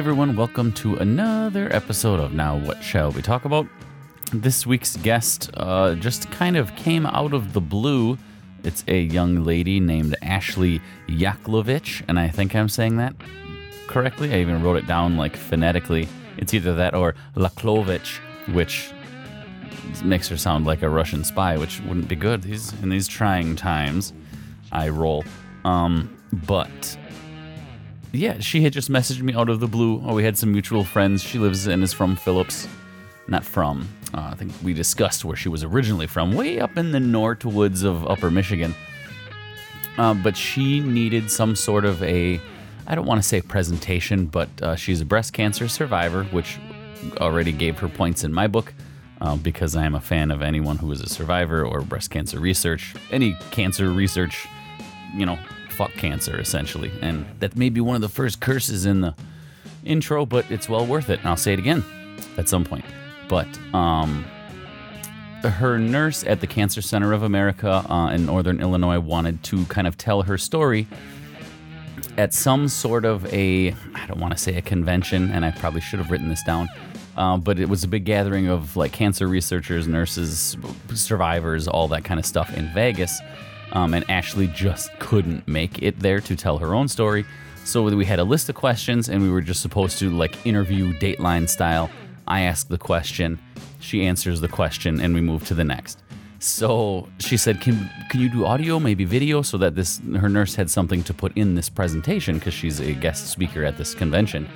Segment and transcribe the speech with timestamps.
[0.00, 3.66] everyone, welcome to another episode of Now What Shall We Talk About?
[4.32, 8.16] This week's guest uh, just kind of came out of the blue.
[8.64, 13.14] It's a young lady named Ashley Yaklovich, and I think I'm saying that
[13.88, 14.32] correctly.
[14.32, 16.08] I even wrote it down like phonetically.
[16.40, 18.18] It's either that or Laklovich,
[18.52, 18.90] which
[20.02, 22.42] makes her sound like a Russian spy, which wouldn't be good.
[22.42, 24.12] These in these trying times,
[24.72, 25.24] I roll.
[25.64, 26.96] Um, but
[28.12, 30.02] yeah, she had just messaged me out of the blue.
[30.04, 31.22] Oh, we had some mutual friends.
[31.22, 32.66] She lives and is from Phillips.
[33.28, 33.88] Not from.
[34.12, 37.44] Uh, I think we discussed where she was originally from, way up in the north
[37.44, 38.74] woods of Upper Michigan.
[39.98, 42.40] Uh, but she needed some sort of a,
[42.90, 46.58] I don't want to say presentation, but uh, she's a breast cancer survivor, which
[47.18, 48.74] already gave her points in my book
[49.20, 52.40] uh, because I am a fan of anyone who is a survivor or breast cancer
[52.40, 54.48] research, any cancer research,
[55.14, 55.38] you know,
[55.68, 56.90] fuck cancer essentially.
[57.00, 59.14] And that may be one of the first curses in the
[59.84, 61.20] intro, but it's well worth it.
[61.20, 61.84] And I'll say it again
[62.38, 62.84] at some point.
[63.28, 64.24] But um,
[65.44, 69.86] her nurse at the Cancer Center of America uh, in Northern Illinois wanted to kind
[69.86, 70.88] of tell her story
[72.16, 75.80] at some sort of a, I don't want to say a convention, and I probably
[75.80, 76.68] should have written this down,
[77.16, 80.56] uh, but it was a big gathering of like cancer researchers, nurses,
[80.94, 83.20] survivors, all that kind of stuff in Vegas.
[83.72, 87.24] Um, and Ashley just couldn't make it there to tell her own story.
[87.64, 90.92] So we had a list of questions, and we were just supposed to like interview
[90.98, 91.88] Dateline style.
[92.26, 93.38] I ask the question,
[93.78, 96.02] she answers the question, and we move to the next.
[96.40, 100.54] So she said, "Can can you do audio, maybe video, so that this her nurse
[100.54, 104.48] had something to put in this presentation because she's a guest speaker at this convention."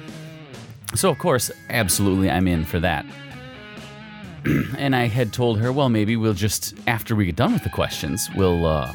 [0.95, 3.05] So of course, absolutely, I'm in for that.
[4.79, 7.71] and I had told her, well, maybe we'll just after we get done with the
[7.71, 8.91] questions, we'll uh,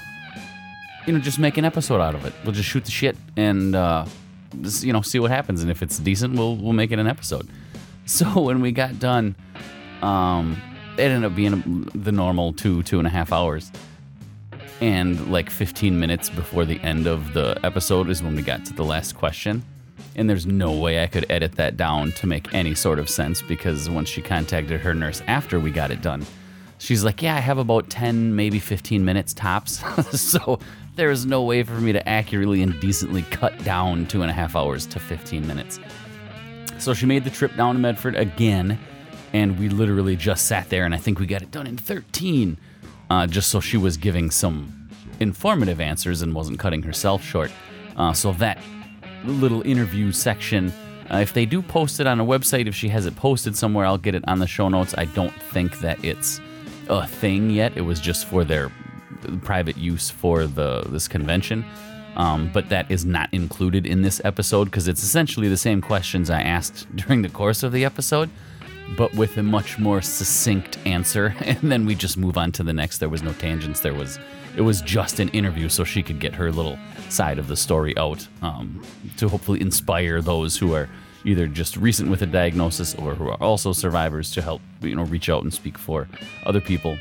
[1.05, 2.33] you know just make an episode out of it.
[2.43, 4.05] We'll just shoot the shit and uh,
[4.61, 7.07] just, you know see what happens, and if it's decent, we'll we'll make it an
[7.07, 7.47] episode.
[8.05, 9.35] So when we got done,
[10.01, 10.59] um,
[10.99, 13.71] it ended up being the normal two two and a half hours.
[14.81, 18.73] And like 15 minutes before the end of the episode is when we got to
[18.73, 19.63] the last question.
[20.15, 23.41] And there's no way I could edit that down to make any sort of sense
[23.41, 26.25] because once she contacted her nurse after we got it done,
[26.77, 29.83] she's like, Yeah, I have about 10, maybe 15 minutes tops.
[30.19, 30.59] so
[30.95, 34.55] there's no way for me to accurately and decently cut down two and a half
[34.55, 35.79] hours to 15 minutes.
[36.77, 38.79] So she made the trip down to Medford again,
[39.33, 42.57] and we literally just sat there, and I think we got it done in 13,
[43.09, 47.51] uh, just so she was giving some informative answers and wasn't cutting herself short.
[47.97, 48.57] Uh, so that
[49.25, 50.71] little interview section,
[51.11, 53.85] uh, if they do post it on a website, if she has it posted somewhere,
[53.85, 54.95] I'll get it on the show notes.
[54.97, 56.39] I don't think that it's
[56.87, 57.75] a thing yet.
[57.75, 58.71] It was just for their
[59.41, 61.65] private use for the this convention.
[62.15, 66.29] Um, but that is not included in this episode because it's essentially the same questions
[66.29, 68.29] I asked during the course of the episode,
[68.97, 71.35] but with a much more succinct answer.
[71.49, 72.99] And then we just move on to the next.
[72.99, 73.79] There was no tangents.
[73.79, 74.19] There was
[74.55, 76.77] it was just an interview so she could get her little
[77.09, 78.83] side of the story out um,
[79.17, 80.89] to hopefully inspire those who are
[81.25, 85.03] either just recent with a diagnosis or who are also survivors to help you know
[85.03, 86.07] reach out and speak for
[86.45, 86.97] other people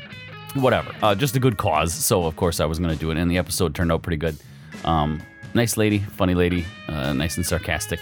[0.55, 3.17] whatever uh, just a good cause so of course i was going to do it
[3.17, 4.37] and the episode turned out pretty good
[4.85, 5.21] um,
[5.55, 8.01] nice lady funny lady uh, nice and sarcastic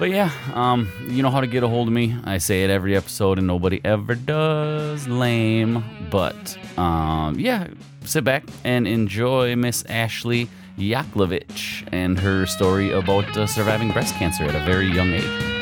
[0.00, 2.16] but yeah, um, you know how to get a hold of me.
[2.24, 5.06] I say it every episode, and nobody ever does.
[5.06, 7.68] Lame, but um, yeah,
[8.06, 14.44] sit back and enjoy Miss Ashley Yaklovich and her story about uh, surviving breast cancer
[14.44, 15.59] at a very young age.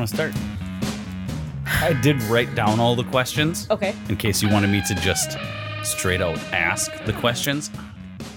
[0.00, 0.34] Want to start?
[1.82, 3.94] I did write down all the questions Okay.
[4.08, 5.36] in case you wanted me to just
[5.82, 7.70] straight out ask the questions.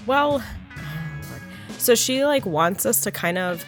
[0.06, 0.42] Well,
[1.78, 3.64] so she like wants us to kind of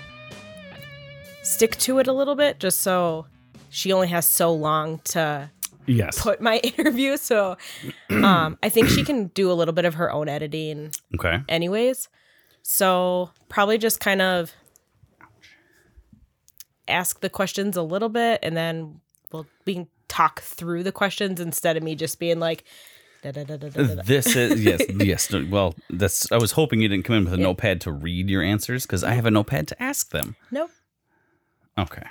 [1.42, 3.26] stick to it a little bit just so
[3.70, 5.50] she only has so long to
[5.86, 6.20] Yes.
[6.20, 7.56] put my interview so
[8.10, 11.38] um I think she can do a little bit of her own editing Okay.
[11.48, 12.08] anyways.
[12.62, 14.52] So probably just kind of
[16.88, 19.00] ask the questions a little bit and then
[19.32, 22.64] we'll we can talk through the questions instead of me just being like
[23.22, 24.02] Da, da, da, da, da, da.
[24.04, 25.32] This is yes, yes.
[25.32, 26.30] Well, that's.
[26.30, 29.02] I was hoping you didn't come in with a notepad to read your answers because
[29.02, 30.36] I have a notepad to ask them.
[30.52, 30.70] Nope.
[31.76, 32.06] Okay.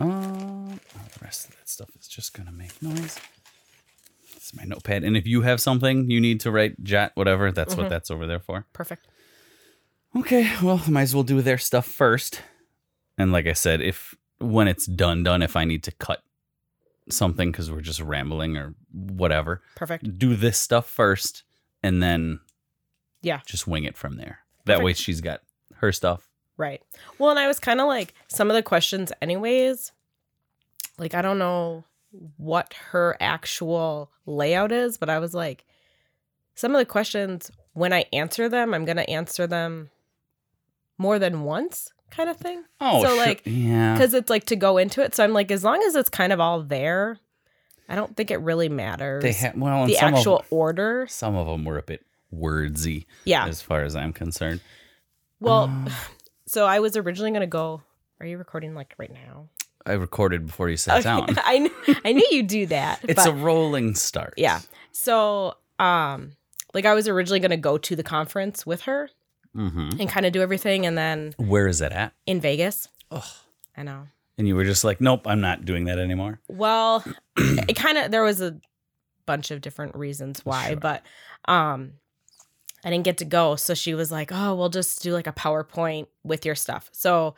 [0.00, 3.18] Um, the rest of that stuff is just gonna make noise.
[4.34, 7.52] This is my notepad, and if you have something you need to write, jot, whatever,
[7.52, 8.66] that's what that's over there for.
[8.72, 9.06] Perfect.
[10.16, 12.42] Okay, well, might as well do their stuff first.
[13.18, 16.22] And like I said, if when it's done, done, if I need to cut
[17.10, 20.18] something because we're just rambling or whatever, Perfect.
[20.18, 21.42] do this stuff first,
[21.82, 22.40] and then
[23.22, 23.40] Yeah.
[23.46, 24.40] just wing it from there.
[24.66, 25.40] That way, she's got
[25.76, 26.28] her stuff.
[26.56, 26.82] Right.
[27.18, 29.92] Well, and I was kind of like some of the questions, anyways.
[30.98, 31.84] Like, I don't know
[32.36, 35.64] what her actual layout is, but I was like,
[36.54, 39.90] some of the questions, when I answer them, I'm going to answer them
[40.98, 42.64] more than once, kind of thing.
[42.80, 43.16] Oh, So, sure.
[43.16, 45.14] like, yeah, Because it's like to go into it.
[45.14, 47.18] So I'm like, as long as it's kind of all there,
[47.88, 49.22] I don't think it really matters.
[49.22, 51.06] they have well, the some actual of order.
[51.08, 53.46] some of them were a bit wordsy, Yeah.
[53.46, 54.60] as far as I'm concerned.
[55.40, 55.90] Well, Uh,
[56.46, 57.82] so I was originally going to go.
[58.20, 59.48] Are you recording like right now?
[59.86, 61.28] I recorded before you sat down.
[61.44, 61.70] I knew,
[62.04, 63.00] I knew you do that.
[63.04, 64.34] It's but a rolling start.
[64.36, 64.60] yeah.
[64.92, 66.32] So um
[66.74, 69.08] like I was originally going to go to the conference with her
[69.54, 72.12] hmm and kind of do everything and then Where is it at?
[72.26, 72.88] in Vegas.
[73.10, 73.22] Ugh.
[73.76, 74.06] I know.
[74.36, 76.40] And you were just like, nope, I'm not doing that anymore.
[76.48, 77.04] Well,
[77.36, 78.56] it kind of there was a
[79.26, 80.76] bunch of different reasons why, Sure.
[80.76, 81.02] but
[81.46, 81.92] um
[82.84, 83.56] I didn't get to go.
[83.56, 87.34] So she was like, "Oh, we'll just do like a PowerPoint with your stuff." So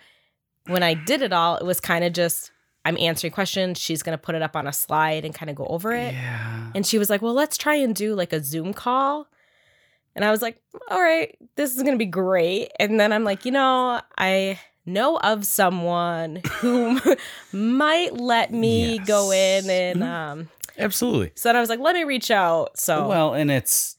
[0.66, 2.52] when I did it all, it was kind of just
[2.84, 5.56] I'm answering questions, she's going to put it up on a slide and kind of
[5.56, 6.12] go over it.
[6.14, 6.70] Yeah.
[6.74, 9.28] And she was like, "Well, let's try and do like a Zoom call."
[10.16, 10.60] And I was like,
[10.90, 14.58] "All right, this is going to be great." And then I'm like, "You know, I
[14.86, 16.98] know of someone who
[17.52, 20.06] might let me go in and Mhm.
[20.06, 20.48] um
[20.78, 21.32] Absolutely.
[21.34, 23.96] so then I was like, "Let me reach out." So Well, and it's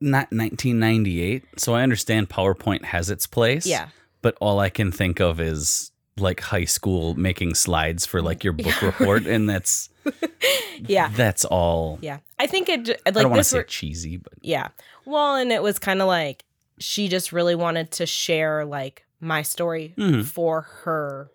[0.00, 3.66] not 1998, so I understand PowerPoint has its place.
[3.66, 3.88] yeah.
[4.22, 8.52] But all I can think of is like high school making slides for like your
[8.52, 9.90] book report, and that's
[10.80, 11.10] Yeah.
[11.14, 11.98] that's all.
[12.02, 12.18] Yeah.
[12.38, 14.68] I think it j- I don't like want to say were, cheesy, but yeah.
[15.04, 16.44] Well, and it was kind of like
[16.78, 20.24] she just really wanted to share like my story Mhm.
[20.24, 21.30] for her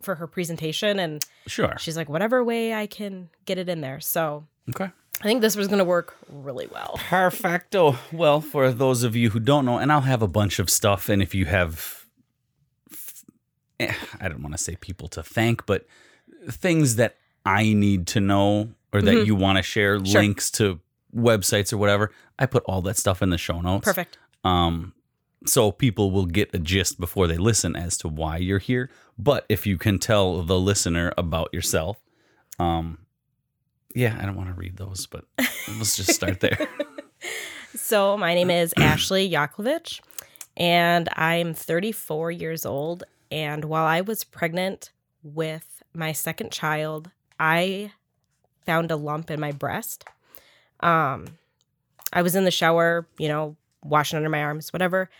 [0.00, 1.74] for her presentation and sure.
[1.78, 4.00] she's like whatever way I can get it in there.
[4.00, 4.90] So, Okay.
[5.20, 7.00] I think this was going to work really well.
[7.08, 7.96] Perfecto.
[8.12, 11.08] Well, for those of you who don't know, and I'll have a bunch of stuff,
[11.08, 11.97] and if you have,
[13.80, 15.86] I don't want to say people to thank, but
[16.50, 17.16] things that
[17.46, 19.26] I need to know or that Mhm.
[19.26, 20.20] you want to share, Sure.
[20.22, 20.80] links to
[21.14, 23.84] websites or whatever, I put all that stuff in the show notes.
[23.84, 24.18] Perfect.
[24.44, 24.94] Um,
[25.46, 28.90] so people will get a gist before they listen as to why you're here.
[29.18, 31.98] But if you can tell the listener about yourself,
[32.58, 32.98] um,
[33.94, 35.24] yeah, I don't want to read those, but
[35.78, 36.58] let's just start there.
[37.74, 40.00] So, my name is Ashley Yakovich,
[40.56, 43.04] and I'm 34 years old.
[43.30, 44.90] And while I was pregnant
[45.22, 47.92] with my second child, I
[48.64, 50.04] found a lump in my breast.
[50.80, 51.38] Um,
[52.12, 55.10] I was in the shower, you know, washing under my arms, whatever.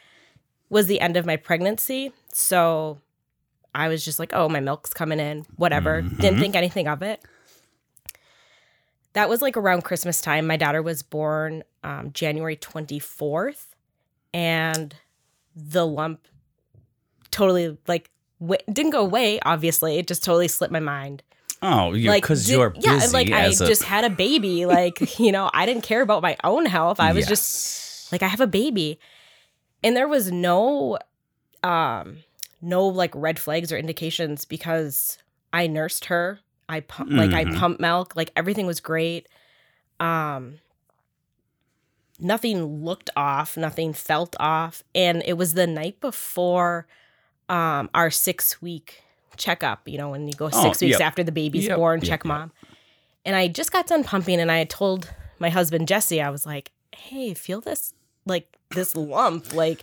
[0.70, 2.98] Was the end of my pregnancy, so
[3.74, 6.40] I was just like, "Oh, my milk's coming in, whatever." Didn't Mhm.
[6.40, 7.22] think anything of it.
[9.14, 10.46] That was like around Christmas time.
[10.46, 13.74] My daughter was born um, January 24th,
[14.34, 14.94] and
[15.56, 16.26] the lump
[17.38, 19.38] totally like w- didn't go away.
[19.40, 21.22] Obviously, it just totally slipped my mind.
[21.60, 22.86] Oh, yeah, like because you're busy.
[22.88, 24.66] yeah, like I a, just had a baby.
[24.66, 27.00] Like you know, I didn't care about my own health.
[27.00, 28.98] I was just like I have a baby,
[29.82, 30.98] and there was no,
[31.64, 32.18] um,
[32.62, 35.18] no like red flags or indications because
[35.52, 36.40] I nursed her.
[36.68, 37.56] I pump like I Mhm.
[37.58, 38.14] pumped milk.
[38.14, 39.26] Like everything was great.
[39.98, 40.60] Um,
[42.20, 43.56] nothing looked off.
[43.56, 46.86] Nothing felt off, and it was the night before,
[47.48, 49.02] um, our six week
[49.36, 49.88] checkup.
[49.88, 51.00] You know, when you go Oh, six weeks yep.
[51.00, 52.52] after the baby's Yep, born, yep, check mom.
[53.24, 56.46] And I just got done pumping, and I had told my husband Jesse, I was
[56.46, 57.92] like, "Hey, feel this
[58.26, 59.82] like this lump, like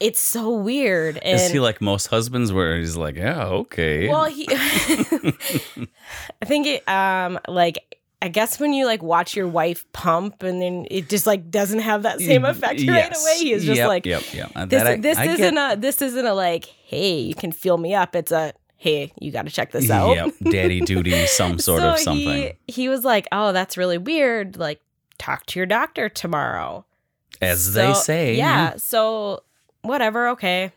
[0.00, 4.08] it's so weird." And Is he like most husbands where he's like, yeah, okay.
[4.08, 9.84] well, he, I think it, um, like I guess when you like watch your wife
[9.92, 13.22] pump, and then it just like doesn't have that same effect right Yes.
[13.22, 13.38] away.
[13.50, 14.52] He's just Yep, like, yep, yep.
[14.56, 15.72] Uh, this, I- this I isn't get.
[15.78, 18.16] a this isn't a like, hey, you can feel me up.
[18.16, 20.14] It's a hey, you got to check this out.
[20.16, 22.52] Yep, daddy duty, some sort of something.
[22.66, 24.56] He, he was like, oh, that's really weird.
[24.58, 24.80] Like,
[25.18, 26.84] talk to your doctor tomorrow.
[27.40, 28.34] As they say.
[28.36, 28.76] Yeah.
[28.76, 29.42] So
[29.82, 30.28] whatever.
[30.28, 30.72] Okay.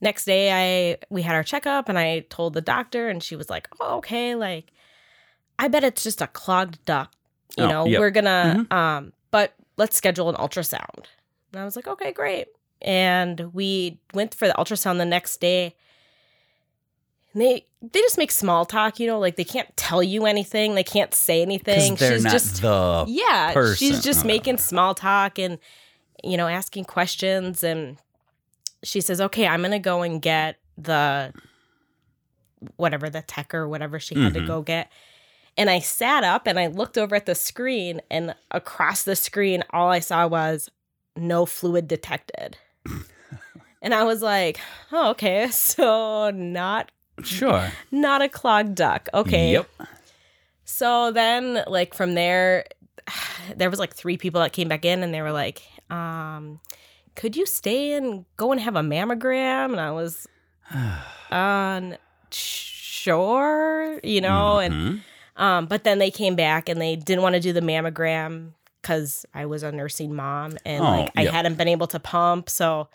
[0.00, 0.50] Next day,
[0.92, 3.98] I we had our checkup, and I told the doctor, and she was like, "Oh,
[3.98, 4.34] okay.
[4.34, 4.72] Like,
[5.60, 7.14] I bet it's just a clogged duct.
[7.56, 8.00] You Oh, know, yep.
[8.00, 11.04] we're gonna um, but let's schedule an ultrasound.
[11.52, 12.48] And I was like, okay, great.
[12.82, 15.74] And we went for the ultrasound the next day.
[17.32, 20.74] And they they just make small talk, you know, like they can't tell you anything,
[20.74, 21.94] they can't say anything.
[21.96, 23.76] They're She's not just the yeah, person.
[23.76, 24.28] she's just Oh.
[24.28, 25.58] making small talk and
[26.24, 27.98] you know asking questions and
[28.82, 31.32] she says, "Okay, I'm to go and get the
[32.76, 34.46] whatever the tech or whatever she had to Mhm.
[34.46, 34.90] go get."
[35.56, 39.62] And I sat up and I looked over at the screen and across the screen
[39.70, 40.70] all I saw was
[41.16, 42.56] no fluid detected.
[43.82, 44.58] and I was like,
[44.92, 45.48] "Oh, okay.
[45.52, 46.90] So not
[47.22, 47.70] sure.
[47.90, 49.08] not a clogged duck.
[49.12, 49.52] Okay.
[49.52, 49.68] Yep.
[50.64, 52.64] So then, like from there,
[53.56, 56.60] there was like three people that came back in, and they were like, um,
[57.16, 60.26] "Could you stay and go and have a mammogram?" And I was,
[61.30, 61.98] on
[62.30, 65.00] sure, you know, and Mhm.
[65.40, 69.26] Um, but then they came back and they didn't want to do the mammogram because
[69.34, 71.32] I was a nursing mom and Oh, like I yep.
[71.32, 72.88] hadn't been able to pump, so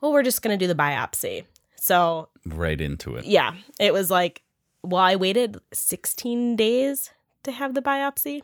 [0.00, 1.44] well, we're just gonna do the biopsy.
[1.76, 3.24] So right into it.
[3.26, 4.42] yeah, it was like,
[4.82, 7.10] well, I waited 16 days
[7.42, 8.42] to have the biopsy.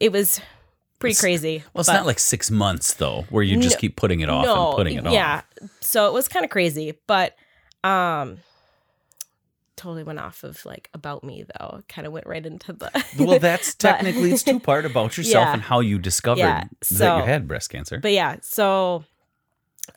[0.00, 0.40] It was
[0.98, 1.62] pretty It's- crazy.
[1.74, 4.46] Well, it's not like six months though, where you just No- keep putting it off
[4.46, 5.08] and putting it yeah.
[5.08, 5.44] off.
[5.60, 7.36] Yeah, so it was kind of crazy, but
[7.84, 8.38] um,
[9.76, 11.82] totally went off of like about me though.
[11.88, 12.90] Kind of went right into the.
[13.18, 15.52] Well, that's technically it's two part about yourself Yeah.
[15.54, 17.98] and how you discovered Yeah, that you had breast cancer.
[17.98, 19.04] But yeah, so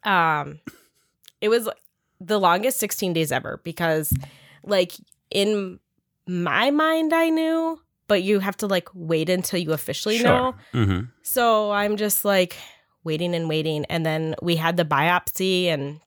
[0.04, 0.60] um
[1.42, 1.70] it was
[2.20, 4.12] the longest 16 days ever because
[4.64, 4.94] like
[5.30, 5.80] in
[6.28, 10.56] my mind I knew, but you have to like wait until you officially know.
[10.72, 12.56] hmm So I'm just like
[13.04, 16.02] waiting and waiting and then we had the biopsy and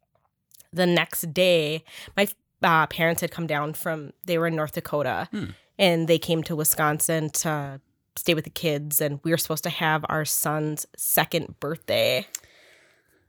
[0.73, 1.83] the next day
[2.17, 2.29] my
[2.63, 5.45] uh, parents had come down from they were in North Dakota Hmm.
[5.79, 7.81] and they came to Wisconsin to
[8.17, 12.27] stay with the kids and we were supposed to have our son's second birthday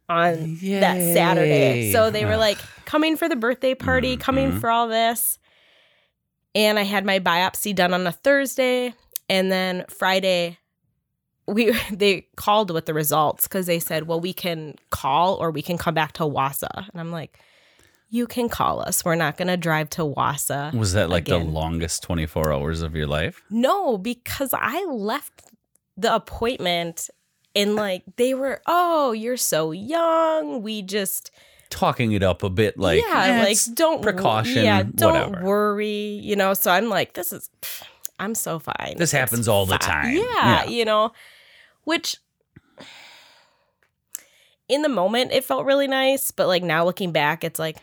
[0.09, 1.91] on that Saturday.
[1.93, 4.59] So they were like coming for the birthday party, coming Mhm.
[4.59, 5.39] for all this.
[6.53, 8.93] And I had my biopsy done on a Thursday
[9.29, 10.57] and then Friday
[11.47, 15.61] we they called with the results cuz they said, "Well, we can call or we
[15.61, 17.39] can come back to Wausau." And I'm like,
[18.11, 19.03] "You can call us.
[19.03, 22.93] We're not going to drive to Wausau." was that like the longest 24 hours of
[22.95, 23.41] your life?
[23.49, 25.41] No, because I left
[25.97, 27.09] the appointment
[27.55, 30.61] and like they were, "Oh, you're so young.
[30.61, 31.31] We just
[31.69, 35.45] Talking it up a bit like yeah, eh, like don't precaution, Yeah, don't whatever.
[35.45, 36.19] worry.
[36.21, 37.49] You know, so I'm like, this is,
[38.19, 38.95] I'm so fine.
[38.97, 40.13] This It's happens all the time.
[40.15, 40.65] Yeah, Yeah.
[40.65, 41.13] you know,
[41.85, 42.17] which
[44.67, 47.77] in the moment it felt really nice, but like now looking back, it's like,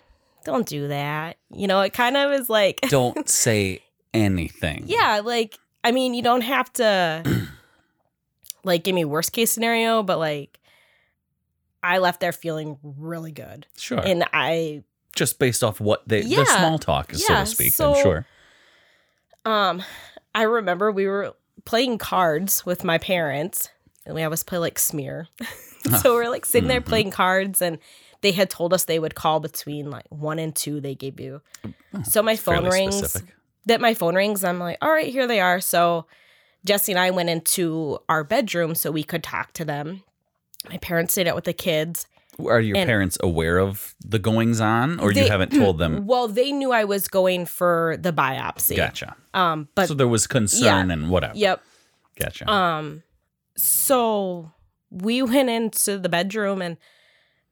[0.49, 1.37] don't do that.
[1.55, 3.81] You know, it kind of is like, don't say
[4.15, 4.85] anything.
[4.87, 7.23] yeah, like I mean, you don't have to
[8.65, 10.59] like give me worst case scenario, but like
[11.83, 13.99] I left there feeling really good, Sure.
[14.01, 14.83] and I
[15.15, 16.39] just based off what they Yeah.
[16.39, 17.73] the small talk, so Yeah, to speak.
[17.75, 18.27] so- I'm sure.
[19.45, 19.83] Um,
[20.35, 23.69] I remember we were playing cards with my parents,
[24.07, 25.29] and we always play like smear.
[26.03, 26.87] so we're like sitting there Mhm.
[26.87, 27.79] playing cards, and
[28.21, 30.81] they had told us they would call between like one and two.
[30.81, 31.41] They gave you.
[32.05, 32.97] So my phone rings.
[32.97, 33.35] specific.
[33.67, 34.45] That my phone rings.
[34.45, 35.61] I'm like, all right, here they are.
[35.61, 36.07] So
[36.65, 40.03] Jesse and I went into our bedroom so we could talk to them.
[40.69, 42.07] My parents stayed out with the kids.
[42.45, 46.07] Are your And- parents aware of the goings on, or you haven't told them?
[46.07, 48.77] Well, they knew I was going for the biopsy.
[48.77, 49.17] Gotcha.
[49.35, 51.37] Um, but so there was concern and whatever.
[51.37, 51.63] yep.
[52.19, 52.51] Gotcha.
[52.51, 53.03] Um,
[53.57, 54.53] so
[54.91, 56.77] we went into the bedroom and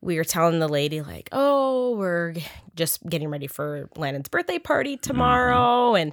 [0.01, 2.35] we were telling the lady like, "Oh, we're
[2.75, 5.09] just getting ready for Landon's birthday party mm-hmm.
[5.09, 6.13] tomorrow," and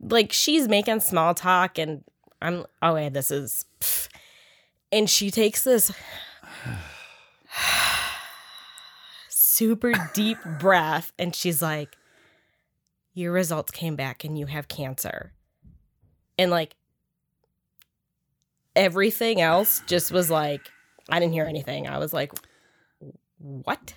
[0.00, 2.04] like she's making small talk, and
[2.40, 4.08] I'm, oh yeah, this is, pff.
[4.92, 5.92] and she takes this
[9.28, 11.96] super deep breath, and she's like,
[13.14, 15.32] "Your results came back, and you have cancer,"
[16.38, 16.76] and like
[18.76, 20.70] everything else just was like
[21.08, 21.86] I didn't hear anything.
[21.86, 22.32] I was like,
[23.44, 23.94] "What?"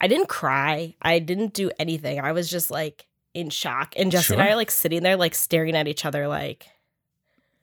[0.00, 0.94] I didn't cry.
[1.02, 2.20] I didn't do anything.
[2.20, 3.94] I was just like in shock.
[3.96, 6.66] And Jesse and I are like sitting there, like staring at each other, like,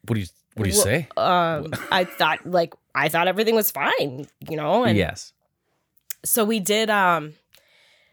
[0.06, 1.08] what do you What do you say?
[1.18, 4.84] um, I thought like I thought everything was fine, you know.
[4.84, 5.34] And yes.
[6.24, 6.90] so we did.
[6.90, 7.34] Um,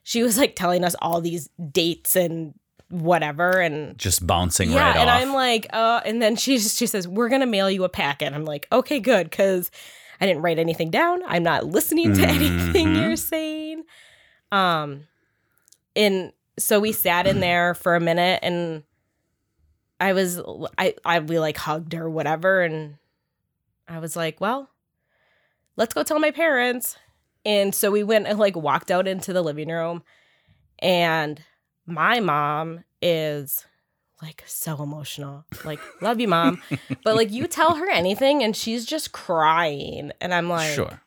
[0.04, 2.54] she was like telling us all these dates and
[2.90, 5.22] whatever, and Just bouncing yeah, right and off.
[5.22, 8.32] I'm like, uh, and then she just, she says we're gonna mail you a packet.
[8.32, 9.70] I'm like, okay, good, because
[10.22, 11.20] I didn't write anything down.
[11.26, 13.02] I'm not listening to anything Mhm.
[13.02, 13.82] you're saying.
[14.52, 15.08] Um,
[15.96, 18.84] and so we sat in there for a minute, and
[20.00, 20.40] I was
[20.78, 22.96] I I we like hugged or whatever and
[23.88, 24.70] I was like, "Well,
[25.76, 26.96] let's go tell my parents."
[27.44, 30.04] And so we went and like walked out into the living room
[30.78, 31.42] and
[31.86, 33.66] my mom is
[34.22, 35.44] like so emotional.
[35.64, 36.62] Like, "Love you, mom."
[37.04, 41.00] but like you tell her anything and she's just crying and I'm like, sure.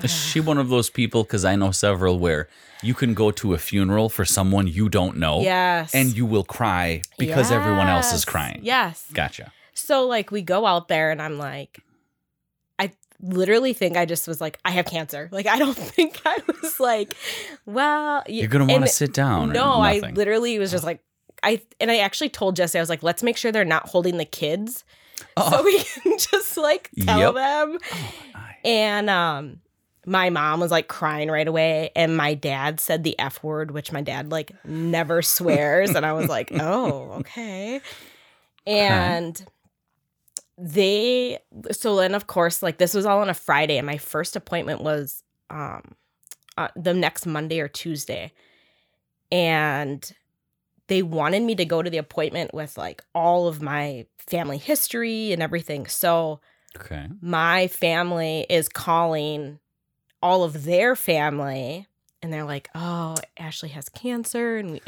[0.00, 1.24] Is she one of those people?
[1.24, 2.48] Because I know several where
[2.84, 6.44] you can go to a funeral for someone you don't know, "Yes." and you will
[6.44, 8.60] cry because everyone else is crying.
[8.62, 9.04] Yes.
[9.12, 9.52] Gotcha.
[9.74, 11.80] So like we go out there and I'm like,
[12.78, 15.28] I literally think I just was like, I have cancer.
[15.32, 17.14] Like I don't think I was like,
[17.66, 19.50] well, You're gonna want to sit down.
[19.50, 21.02] No, I literally was just like,
[21.42, 24.16] I and I actually told Jesse I was like, let's make sure they're not holding
[24.16, 24.84] the kids,
[25.36, 25.50] Oh.
[25.50, 27.34] so we can just like tell Yep.
[27.34, 27.78] them.
[28.34, 29.60] I- And um,
[30.06, 33.92] my mom was like crying right away, and my dad said the f word, which
[33.92, 37.80] my dad like never swears, and I was like, oh, okay.
[38.66, 39.44] And
[40.56, 41.38] they
[41.70, 44.80] so then of course like this was all on a Friday, and my first appointment
[44.82, 45.94] was um
[46.56, 48.32] uh, the next Monday or Tuesday,
[49.30, 50.10] and
[50.88, 55.32] they wanted me to go to the appointment with like all of my family history
[55.32, 55.86] and everything.
[55.86, 56.40] So
[56.76, 57.06] Okay.
[57.22, 59.58] my family is calling
[60.22, 61.86] all of their family
[62.20, 64.82] and they're like, "Oh, Ashley has cancer." And we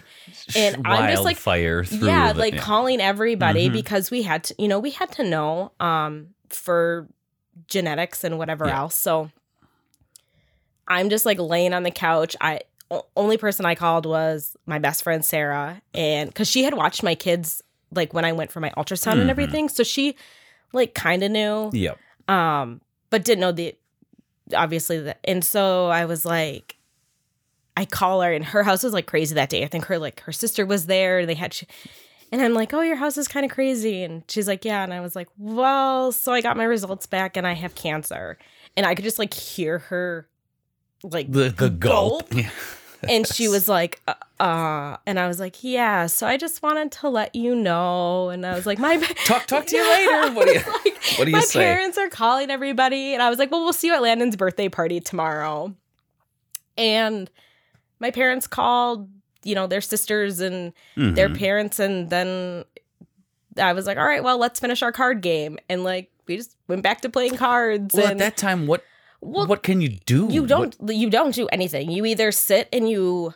[0.56, 1.84] And I'm just, like- through.
[2.08, 3.72] yeah, the- like calling everybody Mhm.
[3.72, 7.06] because we had to, you know, we had to know um for
[7.68, 8.78] genetics and whatever Yeah.
[8.80, 8.96] else.
[8.96, 9.30] So
[10.88, 12.34] I'm just like laying on the couch.
[12.40, 12.60] I
[13.16, 17.14] only person I called was my best friend Sarah and cuz she had watched my
[17.14, 19.20] kids like when I went for my ultrasound Mhm.
[19.22, 19.68] and everything.
[19.68, 20.16] So she
[20.72, 21.98] like kind of knew Yep.
[22.28, 22.80] um
[23.10, 23.74] but didn't know the
[24.54, 26.76] obviously that and so i was like
[27.76, 30.20] i call her and her house was like crazy that day i think her like
[30.20, 31.56] her sister was there they had
[32.32, 34.92] and i'm like oh your house is kind of crazy and she's like yeah and
[34.92, 38.38] i was like well so i got my results back and i have cancer
[38.76, 40.28] and i could just like hear her
[41.04, 42.32] like The the gulp.
[42.34, 42.50] Yeah.
[43.08, 46.90] And she was like uh, uh and i was like yeah so i just wanted
[46.92, 50.32] to let you know and i was like my Talk talk to you later.
[50.34, 51.60] What do you Like, what do you my say?
[51.64, 54.68] parents are calling everybody and i was like well we'll see you at landon's birthday
[54.68, 55.74] party tomorrow
[56.76, 57.30] and
[57.98, 59.08] my parents called
[59.44, 61.38] you know their sisters and their Mhm.
[61.38, 62.64] parents and then
[63.58, 66.56] i was like all right well let's finish our card game and like we just
[66.68, 68.84] went back to playing cards Well, at that time, what
[69.20, 70.28] well what can you do?
[70.30, 73.34] you don't you don't do anything you either sit and you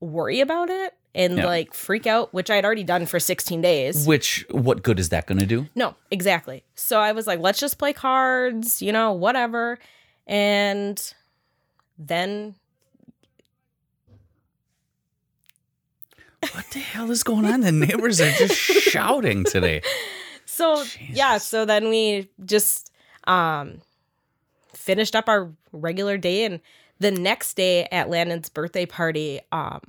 [0.00, 1.46] worry about it and Yeah.
[1.46, 5.10] like freak out which i had already done for 16 days which what good is
[5.10, 5.66] that going to do?
[5.74, 6.64] no, exactly.
[6.74, 9.78] So I was like, let's just play cards, you know, whatever.
[10.26, 11.00] And
[11.98, 12.56] then
[16.52, 17.60] What the hell is going on?
[17.62, 19.80] The neighbors are just shouting today.
[20.44, 22.90] so yeah, so then we just
[23.24, 23.80] um
[24.76, 26.60] finished up our regular day and
[27.00, 29.80] the next day at Landon's birthday party, um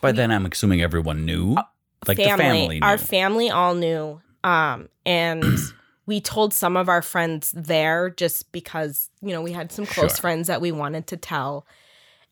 [0.00, 1.56] By then, I'm assuming everyone knew.
[2.06, 2.86] Like the family knew.
[2.86, 4.20] our family all knew.
[4.44, 5.58] Um and
[6.06, 10.12] we told some of our friends there just because, you know, we had some close
[10.12, 10.20] Sure.
[10.20, 11.66] friends that we wanted to tell.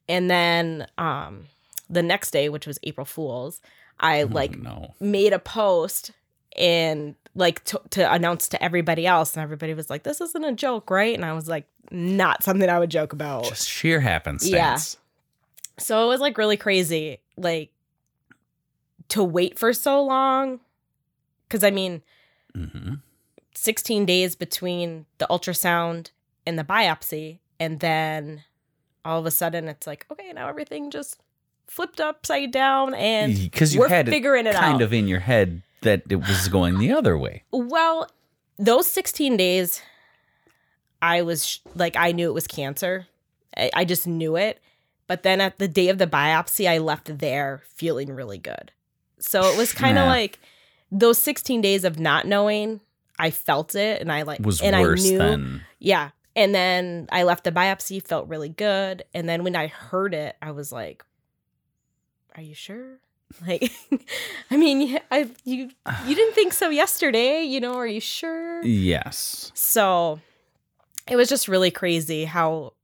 [0.09, 1.47] And then um
[1.89, 3.61] the next day, which was April Fools,
[3.99, 4.95] I Oh, like no.
[5.01, 6.13] made a post
[6.57, 10.53] and like to, to announce to everybody else and everybody was like this isn't a
[10.53, 14.53] joke right and i was like not something i would joke about Just sheer happenstance.
[14.53, 14.79] yeah
[15.79, 17.71] so it was like really crazy like
[19.09, 20.61] to wait for so long
[21.49, 22.03] because i mean
[22.55, 22.95] hmm
[23.55, 26.11] 16 days between the ultrasound
[26.47, 28.43] and the biopsy and then
[29.05, 31.21] all of a sudden it's like okay now everything just
[31.67, 34.83] flipped upside down and Because you had it figuring it kind out.
[34.83, 37.45] of in your head that it was going the other way.
[37.53, 38.09] Well,
[38.59, 39.81] those 16 days,
[41.03, 43.07] I was sh- like, I knew it was cancer.
[43.57, 44.61] I, I just knew it.
[45.07, 48.71] But then at the day of the biopsy, I left there feeling really good.
[49.19, 50.11] So it was kind of Yeah.
[50.11, 50.39] like
[50.93, 52.81] those 16 days of not knowing,
[53.19, 56.11] I felt it and I like, Was and worse I knew, than yeah.
[56.37, 59.05] And then I left the biopsy, felt really good.
[59.13, 61.05] And then when I heard it, I was like,
[62.37, 63.01] are you sure?
[63.47, 63.71] Like,
[64.51, 65.71] I mean, I you
[66.07, 67.75] you didn't think so yesterday, you know?
[67.75, 68.63] Are you sure?
[68.65, 69.51] yes.
[69.55, 70.21] So
[71.09, 72.75] it was just really crazy how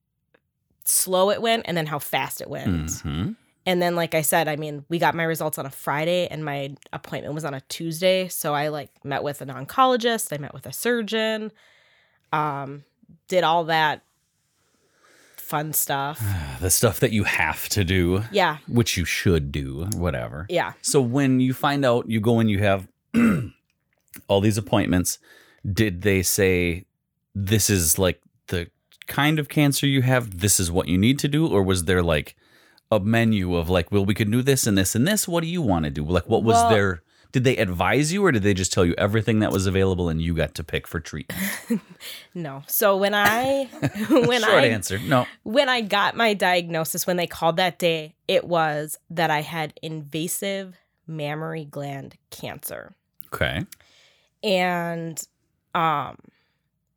[0.85, 2.91] slow it went and then how fast it went.
[3.01, 3.33] hmm
[3.67, 6.45] And then, like I said, I mean, we got my results on a Friday and
[6.45, 8.29] my appointment was on a Tuesday.
[8.29, 11.51] So I like met with an oncologist, I met with a surgeon,
[12.33, 12.85] um,
[13.29, 14.03] did all that
[15.47, 16.21] fun stuff.
[16.61, 18.57] The stuff that you have to do, Yeah.
[18.67, 20.47] which you should do, whatever.
[20.49, 20.73] Yeah.
[20.81, 22.89] So when you find out, you go and you have
[24.29, 25.19] all these appointments.
[25.71, 26.85] Did they say
[27.35, 28.69] this is like the
[29.07, 30.39] kind of cancer you have?
[30.41, 32.37] This is what you need to do, or was there like
[32.91, 35.27] a menu of like, well, we could do this and this and this.
[35.29, 36.05] What do you want to do?
[36.05, 37.03] Like, what was Well- their?
[37.37, 40.23] Did they advise you, or did they just tell you everything that was available and
[40.23, 41.39] you got to pick for treatment?
[42.35, 42.63] No.
[42.67, 43.65] So when I
[44.09, 45.27] when Short I answer, no.
[45.43, 49.75] when I got my diagnosis when they called that day, it was that I had
[49.83, 52.95] invasive mammary gland cancer.
[53.35, 53.67] Okay.
[54.43, 55.23] And
[55.75, 56.17] um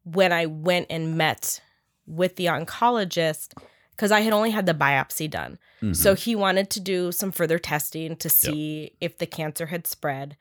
[0.06, 1.60] when I went and met
[2.08, 3.62] with the oncologist
[3.99, 5.59] cuz I had only had the biopsy done.
[5.81, 5.95] Mhm.
[5.95, 10.38] So he wanted to do some further testing to see if the cancer had spread.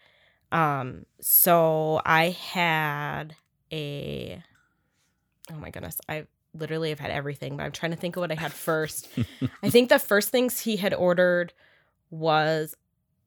[0.53, 3.37] Um so I had
[3.73, 4.43] a
[5.51, 5.99] Oh my goodness.
[6.09, 9.09] I literally have had everything, but I'm trying to think of what I had first.
[9.63, 11.53] I think the first things he had ordered
[12.11, 12.75] was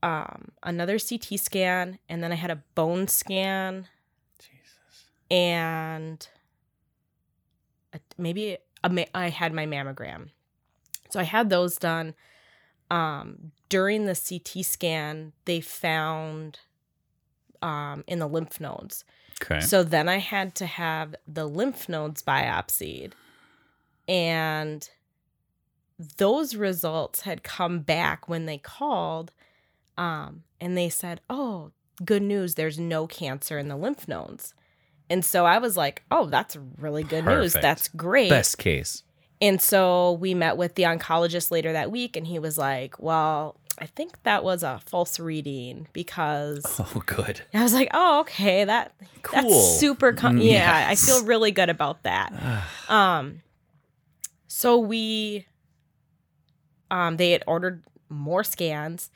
[0.04, 3.88] um another CT scan and then I had a bone scan
[4.40, 5.06] Jesus.
[5.30, 6.28] and
[7.94, 8.58] a, maybe
[8.90, 10.30] ma- I had my mammogram.
[11.10, 12.14] So I had those done.
[12.90, 16.60] Um, during the CT scan, they found
[17.62, 19.04] um, in the lymph nodes.
[19.42, 19.62] Okay.
[19.62, 23.14] So then I had to have the lymph nodes biopsied.
[24.08, 24.88] And
[26.18, 29.32] those results had come back when they called.
[29.98, 31.72] Um, and they said, Oh,
[32.04, 32.56] good news.
[32.56, 34.54] There's no cancer in the lymph nodes.
[35.12, 37.54] And so I was like, Oh, that's really good news.
[37.54, 38.30] That's great.
[38.30, 39.04] Best case.
[39.42, 43.58] And so we met with the oncologist later that week, and he was like, Well,
[43.80, 47.42] I think that was a false reading because Oh, good.
[47.54, 48.94] I was like, Oh, okay, that
[49.24, 49.42] Cool.
[49.42, 50.14] that's super.
[50.14, 52.32] Com- Mm, yeah, I feel really good about that.
[52.90, 53.42] Um,
[54.48, 55.46] so we,
[56.90, 59.10] um, they had ordered more scans,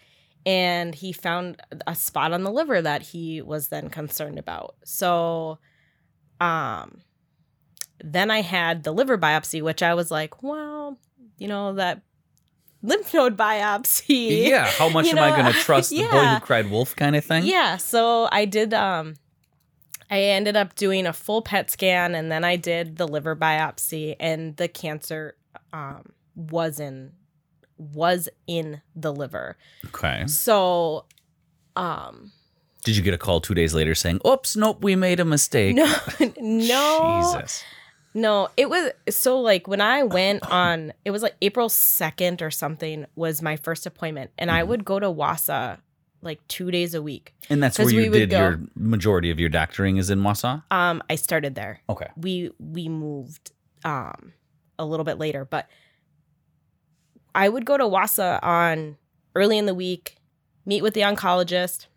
[0.46, 4.76] and he found a spot on the liver that he was then concerned about.
[4.86, 5.60] So,
[6.40, 7.02] um,
[8.04, 10.98] then I had the liver biopsy, which I was like, well,
[11.38, 12.02] you know that
[12.82, 14.48] lymph node biopsy.
[14.48, 14.68] yeah.
[14.68, 17.46] How much am I going to trust the boy who cried wolf kind of thing?
[17.46, 19.16] Yeah, so I did um
[20.10, 24.16] I ended up doing a full PET scan and then I did the liver biopsy
[24.20, 25.36] and the cancer
[25.74, 27.14] um was in
[27.78, 29.58] was in the liver.
[29.88, 30.28] Okay.
[30.28, 31.06] So
[31.76, 32.32] um
[32.86, 35.76] Did you get a call two days later saying, "Oops, nope, we made a mistake"?
[35.76, 35.86] no
[36.40, 37.64] no Jesus.
[38.14, 42.50] no it was so like when I went on it was like April 2nd or
[42.52, 45.80] something was my first appointment and I would go to Wausau
[46.22, 47.34] like 2 days a week.
[47.50, 50.64] And that's where you did go- your majority of your doctoring is in Wausau.
[50.72, 51.82] Um I started there.
[51.90, 52.08] Okay.
[52.16, 53.52] we we moved
[53.84, 54.32] um
[54.80, 55.68] a little bit later but
[57.34, 58.98] i would go to Wausau on
[59.36, 60.18] early in the week
[60.66, 61.88] meet with the oncologist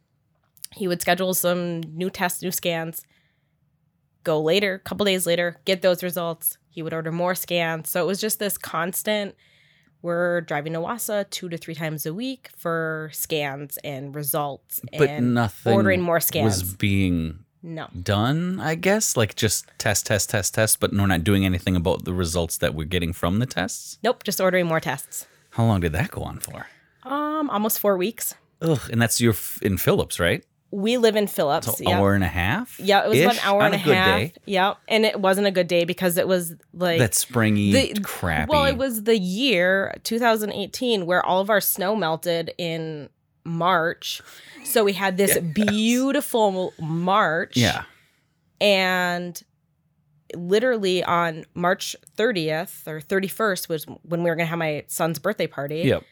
[0.75, 3.03] he would schedule some new tests new scans
[4.25, 8.03] go later a couple days later get those results he would order more scans so
[8.03, 9.35] it was just this constant
[10.01, 15.09] we're driving to Wausau two to three times a week for scans and results But
[15.09, 19.17] and nothing ordering more scans was being no done, I guess.
[19.17, 22.73] Like just test, test, test, test, but we're not doing anything about the results that
[22.77, 23.99] we're getting from the tests.
[24.05, 26.67] nope just ordering more tests How long did that go on for?
[27.03, 30.45] um almost four weeks Ugh, and that's your f- in Phillips, right?
[30.71, 31.67] We live in Phillips.
[31.67, 31.99] So yeah.
[31.99, 32.79] hour and a half.
[32.79, 34.19] Yeah, it was about an hour and a, half.
[34.19, 34.33] day.
[34.45, 38.51] Yeah, and it wasn't a good day because it was like That springy, the- crappy.
[38.51, 43.09] Well, it was the year 2018 where all of our snow melted in
[43.45, 44.21] March.
[44.65, 47.57] So we had this beautiful March.
[47.57, 47.85] Yeah.
[48.61, 49.41] And
[50.35, 55.19] literally on March 30th or 31st was when we were going to have my son's
[55.19, 55.83] birthday party.
[55.83, 56.05] Yep.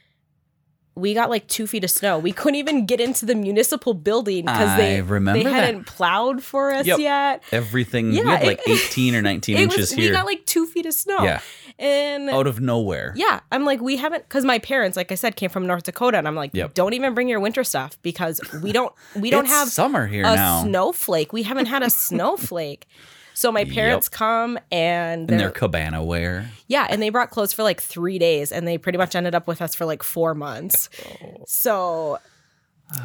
[0.97, 2.19] We got like two feet of snow.
[2.19, 5.65] We couldn't even get into the municipal building because they, remember they that.
[5.67, 6.99] hadn't plowed for us Yep.
[7.01, 7.43] yet.
[7.53, 8.13] Everything.
[8.13, 10.09] Yeah, we had like 18 or 19 It inches was, here.
[10.11, 11.23] We got like two feet of snow.
[11.23, 11.41] yeah.
[11.79, 13.13] And Out of nowhere.
[13.15, 16.17] yeah, I'm like, we haven't because my parents, like I said, came from North Dakota,
[16.17, 16.73] and I'm like, Yep.
[16.73, 20.35] don't even bring your winter stuff because we don't we don't have summer here a
[20.35, 20.63] now.
[20.63, 21.35] snowflake.
[21.35, 21.91] We haven't had a
[22.31, 22.87] snowflake.
[23.37, 26.51] So my parents come and and their they're, cabana wear.
[26.69, 29.47] yeah, and they brought clothes for like three days, and they pretty much ended up
[29.47, 30.89] with us for like four months.
[31.23, 31.45] Oh.
[31.47, 32.19] So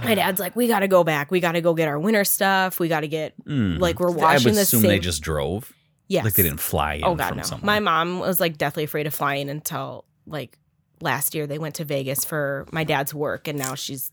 [0.04, 1.32] my dad's like, we got to go back.
[1.32, 2.80] We got to go get our winter stuff.
[2.80, 4.20] We got to get like we're Hmm.
[4.20, 4.90] I washing would the assume same.
[4.90, 5.74] they just drove.
[6.08, 6.24] yes.
[6.24, 7.44] Like they didn't fly in Oh god, from no.
[7.44, 7.66] somewhere.
[7.66, 10.58] My mom was like deathly afraid of flying until like
[11.02, 11.46] last year.
[11.46, 14.12] They went to Vegas for my dad's work, and now she's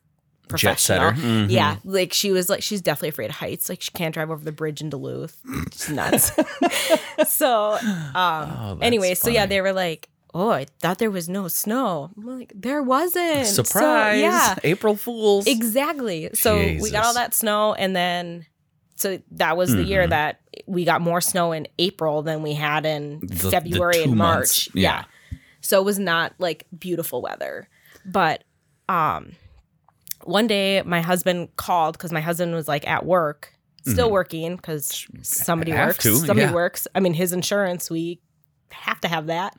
[0.48, 0.76] professional.
[0.76, 1.12] setter.
[1.12, 1.50] Mhm.
[1.50, 3.68] Yeah, like she was like she's definitely afraid of heights.
[3.68, 5.36] Like she can't drive over the bridge in Duluth.
[5.66, 6.32] It's nuts.
[7.28, 11.48] so, um, Oh, anyway, so yeah, they were like, oh, I thought there was no
[11.48, 12.10] snow.
[12.16, 13.46] I'm like, there wasn't.
[13.46, 14.20] So, Surprise!
[14.20, 15.46] yeah, April Fools.
[15.46, 16.30] exactly.
[16.34, 18.46] So we got all that snow, and then
[18.96, 20.10] so that was the year Mhm.
[20.10, 24.02] that we got more snow in April than we had in The- the February two
[24.02, 24.68] and March.
[24.74, 25.04] yeah.
[25.60, 27.68] So it was not like beautiful weather.
[28.04, 28.42] But
[28.88, 29.32] um
[30.24, 33.52] one day my husband called because my husband was like at work,
[33.86, 34.12] still Mhm.
[34.12, 35.98] working because somebody works.
[36.04, 36.52] to, somebody yeah.
[36.52, 36.86] works.
[36.94, 38.20] I mean his insurance, we
[38.70, 39.56] have to have that.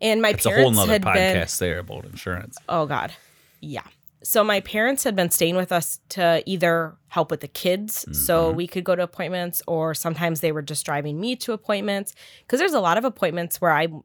[0.00, 2.56] And my it's a parents whole nother had been podcast there about insurance.
[2.68, 3.12] Oh God.
[3.60, 3.82] Yeah.
[4.24, 8.52] So my parents had been staying with us to either help with the kids so
[8.52, 8.56] Mhm.
[8.56, 12.58] we could go to appointments or sometimes they were just driving me to appointments because
[12.60, 14.02] there's a lot of appointments where I'm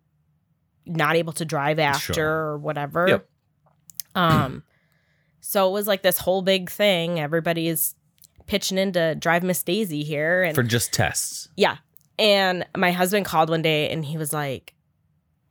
[0.86, 2.30] not able to drive after Sure.
[2.30, 3.08] or whatever.
[3.08, 3.30] Yep.
[4.16, 4.64] Um
[5.50, 7.20] so it was like this whole big thing.
[7.20, 7.96] Everybody's
[8.48, 11.48] pitching in to drive Miss Daisy here and For just tests.
[11.56, 11.78] yeah.
[12.20, 14.74] And my husband called one day and he was like,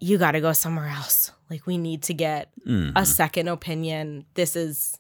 [0.01, 1.31] You got to go somewhere else.
[1.49, 2.93] Like, we need to get Mhm.
[2.97, 4.27] a second opinion.
[4.35, 4.99] This is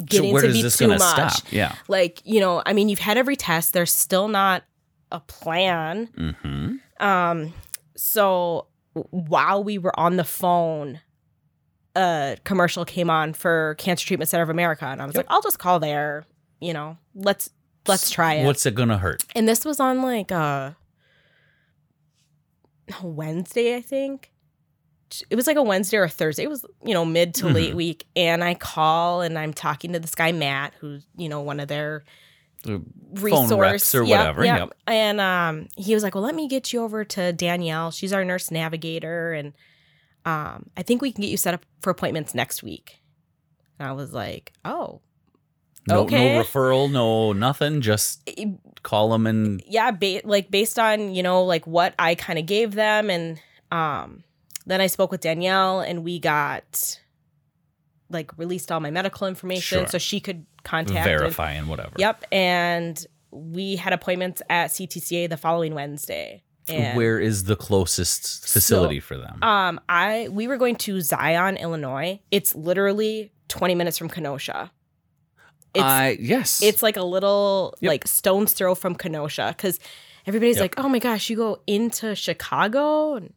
[0.00, 1.00] So getting where to is be this too much.
[1.00, 1.32] stop?
[1.52, 1.74] Yeah.
[1.88, 4.64] Like, you know, I mean, you've had every test, there's still not
[5.12, 6.08] a plan.
[6.16, 7.04] Mm-hmm.
[7.06, 7.52] Um,
[7.96, 8.66] so
[9.10, 11.00] while we were on the phone,
[11.96, 15.26] a commercial came on for Cancer Treatment Center of America, and I was Yep.
[15.26, 16.24] like, I'll just call there.
[16.60, 17.50] You know, let's
[17.86, 18.44] let's try it.
[18.46, 19.24] What's it gonna hurt?
[19.34, 20.76] And this was on like a
[23.02, 24.30] Wednesday, I think.
[25.30, 26.42] It was like a Wednesday or a Thursday.
[26.44, 27.76] It was, you know, mid to late Mhm.
[27.76, 28.06] week.
[28.14, 31.68] And I call and I'm talking to this guy, Matt, who's, you know, one of
[31.68, 32.04] their
[32.68, 32.78] Uh,
[33.12, 34.58] resource reps or Yep, whatever, yep.
[34.58, 34.74] yep.
[34.86, 37.90] And um, he was like, "Well, let me get you over to Danielle.
[37.92, 39.52] She's our nurse navigator, and
[40.28, 43.00] um, I think we can get you set up for appointments next week."
[43.78, 45.00] And I was like, "Oh,
[45.88, 46.34] No, Okay.
[46.36, 47.80] no referral, no nothing.
[47.80, 48.28] Just
[48.82, 52.44] call them and yeah." Ba- like based on you know like what I kind of
[52.46, 54.24] gave them, and um,
[54.66, 56.98] then I spoke with Danielle, and we got
[58.10, 59.86] like released all my medical information Sure.
[59.86, 61.92] so she could contact and- verify and whatever.
[61.98, 66.42] Yep, and we had appointments at CTCA the following Wednesday.
[66.70, 69.42] And Where is the closest facility for them?
[69.42, 72.20] Um, I we were going to Zion, Illinois.
[72.30, 74.70] It's literally 20 minutes from Kenosha.
[75.74, 76.62] It's I yes.
[76.62, 77.88] it's like a little Yep.
[77.90, 79.78] like stone's throw from Kenosha because
[80.26, 80.62] everybody's Yep.
[80.62, 83.32] like, "Oh my gosh, you go into Chicago?" And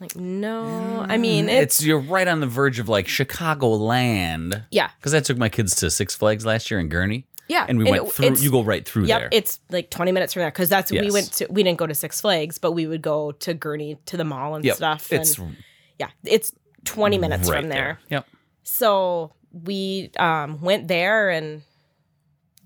[0.00, 4.64] like, no, I mean it's, it's you're right on the verge of like Chicago land.
[4.70, 7.78] yeah, Because I took my kids to Six Flags last year in Gurnee, yeah, and
[7.78, 8.36] we went it- through.
[8.36, 9.28] You go right through Yep, there.
[9.32, 11.46] it's like 20 minutes from there because that's we went to.
[11.50, 14.54] We didn't go to Six Flags, but we would go to Gurnee to the mall
[14.54, 15.12] and Yep, stuff.
[15.12, 15.56] It's and
[15.98, 16.52] yeah, it's
[16.84, 17.98] 20 minutes right from there.
[18.10, 18.26] Yep.
[18.62, 21.62] So we um, went there, and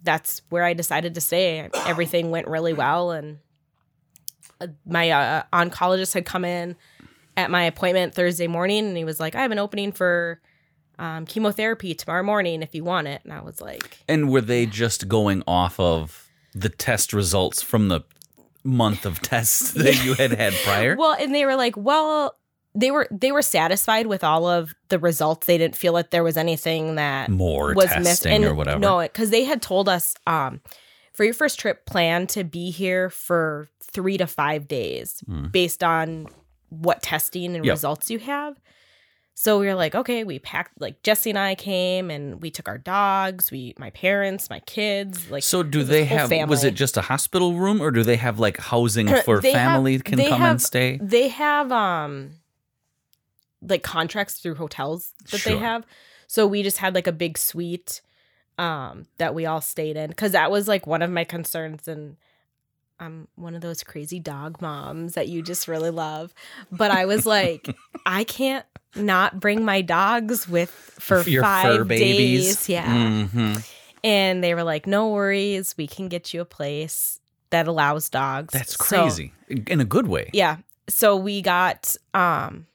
[0.03, 1.69] that's where I decided to stay.
[1.87, 3.39] Everything went really well, and
[4.61, 6.77] uh, my uh, oncologist had come in
[7.37, 10.41] at my appointment Thursday morning, and he was like, "I have an opening for
[10.98, 14.66] um, chemotherapy tomorrow morning if you want it." And I was like, And were they
[14.66, 18.00] just going off of the test results from the
[18.64, 20.96] month of tests that you had had prior?
[20.96, 22.35] Well, and they were like, well,
[22.74, 25.46] they were they were satisfied with all of the results.
[25.46, 28.32] They didn't feel that there was anything that More was missing.
[28.32, 28.78] And or whatever.
[28.78, 30.61] No, because they had told us um,
[31.14, 35.46] for your first trip, plan to be here for three to five days Hmm.
[35.46, 36.26] based on
[36.68, 37.72] what testing and Yep.
[37.72, 38.56] results you have.
[39.38, 42.68] So we were like, okay, we packed like Jesse and I came and we took
[42.68, 46.31] our dogs, we my parents, my kids, like so do they have?
[46.49, 49.72] Was it just a hospital room, or do they have like housing for They have-
[49.72, 50.99] family can come have- and stay?
[51.03, 52.31] They have um
[53.61, 55.53] like contracts through hotels that Sure.
[55.53, 55.85] they have.
[56.29, 58.01] So we just had like a big suite
[58.59, 62.16] um that we all stayed in cuz that was like one of my concerns and
[62.99, 66.33] I'm one of those crazy dog moms that you just really love.
[66.72, 67.68] But I was like
[68.07, 68.64] I can't
[68.96, 72.56] not bring my dogs with for Your 5 fur babies.
[72.56, 72.68] days.
[72.68, 72.87] Yeah.
[72.87, 73.68] Mhm.
[74.04, 78.52] And they were like no worries, we can get you a place that allows dogs.
[78.52, 80.30] That's So- crazy in a good way.
[80.32, 80.56] yeah.
[80.88, 82.66] So we got um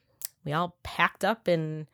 [0.44, 1.86] we all packed up in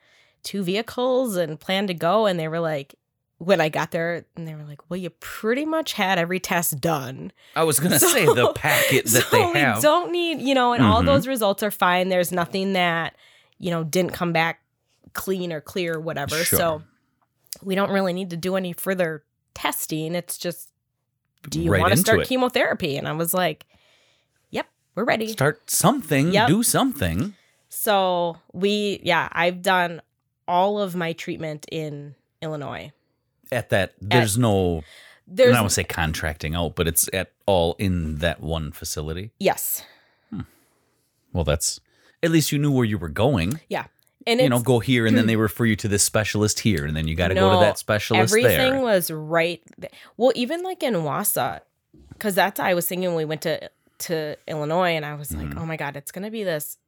[0.42, 2.94] two vehicles and planned to go and they were like
[3.38, 6.80] when I got there and they were like, "Well, you pretty much had every test
[6.80, 9.80] done." I was gonna So- say the packet that so they we have.
[9.80, 11.06] don't need, you know, and all Mhm.
[11.06, 12.08] those results are fine.
[12.08, 13.14] There's nothing that,
[13.58, 14.60] you know, didn't come back
[15.12, 16.36] clean or clear or whatever.
[16.44, 16.58] Sure.
[16.58, 16.82] So
[17.62, 20.14] we don't really need to do any further testing.
[20.14, 20.70] It's just
[21.48, 22.28] do you Right want to start it.
[22.28, 22.96] chemotherapy?
[22.96, 23.66] And I was like,
[24.50, 26.32] "Yep, we're ready." Start something.
[26.32, 26.48] Yep.
[26.48, 27.34] Do something.
[27.68, 30.00] So we, yeah, I've done
[30.46, 32.92] all of my treatment in Illinois.
[33.52, 34.82] At that, there's no.
[35.26, 39.30] There's I would say contracting out, but it's at all in that one facility.
[39.38, 39.82] yes,
[40.30, 40.40] hmm.
[41.32, 41.80] Well, that's
[42.22, 43.60] at least you knew where you were going.
[43.68, 43.86] Yeah.
[44.26, 45.40] And you know, go here and then they hmm.
[45.40, 48.30] refer you to this specialist here and then you got to go to that specialist
[48.30, 48.82] everything there.
[48.82, 49.62] was right.
[49.80, 51.60] th- Well, even like in Wausau,
[52.10, 55.46] because that's I was thinking when we went to to Illinois, and I was like,
[55.48, 55.58] Mm-hmm.
[55.58, 56.78] oh my god, it's gonna be this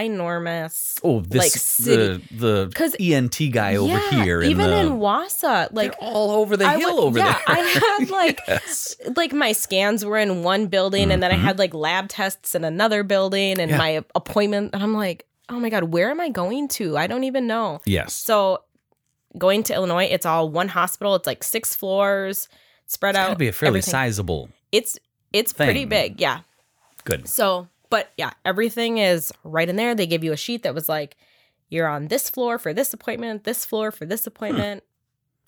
[0.00, 1.00] ginormous.
[1.04, 2.24] Oh, this like, city.
[2.36, 2.36] the
[2.66, 6.78] the 'Cause- ENT guy over here even the, in Wausau, like all over the I
[6.78, 7.56] hill would- over yeah, there.
[7.56, 7.58] I
[7.98, 8.96] had like Yes.
[9.16, 12.64] like my scans were in one building, and then I had like lab tests in
[12.64, 13.70] another building, and Mm-hmm.
[13.70, 13.78] Yeah.
[13.78, 16.96] my appointment, and I'm like, oh my god, where am I going to?
[16.96, 17.80] I don't even know.
[17.86, 18.14] Yes.
[18.14, 18.62] So
[19.38, 21.14] going to Illinois, it's all one hospital.
[21.14, 22.48] It's like six floors
[22.86, 23.38] spread It's out.
[23.38, 23.90] be a fairly everything.
[23.92, 24.48] sizable.
[24.72, 24.98] It's
[25.32, 26.40] it's pretty big, yeah.
[27.04, 27.28] Good.
[27.28, 29.94] So, but yeah, everything is right in there.
[29.94, 31.16] They give you a sheet that was like,
[31.68, 34.28] you're on this floor for this appointment, this floor for this hmm.
[34.28, 34.84] appointment.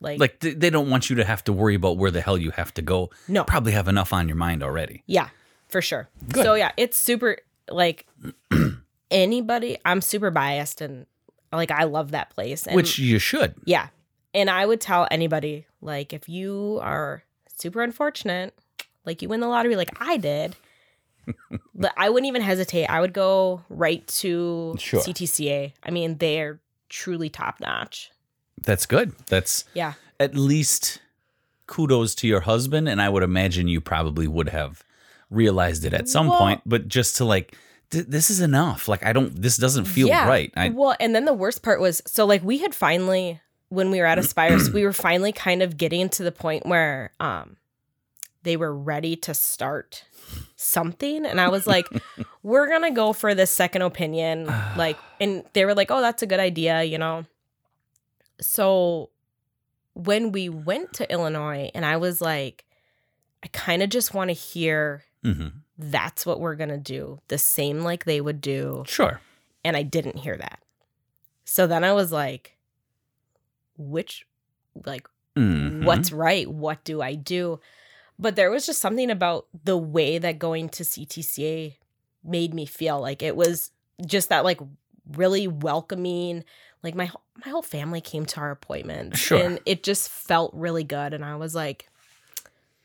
[0.00, 2.50] Like, Like they don't want you to have to worry about where the hell you
[2.52, 3.10] have to go.
[3.28, 5.04] no, Probably have enough on your mind already.
[5.06, 5.28] yeah,
[5.68, 6.08] for sure.
[6.28, 6.42] Good.
[6.42, 7.38] So yeah, it's super
[7.70, 8.06] like
[9.12, 9.78] anybody.
[9.84, 11.06] I'm super biased and
[11.52, 12.66] like I love that place.
[12.66, 13.54] And Which you should.
[13.64, 13.88] Yeah.
[14.34, 17.22] And I would tell anybody, like, if you are
[17.54, 18.54] super unfortunate,
[19.04, 20.56] like you win the lottery, like I did,
[21.74, 22.86] but I wouldn't even hesitate.
[22.86, 25.00] I would go right to Sure.
[25.00, 25.72] CTCA.
[25.82, 28.10] I mean, they're truly top notch.
[28.64, 29.12] That's good.
[29.26, 29.94] That's Yeah.
[30.20, 31.00] at least
[31.66, 34.84] kudos to your husband and I would imagine you probably would have
[35.30, 37.56] realized it at some Well- point, but just to like
[37.90, 38.88] th- this is enough.
[38.88, 40.28] Like I don't this doesn't feel yeah.
[40.28, 40.52] right.
[40.56, 44.00] I well, and then the worst part was so like we had finally when we
[44.00, 47.56] were at Aspirus, we were finally kind of getting to the point where um
[48.44, 50.04] they were ready to start
[50.56, 51.86] something and I was like
[52.42, 56.22] we're going to go for this second opinion like and they were like oh that's
[56.22, 57.24] a good idea, you know.
[58.40, 59.10] So
[59.94, 62.64] when we went to Illinois and I was like
[63.44, 65.52] I kind of just want to hear Mhm.
[65.78, 69.20] that's what we're going to do the same like they would do Sure.
[69.64, 70.60] and I didn't hear that.
[71.44, 72.56] So then I was like,
[73.76, 74.26] which,
[74.86, 75.84] like, Mhm.
[75.84, 76.48] what's right?
[76.50, 77.60] What do I do?
[78.18, 81.76] But there was just something about the way that going to CTCA
[82.24, 83.70] made me feel like it was
[84.06, 84.60] just that, like,
[85.16, 86.44] really welcoming.
[86.82, 89.38] Like my whole- my whole family came to our appointment Sure.
[89.38, 91.14] and it just felt really good.
[91.14, 91.88] And I was like,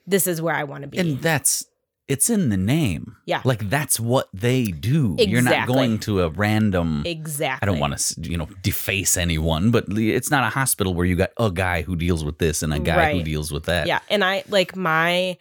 [0.07, 1.65] "This is where I want to be." And that's
[2.07, 3.17] it's in the name.
[3.25, 3.41] Yeah.
[3.43, 5.15] Like that's what they do.
[5.19, 7.65] You're not going to a random exactly.
[7.67, 11.15] I don't want to, you know, deface anyone, but it's not a hospital where you
[11.17, 13.87] got a guy who deals with this and a guy who deals with that.
[13.87, 15.37] yeah and i like my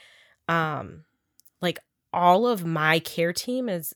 [0.48, 1.05] um
[1.62, 1.79] like
[2.12, 3.94] all of my care team is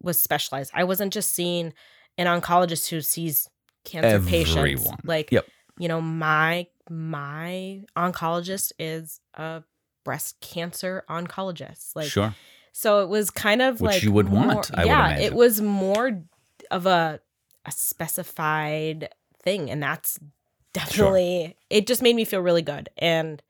[0.00, 1.72] was specialized i wasn't just seeing
[2.18, 3.48] an oncologist who sees
[3.84, 4.98] cancer patients Everyone.
[5.04, 5.46] like Yep.
[5.78, 9.62] you know my my oncologist is a
[10.04, 12.34] breast cancer oncologist like sure.
[12.72, 15.24] so it was kind of Which like you would more- want, I yeah imagine.
[15.24, 16.22] it was more
[16.70, 17.20] of a
[17.64, 19.08] a specified
[19.42, 20.18] thing and that's
[20.72, 23.42] definitely it just made me feel really good and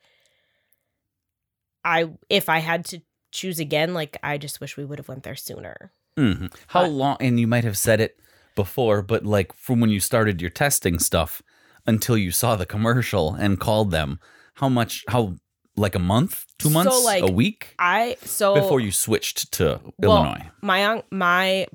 [1.84, 5.22] i if i had to choose again like i just wish we would have went
[5.22, 7.16] there sooner hmm How But- long?
[7.20, 8.18] And you might have said it
[8.54, 11.40] before, but like from when you started your testing stuff
[11.86, 14.20] until you saw the commercial and called them,
[14.56, 15.04] how much?
[15.08, 15.36] How
[15.76, 19.80] like a month, two So, months, like, a week i so before you switched to
[19.98, 20.50] well, Illinois?
[20.60, 21.66] my my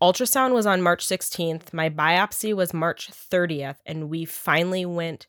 [0.00, 5.26] ultrasound was on march 16th my biopsy was march 30th and we finally went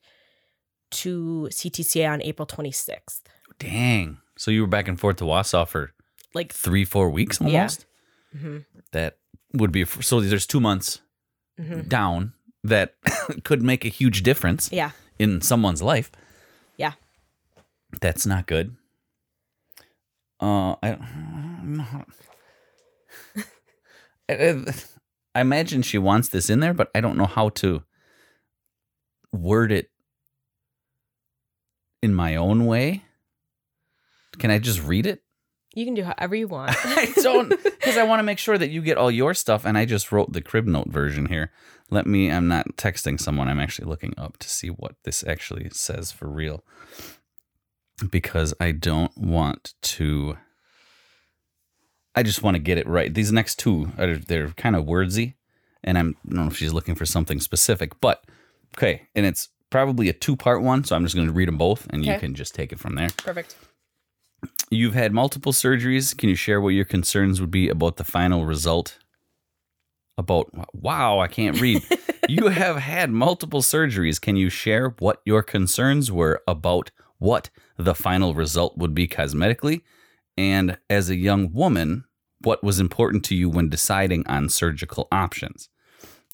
[0.91, 3.21] to ctca on april 26th
[3.59, 4.17] Dang.
[4.37, 5.91] So you were back and forth to Wausau for
[6.33, 7.45] like three, four weeks Yeah.
[7.47, 7.85] almost.
[8.37, 8.57] hmm
[8.91, 9.17] That
[9.53, 10.19] would be so.
[10.19, 10.99] There's two months
[11.57, 12.33] hmm down
[12.65, 12.95] that
[13.45, 16.11] could make a huge difference yeah in someone's life.
[16.77, 16.93] Yeah.
[18.01, 18.75] That's not good.
[20.39, 22.05] Uh, I, don't know how-
[24.29, 24.73] I,
[25.33, 27.83] I imagine she wants this in there, but I don't know how to
[29.31, 29.89] word it
[32.01, 33.03] in my own way.
[34.37, 35.21] Can I just read it?
[35.73, 36.71] You can do however you want.
[36.85, 39.65] I don't because I want to make sure that you get all your stuff.
[39.65, 41.51] And I just wrote the crib note version here.
[41.91, 42.31] Let me.
[42.31, 43.47] I'm not texting someone.
[43.49, 46.63] I'm actually looking up to see what this actually says for real.
[48.09, 50.37] Because I don't want to.
[52.13, 53.13] I just want to get it right.
[53.13, 55.35] These next two are they're kind of wordsy,
[55.83, 58.25] and I'm I don't know if she's looking for something specific, but
[58.77, 59.07] okay.
[59.15, 61.87] And it's probably a two part one, so I'm just going to read them both,
[61.89, 63.09] and you can just take it from there.
[63.17, 63.55] Perfect.
[64.69, 66.15] You've had multiple surgeries.
[66.17, 68.99] Can you share what your concerns would be about the final result?
[70.17, 71.83] About, wow, I can't read.
[72.29, 74.19] you have had multiple surgeries.
[74.19, 76.91] Can you share what your concerns were about
[77.25, 79.81] what the final result would be cosmetically?
[80.37, 82.05] And as a young woman,
[82.41, 85.69] what was important to you when deciding on surgical options.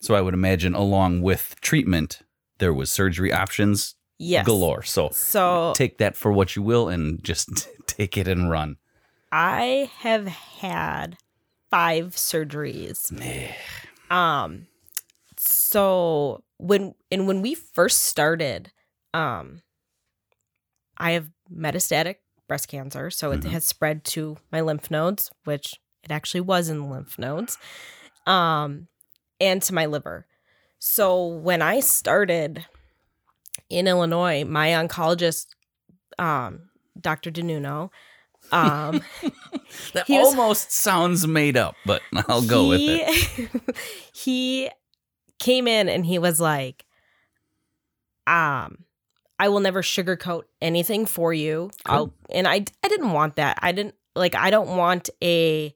[0.02, 2.22] So I would imagine along with treatment,
[2.58, 4.46] there was surgery options yes.
[4.46, 4.84] galore.
[4.84, 8.76] So So take that for what you will and just take it and run.
[9.32, 11.18] I have had
[11.70, 13.12] five surgeries.
[14.10, 14.68] Um
[15.38, 18.72] so when and when we first started,
[19.14, 19.62] um
[21.02, 22.16] I have metastatic
[22.48, 23.50] breast cancer, so it Mhm.
[23.52, 27.58] has spread to my lymph nodes, which it actually was in the lymph nodes.
[28.26, 28.88] Um
[29.40, 30.28] and to my liver.
[30.80, 32.66] So when I started
[33.70, 35.48] in Illinois, my oncologist
[36.20, 37.32] um Dr.
[37.32, 37.90] Denuno
[38.52, 39.02] um
[39.94, 43.50] That He was- almost sounds made up, but I'll go with it.
[43.56, 43.76] it.
[44.14, 44.70] he
[45.40, 46.86] came in and he was like,
[48.28, 48.86] um,
[49.42, 51.72] I will never sugarcoat anything for you.
[51.86, 53.58] I'll and I I didn't want that.
[53.62, 55.74] I didn't like I don't want a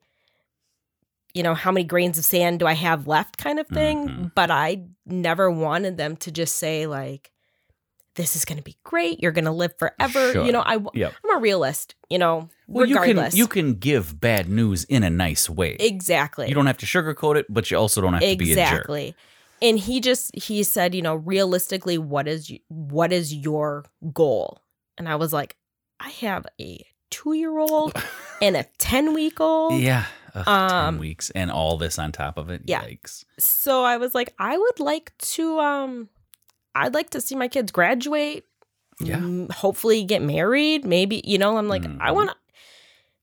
[1.34, 4.08] you know, how many grains of sand do I have left kind of thing.
[4.08, 4.32] Mhm.
[4.36, 7.32] But I never wanted them to just say like
[8.16, 9.22] this is going to be great.
[9.22, 10.32] You're going to live forever.
[10.32, 10.46] Sure.
[10.46, 11.14] You know, I Yep.
[11.26, 13.36] I'm a realist, you know, Well, you can regardless.
[13.36, 15.76] you can give bad news in a nice way.
[15.80, 16.48] exactly.
[16.48, 18.64] You don't have to sugarcoat it, but you also don't have to be a jerk.
[18.70, 19.16] exactly
[19.62, 24.60] and he just he said you know realistically what is what is your goal
[24.98, 25.56] and i was like
[26.00, 27.94] i have a two year old
[28.42, 30.06] and a 10 week old Yeah.
[30.34, 32.64] Ugh, Um, Ten weeks and all this on top of it.
[32.66, 32.84] yeah.
[32.84, 33.24] Yikes.
[33.40, 36.10] so i was like i would like to um
[36.76, 38.44] i'd like to see my kids graduate
[39.00, 39.20] Yeah.
[39.20, 42.16] mm, hopefully get married maybe you know i'm like i Mhm.
[42.16, 42.36] want to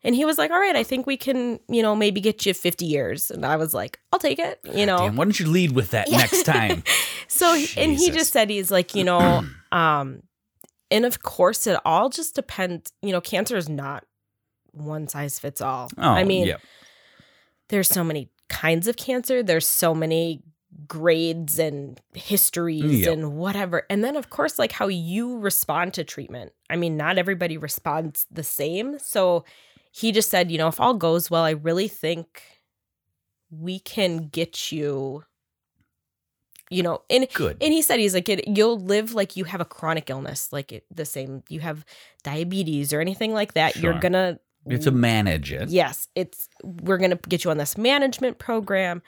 [0.04, 2.52] and he was like all right i think we can you know maybe get you
[2.54, 5.46] 50 years and i was like i'll take it you know Damn, why don't you
[5.48, 6.18] lead with that Yeah.
[6.18, 6.82] next time?
[7.28, 7.46] so
[7.76, 10.22] and he just said he's like you know um
[10.90, 14.04] and of course it all just depends you know cancer is not
[14.72, 16.56] one size fits all Oh, i mean yeah.
[17.68, 20.42] there's so many kinds of cancer there's so many
[20.88, 23.12] grades and histories Yep.
[23.12, 27.18] and whatever and then of course like how you respond to treatment i mean not
[27.18, 29.44] everybody responds the same so
[29.92, 32.42] he just said you know if all goes well i really think
[33.50, 35.22] we can get you
[36.70, 37.56] you know and good.
[37.60, 40.72] and he said he's like it, you'll live like you have a chronic illness like
[40.72, 41.84] it, the same you have
[42.24, 45.68] diabetes or anything like that you're gonna you have to manage it.
[45.68, 49.02] yes it's we're gonna get you on this management program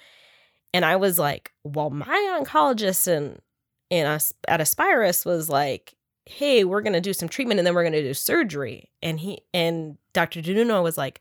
[0.74, 3.40] and i was like well my oncologist and
[3.88, 5.94] in us at aspirus was like
[6.26, 9.98] hey we're gonna do some treatment and then we're gonna do surgery and he and
[10.12, 11.20] dr denuno was like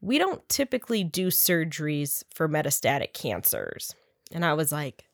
[0.00, 3.94] we don't typically do surgeries for metastatic cancers
[4.32, 5.04] and i was like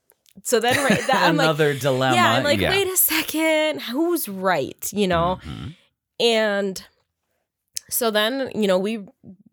[0.45, 2.15] so then right that, i'm like Another dilemma.
[2.15, 5.75] yeah i'm like wait a second who's right you know Mhm.
[6.21, 6.85] and
[7.89, 9.07] so then, you know, we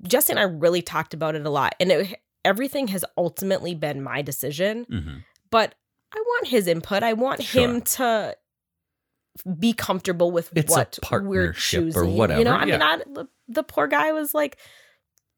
[0.07, 4.01] Jesse and I really talked about it a lot, and it, everything has ultimately been
[4.01, 4.87] my decision.
[4.91, 5.23] Mhm.
[5.51, 5.75] But
[6.11, 7.03] I want his input.
[7.03, 8.35] I want him to
[9.59, 12.37] be comfortable with It's what we're partnership or choosing.
[12.37, 12.77] You know, I yeah.
[12.77, 14.57] mean, I, the, the poor guy was like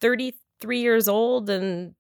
[0.02, 1.96] thirty three years old, and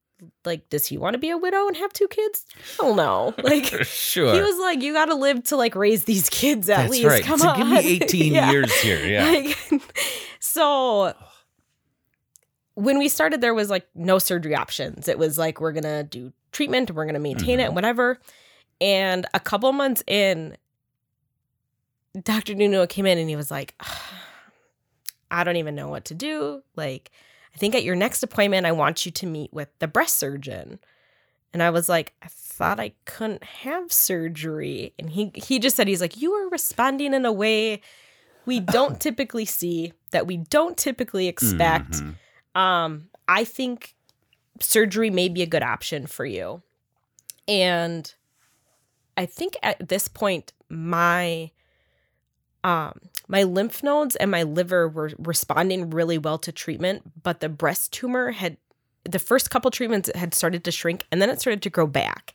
[0.45, 2.45] like, does he want to be a widow and have two kids?
[2.79, 3.33] Hell no.
[3.43, 3.65] Like.
[3.83, 4.33] sure.
[4.33, 7.05] He was like, "You got to live to like raise these kids at That's least."
[7.05, 7.23] right.
[7.23, 8.51] Come so on, give me 18 Yeah.
[8.51, 9.05] years here.
[9.05, 9.23] Yeah.
[9.25, 9.81] Like,
[10.39, 11.13] so
[12.75, 15.07] when we started, there was like no surgery options.
[15.07, 17.73] It was like we're gonna do treatment, we're gonna maintain it, Mhm.
[17.75, 18.19] whatever.
[18.81, 20.57] And a couple months in,
[22.23, 22.55] Dr.
[22.55, 23.75] Nuno came in and he was like,
[25.31, 26.63] "I don't even know what to do.
[26.75, 27.11] Like,
[27.53, 30.79] I think at your next appointment, I want you to meet with the breast surgeon."
[31.53, 34.93] And I was like, I thought I couldn't have surgery.
[34.99, 37.81] And he he just said he's like, you are responding in a way
[38.45, 41.91] we don't typically see, that we don't typically expect.
[41.91, 42.15] Mhm.
[42.59, 43.95] Um, I think
[44.59, 46.61] surgery may be a good option for you.
[47.47, 48.13] And
[49.15, 51.51] I think at this point, my
[52.65, 57.49] um my lymph nodes and my liver were responding really well to treatment, but the
[57.49, 58.57] breast tumor had
[59.03, 62.33] the first couple treatments had started to shrink and then it started to grow back.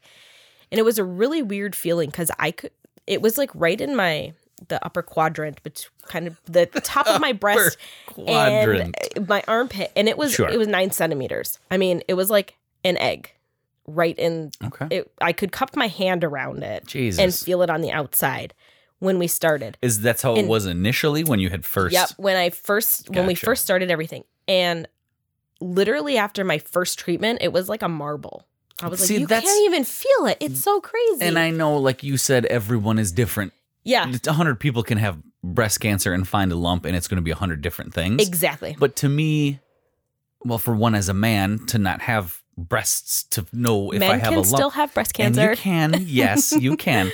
[0.72, 2.70] And it was a really weird feeling because I could
[3.06, 4.32] it was like right in my
[4.68, 7.76] the upper quadrant, but kind of the top of my breast
[8.06, 8.94] Quadrant.
[9.16, 10.48] and my armpit, and it was Sure.
[10.48, 11.58] it was nine centimeters.
[11.70, 13.32] I mean, it was like an egg,
[13.86, 14.86] right in okay.
[14.90, 15.10] it.
[15.20, 17.20] I could cup my hand around it Jesus.
[17.20, 18.54] and feel it on the outside
[19.00, 19.76] when we started.
[19.82, 21.92] Is that's how it was initially when you had first?
[21.92, 24.86] Yep, when I first when we first started everything, and
[25.60, 28.46] literally after my first treatment, it was like a marble.
[28.82, 30.38] I was See, like, you can't even feel it.
[30.40, 31.20] It's so crazy.
[31.22, 33.52] And I know, like you said, everyone is different.
[33.84, 37.16] yeah, A hundred people can have breast cancer and find a lump, and it's going
[37.16, 38.26] to be a hundred different things.
[38.26, 38.76] exactly.
[38.78, 39.60] But to me,
[40.44, 44.16] well, for one as a man to not have breasts to know if Men I
[44.16, 44.46] have a lump.
[44.46, 45.50] still have breast And cancer.
[45.50, 47.10] you can, yes, you can.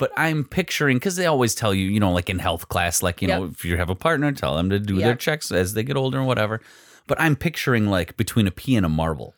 [0.00, 3.20] But I'm picturing because they always tell you, you know, like in health class, like
[3.20, 5.82] you know, if you have a partner, tell them to do their checks as they
[5.82, 6.62] get older and whatever.
[7.06, 9.34] But I'm picturing like between a pea and a marble,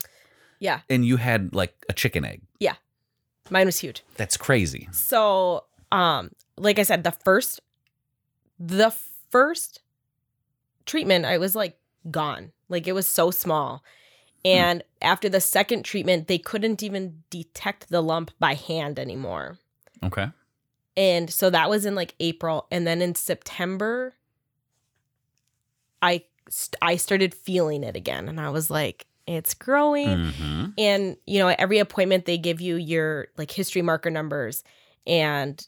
[0.61, 2.43] yeah, and you had like a chicken egg.
[2.61, 2.77] Yeah.
[3.51, 4.05] Mine was huge.
[4.17, 4.89] That's crazy.
[4.93, 7.61] So, um, like I said, the first,
[8.59, 8.95] the
[9.31, 9.81] first
[10.87, 11.77] treatment, I was like
[12.09, 12.53] gone.
[12.69, 13.83] Like it was so small.
[14.45, 19.59] And after the second treatment, they couldn't even detect the lump by hand anymore.
[20.05, 20.29] Okay.
[20.97, 22.67] And so that was in like April.
[22.71, 24.15] And then in September,
[26.01, 28.29] I st- I started feeling it again.
[28.29, 30.33] And I was like, it's growing.
[30.33, 34.65] hmm And, you know, at every appointment, they give you your like history marker numbers
[35.07, 35.65] and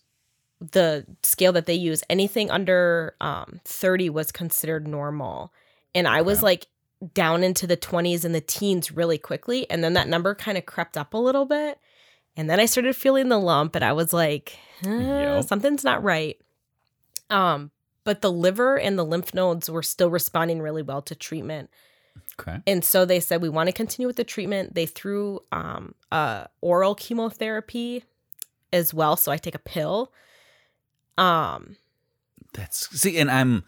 [0.61, 2.03] the scale that they use.
[2.09, 5.53] Anything under um, 30 was considered normal.
[5.95, 6.45] And I was Okay.
[6.45, 6.67] like
[7.13, 9.69] down into the 20s and the teens really quickly.
[9.71, 11.79] And then that number kind of crept up a little bit.
[12.37, 15.45] And then I started feeling the lump and I was like, eh, Yep.
[15.45, 16.37] something's not right.
[17.31, 17.71] Um,
[18.05, 21.71] but the liver and the lymph nodes were still responding really well to treatment.
[22.39, 22.61] Okay.
[22.67, 24.75] And so they said we want to continue with the treatment.
[24.75, 28.05] They threw um uh oral chemotherapy
[28.73, 30.13] as well, so I take a pill.
[31.17, 31.77] Um
[32.53, 33.65] That's see, and I'm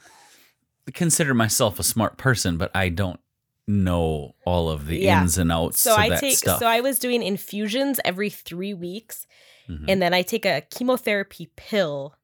[0.94, 3.20] consider myself a smart person, but I don't
[3.66, 5.22] know all of the Yeah.
[5.22, 5.80] ins and outs.
[5.80, 6.58] so of I that take stuff.
[6.60, 9.26] so I was doing infusions every 3 weeks
[9.68, 9.84] Mhm.
[9.88, 12.14] and then I take a chemotherapy pill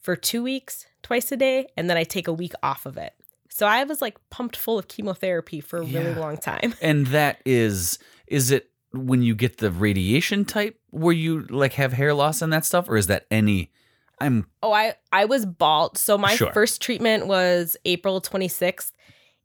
[0.00, 3.12] for 2 weeks twice a day and then I take a week off of it.
[3.50, 6.18] So I was like pumped full of chemotherapy for a really Yeah.
[6.18, 6.74] long time.
[6.82, 11.92] And that is is it when you get the radiation type where you like have
[11.92, 13.70] hair loss and that stuff, or is that any?
[14.18, 15.98] I'm Oh, I I was bald.
[15.98, 16.50] So my Sure.
[16.54, 18.92] first treatment was April 26th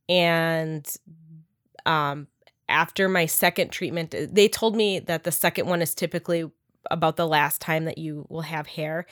[0.07, 0.85] and
[1.85, 2.27] um
[2.69, 6.49] after my second treatment they told me that the second one is typically
[6.89, 9.05] about the last time that you will have hair.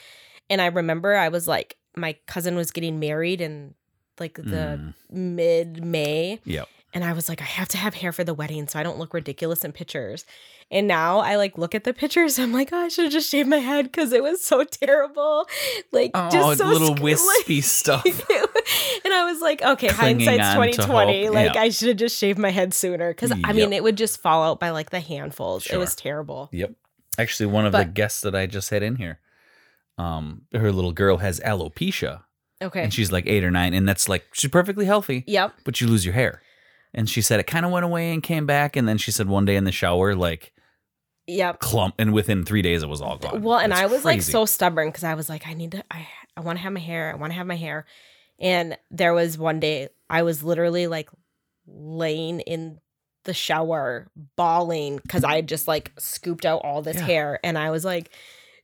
[0.48, 3.74] And I remember I was like my cousin was getting married in
[4.18, 6.68] like the Mm, mid May yep.
[6.92, 8.98] And I was like, I have to have hair for the wedding so I don't
[8.98, 10.24] look ridiculous in pictures.
[10.72, 12.38] And now I like look at the pictures.
[12.38, 15.46] I'm like, oh, I should have just shaved my head because it was so terrible.
[15.92, 18.04] Like, Oh, just so little sc- wispy like- stuff.
[19.04, 21.28] and I was like, okay, Clinging hindsight's 2020.
[21.30, 21.60] Like, Yeah.
[21.60, 23.78] I should have just shaved my head sooner because I mean, Yep.
[23.78, 25.66] it would just fall out by like the handfuls.
[25.66, 26.48] It was terrible.
[26.52, 26.72] Yep.
[27.18, 29.18] Actually, one of the guests that I just had in here,
[29.98, 32.22] um, her little girl has alopecia,
[32.62, 32.82] Okay.
[32.84, 35.52] and she's like eight or nine, and that's like she's perfectly healthy, yep.
[35.64, 36.40] but you lose your hair.
[36.92, 39.28] And she said it kind of went away and came back, and then she said
[39.28, 40.52] one day in the shower, like
[41.26, 41.60] Yep.
[41.60, 43.42] clump, and within three days it was all gone.
[43.42, 46.08] Well, and I was like so stubborn because I was like, I need to, I,
[46.36, 47.12] I want to have my hair.
[47.12, 47.86] I want to have my hair.
[48.40, 51.08] And there was one day I was literally like
[51.68, 52.80] laying in
[53.24, 57.04] the shower bawling because I had just like scooped out all this Yeah.
[57.06, 57.40] hair.
[57.44, 58.10] And I was like,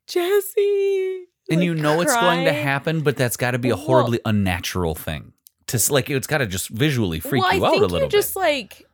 [0.09, 1.27] Jesse.
[1.51, 3.85] and like, you know it's going to happen, but that's got to be a Well-
[3.85, 5.33] horribly unnatural thing.
[5.69, 8.07] To like, it's got to just visually freak well, you I out think a little
[8.07, 8.85] you just like,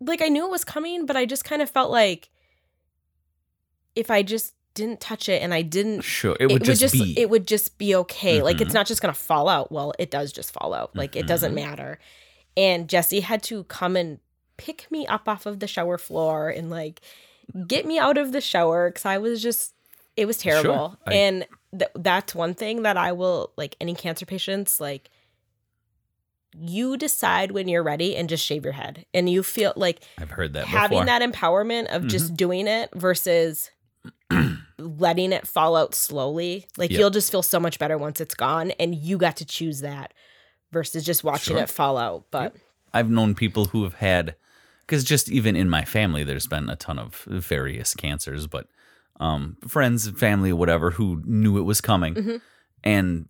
[0.00, 2.30] like I knew it was coming, but I just kind of felt like
[3.94, 6.00] if I just didn't touch it and I didn't.
[6.00, 7.14] Sure, it would just, be.
[7.18, 8.42] it would just be okay.
[8.42, 8.74] Like it's Mhm.
[8.74, 9.70] not just gonna fall out.
[9.70, 10.96] Well, it does just fall out.
[10.96, 11.56] Like it doesn't Mhm.
[11.56, 11.98] matter.
[12.56, 14.18] And Jesse had to come and
[14.56, 17.00] pick me up off of the shower floor and like
[17.66, 19.74] get me out of the shower because I was just
[20.16, 20.52] it was Sure.
[20.52, 20.96] terrible.
[21.06, 21.46] I- and
[21.76, 25.10] th- that's one thing that I will like any cancer patients like
[26.54, 30.30] you decide when you're ready and just shave your head and you feel like I've
[30.30, 31.06] heard that having before.
[31.06, 32.34] that empowerment of just mm-hmm.
[32.34, 33.70] doing it versus
[34.78, 36.66] letting it fall out slowly.
[36.76, 37.00] Like Yep.
[37.00, 40.12] you'll just feel so much better once it's gone and you got to choose that
[40.72, 41.62] versus just watching Sure.
[41.62, 42.26] it fall out.
[42.30, 42.54] But
[42.92, 44.34] I've known people who have had,
[44.80, 48.66] because just even in my family, there's been a ton of various cancers, but
[49.22, 52.40] um, friends, and family, whatever, who knew it was coming Mhm.
[52.82, 53.26] and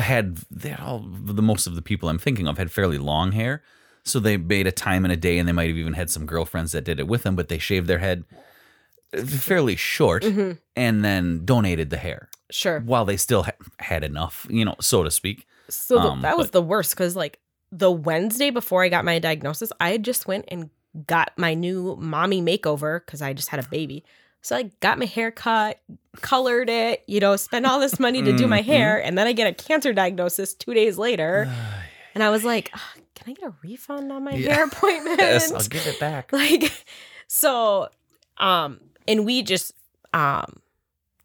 [0.00, 3.62] had they all the most of the people I'm thinking of had fairly long hair.
[4.04, 6.26] So they made a time and a day, and they might have even had some
[6.26, 8.24] girlfriends that did it with them, but they shaved their head
[9.16, 10.58] uh, fairly short Mhm.
[10.74, 12.80] and then donated the hair sure.
[12.80, 15.46] while they still ha- had enough, you know, so to speak.
[15.68, 17.38] So the, Um, that was but- the worst because like
[17.70, 20.70] the Wednesday before I got my diagnosis, I just went and
[21.06, 24.04] got my new mommy makeover because I just had a baby.
[24.42, 25.80] So I got my hair cut,
[26.20, 28.64] colored it, you know, spent all this money to do my Mhm.
[28.66, 31.48] hair, and then I get a cancer diagnosis two days later.
[32.14, 34.54] And I was like, "Ah, can I get a refund on my Yeah.
[34.54, 35.18] hair appointment?
[35.20, 36.32] yes, I'll give it back.
[36.32, 36.72] like,
[37.28, 37.88] so,
[38.38, 39.72] um, and we just,
[40.12, 40.60] um,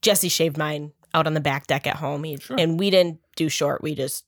[0.04, 2.24] Jesse shaved mine out on the back deck at home.
[2.24, 2.56] He, Sure.
[2.60, 3.82] And we didn't do short.
[3.82, 4.26] We just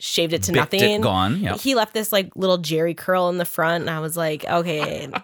[0.00, 0.90] shaved it to Bicked nothing.
[1.00, 1.40] it gone.
[1.40, 1.60] Yep.
[1.60, 5.08] He left this like little Jerry curl in the front, and I was like, okay.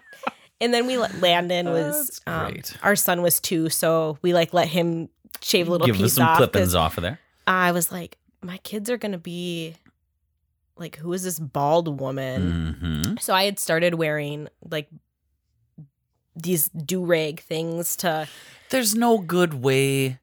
[0.61, 4.69] and then we let Landon was um, our son was two, so we like let
[4.69, 5.09] him
[5.41, 6.37] shave a little Give us piece some off.
[6.39, 7.19] clippings off of there.
[7.47, 9.75] I was like, my kids are gonna be
[10.77, 12.77] like, who is this bald woman?
[12.81, 14.89] hmm So I had started wearing like
[16.37, 18.29] these do rag things to.
[18.71, 20.19] There's no good way.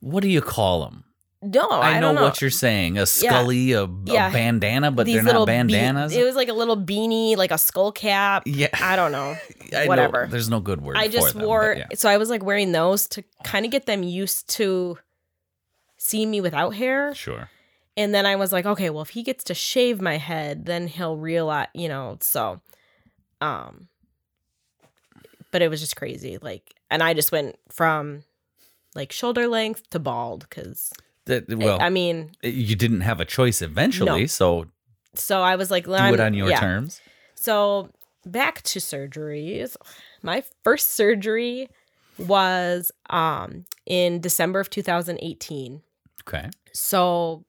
[0.00, 1.04] What do you call them?
[1.44, 2.96] No, I, I, know, know what you're saying.
[2.96, 4.30] A scully, a, a Yeah.
[4.30, 6.16] bandana, but These they're not be- bandanas.
[6.16, 8.44] it was like a little beanie, like a skull cap.
[8.46, 9.36] yeah, I don't know.
[9.76, 10.26] I know whatever.
[10.30, 10.96] There's no good word.
[10.96, 11.86] I just them, wore yeah.
[11.94, 14.98] so I was like wearing those to kind of get them used to
[15.98, 17.14] seeing me without hair.
[17.14, 17.50] Sure.
[17.96, 20.86] And then I was like, okay, well if he gets to shave my head, then
[20.88, 22.60] he'll realize, you know, so
[23.40, 23.88] um
[25.50, 28.24] but it was just crazy like and I just went from
[28.94, 30.92] like shoulder length to bald cuz
[31.26, 34.26] That, well, I mean, you didn't have a choice eventually, No.
[34.26, 34.66] so
[35.14, 36.60] so I was like do it on your yeah.
[36.60, 37.00] terms.
[37.34, 37.90] So
[38.26, 39.76] back to surgeries.
[40.22, 41.68] My first surgery
[42.18, 45.82] was um in December of 2018.
[46.26, 46.50] Okay.
[46.72, 47.44] So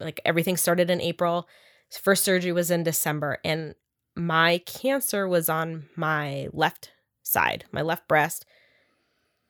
[0.00, 1.48] like everything started in April.
[1.90, 3.74] First surgery was in December and
[4.14, 6.90] my cancer was on my left
[7.22, 8.44] side, my left breast.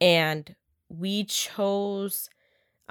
[0.00, 0.55] And
[0.88, 2.28] we chose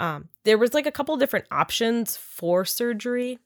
[0.01, 3.39] um there was like a couple different options for surgery.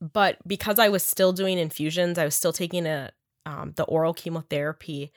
[0.00, 3.10] But because I was still doing infusions, I was still taking a
[3.46, 5.12] um, the oral chemotherapy.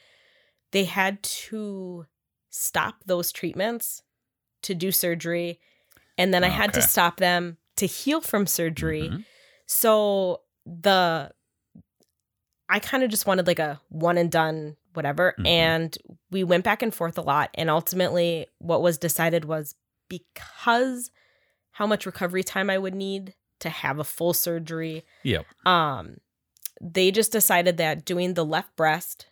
[0.71, 2.05] They had to
[2.49, 4.01] stop those treatments
[4.63, 5.59] to do surgery,
[6.17, 9.09] and then I had to stop them to heal from surgery.
[9.09, 9.25] Mhm.
[9.67, 11.31] So the
[12.69, 15.45] I kind of just wanted like a one and done whatever Mhm.
[15.47, 15.97] and
[16.31, 19.73] we went back and forth a lot and ultimately what was decided was
[20.11, 21.09] because
[21.71, 25.45] how much recovery time I would need to have a full surgery Yep.
[25.65, 26.17] um
[26.81, 29.27] they just decided that doing the left breast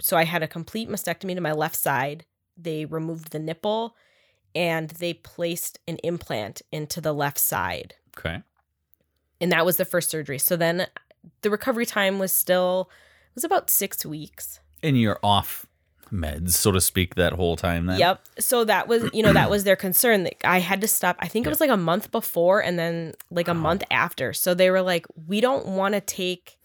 [0.00, 2.24] so I had a complete mastectomy to my left side
[2.56, 3.94] they removed the nipple
[4.54, 8.42] and they placed an implant into the left side Okay.
[9.40, 10.38] and that was the first surgery.
[10.38, 10.86] So then
[11.42, 12.88] the recovery time was still
[13.28, 14.60] it was about six weeks.
[14.82, 15.66] And you're off
[16.10, 17.98] meds, so to speak, that whole time then?
[17.98, 18.20] Yep.
[18.38, 21.16] So that was you know that was their concern that I had to stop.
[21.20, 23.60] I think it was like a month before and then like a Wow.
[23.60, 24.32] month after.
[24.32, 26.58] So they were like, we don't want to take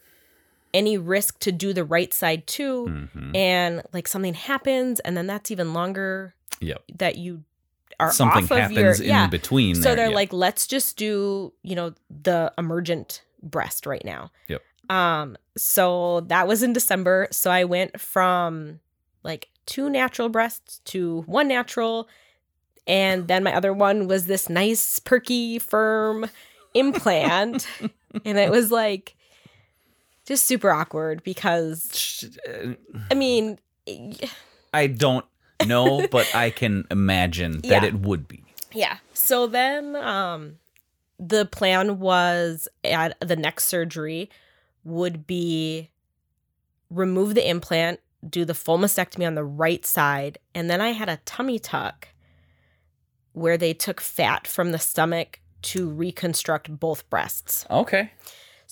[0.74, 5.26] any risk to do the right side too, hmm and like something happens, and then
[5.26, 6.82] that's even longer Yep.
[6.98, 7.44] that you
[8.00, 9.26] are Something off of happens your in yeah.
[9.28, 9.74] between.
[9.74, 10.14] So there, they're yeah.
[10.14, 14.30] like, let's just do, you know, the emergent breast right now.
[14.48, 14.62] Yep.
[14.90, 17.28] Um, so that was in December.
[17.30, 18.80] So I went from
[19.22, 22.08] like two natural breasts to one natural.
[22.86, 26.26] And then my other one was this nice, perky, firm
[26.74, 27.66] implant.
[28.24, 29.14] and it was like
[30.26, 32.72] just super awkward because uh,
[33.10, 33.58] I mean,
[34.74, 35.24] I don't
[35.66, 37.84] know, but I can imagine that Yeah.
[37.84, 38.44] it would be.
[38.72, 38.98] Yeah.
[39.12, 40.56] So then um
[41.18, 44.28] the plan was at the next surgery
[44.82, 45.90] would be
[46.90, 51.08] remove the implant, do the full mastectomy on the right side, and then I had
[51.08, 52.08] a tummy tuck
[53.32, 57.66] where they took fat from the stomach to reconstruct both breasts.
[57.70, 58.10] Okay.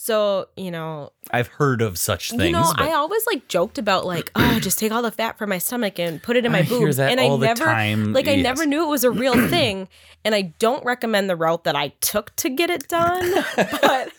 [0.02, 2.42] So, you know, I've heard of such things.
[2.44, 5.36] you know, but I always like joked about like, oh, just take all the fat
[5.36, 6.96] from my stomach and put it in my I hear boobs.
[6.96, 8.14] that and all I the never time.
[8.14, 8.42] like I Yes.
[8.42, 9.88] never knew it was a real thing,
[10.24, 13.44] and I don't recommend the route that I took to get it done.
[13.82, 14.10] But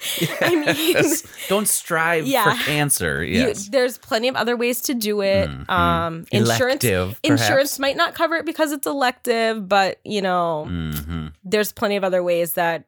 [0.42, 1.04] I mean,
[1.50, 2.44] don't strive Yeah.
[2.54, 3.24] for cancer.
[3.24, 3.70] you, Yes.
[3.70, 5.50] there's plenty of other ways to do it.
[5.50, 5.68] Mhm.
[5.68, 11.28] Um, insurance Elective, insurance might not cover it because it's elective, but you know, hmm
[11.44, 12.84] there's plenty of other ways that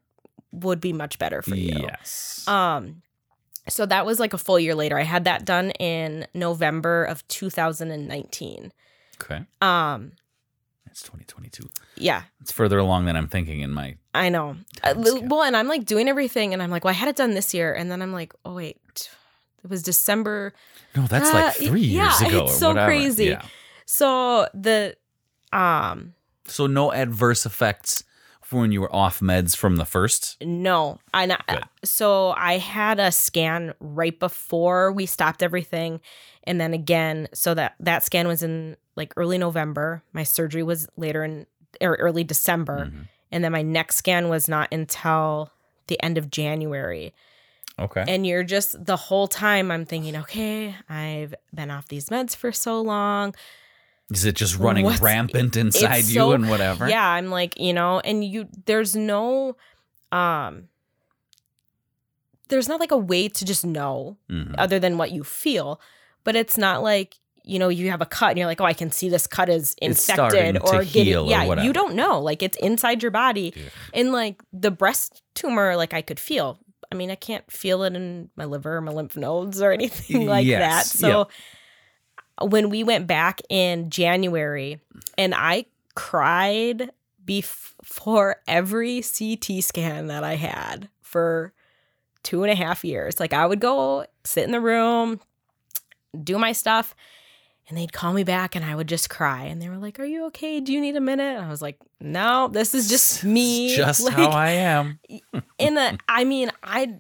[0.54, 1.80] would be much better for you.
[1.82, 2.46] Yes.
[2.48, 3.02] Um,
[3.68, 4.98] so that was like a full year later.
[4.98, 8.72] I had that done in November of 2019.
[9.22, 9.46] okay.
[9.62, 10.12] Um,
[10.88, 11.70] It's 2022.
[11.98, 13.96] yeah, It's further along than I'm thinking in my.
[14.14, 14.58] I know.
[14.84, 14.94] Uh,
[15.24, 17.54] well, and I'm like doing everything, and I'm like, well, I had it done this
[17.54, 18.78] year, and then I'm like, oh wait,
[19.64, 20.54] it was December.
[20.96, 22.44] No, that's Uh, like three yeah, years ago.
[22.46, 22.88] it's or so whatever.
[22.88, 23.26] crazy.
[23.26, 23.42] Yeah.
[23.86, 24.96] So the,
[25.52, 26.14] um,
[26.48, 28.13] So no adverse effects for
[28.54, 30.38] when you were off meds from the first.
[30.42, 31.70] no, I not.
[31.84, 36.00] So I had a scan right before we stopped everything,
[36.46, 37.28] and then again.
[37.34, 40.04] So that that scan was in like early November.
[40.14, 41.46] My surgery was later in
[41.82, 43.08] or early December, Mhm.
[43.32, 45.52] and then my next scan was not until
[45.88, 47.14] the end of January.
[47.80, 48.04] Okay.
[48.08, 52.52] And you're just the whole time I'm thinking, okay, I've been off these meds for
[52.52, 53.34] so long.
[54.14, 56.88] Is it just running What's- rampant inside you so- and whatever?
[56.90, 59.56] Yeah, I'm like, you know, and you there's no
[60.12, 60.68] um
[62.50, 64.56] there's not like a way to just know Mhm.
[64.58, 65.80] other than what you feel,
[66.24, 68.72] but it's not like you know you have a cut and you're like oh I
[68.72, 71.68] can see this cut is infected or getting heal or yeah whatever.
[71.68, 73.72] you don't know like it's inside your body Ugh.
[73.94, 76.58] and like the breast tumor like I could feel
[76.90, 80.26] I mean I can't feel it in my liver or my lymph nodes or anything
[80.36, 80.62] like Yes,
[80.94, 81.28] that so
[82.42, 84.80] when we went back in January
[85.18, 85.66] and I
[85.96, 86.92] cried
[87.24, 91.54] before every CT scan that I had for
[92.24, 93.20] two and a half years.
[93.20, 95.20] Like I would go sit in the room,
[96.24, 96.96] do my stuff,
[97.70, 99.44] and they'd call me back and I would just cry.
[99.44, 100.60] And they were like, Are you okay?
[100.60, 101.38] Do you need a minute?
[101.38, 103.76] And I was like, No, this is just It's me.
[103.76, 105.00] just like, how I am.
[105.58, 107.00] in the, I mean, I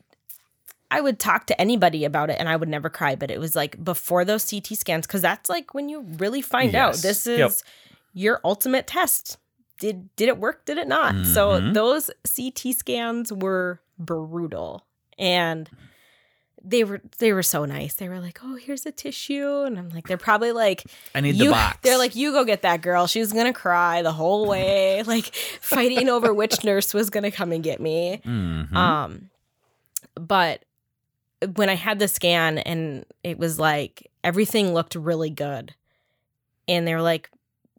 [0.96, 3.56] I would talk to anybody about it and I would never cry, but it was
[3.56, 7.39] like before those CT scans cuz that's like when you really find out this is
[7.39, 7.52] Yep.
[8.14, 9.38] your ultimate test.
[9.80, 10.66] Did did it work?
[10.66, 11.14] Did it not?
[11.26, 11.74] So Mhm.
[11.74, 14.86] those CT scans were brutal
[15.18, 15.70] and
[16.66, 17.96] they were they were so nice.
[17.96, 20.84] They were like, "Oh, here's a tissue." And I'm like, they're probably like,
[21.14, 21.80] I need you, the box.
[21.82, 23.06] They're like, you go get that girl.
[23.08, 27.62] She's gonna cry the whole way, like fighting over which nurse was gonna come and
[27.64, 28.22] get me.
[28.26, 28.74] Mhm.
[28.74, 29.30] Um,
[30.16, 30.64] but
[31.56, 35.74] when I had the scan and it was like everything looked really good,
[36.68, 37.30] and they were like,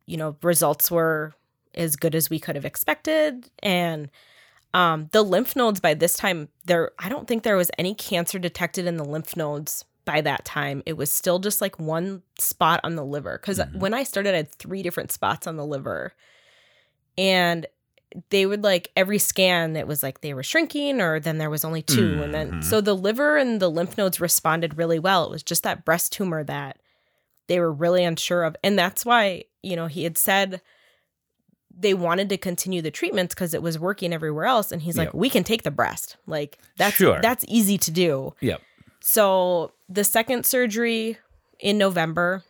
[0.07, 1.35] you know, results were
[1.75, 4.11] as good as we could have expected, and
[4.75, 8.39] um, the lymph nodes by this time there, I don't think there was any cancer
[8.39, 10.83] detected in the lymph nodes by that time.
[10.85, 13.77] It was still just like one spot on the liver because Mhm.
[13.79, 16.13] when I started, I had three different spots on the liver,
[17.17, 17.67] and
[18.31, 21.65] they would like every scan it was like they were shrinking or then there was
[21.65, 22.65] only 2 and then Mhm.
[22.65, 26.13] so the liver and the lymph nodes responded really well it was just that breast
[26.13, 26.79] tumor that
[27.49, 30.61] they were really unsure of and that's why you know he had said
[31.77, 35.09] they wanted to continue the treatments because it was working everywhere else and he's like
[35.09, 35.15] Yep.
[35.15, 37.21] we can take the breast like that's Sure.
[37.21, 38.61] that's easy to do Yep.
[39.01, 41.19] so the second surgery
[41.59, 42.45] in November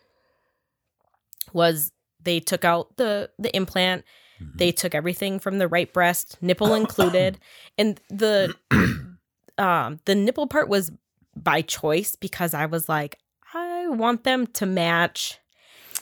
[1.53, 1.93] was
[2.23, 4.05] they took out the the implant.
[4.45, 4.59] Mhm.
[4.59, 7.39] They took everything from the right breast, nipple included,
[7.79, 8.55] and the
[9.59, 10.91] um the nipple part was
[11.37, 13.19] by choice because I was like
[13.55, 15.39] I want them to match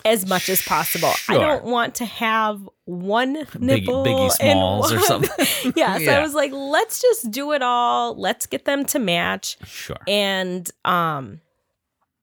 [0.05, 1.12] as much as possible.
[1.28, 5.72] I don't want to have one Big- nipple Biggie and Smalls or one- something.
[5.76, 6.18] yeah, so Yeah.
[6.18, 8.14] I was like let's just do it all.
[8.18, 9.99] Let's get them to match Sure.
[10.09, 11.40] and um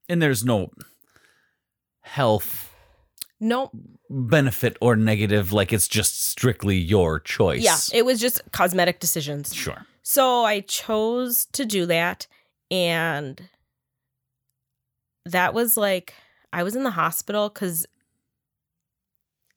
[0.08, 0.70] And there's no
[2.02, 2.69] health
[3.40, 3.70] nope
[4.12, 5.52] benefit or negative.
[5.52, 7.62] Like it's just strictly your choice.
[7.62, 9.86] yeah it was just cosmetic decisions sure.
[10.02, 12.26] so i chose to do that
[12.70, 13.40] and
[15.26, 16.14] that was like
[16.52, 17.86] i was in the hospital because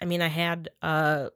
[0.02, 1.30] i mean i had a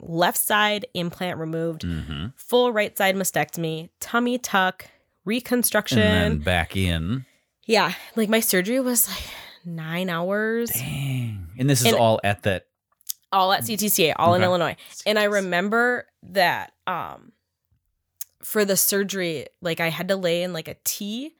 [0.00, 4.86] left side implant removed hmm full right side mastectomy tummy tuck
[5.24, 7.24] reconstruction And then back in.
[7.66, 9.22] yeah like my surgery was like
[9.66, 11.48] nine hours Dang.
[11.58, 12.66] And this is And- all at that.
[13.32, 14.46] all at CTCA, all in Okay.
[14.46, 14.76] Illinois.
[15.06, 17.32] And I remember that um
[18.42, 21.34] for the surgery, like I had to lay in like a T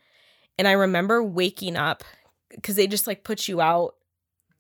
[0.59, 2.03] and I remember waking up
[2.51, 3.95] because they just like put you out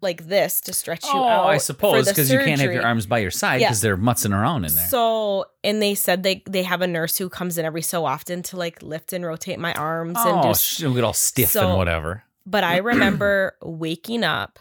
[0.01, 1.47] like this to stretch you Oh, out.
[1.47, 3.69] I suppose because you can't have your arms by your side Yeah.
[3.69, 4.87] because they're mutzing around in there.
[4.89, 8.43] So, and they said they they have a nurse who comes in every so often
[8.45, 11.69] to like lift and rotate my arms and oh, do she'll get all stiff So-
[11.69, 12.25] and whatever.
[12.47, 14.59] But I remember waking up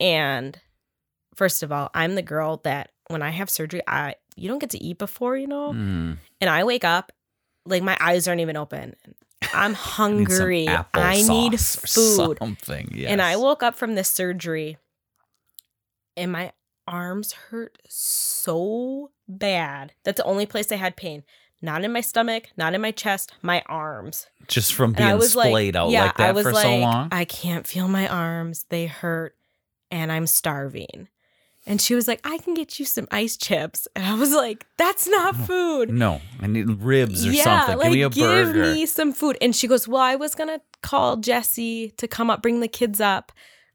[0.00, 0.58] and
[1.34, 4.70] first of all, I'm the girl that when I have surgery, I you don't get
[4.70, 5.72] to eat before, you know?
[5.72, 6.18] Mm.
[6.40, 7.12] And I wake up
[7.66, 8.94] like my eyes aren't even open.
[9.52, 10.68] I'm Need hungry.
[10.68, 12.38] I need sauce or food.
[12.38, 12.90] Something.
[12.94, 13.10] Yes.
[13.10, 14.76] And I woke up from this surgery
[16.16, 16.52] and my
[16.86, 19.92] arms hurt so bad.
[20.04, 21.24] That's the only place I had pain.
[21.60, 24.26] Not in my stomach, not in my chest, my arms.
[24.46, 26.52] just from And I being was splayed like, out yeah, like that I was for
[26.52, 27.08] like, so long.
[27.10, 28.64] I can't feel my arms.
[28.68, 29.34] They hurt
[29.90, 31.08] and I'm starving.
[31.66, 33.86] And she was like, I can get you some ice chips.
[33.96, 35.90] And I was like, that's not food.
[35.90, 37.76] no, I need ribs or yeah, something.
[37.78, 38.72] like Give me a give burger.
[38.72, 39.36] me some food.
[39.42, 43.00] And she goes, Well, I was gonna call Jesse to come up, bring the kids
[43.00, 43.32] up.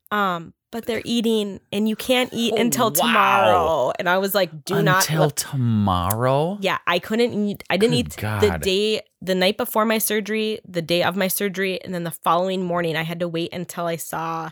[0.09, 2.91] Um, but they're eating and you can't eat Oh, until wow.
[2.91, 3.93] tomorrow.
[3.99, 6.57] And I was like, Do not Until tomorrow.
[6.61, 7.63] yeah, I couldn't eat.
[7.69, 11.27] I didn't Good eat the day, the night before my surgery, the day of my
[11.27, 12.95] surgery, and then the following morning.
[12.97, 14.49] I had to wait until I saw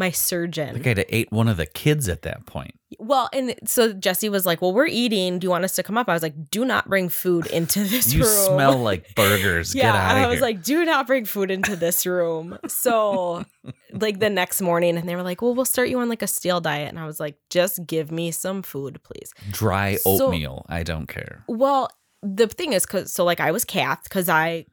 [0.00, 0.74] my I surgeon.
[0.74, 2.74] think I'd have ate one of the kids at that point.
[2.98, 5.38] Well, and so Jesse was like, "Well, we're eating.
[5.38, 7.84] Do you want us to come up?" I was like, "Do not bring food into
[7.84, 9.74] this You room." You smell like burgers.
[9.74, 13.44] yeah, Get out of I was like, "Do not bring food into this room." So,
[13.92, 16.26] like the next morning, and they were like, "Well, we'll start you on like a
[16.26, 20.66] steel diet," and I was like, "Just give me some food, please." dry so- oatmeal.
[20.68, 21.44] I don't care.
[21.46, 21.90] Well,
[22.22, 24.66] the thing is cuz so like I was cathed cuz I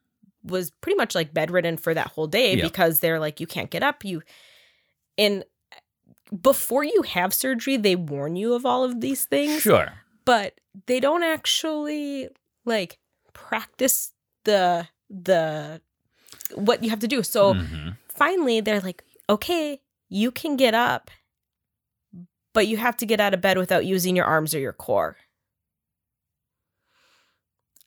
[0.44, 2.62] was pretty much like bedridden for that whole day Yep.
[2.64, 4.22] because they're like you can't get up you
[5.18, 5.44] and
[6.42, 9.94] before you have surgery they warn you of all of these things Sure.
[10.26, 12.28] but they don't actually
[12.66, 12.98] like
[13.34, 14.12] practice
[14.44, 15.82] the the
[16.56, 17.98] what you have to do so Mhm.
[18.10, 21.10] finally they're like okay you can get up
[22.54, 25.16] but you have to get out of bed without using your arms or your core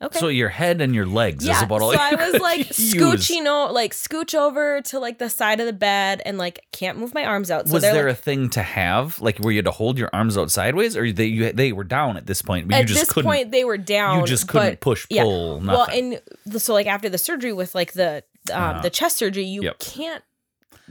[0.03, 2.68] okay So your head and your legs yeah, is about all so I was like
[2.68, 6.98] scooching, o- like scooch over to like the side of the bed, and like can't
[6.98, 7.68] move my arms out.
[7.68, 10.11] So was there like, a thing to have, like where you had to hold your
[10.12, 12.86] arms out sideways, or they you, they were down at this point, but you at
[12.88, 13.30] just this couldn't.
[13.30, 14.20] point they were down.
[14.20, 15.22] you just couldn't but- push, yeah.
[15.22, 16.18] pull, Well, nothing.
[16.44, 18.22] and so like after the surgery with like the
[18.53, 18.80] um, Uh-huh.
[18.82, 19.78] the chest surgery, you Yep.
[19.80, 20.24] can't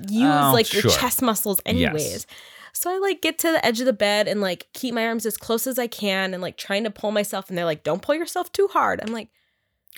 [0.08, 0.92] use Oh, like your sure.
[0.92, 2.26] chest muscles anyways.
[2.80, 5.26] So I like get to the edge of the bed and like keep my arms
[5.26, 8.02] as close as I can and like trying to pull myself and they're like, "Don't
[8.02, 9.28] pull yourself too hard." I'm like,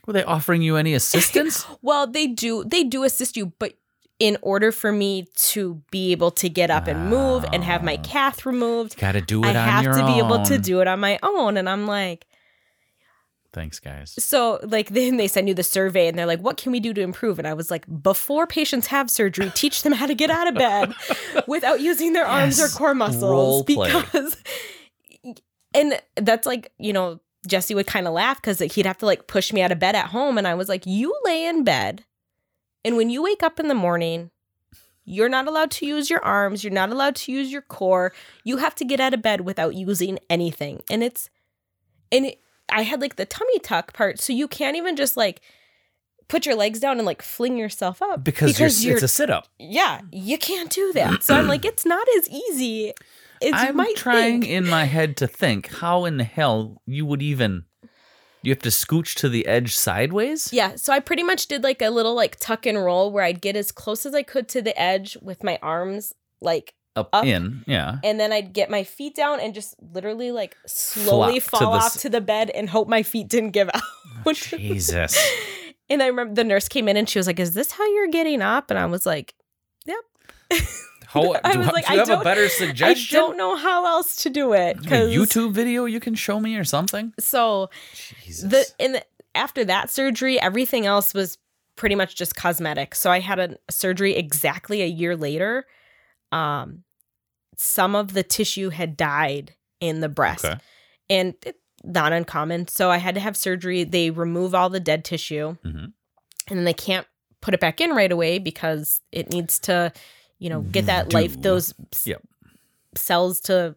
[0.08, 1.64] were they offering you any assistance?
[1.84, 3.76] "Well, they do they do assist you, but
[4.18, 8.00] in order for me to be able to get up and move and have my
[8.00, 8.04] Ah.
[8.04, 10.88] cath removed, Got to do it I on have to be able to do it
[10.88, 12.26] on my own." And I'm like,
[13.54, 14.16] Thanks, guys.
[14.24, 16.94] So like then they send you the survey and they're like, what can we do
[16.94, 17.40] to improve?
[17.40, 20.56] And I was like, before patients have surgery, teach them how to get out of
[20.56, 20.94] bed
[21.48, 23.24] without using their arms or core muscles.
[23.24, 23.64] Role.
[23.64, 24.38] Because
[25.74, 29.28] and that's like, you know, Jesse would kind of laugh because he'd have to like
[29.28, 30.38] push me out of bed at home.
[30.38, 32.04] And I was like, you lay in bed.
[32.84, 34.32] And when you wake up in the morning,
[35.06, 36.64] you're not allowed to use your arms.
[36.64, 38.14] You're not allowed to use your core.
[38.44, 40.84] You have to get out of bed without using anything.
[40.90, 41.30] And it's,
[42.12, 42.40] and it,
[42.72, 44.20] I had like the tummy tuck part.
[44.20, 45.42] So you can't even just like
[46.28, 48.24] put your legs down and like fling yourself up.
[48.24, 49.48] Because, you're, it's a sit up.
[49.60, 51.24] yeah, you can't do that.
[51.24, 52.94] So I'm like, it's not as easy
[53.42, 54.52] as you I'm might trying think.
[54.52, 57.66] in my head to think how in the hell you would even.
[58.44, 60.52] You have to scooch to the edge sideways.
[60.52, 63.42] Yeah, so I pretty much did like a little like tuck and roll where I'd
[63.42, 67.26] get as close as I could to the edge with my arms like Up, Up.
[67.26, 68.00] in, yeah.
[68.04, 71.78] and then I'd get my feet down and just literally like slowly Flop fall the
[71.78, 73.82] off s- to the bed and hope my feet didn't give out.
[74.26, 75.18] Oh, Jesus.
[75.90, 78.10] and I remember the nurse came in and she was like, "Is this how you're
[78.10, 79.34] getting up?" And I was like,
[79.86, 79.98] "Yep."
[81.08, 83.18] How, I do, was do like, you I have a don't- better suggestion?
[83.18, 86.56] "I don't know how else to do it." A YouTube video you can show me
[86.58, 87.14] or something?
[87.20, 87.70] So
[88.26, 88.50] Jesus.
[88.50, 91.38] the in the, after that surgery, everything else was
[91.78, 92.96] pretty much just cosmetic.
[92.96, 95.66] So I had a surgery exactly a year later.
[96.32, 96.84] Um,
[97.58, 100.58] some of the tissue had died in the breast, Okay.
[101.10, 102.68] and it, not uncommon.
[102.68, 103.84] So I had to have surgery.
[103.84, 105.94] They remove all the dead tissue, Mhm.
[106.48, 107.08] and then they can't
[107.42, 109.92] put it back in right away because it needs to,
[110.40, 111.74] you know, get that life those
[112.06, 112.22] Yep.
[112.96, 113.76] cells to,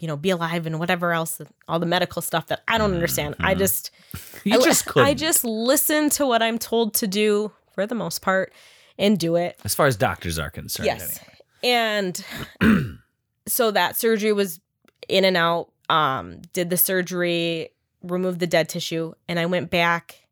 [0.00, 3.34] you know, be alive and whatever else, all the medical stuff that I don't understand.
[3.40, 3.58] I Mhm.
[3.58, 3.90] just
[4.44, 5.08] You I, just couldn't.
[5.08, 8.52] I just listen to what I'm told to do for the most part
[8.98, 9.58] and do it.
[9.64, 10.86] as far as doctors are concerned.
[10.86, 11.00] yes.
[11.02, 11.31] anyway.
[11.62, 12.24] And
[13.46, 14.60] so that surgery was
[15.08, 15.68] in and out.
[15.88, 17.70] Um, did the surgery,
[18.02, 20.26] removed the dead tissue, and I went back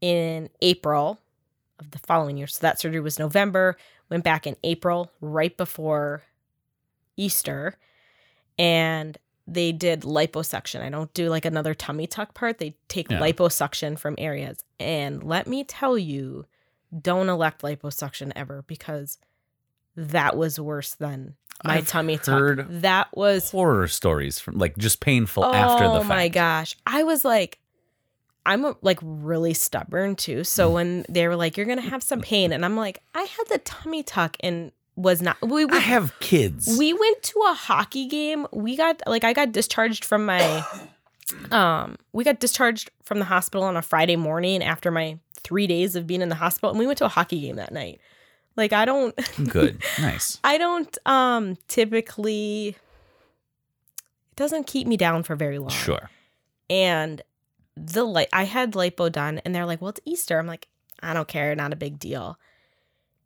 [0.00, 1.18] in April
[1.78, 2.46] of the following year.
[2.46, 3.76] So that surgery was November.
[4.08, 6.22] Went back in April, right before
[7.16, 7.76] Easter,
[8.58, 10.80] and they did liposuction.
[10.80, 12.58] I don't do like another tummy tuck part.
[12.58, 13.20] They take Yeah.
[13.20, 14.58] liposuction from areas.
[14.80, 16.46] And let me tell you,
[16.98, 19.18] don't elect liposuction ever because
[19.96, 21.34] that was worse than
[21.64, 22.66] my I've tummy tuck.
[22.68, 26.08] That was Horror stories from like just painful after the Oh fact.
[26.08, 26.76] my gosh.
[26.86, 27.58] I was like,
[28.46, 30.44] I'm a, like really stubborn too.
[30.44, 30.72] So Mm.
[30.74, 33.46] when they were like, you're going to have some pain, and I'm like, I had
[33.48, 35.36] the tummy tuck and was not.
[35.40, 36.76] We, we, I have kids.
[36.78, 38.46] we went to a hockey game.
[38.52, 40.64] We got like I got discharged from my
[41.50, 45.96] um we got discharged from the hospital on a Friday morning after my 3 days
[45.96, 48.00] of being in the hospital and we went to a hockey game that night.
[48.56, 49.14] Like I don't
[49.48, 49.82] Good.
[50.00, 50.38] Nice.
[50.44, 55.70] I don't um typically it doesn't keep me down for very long.
[55.70, 56.10] Sure.
[56.70, 57.22] And
[57.76, 60.68] the light I had lipo done and they're like, "Well, it's Easter." I'm like,
[61.02, 62.38] "I don't care, not a big deal."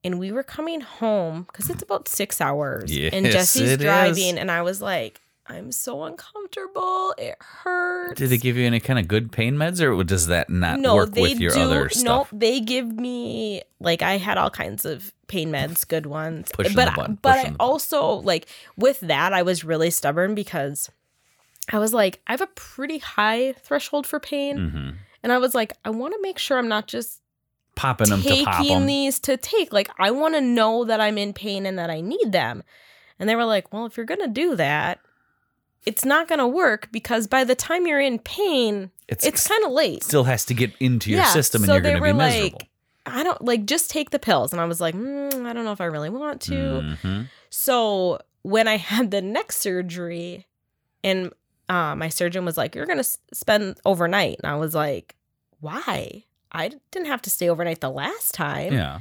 [0.05, 4.41] And we were coming home cuz it's about 6 hours and Jesse's driving is.
[4.41, 7.14] and I was like, "I'm so uncomfortable.
[7.18, 10.51] It hurts." Did they give you any kind of good pain meds, or does that
[10.51, 11.61] not no, work with your do.
[11.61, 12.32] other stuff?
[12.32, 16.51] No, they give me like I had all kinds of pain meds, good ones.
[16.53, 18.46] Pushing but the button, but I also like
[18.76, 20.90] with that I was really stubborn because
[21.72, 24.90] I was like I have a pretty high threshold for pain, hmm
[25.22, 27.20] and I was like I want to make sure I'm not just
[27.74, 28.86] Popping them to pop taking them.
[28.86, 29.72] these to take.
[29.72, 32.64] Like I want to know that I'm in pain and that I need them.
[33.20, 34.99] And they were like, "Well, if you're gonna do that,
[35.89, 39.64] it's not going to work because by the time you're in pain, It's, it's, kind
[39.64, 40.05] of late.
[40.05, 42.32] still has to get into your Yeah, system, and so you're going to be like,
[42.34, 42.62] miserable.
[43.07, 44.53] I don't like just take the pills.
[44.53, 46.97] And I was like, mm, I don't know if I really want to.
[47.03, 47.28] Mhm.
[47.51, 50.47] So when I had the neck surgery,
[51.03, 51.32] and
[51.70, 54.36] uh, my surgeon was like, You're going to spend overnight.
[54.43, 55.16] And I was like,
[55.61, 56.24] Why?
[56.53, 58.72] I didn't have to stay overnight the last time.
[58.74, 59.01] Yeah.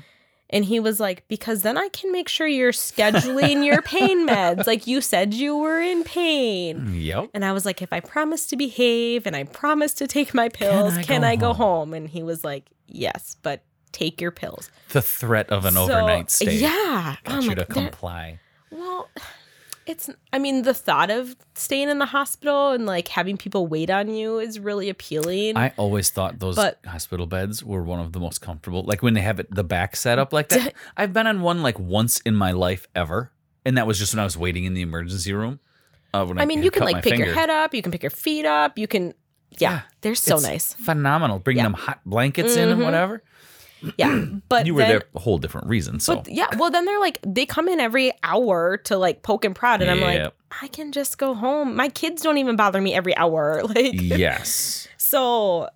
[0.49, 4.65] And he was like, Because then I can make sure you're scheduling your pain meds.
[4.67, 6.93] Like you said, you were in pain.
[6.93, 7.31] Yep.
[7.33, 10.49] And I was like, If I promise to behave and I promise to take my
[10.49, 11.57] pills, I can go I go home?"
[11.89, 11.93] home?
[11.93, 14.69] And he was like, Yes, but take your pills.
[14.89, 16.55] The threat of an So, overnight stay.
[16.57, 17.15] Yeah.
[17.23, 18.39] Got I'm you like, to comply.
[18.71, 19.09] well,
[19.87, 23.89] it's, I mean, the thought of staying in the hospital and like having people wait
[23.89, 25.55] on you is really appealing.
[25.57, 28.83] I always thought those But- hospital beds were one of the most comfortable.
[28.83, 30.73] Like when they have it the back set up like that.
[30.97, 33.31] I've been on one like once in my life ever,
[33.65, 35.59] and that was just when I was waiting in the emergency room.
[36.13, 37.39] Uh, when I mean, had you can cut like pick your finger.
[37.39, 39.13] head up, you can pick your feet up, you can,
[39.59, 40.73] yeah, Yeah, they're so It's nice.
[40.73, 41.39] phenomenal.
[41.39, 41.69] Bringing Yeah.
[41.69, 42.85] them hot blankets in and Mhm.
[42.85, 43.23] whatever.
[43.97, 44.25] Yeah.
[44.49, 45.99] But you were then, there for a whole different reason.
[45.99, 49.45] So But yeah, well, then they're like, they come in every hour to like poke
[49.45, 49.81] and prod.
[49.81, 51.75] And I'm like, I can just go home.
[51.75, 53.63] My kids don't even bother me every hour.
[53.67, 55.69] Like, yes, so,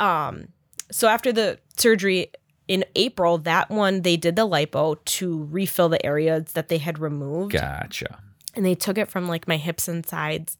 [0.00, 0.48] um,
[0.90, 2.32] so after the surgery
[2.68, 6.98] in April, that one, they did the lipo to refill the areas that they had
[6.98, 7.52] removed.
[7.52, 8.18] gotcha.
[8.54, 10.56] And they took it from like my hips and sides.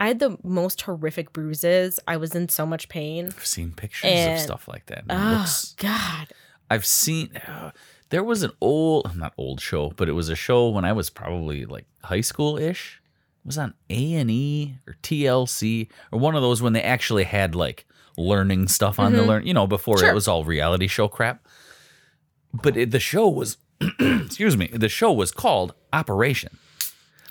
[0.00, 2.00] I had the most horrific bruises.
[2.08, 3.26] I was in so much pain.
[3.26, 5.04] I've seen pictures And- of stuff like that.
[5.10, 6.28] Oh, looks- God.
[6.70, 7.36] I've seen.
[7.36, 7.72] Uh,
[8.08, 11.10] there was an old, not old show, but it was a show when I was
[11.10, 13.00] probably like high school ish.
[13.44, 17.24] It was on A and E or TLC or one of those when they actually
[17.24, 17.86] had like
[18.16, 19.46] learning stuff on the learn.
[19.46, 20.00] You know, before Mm-hmm.
[20.04, 20.10] Sure.
[20.10, 21.46] it was all reality show crap.
[22.52, 23.56] But it, the show was,
[24.00, 26.58] excuse me, the show was called Operation,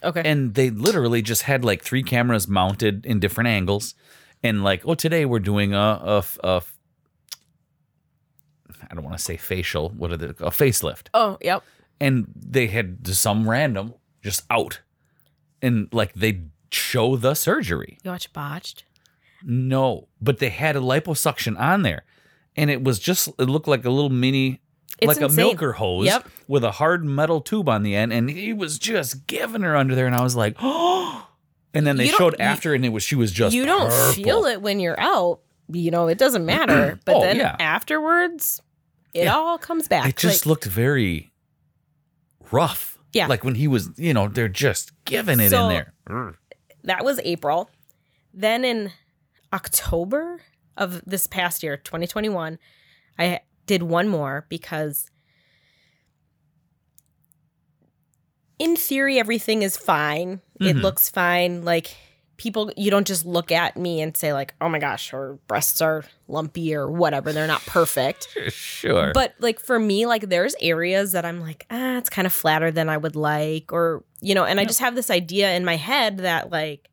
[0.04, 0.22] Okay.
[0.24, 3.96] and they literally just had like three cameras mounted in different angles,
[4.42, 6.62] and like, oh, today we're doing a a, a
[8.90, 9.90] I don't want to say facial.
[9.90, 10.28] What are they?
[10.28, 11.64] A facelift oh, yep.
[12.00, 13.94] and they had some random
[14.24, 14.82] just out
[15.62, 18.84] and like they show the surgery You watch Botched?
[19.44, 22.04] no but they had a liposuction on there
[22.56, 24.60] and it was just it looked like a little mini
[25.02, 26.28] It's like a milker hose Yep.
[26.48, 29.96] with a hard metal tube on the end and he was just giving her under
[29.96, 31.28] there and i was like oh
[31.74, 34.24] and then they showed after and it was she was just you don't purple.
[34.24, 35.40] feel it when you're out.
[35.72, 37.00] You know, it doesn't matter.
[37.06, 37.56] But Oh, then yeah.
[37.60, 38.60] afterwards,
[39.14, 39.36] it Yeah.
[39.36, 40.10] all comes back.
[40.10, 41.32] it just Like, looked very
[42.52, 43.28] rough Yeah.
[43.28, 46.36] like when he was you know they're just giving it So- in there
[46.84, 47.70] that was April.
[48.34, 48.92] Then in
[49.54, 50.42] October
[50.78, 52.58] of this past year, 2021,
[53.20, 55.10] I did one more because
[58.58, 60.42] in theory everything is fine.
[60.60, 60.82] It Mhm.
[60.82, 61.64] looks fine.
[61.64, 61.96] Like
[62.38, 65.82] people you don't just look at me and say like, "Oh my gosh, her breasts
[65.82, 67.32] are lumpy or whatever.
[67.32, 71.98] They're not perfect." sure But like for me, like there's areas that I'm like, ah,
[71.98, 74.96] it's kind of flatter than I would like, or you know, and I just have
[74.96, 76.89] this idea in my head that like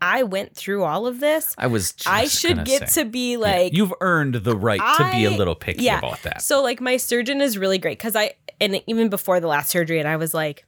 [0.00, 1.54] I went through all of this.
[1.58, 1.94] I was.
[2.06, 3.02] I should get say.
[3.02, 5.98] to be Yeah, like you've earned the right to be a little picky yeah.
[5.98, 6.42] about that.
[6.42, 9.98] so like my surgeon is really great because I and even before the last surgery,
[9.98, 10.64] and I was like,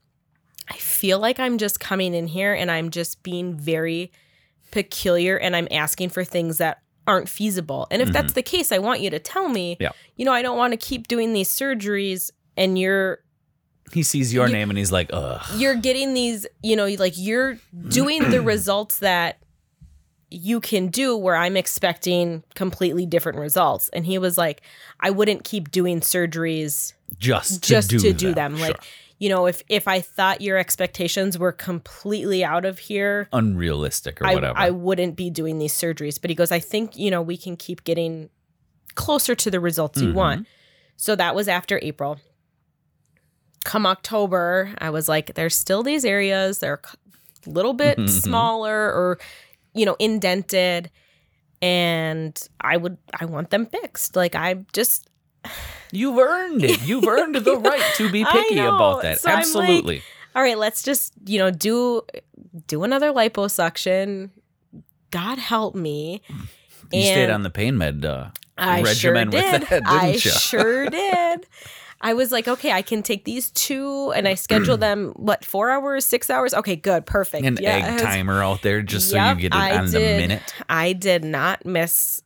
[0.68, 4.12] I feel like I'm just coming in here and I'm just being very
[4.70, 7.88] peculiar and I'm asking for things that aren't feasible.
[7.90, 9.74] And if that's the case, I want you to tell me.
[9.74, 9.82] Mm-hmm.
[9.82, 9.90] Yeah.
[10.16, 13.18] You know, I don't want to keep doing these surgeries and you're
[13.92, 15.42] He sees your You- name and he's like, ugh.
[15.56, 19.38] you're getting these, you know, like you're doing the results that
[20.30, 23.90] you can do where I'm expecting completely different results.
[23.90, 24.62] And he was like,
[25.00, 28.52] I wouldn't keep doing surgeries Just to just do to do them.
[28.52, 28.56] them.
[28.58, 28.68] Sure.
[28.68, 28.82] Like,
[29.18, 34.26] you know, if if I thought your expectations were completely out of here, unrealistic or
[34.26, 34.58] I, whatever.
[34.58, 36.18] I wouldn't be doing these surgeries.
[36.20, 38.30] But he goes, I think, you know, we can keep getting
[38.94, 40.14] closer to the results you Mhm.
[40.14, 40.46] want.
[40.96, 42.18] So that was after April.
[43.64, 46.58] Come October, I was like, there's still these areas.
[46.58, 46.80] They're
[47.46, 49.18] a little bit smaller or,
[49.74, 50.90] you know, indented.
[51.60, 54.16] And I would, I want them fixed.
[54.16, 55.08] Like, I just,
[55.92, 56.82] You've earned it.
[56.82, 59.20] You've earned the right to be picky about that.
[59.20, 60.02] So I'm like, Absolutely.
[60.34, 62.02] all right, let's just, you know, do,
[62.66, 64.30] do another liposuction.
[65.10, 66.22] God help me.
[66.90, 69.62] you stayed on the pain med uh, I regimen sure with did.
[69.62, 70.30] that, didn't you?
[70.30, 71.46] I sure did.
[72.04, 75.12] I was like, okay, I can take these two, and I schedule them.
[75.16, 76.52] What four hours, six hours?
[76.52, 77.46] Okay, good, perfect.
[77.46, 79.86] an Yeah, egg was- timer out there just so Yep, you get it I on
[79.86, 80.52] the minute.
[80.68, 82.22] I did not miss,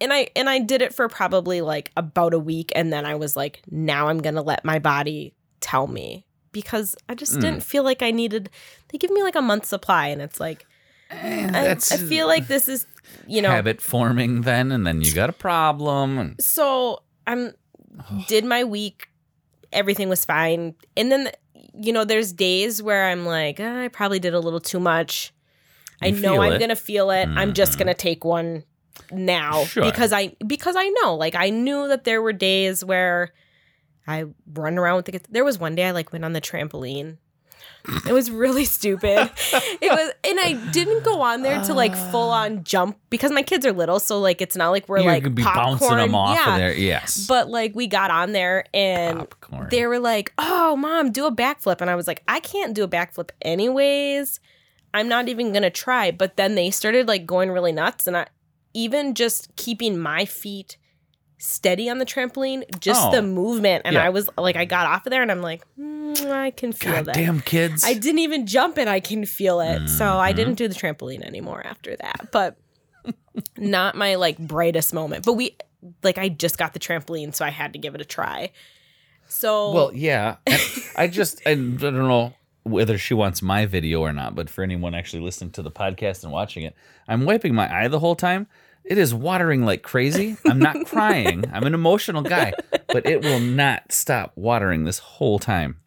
[0.00, 3.14] and I and I did it for probably like about a week, and then I
[3.14, 7.40] was like, now I'm gonna let my body tell me because I just Mm.
[7.40, 8.50] didn't feel like I needed.
[8.88, 10.66] They give me like a month supply, and it's like
[11.12, 12.86] I, That's I feel like this is
[13.28, 16.34] you know habit forming then, and then you got a problem.
[16.40, 17.52] So I'm
[18.26, 19.08] did my week,
[19.72, 21.30] everything was fine, and then
[21.74, 25.32] you know there's days where I'm like "Ah, I probably did a little too much.
[26.02, 26.58] I You know I'm it.
[26.58, 27.28] gonna feel it.
[27.28, 28.64] I'm just gonna take one
[29.10, 29.84] now Sure.
[29.84, 33.32] because I because I know like I knew that there were days where
[34.06, 35.26] I run around with the kids.
[35.30, 37.18] There was one day I like went on the trampoline.
[38.06, 39.30] It was really stupid.
[39.80, 43.42] It was, and I didn't go on there to like full on jump because my
[43.42, 45.78] kids are little, so like it's not like we're You're like be popcorn.
[45.78, 46.52] bouncing them off yeah.
[46.52, 46.74] of there.
[46.74, 47.26] Yes.
[47.26, 49.68] But like we got on there and Popcorn.
[49.70, 52.84] they were like, "Oh, mom, do a backflip," and I was like, "I can't do
[52.84, 54.40] a backflip anyways.
[54.94, 58.26] I'm not even gonna try." But then they started like going really nuts, and I
[58.74, 60.76] even just keeping my feet
[61.44, 63.10] steady on the trampoline, just Oh.
[63.10, 64.04] the movement, and Yeah.
[64.04, 66.92] I was like, I got off of there, and I'm like, mm, I can feel
[66.92, 67.14] God that.
[67.16, 67.82] damn kids.
[67.84, 69.88] I didn't even jump and I can feel it.
[69.88, 70.36] So I Mhm.
[70.36, 72.28] didn't do the trampoline anymore after that.
[72.30, 72.56] But
[73.58, 75.24] not my like brightest moment.
[75.24, 75.56] But we
[76.04, 78.50] like I just got the trampoline, so I had to give it a try.
[79.28, 80.36] So Well, yeah.
[80.96, 82.34] I just I don't know
[82.64, 86.22] whether she wants my video or not, but for anyone actually listening to the podcast
[86.22, 86.76] and watching it,
[87.08, 88.46] I'm wiping my eye the whole time.
[88.84, 90.36] It is watering like crazy.
[90.44, 91.44] I'm not crying.
[91.52, 92.52] I'm an emotional guy,
[92.88, 95.78] but it will not stop watering this whole time.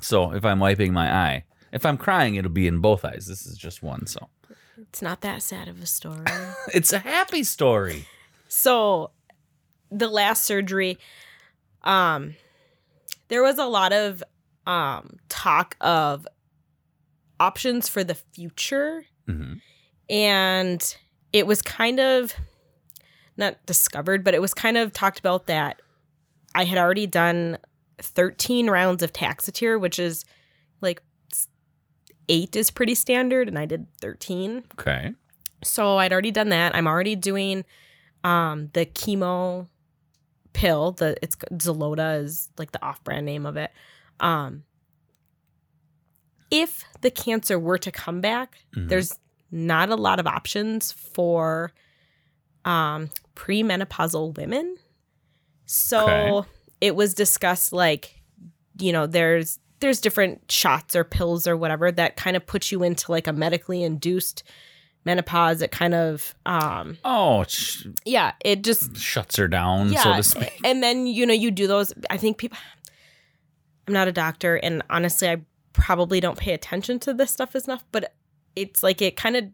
[0.00, 3.26] So if I'm wiping my eye, if I'm crying, it'll be in both eyes.
[3.26, 4.28] This is just one, so
[4.78, 6.24] it's not that sad of a story.
[6.74, 8.06] it's a happy story.
[8.46, 9.10] so
[9.90, 10.98] the last surgery,
[11.82, 12.34] um,
[13.28, 14.22] there was a lot of
[14.66, 16.26] um talk of
[17.40, 19.04] options for the future.
[19.26, 19.54] hmm
[20.10, 20.96] and
[21.38, 22.34] it was kind of
[23.36, 25.80] not discovered, but it was kind of talked about that
[26.54, 27.58] I had already done
[28.00, 30.24] 13 rounds of Taxotere, which is
[30.80, 31.02] like
[32.28, 34.64] eight is pretty standard, and I did 13.
[34.78, 35.14] Okay.
[35.64, 36.74] So I'd already done that.
[36.74, 37.64] I'm already doing
[38.24, 39.66] um, the chemo
[40.52, 40.92] pill.
[40.92, 43.70] The it's Xeloda is like the off-brand name of it.
[44.20, 44.64] Um,
[46.50, 48.88] if the cancer were to come back, Mhm.
[48.88, 49.18] there's
[49.50, 51.72] not a lot of options for
[52.64, 54.76] um, premenopausal women.
[55.66, 56.06] So
[56.38, 56.48] Okay.
[56.80, 58.20] it was discussed like,
[58.78, 62.82] you know, there's there's different shots or pills or whatever that kind of puts you
[62.82, 64.42] into like a medically induced
[65.04, 65.62] menopause.
[65.62, 70.02] It kind of um Oh, sh- yeah, it just shuts her down, yeah.
[70.02, 70.60] so to speak.
[70.64, 71.92] And then you know you do those.
[72.10, 72.58] I think people.
[73.86, 75.40] I'm not a doctor, and honestly, I
[75.72, 77.84] probably don't pay attention to this stuff enough.
[77.92, 78.12] But
[78.62, 79.44] it's like it kind of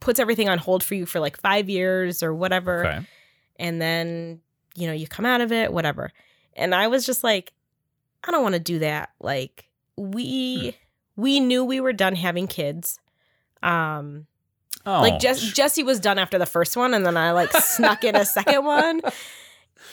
[0.00, 3.00] puts everything on hold for you for like five years or whatever, Okay.
[3.56, 4.40] and then
[4.74, 6.10] you know you come out of it, whatever.
[6.54, 7.52] And I was just like,
[8.24, 9.10] I don't want to do that.
[9.20, 10.76] Like we
[11.16, 12.98] we knew we were done having kids.
[13.62, 14.26] Um,
[14.84, 18.02] Oh, like Jess, Jesse was done after the first one, and then I like snuck
[18.02, 19.00] in a second one.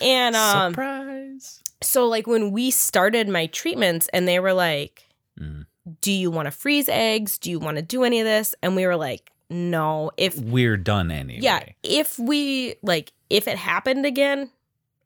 [0.01, 1.61] And um, surprise.
[1.83, 5.05] so like when we started my treatments, and they were like,
[5.39, 5.65] Mm.
[6.01, 7.37] "Do you want to freeze eggs?
[7.37, 10.11] Do you want to do any of this?" And we were like, "No.
[10.17, 11.39] If We're done anyway.
[11.41, 14.49] yeah, if we like, if it happened again,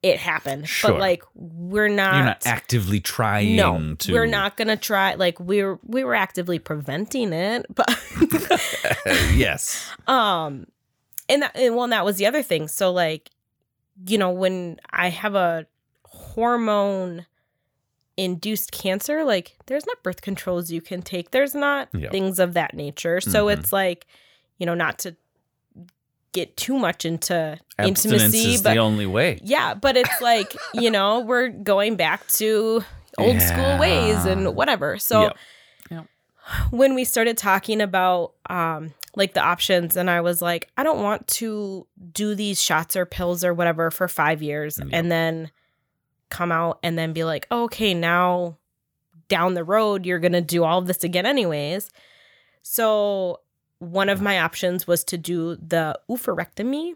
[0.02, 0.68] it happened.
[0.68, 0.92] Sure.
[0.92, 2.16] But like, we're not.
[2.16, 4.12] You're not actively trying no, to.
[4.14, 5.16] we're not gonna try.
[5.16, 7.90] Like we're we were actively preventing it, but
[9.34, 9.90] yes.
[10.08, 10.68] um
[11.30, 13.30] and that and well and that was the other thing so like
[14.08, 15.66] you know when i have a
[16.06, 17.26] hormone
[18.18, 22.12] induced cancer like there's not birth controls you can take there's not Yep.
[22.12, 23.54] things of that nature so Mhm.
[23.58, 24.06] it's like
[24.60, 25.16] you know not to
[26.32, 29.40] get too much into Abstinence intimacy is but the only way.
[29.44, 32.84] yeah but it's like you know we're going back to
[33.18, 35.32] old school ways and whatever so
[35.92, 36.06] Yep.
[36.72, 41.02] when we started talking about um like the options and I was like I don't
[41.04, 44.88] want to do these shots or pills or whatever for 5 years Yep.
[44.92, 45.52] and then
[46.30, 48.58] come out and then be like okay now
[49.28, 51.90] down the road you're going to do all of this again anyways
[52.62, 53.40] so
[53.80, 56.94] one of my options was to do the oophorectomy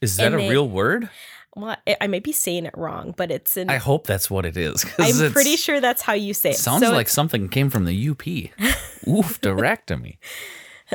[0.00, 1.08] Is that And a they- real word?
[1.56, 4.44] well I, I may be saying it wrong but it's in I hope that's what
[4.46, 4.84] it is.
[4.98, 8.08] I'm pretty sure that's how you say it Sounds So like something came from the
[8.10, 8.26] UP.
[9.08, 10.18] Oof, directomy.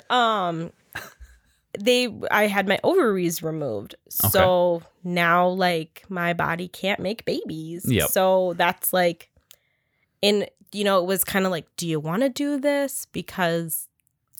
[0.10, 0.72] um
[1.79, 8.09] they i had my ovaries removed so now like my body can't make babies Yep.
[8.09, 9.29] so that's like
[10.21, 13.87] and you know it was kind of like do you want to do this because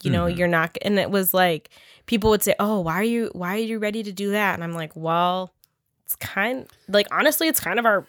[0.04, 0.38] you know Mhm.
[0.38, 1.70] you're not and it was like
[2.06, 4.64] people would say oh why are you why are you ready to do that and
[4.64, 5.52] i'm like well
[6.06, 8.06] it's kind like honestly it's kind of our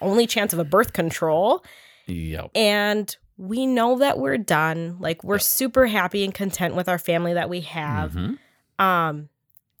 [0.00, 1.64] only chance of a birth control
[2.06, 2.50] Yep.
[2.54, 4.96] and we know that we're done.
[4.98, 8.12] Like we're super happy and content with our family that we have.
[8.12, 8.38] Mhm.
[8.78, 9.28] Um,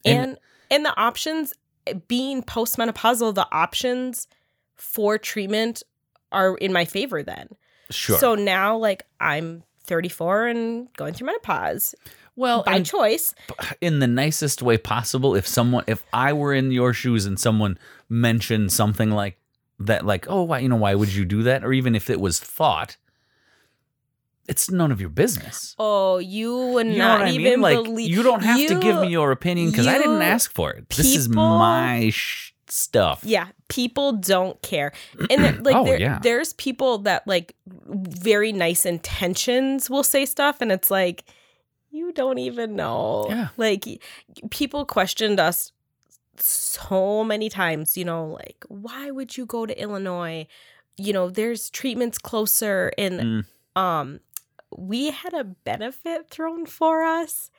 [0.04, 0.38] And- and
[0.70, 1.52] and the options
[2.08, 4.26] being postmenopausal, the options
[4.74, 5.82] for treatment
[6.32, 7.22] are in my favor.
[7.22, 7.48] Then,
[7.90, 8.18] Sure.
[8.18, 11.94] so now like I'm 34 and going through menopause
[12.34, 13.34] well, by choice.
[13.80, 17.78] in the nicest way possible, if someone, if I were in your shoes and someone
[18.08, 19.38] mentioned something like
[19.78, 21.64] that, like, oh, why, you know, why would you do that?
[21.64, 22.96] Or even if it was thought,
[24.48, 25.74] it's none of your business.
[25.78, 27.60] Oh, you would You not even mean?
[27.60, 28.10] Like, believe.
[28.10, 30.88] you don't have to give me your opinion because I didn't ask for it.
[30.90, 33.20] This is my sh- stuff.
[33.24, 34.92] Yeah, people don't care,
[35.30, 36.18] and like Oh, there, yeah.
[36.22, 41.24] there's people that like very nice intentions will say stuff, and it's like
[41.90, 43.26] you don't even know.
[43.28, 43.48] Yeah.
[43.56, 43.84] like
[44.50, 45.72] people questioned us
[46.38, 47.96] so many times.
[47.96, 50.46] You know, like why would you go to Illinois?
[50.98, 53.20] You know, there's treatments closer, and
[53.76, 53.80] Mm.
[53.80, 54.20] um,
[54.76, 57.50] we had a benefit thrown for us,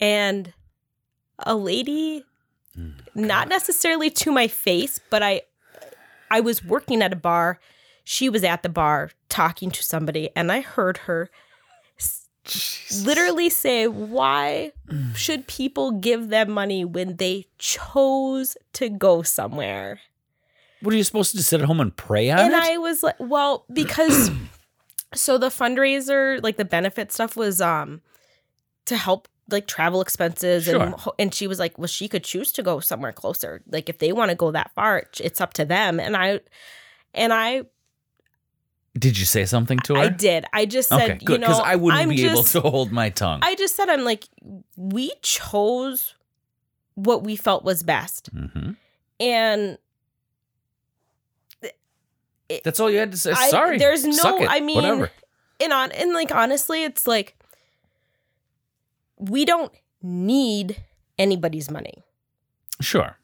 [0.00, 0.52] and
[1.38, 2.24] a lady
[2.78, 5.42] Mm, not necessarily to my face, but I
[6.30, 7.58] I was working at a bar.
[8.04, 11.30] She was at the bar talking to somebody and I heard her
[13.04, 14.72] literally say, "Why
[15.14, 20.00] should people give them money when they chose to go somewhere?"
[20.80, 22.62] What are you supposed to do, sit at home and pray on and it?
[22.62, 24.30] I was like, "Well, because
[25.14, 28.00] so the fundraiser, like the benefit stuff was um
[28.86, 30.80] to help like travel expenses Sure.
[30.82, 33.62] and and she was like, "Well, she could choose to go somewhere closer.
[33.70, 36.40] Like if they want to go that far, it's up to them." And I
[37.14, 37.62] and I
[38.98, 40.00] Did you say something to her?
[40.00, 40.44] I did.
[40.52, 41.34] I just said, okay, good.
[41.34, 43.40] you know, Because I wouldn't I'm be just, able to hold my tongue.
[43.42, 44.24] I just said I'm like
[44.76, 46.14] we chose
[46.94, 48.28] what we felt was best.
[48.32, 48.72] hmm
[49.20, 49.78] And
[52.64, 53.32] That's all you had to say.
[53.32, 53.78] I- Sorry.
[53.78, 54.48] there's no- it.
[54.50, 55.10] I mean, whatever.
[55.60, 57.34] and on and like honestly, it's like
[59.18, 59.72] we don't
[60.02, 60.82] need
[61.18, 62.02] anybody's money.
[62.80, 63.16] Sure.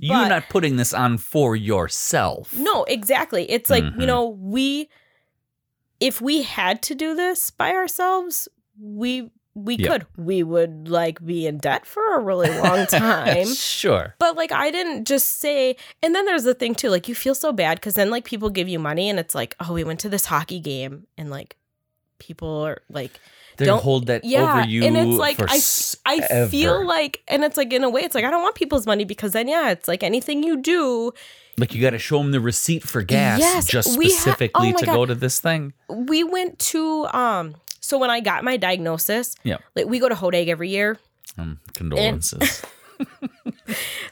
[0.00, 2.52] You're not putting this on for yourself.
[2.54, 3.50] No, exactly.
[3.50, 4.00] It's like, Mhm.
[4.00, 4.88] you know, we
[6.00, 8.48] if we had to do this by ourselves,
[8.80, 9.30] we
[9.64, 9.88] we Yeah.
[9.88, 10.06] could.
[10.16, 13.46] We would like be in debt for a really long time.
[13.54, 14.14] sure.
[14.18, 17.34] But like I didn't just say and then there's the thing too, like you feel
[17.34, 20.00] so bad cuz then like people give you money and it's like, "Oh, we went
[20.00, 21.56] to this hockey game." And like
[22.18, 23.20] people are like
[23.58, 25.58] They Don't- hold that yeah, over you and it's like I
[26.14, 28.86] I feel like and it's like in a way it's like I don't want people's
[28.86, 31.12] money because then yeah, it's like anything you do
[31.58, 34.72] like you got to show them the receipt for gas Yes, just we ha- specifically
[34.74, 34.94] oh to God.
[34.94, 35.72] go to this thing.
[35.88, 37.56] we went to um
[37.88, 39.58] so when I got my diagnosis, Yeah.
[39.76, 40.98] like we go to Hodag every year.
[41.38, 42.62] Um, condolences.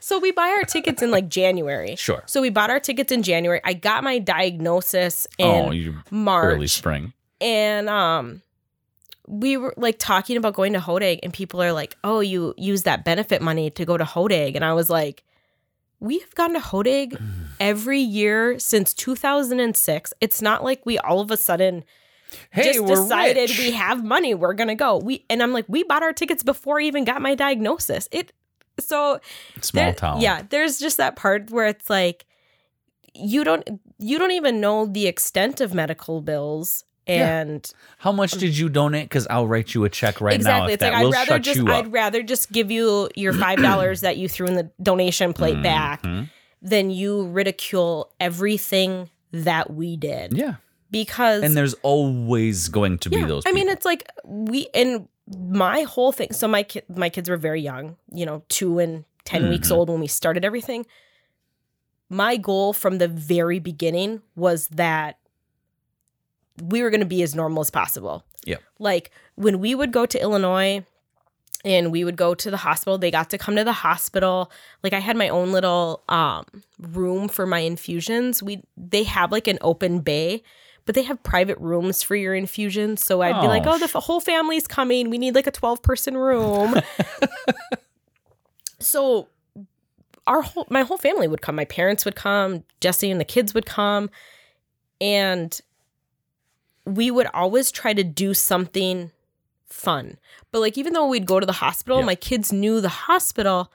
[0.01, 1.97] So we buy our tickets in like January.
[1.97, 2.23] sure.
[2.27, 3.61] So we bought our tickets in January.
[3.65, 6.55] I got my diagnosis in Oh, you March.
[6.55, 7.13] early spring.
[7.41, 8.43] And um
[9.27, 12.85] we were like talking about going to Hodag and people are like, "Oh, you use
[12.85, 15.25] that benefit money to go to Hodag." And I was like,
[15.99, 17.21] "We have gone to Hodag
[17.61, 20.13] every year since 2006.
[20.21, 21.83] It's not like we all of a sudden
[22.51, 23.59] Hey, just we're decided rich.
[23.59, 26.81] we have money we're gonna go we and i'm like we bought our tickets before
[26.81, 28.33] i even got my diagnosis it
[28.79, 29.21] so
[29.61, 30.21] small there- town.
[30.21, 32.27] yeah there's just that part where it's like
[33.15, 33.67] you don't
[33.99, 37.39] you don't even know the extent of medical bills Yeah.
[37.41, 39.05] and How much did you donate?
[39.09, 40.37] Because I'll write you a check right now.
[40.37, 43.59] exactly If it's that like i'd rather just i'd rather just give you your five
[43.63, 46.29] dollars that you threw in the donation plate back Mhm.
[46.61, 50.55] than you ridicule everything that we did Yeah.
[51.05, 53.43] Because And there's always going to be those.
[53.47, 55.09] I mean, it's like we and
[55.39, 56.33] my whole thing.
[56.33, 59.77] So my kid, my kids were very young, you know, two and 10 weeks Mhm.
[59.77, 60.87] old when we started everything.
[62.09, 65.19] My goal from the very beginning was that
[66.63, 68.25] we were going to be as normal as possible.
[68.47, 68.63] Yep.
[68.79, 70.85] Like when we would go to Illinois
[71.65, 74.51] and we would go to the hospital, they got to come to the hospital.
[74.85, 76.45] Like I had my own little um
[76.79, 78.43] room for my infusions.
[78.43, 80.43] We they have like an open bay,
[80.87, 83.05] but they have private rooms for your infusions.
[83.05, 85.11] So I'd be Oh, like, "Oh, the f- whole family's coming.
[85.11, 86.75] We need like a 12-person room."
[88.81, 89.29] so
[90.27, 91.55] our whole my whole family would come.
[91.57, 94.11] My parents would come, Jesse and the kids would come,
[95.01, 95.61] and
[96.85, 99.11] we would always try to do something
[99.69, 100.19] fun.
[100.53, 102.05] But like even though we'd go to the hospital, Yeah.
[102.07, 103.71] my kids knew the hospital.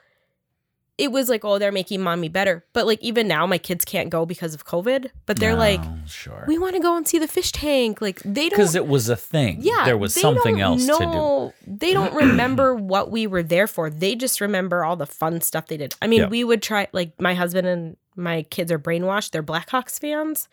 [0.98, 2.64] It was like, oh, they're making mommy better.
[2.74, 5.10] But like even now, my kids can't go because of COVID.
[5.26, 6.44] But they're like, sure.
[6.48, 8.02] we want to go and see the fish tank.
[8.02, 9.58] Like they don't Because it was a thing.
[9.62, 11.00] yeah, There was they something don't else to do.
[11.00, 13.90] know- They don't remember what we were there for.
[13.90, 15.96] They just remember all the fun stuff they did.
[16.02, 16.28] I mean, Yeah.
[16.28, 19.32] we would try like my husband and my kids are brainwashed.
[19.32, 20.50] They're Blackhawks fans.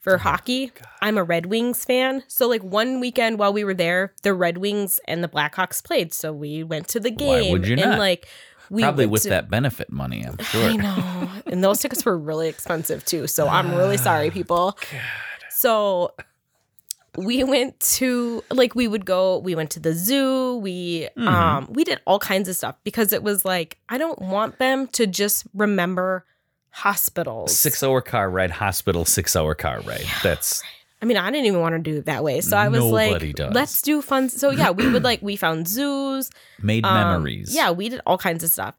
[0.00, 0.72] for oh hockey.
[1.00, 2.24] I'm a Red Wings fan.
[2.26, 6.12] So like one weekend while we were there, the Red Wings and the Blackhawks played.
[6.12, 7.44] So we went to the game.
[7.46, 7.98] Why would you and not?
[8.00, 8.26] like
[8.72, 10.64] we Probably with to- that benefit money, I'm sure.
[10.70, 11.28] I know.
[11.52, 13.26] And those tickets were really expensive too.
[13.26, 14.76] So I'm really sorry, people.
[15.50, 16.14] So
[17.18, 21.26] we went to like we would go we went to the zoo we Mhm.
[21.28, 24.86] um we did all kinds of stuff because it was like i don't want them
[24.88, 26.24] to just remember
[26.70, 30.06] hospitals Six hour car ride, hospital, six hour car ride.
[30.22, 30.62] That's
[31.02, 33.26] i mean i didn't even want to do it that way so i was Nobody
[33.28, 33.52] like does.
[33.52, 36.30] let's do fun so yeah we would like we found zoos
[36.62, 37.54] made um, memories.
[37.54, 38.74] yeah we did all kinds of stuff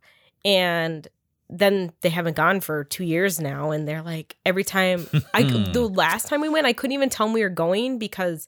[0.45, 1.07] and
[1.49, 5.43] then they haven't gone for two years now and they're like every time i
[5.73, 8.47] the last time we went i couldn't even tell them we were going because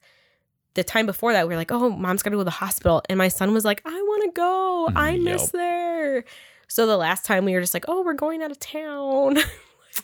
[0.73, 3.17] the time before that we were like oh mom's gotta go to the hospital and
[3.17, 5.51] my son was like i want to go i miss Yep.
[5.51, 6.23] there
[6.67, 9.37] so the last time we were just like oh we're going out of town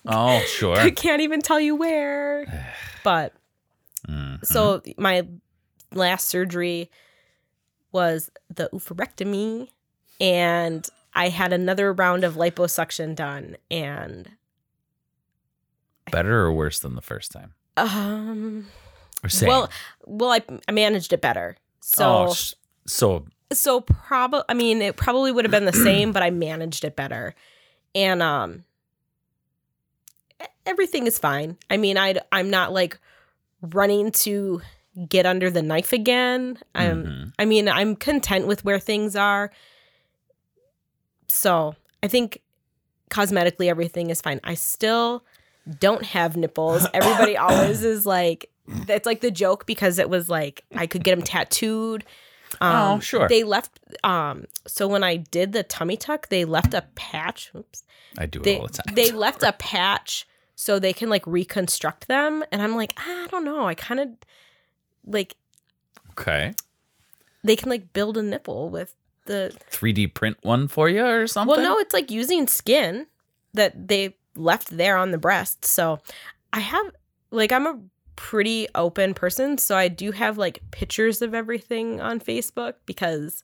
[0.06, 0.78] Oh, sure.
[0.78, 2.46] i can't even tell you where
[3.04, 3.34] but
[4.08, 4.46] Mhm.
[4.46, 5.28] so my
[5.94, 6.90] last surgery
[7.92, 9.70] was the oophorectomy,
[10.20, 14.32] and I had another round of liposuction done, and
[16.12, 17.54] better or worse than the first time?
[17.78, 18.68] um,
[19.24, 19.48] Or same?
[19.48, 19.70] well,
[20.06, 21.58] well, I, I managed it better.
[21.80, 22.54] So, oh, sh-
[22.86, 26.84] so so probably, I mean, it probably would have been the same, but I managed
[26.86, 27.36] it better,
[27.94, 28.64] and um,
[30.66, 31.58] everything is fine.
[31.70, 32.98] I mean, I I'm not like
[33.62, 34.62] running to
[35.08, 36.58] get under the knife again.
[36.76, 37.34] I'm mhm.
[37.40, 39.52] I mean, I'm content with where things are.
[41.28, 42.42] So I think
[43.10, 44.40] cosmetically everything is fine.
[44.44, 45.24] I still
[45.80, 46.88] don't have nipples.
[46.94, 48.50] Everybody always is like,
[48.86, 52.04] that's like the joke because it was like I could get them tattooed.
[52.60, 53.28] Oh, sure.
[53.30, 53.80] They left.
[54.04, 54.46] Um.
[54.68, 57.52] So when I did the tummy tuck, they left a patch.
[57.56, 57.84] Oops.
[58.18, 58.94] I do it They all the time.
[58.96, 63.28] they left a patch so they can like reconstruct them, and I'm like, ah, I
[63.28, 63.68] don't know.
[63.68, 64.10] I kind of
[65.06, 65.36] like
[66.12, 66.54] okay.
[67.44, 68.96] they can like build a nipple with
[69.26, 71.56] the 3D print one for you or something?
[71.56, 73.08] Well, no, it's like using skin
[73.54, 75.66] that they left there on the breast.
[75.66, 76.00] So
[76.54, 76.92] I have
[77.32, 77.80] like I'm a
[78.16, 83.44] pretty open person, so I do have like pictures of everything on Facebook because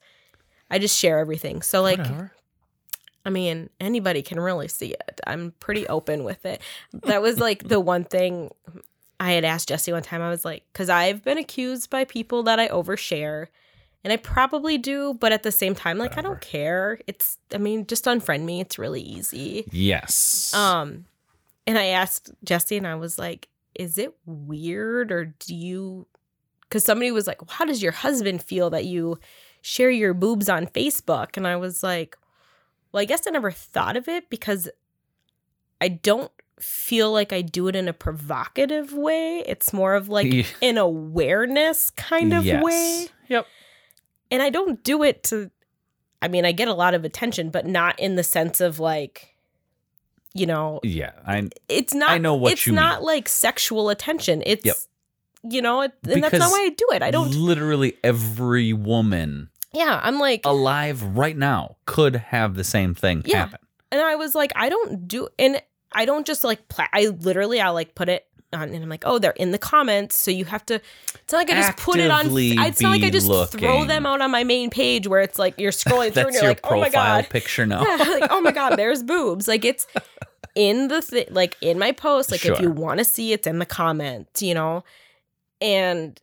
[0.69, 1.61] I just share everything.
[1.61, 2.31] So like Whatever.
[3.27, 5.19] I mean, anybody can really see it.
[5.27, 6.61] I'm pretty open with it.
[7.03, 8.51] That was like the one thing
[9.19, 10.21] I had asked Jesse one time.
[10.21, 13.47] I was like, because I've been accused by people that I overshare,
[14.05, 17.01] and I probably do, but at the same time, like I don't care.
[17.05, 18.61] It's, I mean, just unfriend me.
[18.61, 19.67] It's really easy.
[19.73, 20.53] Yes.
[20.53, 21.03] Um,
[21.65, 26.07] and I asked Jesse, and I was like, "Is it weird, or do you?"
[26.61, 29.19] Because somebody was like, "How does your husband feel that you
[29.61, 32.17] share your boobs on Facebook?" And I was like,
[32.97, 34.67] "Well, I guess I never thought of it because
[35.79, 39.43] I don't feel like I do it in a provocative way.
[39.45, 42.63] It's more of like Ye- an awareness kind of Yes.
[42.63, 43.45] way." Yep.
[44.31, 45.51] and I don't do it to
[46.21, 49.35] I mean, I get a lot of attention, but not in the sense of like
[50.33, 51.11] you know, Yeah.
[51.25, 53.05] I it's not I know what it's you not mean.
[53.05, 54.41] like sexual attention.
[54.45, 54.75] It's Yep.
[55.51, 57.03] you know, it, and that's not why I do it.
[57.03, 62.95] I don't literally every woman Yeah, I'm like alive right now could have the same
[62.95, 63.37] thing Yeah.
[63.39, 63.59] happen.
[63.91, 65.61] and I was like I don't do and
[65.91, 69.03] I don't just like pla- I literally I'll like put it on and I'm like,
[69.05, 71.99] "Oh, they're in the comments, so you have to It's not like I just put
[71.99, 75.19] it on It's not like I just throw them out on my main page where
[75.21, 77.83] it's like you're scrolling through and you're your like, "Oh my profile god." picture now.
[77.83, 79.49] Yeah, like, oh my god, there's boobs.
[79.49, 79.85] Like it's
[80.55, 82.31] in the thi- like in my post.
[82.31, 84.41] Like if you want to see, it's in the comments.
[84.41, 84.83] You know,
[85.59, 86.19] and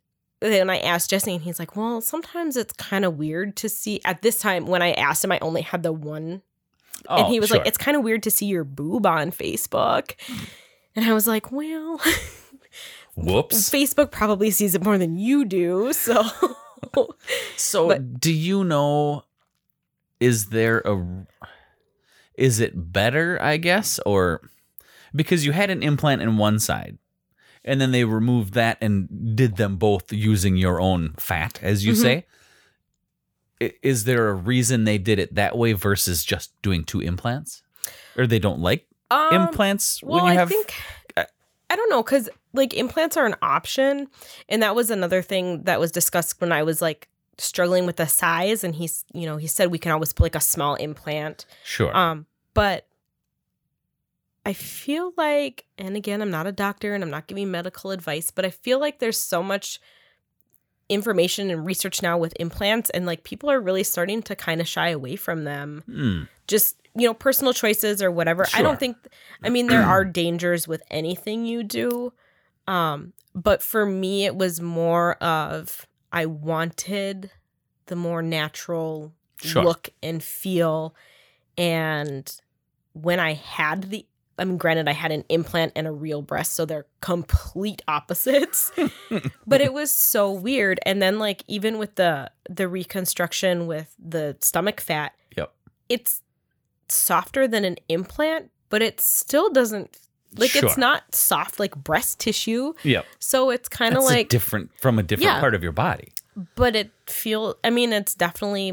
[0.52, 4.00] then I asked Jesse, and he's like, "Well, sometimes it's kind of weird to see."
[4.04, 6.42] At this time, when I asked him, I only had the one, and
[7.08, 7.58] Oh, he was sure.
[7.58, 10.12] like, "It's kind of weird to see your boob on Facebook."
[10.96, 12.00] And I was like, "Well,
[13.16, 13.70] Whoops.
[13.70, 16.24] Facebook probably sees it more than you do, so."
[17.56, 19.24] So, But- do you know?
[20.20, 21.26] Is there a?
[22.36, 23.38] Is it better?
[23.42, 24.42] I guess, or
[25.14, 26.98] because you had an implant in one side,
[27.64, 31.92] and then they removed that and did them both using your own fat, as you
[31.92, 31.96] Mhm.
[32.02, 32.26] say.
[33.82, 37.62] Is there a reason they did it that way versus just doing two implants,
[38.16, 40.48] or they don't like um, implants Well, when you I have?
[40.48, 40.74] think
[41.16, 41.26] I-
[41.70, 44.08] I don't know because like implants are an option,
[44.48, 47.08] and that was another thing that was discussed when I was like
[47.38, 48.64] struggling with the size.
[48.64, 51.46] And he's, you know, he said we can always put like a small implant.
[51.64, 51.96] sure.
[51.96, 52.86] Um, but
[54.46, 58.30] I feel like, and again, I'm not a doctor and I'm not giving medical advice,
[58.30, 59.80] but I feel like there's so much
[60.88, 64.68] information and research now with implants, and like people are really starting to kind of
[64.68, 66.22] shy away from them Hmm.
[66.46, 68.96] just you know personal choices or whatever i don't think
[69.42, 72.12] i mean there are dangers with anything you do
[72.68, 77.30] Um, but for me, it was more of I wanted
[77.86, 79.12] the more natural
[79.42, 79.62] Sure.
[79.64, 80.94] look and feel.
[81.58, 82.30] And
[82.92, 84.06] when I had the,
[84.38, 88.72] I mean, granted, I had an implant and a real breast, so they're complete opposites.
[89.46, 90.80] but it was so weird.
[90.84, 95.52] And then, like, even with the the reconstruction with the stomach fat, Yep.
[95.88, 96.20] it's
[96.88, 99.98] softer than an implant, but it still doesn't
[100.36, 100.64] like Sure.
[100.66, 102.74] it's not soft like breast tissue.
[102.82, 103.06] Yep.
[103.20, 105.40] So it's kind of like, different from a different Yeah.
[105.40, 106.12] part of your body.
[106.56, 107.54] but it feel.
[107.62, 108.72] I mean, it's definitely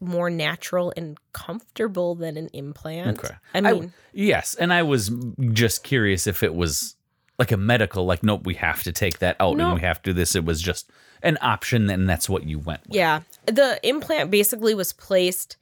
[0.00, 3.18] more natural and comfortable than an implant.
[3.18, 3.34] Okay.
[3.54, 5.10] I mean, yes, and I was
[5.52, 6.96] just curious if it was
[7.38, 9.66] like a medical, like nope, we have to take that out No.
[9.66, 10.34] and we have to do this.
[10.34, 10.90] It was just
[11.22, 12.96] an option, and that's what you went with.
[12.96, 15.56] yeah, the implant basically was placed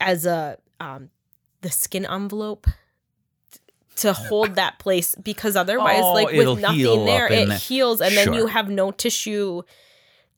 [0.00, 1.08] as a um
[1.62, 2.66] the skin envelope
[3.96, 8.14] to hold that place because otherwise Oh, like with nothing there it the- heals and
[8.16, 9.62] then you have no tissue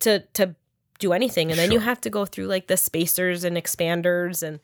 [0.00, 0.54] to to
[0.98, 4.60] do anything and then you have to go through like the spacers and expanders and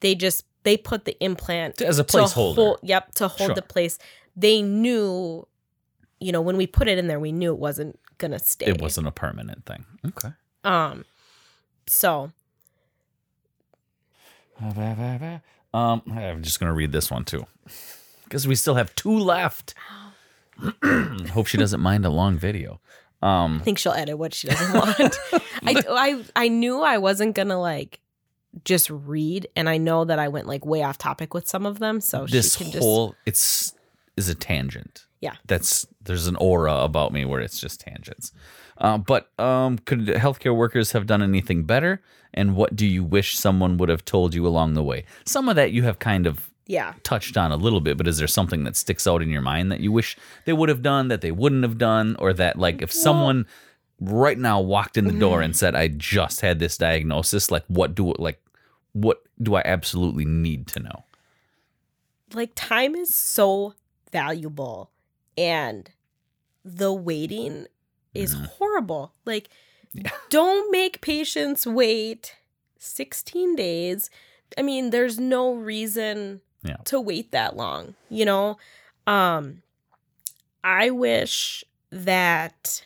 [0.00, 2.54] they just they put the implant As a placeholder.
[2.54, 3.54] hold, yep to hold Sure.
[3.54, 3.98] the place
[4.36, 5.46] they knew
[6.20, 8.80] you know when we put it in there we knew it wasn't gonna stay It
[8.80, 9.84] wasn't a permanent thing.
[10.06, 10.30] Okay.
[10.64, 11.04] um
[11.86, 12.30] so
[15.74, 17.46] Um, I'm just gonna read this one too,
[18.24, 19.74] because we still have two left.
[21.30, 22.78] Hope she doesn't mind a long video.
[23.22, 25.16] Um, I think she'll edit what she doesn't want.
[25.62, 28.00] I, I I knew I wasn't gonna like
[28.64, 31.78] just read, and I know that I went like way off topic with some of
[31.78, 33.74] them, so this she can just whole it's
[34.16, 35.06] is a tangent.
[35.20, 35.36] Yeah.
[35.46, 38.32] that's there's an aura about me where it's just tangents.
[38.76, 42.02] Uh, but um, could healthcare workers have done anything better?
[42.34, 45.04] And what do you wish someone would have told you along the way?
[45.24, 46.94] Some of that you have kind of yeah.
[47.02, 49.70] touched on a little bit, but is there something that sticks out in your mind
[49.72, 50.16] that you wish
[50.46, 53.46] they would have done that they wouldn't have done, or that like if someone
[54.00, 55.44] right now walked in the door Mm-hmm.
[55.44, 58.40] and said, "I just had this diagnosis," like what do like
[58.92, 61.04] what do I absolutely need to know?
[62.34, 63.74] Like time is so
[64.10, 64.90] valuable,
[65.36, 65.90] and
[66.64, 67.66] the waiting
[68.14, 68.44] is Mm-hmm.
[68.58, 69.12] horrible.
[69.24, 69.48] Like,
[70.30, 72.34] don't make patients wait
[72.78, 74.10] sixteen days.
[74.58, 76.76] I mean, there's no reason Yeah.
[76.84, 78.58] to wait that long, you know?
[79.06, 79.62] Um
[80.64, 82.84] I wish that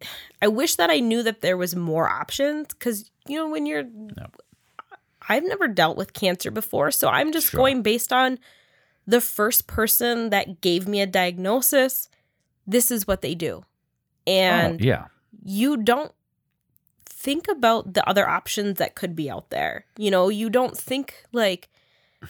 [0.42, 3.84] I wish that I knew that there was more options cuz you know when you're
[5.28, 7.58] I've never dealt with cancer before, so I'm just Sure.
[7.58, 8.38] going based on
[9.06, 12.08] the first person that gave me a diagnosis.
[12.66, 13.64] This is what they do.
[14.26, 15.06] And oh, yeah,
[15.44, 16.12] you don't
[17.22, 19.84] think about the other options that could be out there.
[19.98, 21.68] You know, you don't think like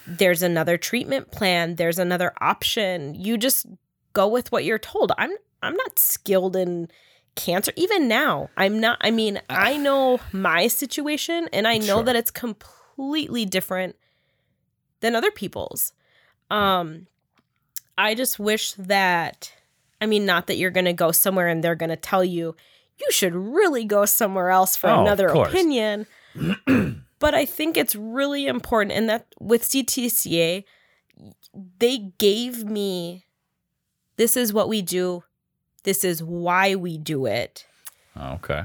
[0.07, 3.15] there's another treatment plan, there's another option.
[3.15, 3.67] You just
[4.13, 5.13] go with what you're told.
[5.17, 5.31] I'm
[5.63, 6.89] I'm not skilled in
[7.37, 8.51] cancer even now.
[8.57, 12.03] I'm not I mean, I know my situation and I know Sure.
[12.05, 13.95] that it's completely different
[15.01, 15.93] than other people's.
[16.51, 17.07] Um
[17.97, 19.53] I just wish that
[20.01, 22.57] I mean, not that you're going to go somewhere and they're going to tell you,
[23.01, 26.07] you should really go somewhere else for Oh, another opinion.
[27.19, 28.93] but I think it's really important.
[28.93, 30.65] And that with CTCA,
[31.79, 33.25] they gave me
[34.17, 35.25] this is what we do,
[35.85, 37.67] this is why we do it.
[38.17, 38.65] Oh, okay,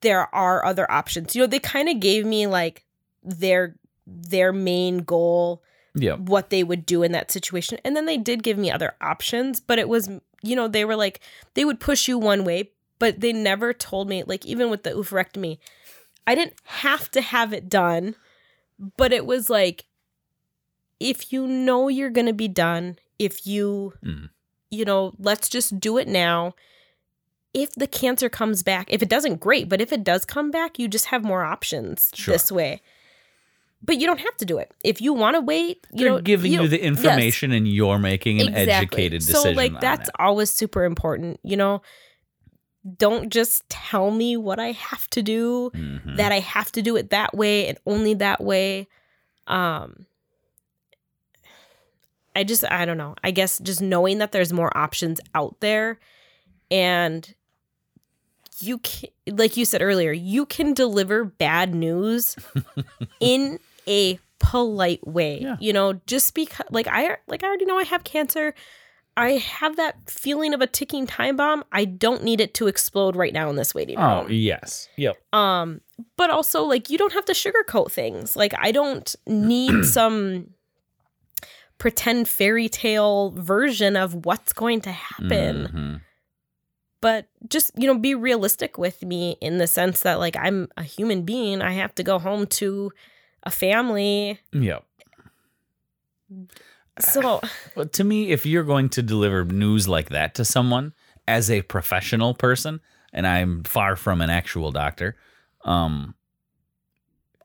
[0.00, 1.34] There are other options.
[1.36, 2.84] You know, they kind of gave me like
[3.22, 3.76] their
[4.06, 5.62] their main goal
[5.94, 7.78] yeah, what they would do in that situation.
[7.84, 10.08] And then they did give me other options, but it was,
[10.42, 11.20] you know, they were like,
[11.54, 14.90] they would push you one way, but they never told me, like, even with the
[14.90, 15.58] oophorectomy,
[16.26, 18.14] I didn't have to have it done,
[18.96, 19.84] but it was like,
[20.98, 24.30] if you know you're going to be done, if you, Mm.
[24.70, 26.54] you know, let's just do it now.
[27.54, 29.68] If the cancer comes back, if it doesn't, great.
[29.68, 32.32] But if it does come back, you just have more options Sure.
[32.34, 32.80] this way.
[33.82, 34.72] But you don't have to do it.
[34.84, 37.68] If you want to wait, you they're know, giving you, know- the yes, information, and
[37.68, 39.40] you're making an educated decision.
[39.42, 40.14] So like that's it.
[40.18, 41.82] always super important, you know.
[42.98, 46.16] Don't just tell me what I have to do, Mhm.
[46.16, 48.86] that I have to do it that way and only that way.
[49.46, 50.06] Um
[52.34, 53.14] I just I don't know.
[53.24, 55.98] I guess just knowing that there's more options out there
[56.70, 57.34] and
[58.58, 62.36] you can like you said earlier, you can deliver bad news
[63.20, 63.58] in
[63.88, 65.40] a polite way.
[65.40, 65.56] Yeah.
[65.60, 68.54] You know, just because like I like I already know I have cancer.
[69.16, 71.64] I have that feeling of a ticking time bomb.
[71.72, 74.06] I don't need it to explode right now in this waiting room.
[74.06, 75.16] Oh yes, yep.
[75.32, 75.80] Um,
[76.16, 78.36] but also like you don't have to sugarcoat things.
[78.36, 80.50] Like I don't need some
[81.78, 85.68] pretend fairy tale version of what's going to happen.
[85.68, 86.00] Mhm.
[87.02, 90.82] But just, you know, be realistic with me in the sense that like I'm a
[90.82, 91.60] human being.
[91.62, 92.90] I have to go home to
[93.42, 94.40] a family.
[94.52, 94.84] Yep.
[96.98, 97.40] So
[97.74, 100.94] But to me, if you're going to deliver news like that to someone
[101.28, 102.80] as a professional person,
[103.12, 105.16] and I'm far from an actual doctor,
[105.64, 106.14] um,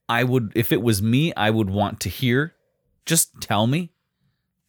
[0.08, 2.54] I would, if it was me, I would want to hear,
[3.06, 3.92] just tell me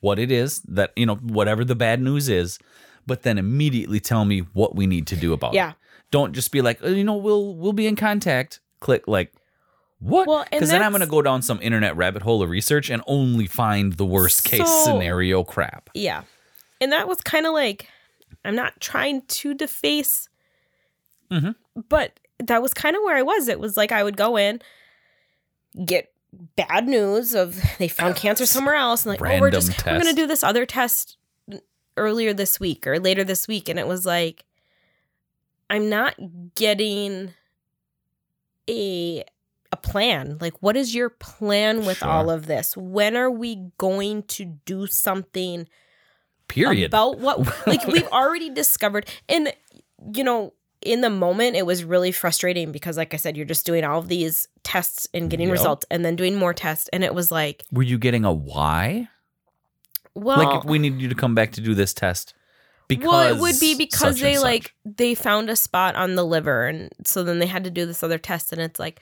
[0.01, 2.59] what it is that, you know, whatever the bad news is,
[3.07, 5.57] but then immediately tell me what we need to do about it.
[5.57, 5.73] yeah.
[6.11, 8.61] Don't just be like, "Oh, you know, we'll we'll be in contact.
[8.81, 9.33] Click like
[10.03, 10.27] what?
[10.27, 13.03] Well, Because then I'm going to go down some internet rabbit hole of research and
[13.07, 15.91] only find the worst case So- scenario crap.
[15.95, 16.23] Yeah.
[16.81, 17.89] And that was kind of like,
[18.45, 20.29] I'm not trying to deface,
[21.31, 21.55] Mhm.
[21.89, 23.47] but that was kind of where I was.
[23.49, 24.61] It was like I would go in,
[25.87, 26.13] get
[26.57, 29.99] bad news of they found cancer somewhere else, and like, oh, we're Random just we're
[29.99, 31.17] gonna do this other test
[31.97, 34.45] earlier this week or later this week, and it was like,
[35.71, 36.17] I'm not
[36.57, 37.33] getting
[38.69, 39.25] a
[39.73, 40.37] a plan.
[40.41, 42.09] Like, what is your plan with Sure.
[42.09, 42.77] all of this?
[42.77, 45.67] When are we going to do something?
[46.49, 46.91] Period.
[46.91, 49.51] about what like we've already discovered and
[50.15, 53.65] you know in the moment it was really frustrating because like i said you're just
[53.65, 55.53] doing all of these tests and getting Yep.
[55.53, 59.09] results and then doing more tests and it was like Were you getting a why?
[60.15, 62.35] well like, if we need you to come back to do this test
[62.87, 66.67] because well it would be because they like they found a spot on the liver
[66.67, 69.01] and so then they had to do this other test and it's like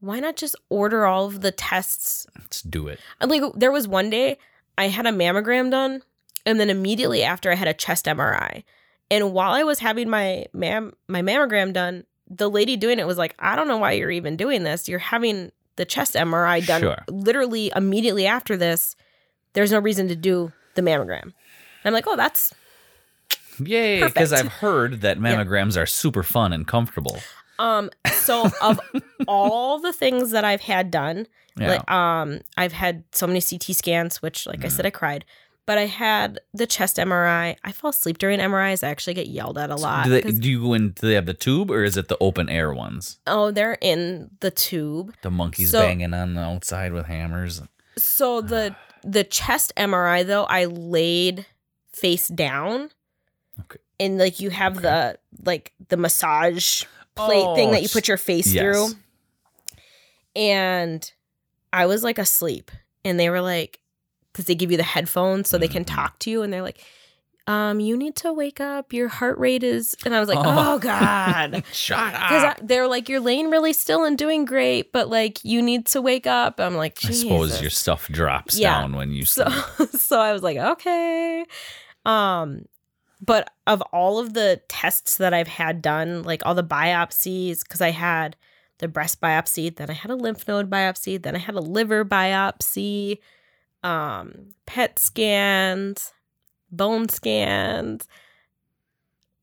[0.00, 3.00] why not just order all of the tests let's do it.
[3.20, 4.38] Like there was one day
[4.78, 6.02] I had a mammogram done,
[6.44, 8.62] and then immediately after I had a chest MRI.
[9.10, 13.18] And while I was having my mam my mammogram done, the lady doing it was
[13.18, 14.88] like, "I don't know why you're even doing this.
[14.88, 17.04] You're having the chest MRI done Sure.
[17.08, 18.96] literally immediately after this.
[19.52, 21.32] There's no reason to do the mammogram." And
[21.84, 22.52] I'm like, "Oh, that's
[23.64, 24.02] Yay!
[24.02, 27.20] Because I've heard that mammograms are super fun and comfortable.
[27.58, 28.80] Um." So of
[29.28, 31.26] all the things that I've had done,
[31.58, 31.68] Yeah.
[31.70, 35.24] Like um I've had so many CT scans, which like I said I cried.
[35.66, 37.56] But I had the chest MRI.
[37.64, 38.84] I fall asleep during MRIs.
[38.84, 40.04] I actually get yelled at a lot.
[40.04, 40.90] do, they, do you go in?
[40.90, 43.18] Do they have the tube or is it the open air ones?
[43.26, 45.12] oh, they're in the tube.
[45.22, 47.62] The monkeys So- banging on the outside with hammers.
[47.98, 51.46] So the the chest MRI though, I laid
[51.92, 52.90] face down.
[53.60, 53.78] Okay.
[53.98, 56.84] And like you have the like the massage
[57.16, 58.62] plate thing Oh, that you put your face yes.
[58.62, 58.88] through.
[60.34, 61.10] And
[61.72, 62.70] I was like asleep.
[63.04, 63.80] And they were like,
[64.32, 65.94] because they give you the headphones so they can Mhm.
[65.94, 66.42] talk to you.
[66.42, 66.78] And they're like,
[67.46, 68.92] um, you need to wake up.
[68.92, 69.94] Your heart rate is.
[70.04, 70.74] And I was like, Oh.
[70.74, 71.62] oh, God.
[71.72, 72.28] Shut up.
[72.28, 76.02] Because they're like, you're laying really still and doing great, but like, you need to
[76.02, 76.58] wake up.
[76.60, 78.80] I'm like, I suppose your stuff drops Yeah.
[78.80, 79.90] down when you so sleep.
[79.92, 81.46] so I was like, okay.
[82.04, 82.64] Um
[83.20, 87.80] but of all of the tests that I've had done, like all the biopsies cuz
[87.80, 88.36] I had
[88.78, 92.04] the breast biopsy, then I had a lymph node biopsy, then I had a liver
[92.04, 93.18] biopsy,
[93.82, 96.12] um PET scans,
[96.70, 98.06] bone scans.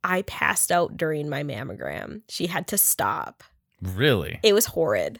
[0.04, 2.22] I passed out during my mammogram.
[2.30, 3.44] She had to stop.
[3.82, 4.40] Really?
[4.44, 5.20] It was horrid.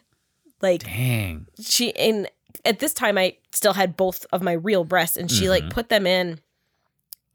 [0.60, 1.46] Like Dang.
[1.60, 2.28] she and
[2.64, 5.70] at this time I still had both of my real breasts and she like Mhm.
[5.70, 6.38] put them in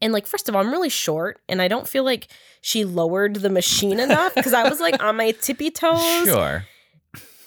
[0.02, 2.28] and like first of all I'm really short and I don't feel like
[2.60, 6.24] she lowered the machine enough because I was like on my tippy toes.
[6.24, 6.64] Sure.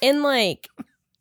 [0.01, 0.69] and like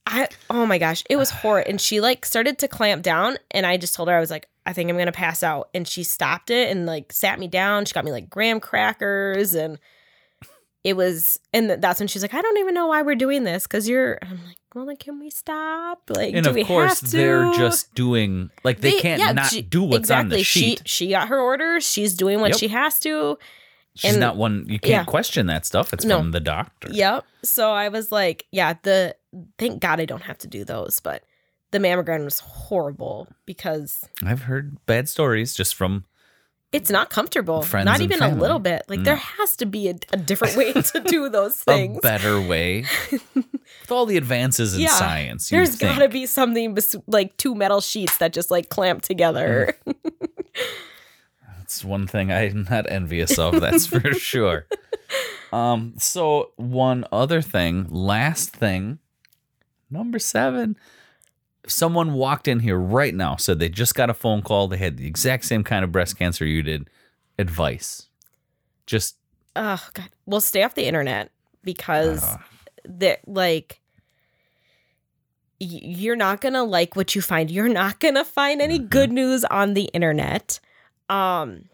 [0.06, 3.66] I oh my gosh it was horrid and she like started to clamp down and
[3.66, 5.68] I just told her I was like I think I'm gonna pass out.
[5.74, 7.84] And she stopped it and like sat me down.
[7.84, 9.78] She got me like graham crackers and
[10.84, 13.64] it was and that's when she's like I don't even know why we're doing this
[13.66, 17.00] because you're I'm like well then can we stop like And do of we course,
[17.00, 17.16] have to?
[17.16, 20.22] they're just doing like they, can't yeah, not she- do what's exactly.
[20.24, 20.82] on the sheet.
[20.86, 21.84] She she got her orders.
[21.88, 22.58] She's doing what Yep.
[22.58, 23.38] she has to.
[23.94, 24.64] She's and- not one.
[24.68, 25.04] You can't yeah.
[25.04, 25.92] question that stuff.
[25.92, 26.18] It's No.
[26.18, 26.88] from the doctor.
[26.90, 27.24] Yep.
[27.44, 29.14] So I was like, yeah, the
[29.58, 31.22] thank God I don't have to do those, but
[31.72, 36.04] the mammogram was horrible because I've heard bad stories just from
[36.72, 37.62] it's not comfortable.
[37.62, 38.82] Friends not even a little bit.
[38.88, 41.98] Like there has to be a, a different way to do those things.
[41.98, 42.84] a better way.
[43.34, 44.88] With all the advances in Yeah.
[44.88, 49.02] science, there's got to be something bes- like two metal sheets that just like clamp
[49.02, 49.76] together.
[51.58, 53.60] That's one thing I'm not envious of.
[53.60, 54.66] That's for sure.
[55.52, 55.94] Um.
[55.98, 58.98] So one other thing, last thing,
[59.90, 60.76] number seven.
[61.66, 64.66] Someone walked in here right now, said they just got a phone call.
[64.68, 66.90] They had the exact same kind of breast cancer you did.
[67.38, 68.08] Advice.
[68.86, 69.16] Just
[69.54, 71.30] oh god well stay off the internet
[71.62, 72.38] because uh,
[72.84, 73.80] that like
[75.60, 77.50] you're not going to like what you find.
[77.50, 78.90] You're not going to find any Mhm.
[78.90, 80.58] good news on the internet.
[81.08, 81.68] Um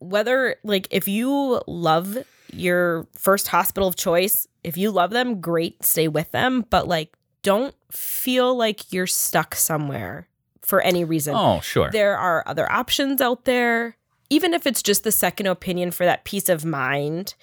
[0.00, 2.18] whether like if you love
[2.52, 7.14] your first hospital of choice, if you love them, great, stay with them, but like
[7.42, 10.28] don't feel like you're stuck somewhere
[10.60, 11.34] for any reason.
[11.36, 11.90] Oh, sure.
[11.90, 13.96] There are other options out there,
[14.30, 17.34] even if it's just the second opinion for that peace of mind.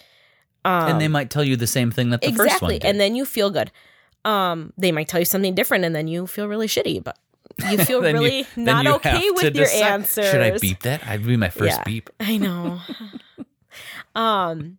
[0.65, 2.87] Um, and they might tell you the same thing that the first one exactly, did.
[2.89, 3.71] and then you feel good.
[4.25, 7.17] Um, they might tell you something different, and then you feel really shitty, but
[7.69, 10.29] you feel Then you- really not you okay with your decide, answers.
[10.31, 11.05] Should I beep that?
[11.07, 11.83] I'd be my first Yeah.
[11.85, 12.09] beep.
[12.19, 12.79] I know.
[14.15, 14.77] um,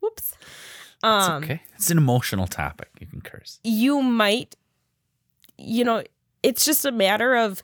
[0.00, 0.34] whoops.
[1.04, 1.62] It's Um, okay.
[1.74, 2.88] It's an emotional topic.
[3.00, 3.58] You can curse.
[3.64, 4.54] you might,
[5.58, 6.02] you know,
[6.42, 7.62] it's just a matter of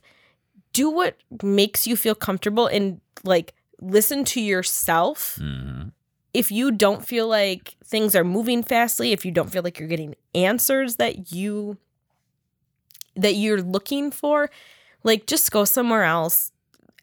[0.73, 5.37] do what makes you feel comfortable and like listen to yourself.
[5.39, 5.89] hmm
[6.33, 9.87] If you don't feel like things are moving fastly, if you don't feel like you're
[9.89, 11.77] getting answers that you
[13.15, 14.49] that you're looking for,
[15.03, 16.51] like just go somewhere else.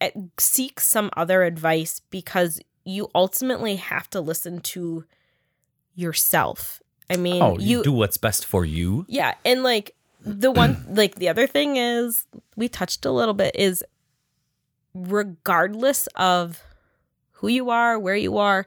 [0.01, 5.05] eh, Seek some other advice because you ultimately have to listen to
[5.97, 6.81] yourself.
[7.10, 9.05] I mean, Oh, you you do what's best for you.
[9.09, 13.55] yeah, and like the one like the other thing is we touched a little bit
[13.56, 13.82] is
[14.94, 16.62] regardless of
[17.32, 18.66] who you are, where you are,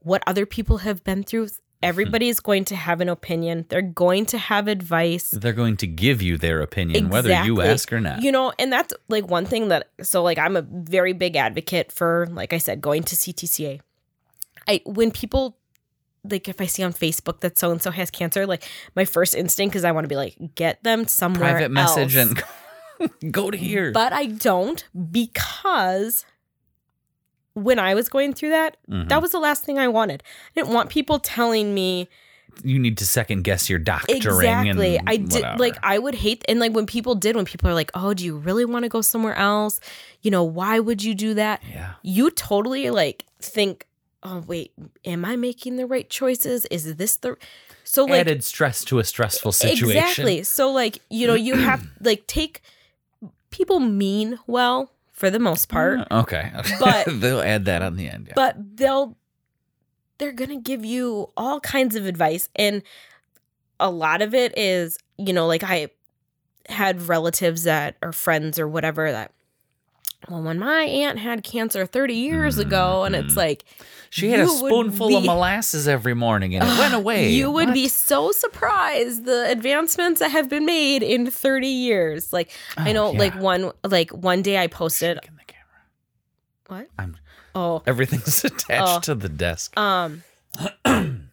[0.00, 1.48] what other people have been through,
[1.82, 3.66] everybody's going to have an opinion.
[3.68, 5.30] They're going to have advice.
[5.30, 8.22] They're going to give you their opinion, whether you ask or not.
[8.22, 11.92] You know, and that's like one thing that so like I'm a very big advocate
[11.92, 13.80] for like I said going to CTCA.
[14.68, 15.56] I when people
[16.28, 18.62] like if I see on Facebook that so and so has cancer, like
[18.94, 22.34] my first instinct is I want to be like get them somewhere Private message else.
[23.22, 23.92] and go to here.
[23.92, 26.24] But I don't because
[27.54, 29.08] when I was going through that, Mhm.
[29.08, 30.22] that was the last thing I wanted.
[30.56, 32.08] I didn't want people telling me
[32.64, 34.16] you need to second guess your doctoring.
[34.18, 34.98] exactly.
[34.98, 35.58] And I did whatever.
[35.58, 38.24] like I would hate and like when people did when people are like, "Oh, do
[38.24, 39.80] you really want to go somewhere else?
[40.20, 41.92] You know, why would you do that?" yeah.
[42.02, 43.86] You totally like think,
[44.22, 44.72] "Oh, wait,
[45.04, 46.66] am I making the right choices?
[46.66, 47.36] Is this the
[47.84, 49.98] So like Added stress to a stressful situation.
[50.00, 50.42] Exactly.
[50.42, 52.62] So like, you know, you have like take
[53.50, 56.50] people mean well for the most part, Okay.
[56.80, 58.26] But- they'll add that on the end.
[58.28, 58.32] Yeah.
[58.36, 59.16] but they'll
[60.18, 62.82] they're going to give you all kinds of advice and
[63.78, 65.88] a lot of it is, you know, like I
[66.68, 69.32] had relatives that or friends or whatever that
[70.28, 73.36] well, when my aunt had cancer 30 years ago, and it's Mhm.
[73.38, 73.64] like,
[74.10, 77.30] she had a spoonful of molasses every morning and it went away.
[77.30, 77.74] You would What?
[77.74, 82.32] be so surprised the advancements that have been made in 30 years.
[82.32, 83.18] Like I Oh, know yeah.
[83.18, 85.80] like one like one day I posted Shaking the camera.
[86.66, 86.88] what?
[86.98, 87.16] I'm
[87.54, 89.00] Oh, everything's attached Oh.
[89.00, 89.78] to the desk.
[89.78, 90.22] um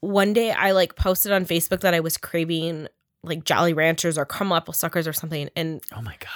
[0.00, 2.88] one day I like posted on Facebook that I was craving
[3.22, 6.28] like Jolly Ranchers or Caramel Apple Suckers or something and oh my god.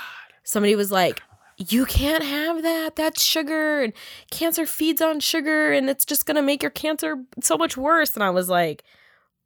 [0.45, 1.23] somebody was like
[1.57, 2.97] you can't have that.
[2.97, 3.93] That's sugar and
[4.31, 8.15] cancer feeds on sugar and it's just going to make your cancer so much worse
[8.15, 8.83] and I was like,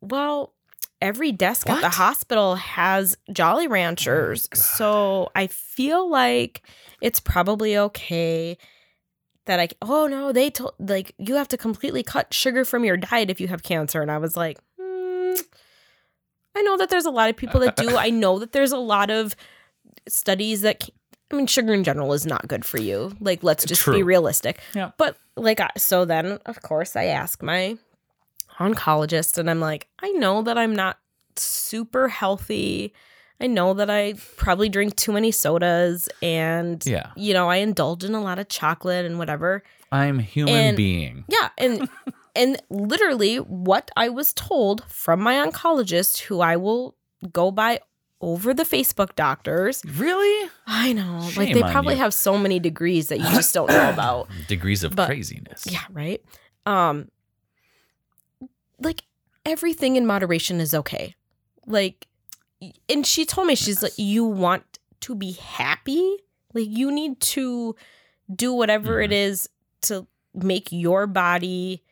[0.00, 0.54] well,
[1.00, 4.48] every desk at the hospital has Jolly Ranchers.
[4.48, 4.58] God.
[4.58, 6.62] so I feel like
[7.00, 8.58] it's probably okay
[9.46, 12.96] that I oh no, they told like you have to completely cut sugar from your
[12.96, 15.34] diet if you have cancer and I was like, hmm,
[16.54, 17.96] I know that there's a lot of people that do.
[17.96, 19.36] I know that there's a lot of
[20.08, 20.88] studies that
[21.30, 23.14] I mean sugar in general is not good for you.
[23.20, 24.60] Like let's just be realistic.
[24.74, 24.92] Yeah.
[24.96, 27.76] But like so then of course I ask my
[28.58, 30.98] oncologist and I'm like, I know that I'm not
[31.36, 32.92] super healthy.
[33.40, 37.10] I know that I probably drink too many sodas and Yeah.
[37.14, 39.62] you know, I indulge in a lot of chocolate and whatever.
[39.92, 41.24] I'm human And- being.
[41.28, 41.88] Yeah, and
[42.34, 46.96] and literally what I was told from my oncologist who I will
[47.32, 47.80] go by
[48.20, 49.82] over the Facebook doctors.
[49.96, 50.50] Really?
[50.66, 51.28] I know.
[51.36, 52.00] like they probably you.
[52.00, 54.28] have so many degrees that you just don't know about.
[54.48, 55.64] Degrees of But- craziness.
[55.70, 56.22] Yeah, right.
[56.66, 57.08] Um
[58.80, 59.02] like
[59.44, 61.14] everything in moderation is okay.
[61.66, 62.06] Like
[62.88, 64.64] and she told me she's like you want
[65.00, 66.16] to be happy?
[66.54, 67.76] Like you need to
[68.34, 69.30] do whatever it Mm-hmm.
[69.32, 69.48] is
[69.82, 71.82] to make your body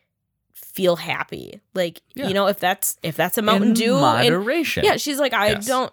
[0.53, 1.61] feel happy.
[1.73, 2.27] Like, Yeah.
[2.27, 4.83] you know, if that's if that's a Mountain In Dew and moderation.
[4.83, 5.65] yeah, she's like I Yes.
[5.67, 5.91] don't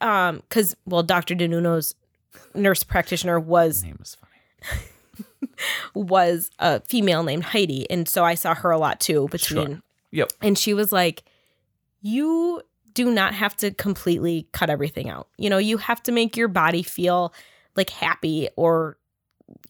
[0.00, 1.34] um cuz well Dr.
[1.34, 1.94] Denuno's
[2.54, 4.82] nurse practitioner was Name is funny.
[5.94, 7.90] was a female named Heidi.
[7.90, 9.66] And so I saw her a lot too between.
[9.66, 9.82] Sure.
[10.12, 10.32] Yep.
[10.42, 11.24] And she was like,
[12.02, 12.62] You
[12.94, 15.28] do not have to completely cut everything out.
[15.36, 17.32] You know, you have to make your body feel
[17.74, 18.96] like happy or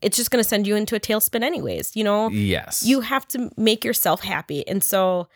[0.00, 1.96] it's just going to send you into a tailspin anyways.
[1.96, 2.82] You know, Yes.
[2.84, 4.66] you have to make yourself happy.
[4.66, 5.28] And so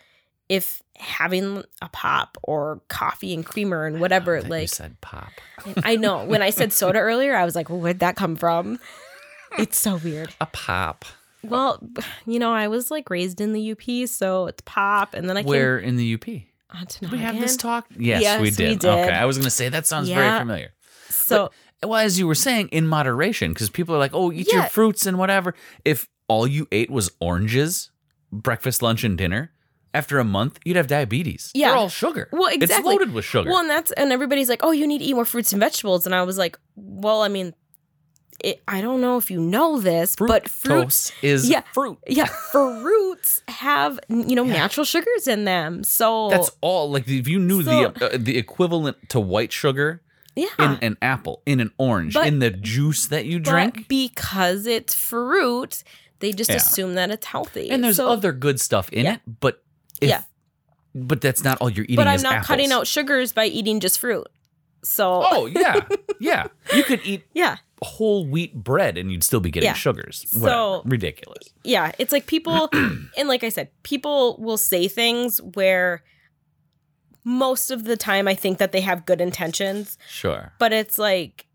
[0.49, 4.37] if having a pop or coffee and creamer and whatever.
[4.39, 5.33] You like said pop.
[5.83, 8.79] I know when I said soda earlier, I was like, where'd that come from?
[9.59, 10.33] It's so weird.
[10.41, 11.05] A pop.
[11.43, 11.83] Well,
[12.25, 15.43] you know, I was like raised in the UP, so it's pop, and then I
[15.43, 16.25] can Where in the UP?
[16.71, 17.87] onto we have this talk?
[17.99, 18.79] Yes, Yes, we, we did.
[18.79, 18.89] did.
[18.89, 20.73] Okay, I was going to say that sounds very familiar.
[21.09, 21.51] So
[21.83, 25.05] Well, as you were saying, in moderation, because people are like, "Oh, eat your fruits
[25.05, 25.55] and whatever."
[25.85, 27.91] If all you ate was oranges,
[28.31, 29.51] breakfast, lunch, and dinner,
[29.93, 31.51] after a month, you'd have diabetes.
[31.55, 31.69] Yeah.
[31.69, 32.29] They're all sugar.
[32.33, 32.77] Well, exactly.
[32.77, 33.51] It's loaded with sugar.
[33.51, 36.07] Well, and that's and everybody's like, "Oh, you need to eat more fruits and vegetables,"
[36.07, 37.55] and I was like, "Well, I mean,
[38.43, 41.63] it, I don't know if you know this, but fruits, is yeah.
[41.75, 41.99] fruit.
[42.07, 45.85] yeah, fruits have you know natural sugars in them.
[45.85, 46.91] So That's all.
[46.91, 50.03] Like if you knew So- the uh, the equivalent to white sugar
[50.37, 53.89] yeah, in an apple, in an orange, But- in the juice that you but drink,
[53.89, 55.83] because it's fruit,
[56.21, 56.57] they just Yeah.
[56.57, 57.71] assume that it's healthy.
[57.71, 59.15] and there's So- other good stuff in Yeah.
[59.15, 59.63] it, but
[60.01, 60.23] if, Yeah.
[60.95, 61.97] but that's not all you're eating.
[61.97, 64.27] but I'm not cutting out sugars by eating just fruit.
[64.83, 65.81] So Oh yeah,
[66.21, 66.47] yeah.
[66.75, 69.75] You could eat yeah, whole wheat bread and you'd still be getting Yeah.
[69.75, 70.25] sugars.
[70.29, 71.45] So- ridiculous.
[71.65, 76.03] yeah, it's like people, and like I said, people will say things where
[77.25, 80.53] most of the time I think that they have good intentions, Sure.
[80.59, 81.47] but it's like,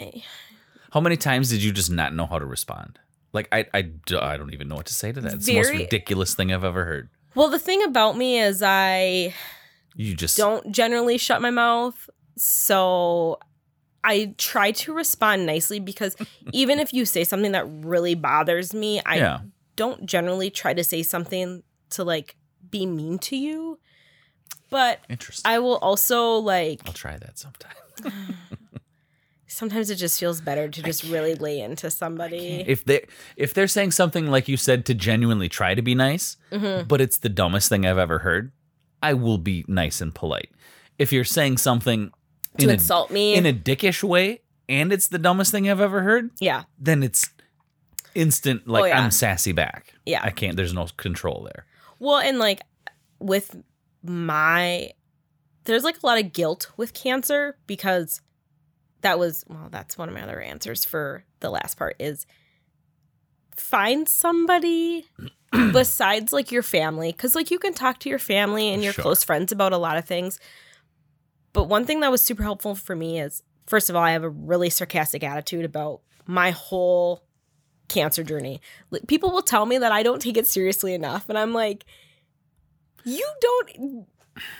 [0.00, 0.20] eh.
[0.92, 2.98] How many times did you just not know how to respond?
[3.34, 3.90] Like I I,
[4.22, 5.34] I don't even know what to say to that.
[5.34, 7.10] It's the most ridiculous thing I've ever heard.
[7.34, 9.34] Well, the thing about me is I
[9.94, 12.08] You just don't generally shut my mouth.
[12.36, 13.38] So
[14.04, 16.16] I try to respond nicely because
[16.52, 19.40] even if you say something that really bothers me, I yeah.
[19.76, 22.36] don't generally try to say something to like
[22.70, 23.78] be mean to you.
[24.70, 25.50] But Interesting.
[25.50, 27.72] I will also like I'll try that sometime.
[29.58, 32.64] sometimes it just feels better to just really lay into somebody.
[32.66, 33.06] If they
[33.36, 36.86] if they're saying something like you said to genuinely try to be nice, Mhm.
[36.86, 38.52] but it's the dumbest thing I've ever heard,
[39.02, 40.50] I will be nice and polite.
[40.98, 42.12] If you're saying something
[42.58, 43.34] To in a, insult me.
[43.34, 46.64] in a dickish way and it's the dumbest thing I've ever heard, yeah.
[46.78, 47.30] then it's
[48.14, 49.00] instant like Oh, yeah.
[49.00, 49.94] I'm sassy back.
[50.06, 50.20] Yeah.
[50.22, 51.66] I can't there's no control there.
[51.98, 52.60] Well, and like
[53.20, 53.56] with
[54.02, 54.90] my
[55.64, 58.20] there's like a lot of guilt with cancer because
[59.02, 62.26] that was well, that's one of my other answers for the last part is
[63.56, 65.06] find somebody
[65.72, 69.02] besides like your family cuz like you can talk to your family and your Sure.
[69.02, 70.38] close friends about a lot of things.
[71.52, 74.24] But one thing that was super helpful for me is first of all, I have
[74.24, 77.22] a really sarcastic attitude about my whole
[77.88, 78.60] cancer journey.
[78.90, 81.84] Like, People will tell me that I don't take it seriously enough and I'm like
[83.04, 84.06] you don't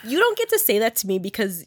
[0.05, 1.65] you don't get to say that to me because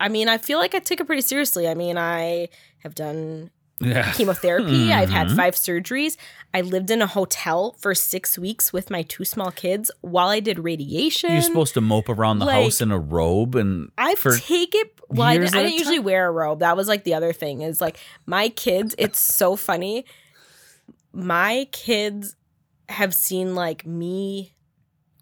[0.00, 1.68] I mean, I feel like I take it pretty seriously.
[1.68, 2.48] I mean, I
[2.78, 3.50] have done
[3.80, 4.10] Yeah.
[4.12, 4.92] chemotherapy.
[4.92, 5.36] I've had Mhm.
[5.36, 6.16] five surgeries.
[6.52, 10.40] I lived in a hotel for six weeks with my two small kids while I
[10.40, 11.32] did radiation.
[11.32, 14.92] You're supposed to mope around the like, house in a robe and I take it.
[15.08, 16.60] Well, I, didn't- I didn't usually wear a robe.
[16.60, 18.94] That was like the other thing is like my kids.
[18.98, 20.04] It's so funny.
[21.12, 22.36] My kids
[22.88, 24.54] have seen like me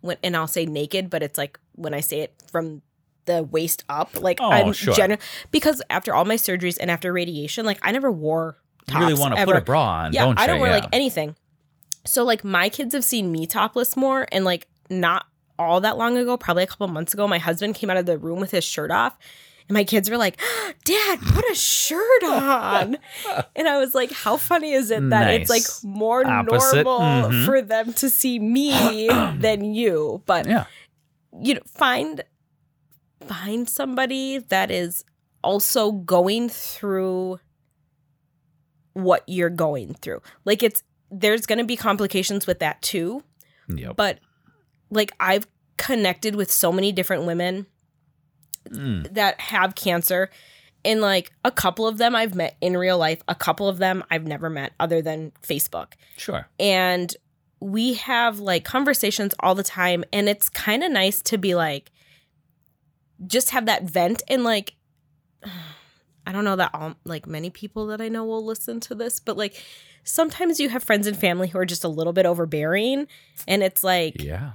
[0.00, 2.82] when, and I'll say naked, but it's like when I say it from
[3.28, 4.92] the waist up, like Oh, I'm sure.
[4.94, 5.16] genu-
[5.52, 8.58] because after all my surgeries and after radiation, like I never wore.
[8.90, 10.42] you really want to put a bra on, Yeah, don't you?
[10.42, 10.78] I don't wear Yeah.
[10.80, 11.36] like anything.
[12.04, 15.26] So like my kids have seen me topless more and like not
[15.58, 18.16] all that long ago, probably a couple months ago, my husband came out of the
[18.18, 19.16] room with his shirt off.
[19.68, 20.40] And my kids were like,
[20.84, 22.96] Dad, put a shirt on.
[23.56, 26.84] and I was like, How funny is it that it's like more Opposite.
[26.84, 27.44] normal Mhm.
[27.44, 30.22] for them to see me than you?
[30.24, 30.64] But yeah.
[31.42, 32.22] you know, find
[33.26, 35.04] find somebody that is
[35.42, 37.38] also going through
[38.94, 40.20] what you're going through.
[40.44, 43.22] Like it's there's going to be complications with that too,
[43.68, 43.96] Yep.
[43.96, 44.18] but
[44.90, 45.46] like I've
[45.76, 47.66] connected with so many different women
[48.68, 49.14] Mm.
[49.14, 50.28] that have cancer
[50.84, 54.04] and like a couple of them I've met in real life, a couple of them
[54.10, 56.46] I've never met other than Facebook Sure.
[56.60, 57.16] and
[57.60, 61.90] we have like conversations all the time and it's kind of nice to be like
[63.26, 64.74] just have that vent and like
[66.26, 69.18] i don't know that all like many people that i know will listen to this
[69.20, 69.62] but like
[70.04, 73.06] sometimes you have friends and family who are just a little bit overbearing
[73.46, 74.52] and it's like Yeah.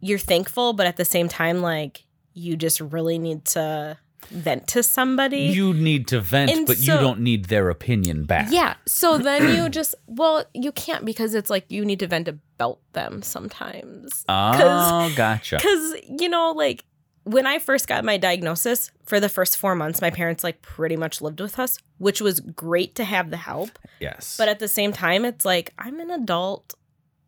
[0.00, 3.96] you're thankful but at the same time like you just really need to
[4.30, 8.48] vent to somebody You need to vent, And but you don't need their opinion back.
[8.50, 8.74] Yeah.
[8.86, 12.80] So then you just well, you can't because it's like you need to vent about
[12.92, 14.24] them sometimes.
[14.28, 15.58] Oh, gotcha.
[15.58, 16.84] Cause you know, like
[17.26, 20.96] when I first got my diagnosis, for the first four months, my parents like pretty
[20.96, 23.78] much lived with us, which was great to have the help.
[24.00, 24.36] Yes.
[24.38, 26.74] But at the same time, it's like I'm an adult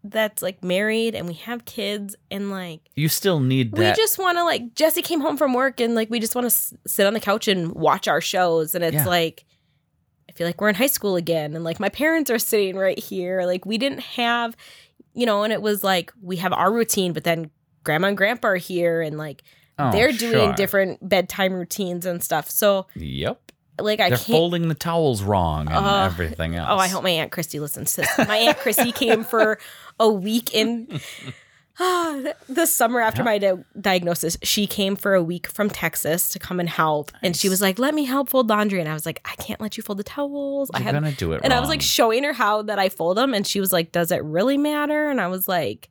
[0.04, 3.78] that's like married and we have kids and like You still need that.
[3.96, 6.44] we just want to like Jesse came home from work and like we just want
[6.44, 9.06] to s- sit on the couch and watch our shows and it's Yeah.
[9.06, 9.44] like
[10.28, 12.98] I feel like we're in high school again and like my parents are sitting right
[12.98, 14.56] here like we didn't have
[15.14, 17.50] you know and it was like we have our routine but then
[17.82, 19.42] grandma and grandpa are here and like
[19.78, 20.52] Oh, they're doing sure.
[20.55, 23.52] different bedtime routines and stuff so Yep.
[23.80, 26.68] like I They're can't folding the towels wrong and Uh, everything else.
[26.70, 28.18] Oh, I hope my Aunt Christy listens to this.
[28.28, 29.59] My Aunt Christy came for
[30.00, 31.00] a week in
[31.78, 33.24] the summer after Yeah.
[33.24, 34.36] my di- diagnosis.
[34.42, 37.12] She came for a week from Texas to come and help.
[37.22, 38.80] And she was like, let me help fold laundry.
[38.80, 40.70] And I was like, I can't let you fold the towels.
[40.74, 42.88] I You're had, gonna do it and I was like showing her how that I
[42.88, 43.32] fold them.
[43.32, 45.09] And she was like, does it really matter?
[45.09, 45.88] And I was like,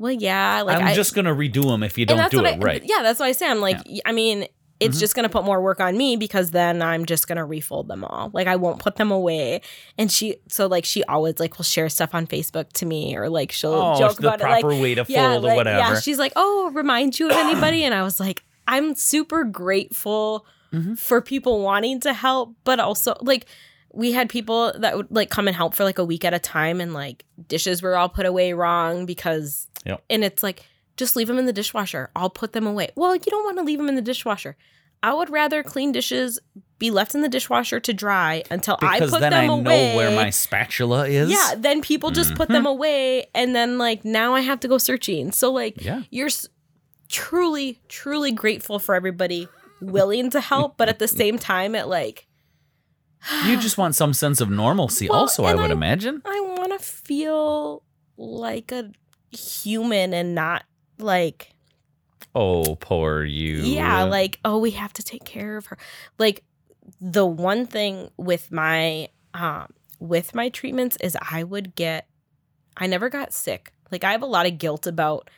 [0.00, 0.62] well, yeah.
[0.62, 2.82] Like I'm I, just gonna redo them if you don't do it I, right.
[2.84, 3.46] Yeah, that's what I say.
[3.48, 4.46] I'm like, I mean,
[4.80, 5.00] it's Mhm.
[5.00, 8.30] just gonna put more work on me because then I'm just gonna refold them all.
[8.32, 9.60] Like I won't put them away.
[9.98, 13.28] And she, so like she always like will share stuff on Facebook to me or
[13.28, 14.44] like she'll Oh, joke the about it.
[14.44, 15.78] Like, proper way to fold yeah, or like, whatever.
[15.78, 16.00] yeah.
[16.00, 17.84] She's like, oh, remind you of anybody?
[17.84, 20.98] and I was like, I'm super grateful Mhm.
[20.98, 23.44] for people wanting to help, but also like.
[23.92, 26.38] We had people that would like come and help for like a week at a
[26.38, 30.02] time, and like dishes were all put away wrong because, Yep.
[30.10, 30.64] and it's like
[30.96, 32.10] just leave them in the dishwasher.
[32.14, 32.90] I'll put them away.
[32.96, 34.56] Well, you don't want to leave them in the dishwasher.
[35.02, 36.38] I would rather clean dishes
[36.78, 39.90] be left in the dishwasher to dry until I because put then them I away.
[39.92, 41.30] know where my spatula is.
[41.30, 42.52] yeah, then people just put Mm-hmm.
[42.52, 45.32] them away, and then like now I have to go searching.
[45.32, 46.02] So like Yeah.
[46.10, 46.46] you're s-
[47.08, 49.48] truly, truly grateful for everybody
[49.80, 52.26] willing to help, but at the same time, it like
[53.46, 56.20] You just want some sense of normalcy, Well, also, I would I- imagine.
[56.26, 57.82] I want to feel
[58.18, 58.90] like a
[59.30, 60.64] human and not
[60.98, 61.52] like
[62.34, 63.56] Oh, poor you.
[63.56, 65.78] Yeah, like, oh, we have to take care of her.
[66.18, 66.44] Like
[67.00, 69.66] the one thing with my um
[69.98, 72.06] with my treatments is I would get
[72.76, 73.72] I never got sick.
[73.90, 75.28] Like I have a lot of guilt about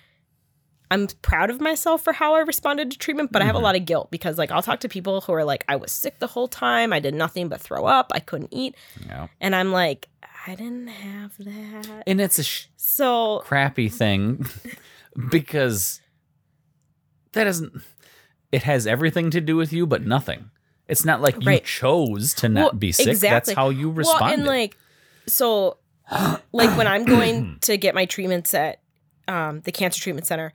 [0.90, 3.62] I'm proud of myself for how I responded to treatment, but I have a Mhm.
[3.62, 6.18] lot of guilt because like I'll talk to people who are like I was sick
[6.18, 8.74] the whole time, I did nothing but throw up, I couldn't eat,
[9.06, 9.28] Yeah.
[9.40, 10.08] and I'm like
[10.46, 12.02] I didn't have that.
[12.06, 14.46] And it's a sh- So crappy thing
[15.30, 16.00] because
[17.32, 17.72] that isn't.
[18.50, 20.50] It has everything to do with you, but nothing.
[20.88, 23.06] It's not like you chose to not Well, be sick.
[23.08, 23.30] exactly.
[23.34, 24.24] That's how you responded.
[24.24, 24.76] Well, and like,
[25.26, 25.78] so,
[26.52, 28.80] like when I'm going to get my treatments at
[29.28, 30.52] um, the cancer treatment center,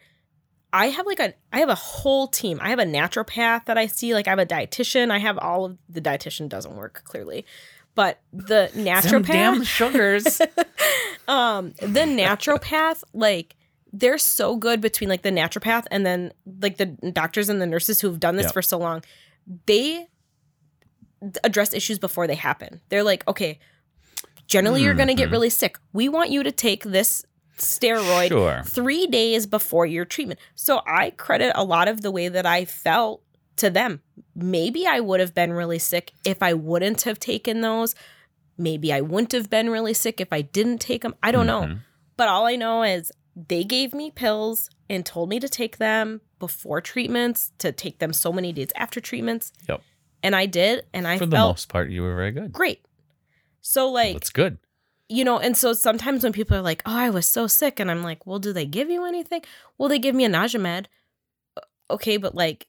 [0.72, 2.60] I have like a, I have a whole team.
[2.62, 4.14] I have a naturopath that I see.
[4.14, 5.10] Like I have a dietitian.
[5.10, 7.44] I have all of the dietitian doesn't work clearly,
[7.98, 10.40] but the naturopath, damn sugars.
[11.28, 13.56] um, the naturopath, like
[13.92, 18.00] they're so good between like the naturopath and then like the doctors and the nurses
[18.00, 18.54] who've done this Yep.
[18.54, 19.04] for so long.
[19.66, 20.08] They
[21.44, 22.82] address issues before they happen.
[22.90, 23.58] They're like, okay,
[24.46, 25.78] generally you're going to get really sick.
[25.94, 27.26] We want you to take this
[27.58, 28.62] steroid Sure.
[28.66, 30.40] three days before your treatment.
[30.54, 33.24] So I credit a lot of the way that I felt
[33.58, 34.02] to them.
[34.36, 37.96] Maybe I would have been really sick if I wouldn't have taken those.
[38.58, 41.16] Maybe I wouldn't have been really sick if I didn't take them.
[41.22, 41.62] I don't know.
[41.64, 41.80] Mhm.
[42.16, 46.22] But all I know is they gave me pills and told me to take them
[46.40, 49.52] before treatments, to take them so many days after treatments.
[49.70, 49.82] Yep.
[50.24, 52.52] And I did, and I For the most part, you were very good.
[52.52, 52.84] great.
[53.62, 54.58] So like That's good.
[55.10, 57.90] you know, and so sometimes when people are like, "Oh, I was so sick," and
[57.92, 59.42] I'm like, "Well, do they give you anything?"
[59.78, 60.90] Well, they give me a nausea med.
[61.90, 62.68] Okay, but like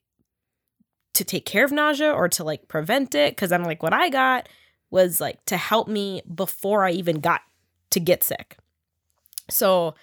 [1.19, 4.09] to take care of nausea or to like prevent it because I'm like, what I
[4.09, 4.49] got
[4.91, 7.43] was like to help me before I even got
[7.91, 8.57] to get sick.
[9.51, 9.95] So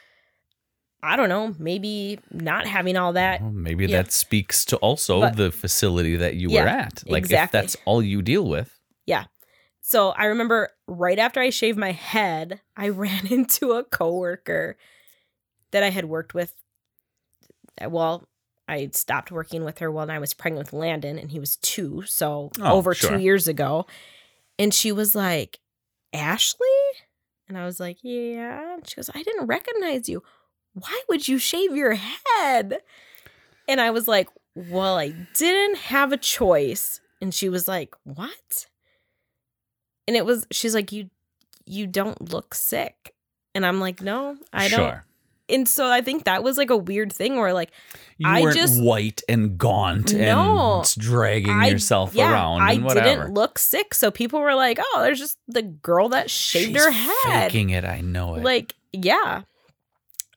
[1.03, 3.41] I don't know, maybe not having all that.
[3.41, 7.03] Well, maybe that speaks to also But- the facility that you Yeah, were at.
[7.07, 7.45] Like exactly.
[7.59, 8.79] if that's all you deal with.
[9.05, 9.25] Yeah.
[9.81, 14.77] So I remember right after I shaved my head, I ran into a coworker
[15.71, 16.53] that I had worked with.
[17.85, 18.27] Well,
[18.67, 22.03] I stopped working with her when I was pregnant with Landon, and he was two,
[22.07, 23.11] so Oh, over sure.
[23.11, 23.85] two years ago.
[24.57, 25.59] And she was like,
[26.13, 26.67] Ashley?
[27.47, 28.75] And I was like, Yeah.
[28.75, 30.23] And she goes, I didn't recognize you.
[30.73, 32.79] Why would you shave your head?
[33.67, 37.01] And I was like, Well, I didn't have a choice.
[37.21, 38.65] And she was like, What?
[40.07, 41.09] And it was she's like, You
[41.65, 43.13] you don't look sick.
[43.53, 44.79] And I'm like, No, I don't.
[44.79, 45.05] Sure.
[45.47, 47.71] And so I think that was like a weird thing where like
[48.17, 50.77] You I weren't just- white and gaunt No.
[50.79, 53.07] and dragging I- yourself yeah, around I and whatever.
[53.07, 53.93] didn't look sick.
[53.93, 57.51] So people were like, Oh, there's just the girl that shaved She's her head.
[57.51, 57.85] faking it.
[57.85, 58.43] I know it.
[58.43, 59.43] Like, yeah.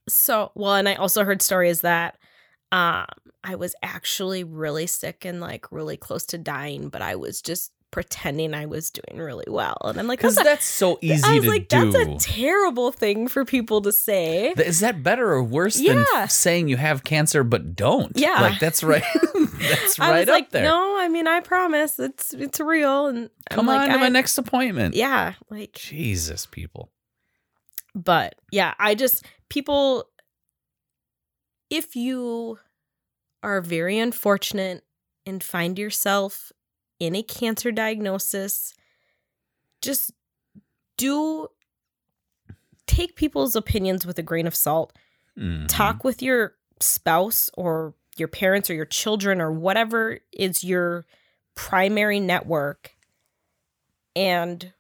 [0.09, 2.17] So, well, and I also heard stories that
[2.73, 3.07] um
[3.45, 7.73] I was actually really sick and like really close to dying, but I was just
[7.91, 9.77] pretending I was doing really well.
[9.85, 11.91] And I'm like, Because that's, that's so easy I was to like, do.
[11.91, 14.53] that's a terrible thing for people to say.
[14.59, 18.13] Is that better or worse than saying you have cancer but don't?
[18.15, 18.41] Yeah.
[18.43, 19.03] like that's right.
[19.59, 20.65] that's I right was up like, there.
[20.65, 23.07] no, I mean, I promise it's it's real.
[23.07, 24.95] And Come I'm on like, to my I- next appointment.
[24.95, 26.91] Yeah, like Jesus, people.
[27.95, 30.05] but yeah i just people
[31.71, 32.59] if you
[33.43, 34.85] are very unfortunate
[35.27, 36.53] and find yourself
[36.99, 38.75] in a cancer diagnosis
[39.83, 40.13] just
[40.97, 41.49] do
[42.87, 44.93] take people's opinions with a grain of salt
[45.37, 45.67] Mhm.
[45.69, 51.07] talk with your spouse or your parents or your children or whatever is your
[51.55, 52.97] primary network
[54.17, 54.73] and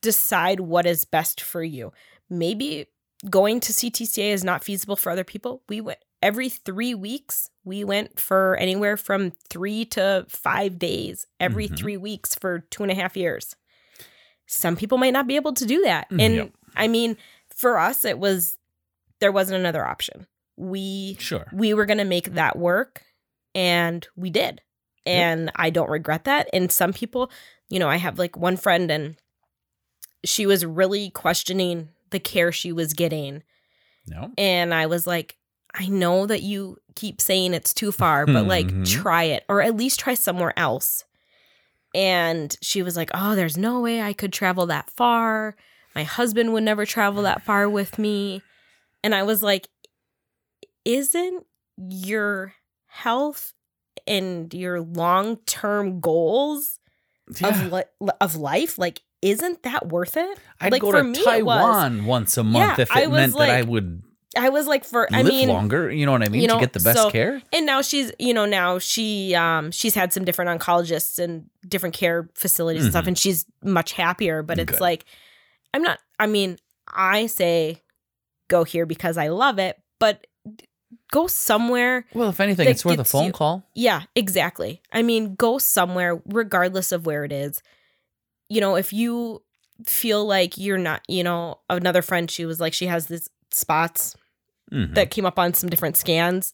[0.00, 1.92] decide what is best for you.
[2.28, 2.86] Maybe
[3.30, 5.62] going to CTCA is not feasible for other people.
[5.68, 7.50] We went every three weeks.
[7.64, 11.78] We went for anywhere from three to five days every Mhm.
[11.78, 13.54] three weeks for two and a half years.
[14.46, 16.08] Some people might not be able to do that.
[16.10, 16.52] Mm, And yep.
[16.74, 17.16] I mean,
[17.54, 18.56] for us, it was
[19.20, 20.26] there wasn't another option.
[20.56, 21.46] We Sure.
[21.52, 23.02] we were going to make that work
[23.54, 24.62] and we did.
[25.04, 26.48] And I don't regret that.
[26.52, 27.30] And some people,
[27.68, 29.16] you know, I have like one friend and
[30.24, 33.42] she was really questioning the care she was getting.
[34.06, 34.32] No.
[34.36, 35.36] And I was like,
[35.78, 38.88] I know that you keep saying it's too far, but like Mhm.
[38.90, 41.04] try it or at least try somewhere else.
[41.94, 45.54] And she was like, Oh, there's no way I could travel that far.
[45.94, 48.42] My husband would never travel that far with me.
[49.04, 49.68] And I was like,
[50.84, 51.44] Isn't
[51.76, 52.54] your
[52.86, 53.52] health
[54.06, 56.78] and your long term goals
[57.38, 57.48] Yeah.
[57.66, 60.38] of, li- of life, like, isn't that worth it?
[60.60, 61.22] I'd like, go for to me.
[61.24, 64.02] Taiwan once a month Yeah, if it meant that I like, would
[64.36, 65.90] I was like, for, I live mean, longer.
[65.90, 66.42] You know what I mean?
[66.42, 67.42] you know, to get the best so- care.
[67.52, 71.94] and now she's you know now she um she's had some different oncologists and different
[71.94, 73.08] care facilities and stuff Mhm.
[73.08, 74.80] and she's much happier but it's Good.
[74.80, 75.04] like
[75.74, 76.58] i'm not i mean
[76.92, 77.82] i say
[78.48, 80.26] go here because i love it but
[81.10, 83.64] go somewhere Well, if anything, it's worth a phone you- call.
[83.74, 87.62] yeah exactly i mean go somewhere regardless of where it is
[88.48, 89.42] you know if you
[89.84, 94.14] feel like you're not you know another friend she was like she has these spots
[94.72, 94.94] Mhm.
[94.94, 96.52] that came up on some different scans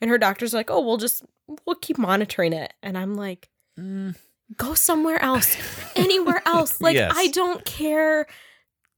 [0.00, 1.24] and her doctor's like oh we'll just
[1.66, 4.14] we'll keep monitoring it and i'm like Mm.
[4.56, 5.56] go somewhere else
[5.96, 7.12] anywhere else like Yes.
[7.16, 8.26] i don't care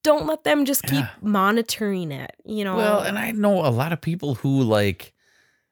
[0.02, 1.08] don't let them just keep Yeah.
[1.22, 5.12] monitoring it you know Well, and I know a lot of people who like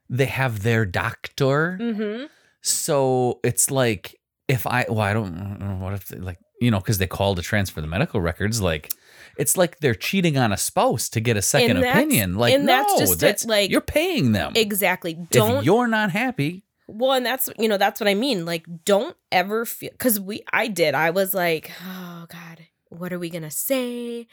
[0.08, 1.78] they have their doctor.
[1.80, 2.26] mm-hmm.
[2.62, 4.18] So it's like
[4.48, 7.34] if I well, I don't know what if they, like you know because they call
[7.34, 8.60] to transfer the medical records.
[8.60, 8.90] Like
[9.38, 12.34] it's like they're cheating on a spouse to get a second opinion.
[12.36, 14.52] Like and no, that's just that's like- you're paying them.
[14.56, 18.44] exactly if don't you're not happy, well and that's you know that's what i mean
[18.44, 23.18] like don't ever feel because we i did i was like oh god what are
[23.18, 24.26] we gonna say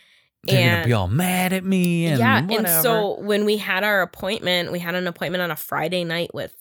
[0.43, 2.07] they're gonna And- be all mad at me.
[2.07, 2.67] And yeah whatever.
[2.67, 6.33] and so when we had our appointment we had an appointment on a friday night
[6.33, 6.53] with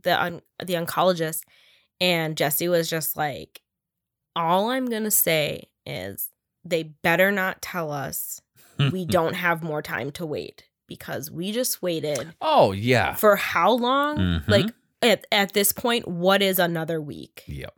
[0.00, 1.40] the the oncologist
[2.00, 3.60] and jesse was just like
[4.36, 6.28] all i'm gonna say is
[6.64, 8.40] they better not tell us
[8.92, 13.72] we don't have more time to wait because we just waited oh yeah, for how
[13.72, 14.48] long Mhm.
[14.48, 14.66] like
[15.00, 17.74] at, at this point what is another week yep.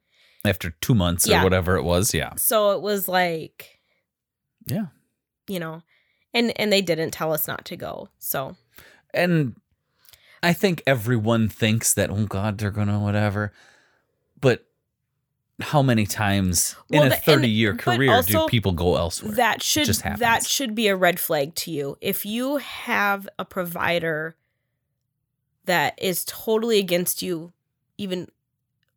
[0.47, 1.41] After two months Yeah.
[1.41, 3.81] or whatever it was, yeah, so it was like
[4.67, 4.87] yeah.
[5.49, 5.83] you know
[6.35, 8.57] and and they didn't tell us not to go so
[9.13, 9.57] and
[10.43, 13.53] I think everyone thinks that oh God they're gonna whatever,
[14.41, 14.67] but
[15.61, 19.33] how many times Well, in a thirty-year but career do people go elsewhere?
[19.37, 23.45] that should just that should be a red flag to you if you have a
[23.45, 24.37] provider
[25.67, 27.53] that is totally against you
[27.97, 28.29] even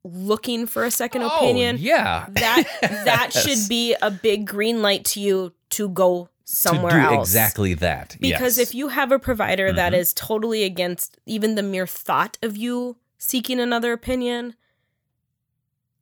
[0.03, 3.43] looking for a second Oh, opinion yeah, that that Yes.
[3.43, 7.73] should be a big green light to you to go somewhere to do else exactly
[7.75, 8.15] that.
[8.21, 8.69] because yes.
[8.69, 9.97] if you have a provider that Mhm.
[9.97, 14.55] is totally against even the mere thought of you seeking another opinion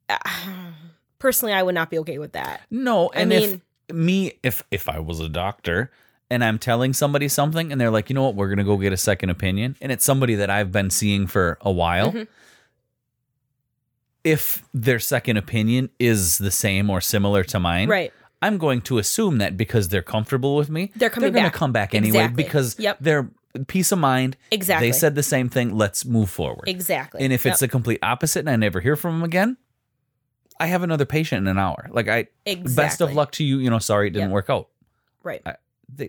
[1.18, 3.42] personally i would not be okay with that no, i mean
[3.88, 5.92] if me if if I was a doctor
[6.28, 8.92] and I'm telling somebody something and they're like, you know what, we're gonna go get
[8.92, 12.10] a second opinion, and it's somebody that I've been seeing for a while.
[12.10, 12.26] Mhm.
[14.24, 18.12] If their second opinion is the same or similar to mine, right
[18.42, 21.56] I'm going to assume that because they're comfortable with me, They're coming They're going to
[21.56, 22.42] come back anyway Exactly.
[22.42, 22.98] because Yep.
[23.00, 23.30] they're
[23.68, 24.36] peace of mind.
[24.50, 25.74] exactly They said the same thing.
[25.76, 26.64] Let's move forward.
[26.68, 27.68] exactly And if it's Yep.
[27.68, 29.56] the complete opposite and I never hear from them again,
[30.58, 31.86] I have another patient in an hour.
[31.90, 33.58] Like I, exactly best of luck to you.
[33.58, 34.34] You know, sorry it didn't Yep.
[34.34, 34.68] work out.
[35.22, 35.56] right I-
[35.88, 36.08] They,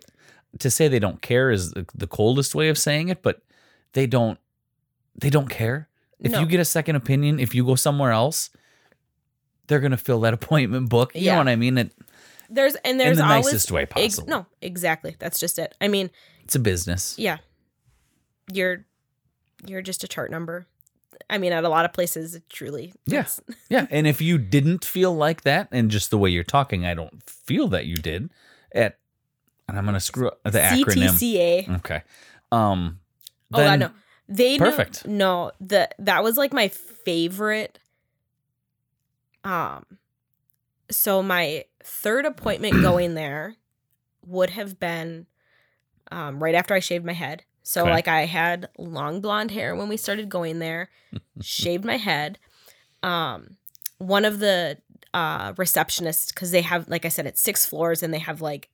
[0.59, 3.41] to say they don't care is the, the coldest way of saying it, but
[3.93, 4.39] they don't.
[5.19, 5.89] They don't care.
[6.19, 6.39] If No.
[6.39, 8.49] you get a second opinion, if you go somewhere else,
[9.67, 11.13] they're gonna fill that appointment book.
[11.15, 11.33] You Yeah.
[11.33, 11.77] know what I mean?
[11.77, 11.91] It,
[12.49, 14.27] There's and there's the always nicest way ex- possible.
[14.27, 15.15] no, exactly.
[15.19, 15.75] That's just it.
[15.81, 16.09] I mean,
[16.43, 17.15] it's a business.
[17.19, 17.37] yeah,
[18.51, 18.85] you're
[19.65, 20.67] you're just a chart number.
[21.29, 22.93] I mean, at a lot of places, it truly.
[23.05, 23.25] Yeah.
[23.69, 26.93] Yeah, and if you didn't feel like that, and just the way you're talking, I
[26.93, 28.29] don't feel that you did.
[28.73, 28.97] At
[29.67, 31.09] and I'm gonna screw up the acronym.
[31.09, 31.75] CTCA.
[31.79, 32.03] Okay.
[32.51, 32.99] Um.
[33.53, 33.91] Oh, I know.
[34.29, 35.05] They Perfect.
[35.05, 37.79] no, the that was like my favorite.
[39.43, 39.85] Um,
[40.89, 43.55] so my third appointment going there
[44.25, 45.25] would have been,
[46.11, 47.43] um, right after I shaved my head.
[47.67, 47.91] So Okay.
[47.91, 50.87] like I had long blonde hair when we started going there,
[51.41, 52.39] shaved my head.
[53.03, 53.57] Um,
[53.97, 54.77] one of the
[55.13, 58.69] uh receptionists because they have like I said it's six floors and they have like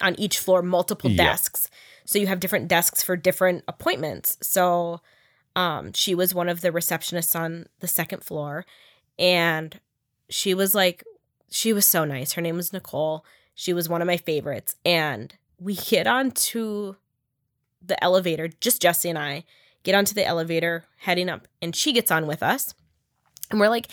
[0.00, 1.24] on each floor multiple Yeah.
[1.24, 1.68] desks.
[2.04, 4.38] So you have different desks for different appointments.
[4.42, 5.00] So
[5.56, 8.64] um she was one of the receptionists on the second floor
[9.18, 9.80] and
[10.28, 11.02] she was like
[11.50, 12.34] she was so nice.
[12.34, 13.24] Her name was Nicole.
[13.56, 16.94] She was one of my favorites and we get onto
[17.86, 19.44] the elevator, just Jesse and I
[19.82, 22.74] get onto the elevator heading up and she gets on with us.
[23.50, 23.88] And we're like,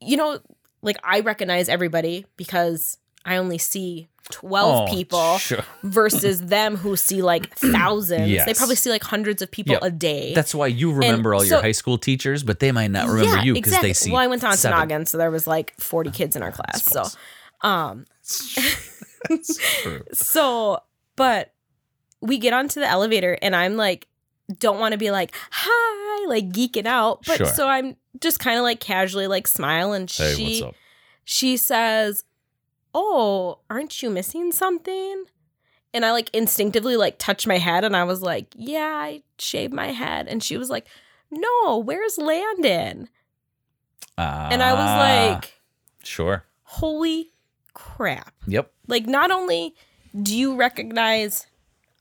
[0.00, 0.38] you know,
[0.82, 5.64] like I recognize everybody because I only see 12 Oh, people Sure.
[5.82, 8.44] versus them who see like thousands.
[8.44, 9.82] They probably see like hundreds of people Yep.
[9.82, 10.34] a day.
[10.34, 13.42] That's why you remember all your high school teachers, but they might not remember yeah,
[13.42, 13.88] you because exactly.
[13.90, 14.12] they see.
[14.12, 14.48] Well, I went to.
[14.48, 16.84] Ontonagon, so there was like 40 kids in our class.
[16.84, 17.04] So,
[17.62, 18.04] um,
[20.12, 20.80] so,
[21.16, 21.53] but
[22.24, 24.08] we get onto the elevator and I'm like,
[24.58, 27.24] don't want to be like, hi, like geeking out.
[27.26, 27.46] But Sure.
[27.46, 30.74] so I'm just kind of like casually like smile and Hey, she, what's up?
[31.24, 32.24] she says,
[32.94, 35.24] oh, aren't you missing something?
[35.92, 39.72] And I like instinctively like touched my head and I was like, yeah, I shaved
[39.72, 40.26] my head.
[40.26, 40.86] And she was like,
[41.30, 43.08] no, where's Landon?
[44.16, 45.60] And I Ah, was like,
[46.02, 46.44] sure.
[46.62, 47.32] holy
[47.74, 48.32] crap.
[48.46, 48.70] Yep.
[48.86, 49.74] Like, not only
[50.22, 51.46] do you recognize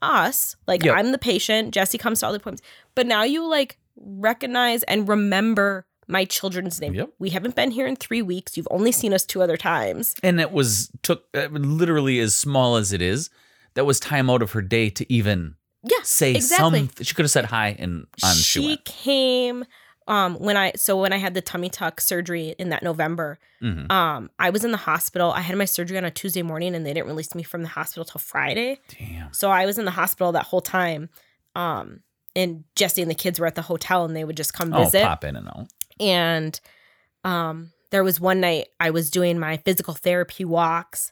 [0.04, 0.96] us, like Yep.
[0.98, 2.62] I'm the patient, Jesse comes to all the appointments,
[2.96, 6.94] but now you like recognize and remember my children's name.
[6.94, 7.10] Yep.
[7.20, 8.58] We haven't been here in three weeks.
[8.58, 10.16] You've only seen us two other times.
[10.22, 13.30] And it was took uh, literally as small as it is.
[13.76, 15.98] That was time out of her day to even Yeah.
[16.04, 16.88] say exactly.
[16.88, 16.90] some.
[17.06, 19.64] She could have said hi and on she, she came
[20.08, 23.92] um when I so when I had the tummy tuck surgery in that November, Mhm.
[23.92, 25.32] um, I was in the hospital.
[25.32, 27.70] I had my surgery on a Tuesday morning and they didn't release me from the
[27.70, 28.80] hospital till Friday.
[29.00, 29.32] Damn.
[29.34, 31.10] So I was in the hospital that whole time.
[31.56, 32.02] Um,
[32.36, 34.84] and Jesse and the kids were at the hotel and they would just come Oh,
[34.84, 35.04] visit.
[35.04, 35.68] pop in and out.
[36.00, 36.60] And
[37.24, 41.12] um, there was one night I was doing my physical therapy walks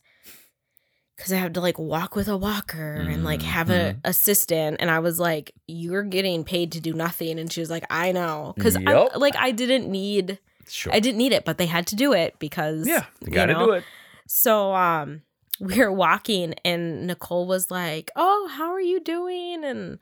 [1.22, 4.02] because I had to like walk with a walker and like have an Mhm.
[4.06, 4.77] assistant.
[4.80, 8.11] And I was like, "You're getting paid to do nothing," and she was like, "I
[8.11, 9.11] know," because Yep.
[9.18, 10.91] like I didn't need, Sure.
[10.91, 13.53] I didn't need it, but they had to do it because yeah, you got to
[13.53, 13.68] know?
[13.68, 13.84] do it.
[14.26, 15.22] So um
[15.60, 19.99] we were walking and Nicole was like, "Oh, how are you doing?" and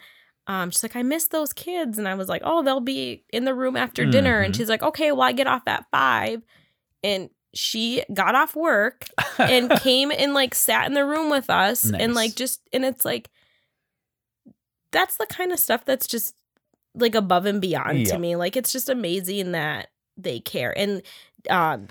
[0.47, 3.43] um she's like, "I miss those kids." And I was like, "Oh, they'll be in
[3.43, 4.57] the room after dinner." And Mhm.
[4.57, 6.43] she's like, "Okay, well, I get off at 5."
[7.03, 9.05] And she got off work
[9.38, 13.03] and came and like sat in the room with us and like just and it's
[13.05, 13.30] like
[14.91, 16.35] that's the kind of stuff that's just
[16.95, 18.35] like above and beyond to me.
[18.35, 20.77] Like it's just amazing that they care.
[20.77, 21.01] And
[21.49, 21.88] um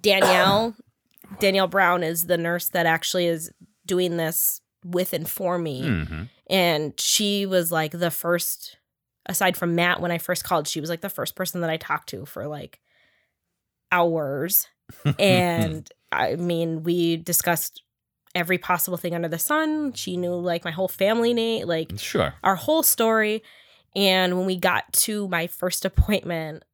[0.00, 0.74] Danielle
[1.38, 3.52] Danielle Brown is the nurse that actually is
[3.86, 5.82] doing this with and for me.
[5.82, 6.28] Mhm.
[6.48, 8.76] And she was like the first
[9.26, 11.76] aside from Matt when I first called, she was like the first person that I
[11.76, 12.80] talked to for like
[13.92, 14.66] hours.
[15.18, 17.82] And I mean, we discussed
[18.34, 19.92] every possible thing under the sun.
[19.92, 22.34] She knew like my whole family name, like sure.
[22.42, 23.42] our whole story.
[23.94, 26.64] And when we got to my first appointment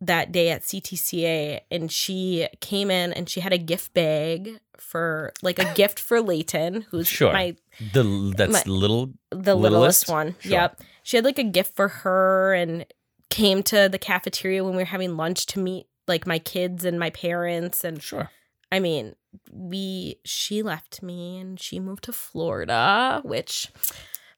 [0.00, 5.32] that day at CTCA, and she came in and she had a gift bag for
[5.42, 7.32] like a gift for Layton, who's Sure.
[7.32, 7.56] my
[7.92, 9.12] The that's My- little.
[9.30, 9.72] the Littlest?
[10.06, 10.36] littlest one.
[10.40, 10.52] Sure.
[10.52, 10.80] Yep.
[11.02, 12.86] She had like a gift for her and
[13.30, 16.98] came to the cafeteria when we were having lunch to meet like my kids and
[16.98, 18.30] my parents and Sure.
[18.72, 19.14] I mean,
[19.52, 23.70] we she left me and she moved to Florida, which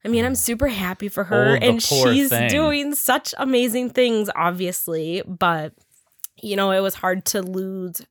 [0.04, 2.48] I mean, I'm super happy for her Oh, and she's thing.
[2.50, 5.72] doing such amazing things obviously, but
[6.42, 8.02] you know, it was hard to lose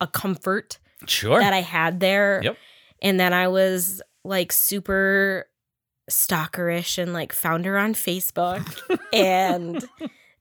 [0.00, 1.40] a comfort Sure.
[1.40, 2.40] that I had there.
[2.44, 2.56] Yep.
[3.02, 5.46] And then I was like super
[6.10, 8.64] stalkerish and like found her on Facebook.
[9.12, 9.84] and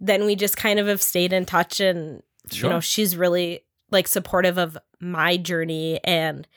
[0.06, 2.22] then we just kind of have stayed in touch and
[2.52, 2.70] sure.
[2.70, 3.62] you know, she's really
[3.92, 6.48] like supportive of my journey and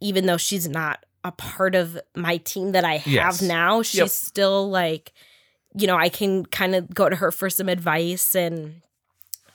[0.00, 3.42] even though she's not a part of my team that I have Yes.
[3.42, 4.08] now, she's Yep.
[4.10, 5.12] still like
[5.74, 8.82] you know, I can kind of go to her for some advice and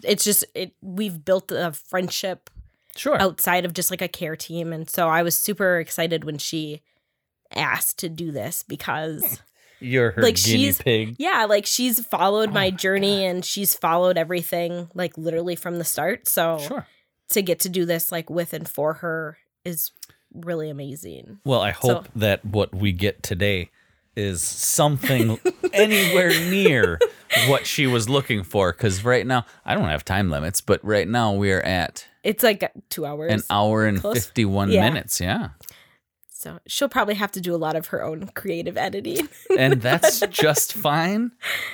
[0.04, 2.50] it's just it we've built a friendship
[2.96, 3.22] Sure.
[3.22, 6.82] outside of just like a care team and so I was super excited when she
[7.56, 9.40] asked to do this because
[9.80, 11.16] You're her like, guinea she's- pig.
[11.20, 15.78] yeah, like she's followed Oh my my journey and she's followed everything like literally from
[15.78, 16.28] the start.
[16.28, 16.88] So Sure.
[17.32, 19.92] to get to do this like with and for her is
[20.34, 21.40] really amazing.
[21.46, 23.70] Well, I So- hope that what we get today
[24.16, 25.40] is something
[25.74, 26.98] anywhere near
[27.48, 28.72] what she was looking for.
[28.72, 32.72] Because right now, I don't have time limits, but right now we're at It's like
[32.90, 33.32] two hours.
[33.32, 34.16] an hour and Close.
[34.26, 34.90] 51 Yeah.
[34.90, 35.22] minutes.
[35.22, 35.50] Yeah.
[36.40, 39.28] So she'll probably have to do a lot of her own creative editing.
[39.58, 41.32] And that's just fine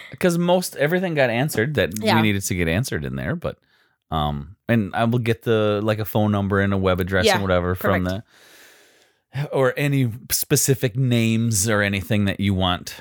[0.10, 2.16] because most everything got answered that Yeah.
[2.16, 3.36] we needed to get answered in there.
[3.36, 3.58] But,
[4.10, 7.34] um, and I will get the like a phone number and a web address Yeah,
[7.34, 8.24] and whatever from the
[9.52, 12.96] or any specific names or anything that you want.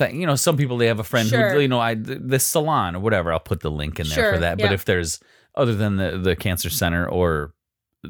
[0.00, 1.50] You know, some people they have a friend Sure.
[1.52, 3.30] who you know I this salon or whatever.
[3.30, 4.56] I'll put the link in there Sure, for that.
[4.56, 5.20] But if there's
[5.54, 7.52] other than the the cancer center or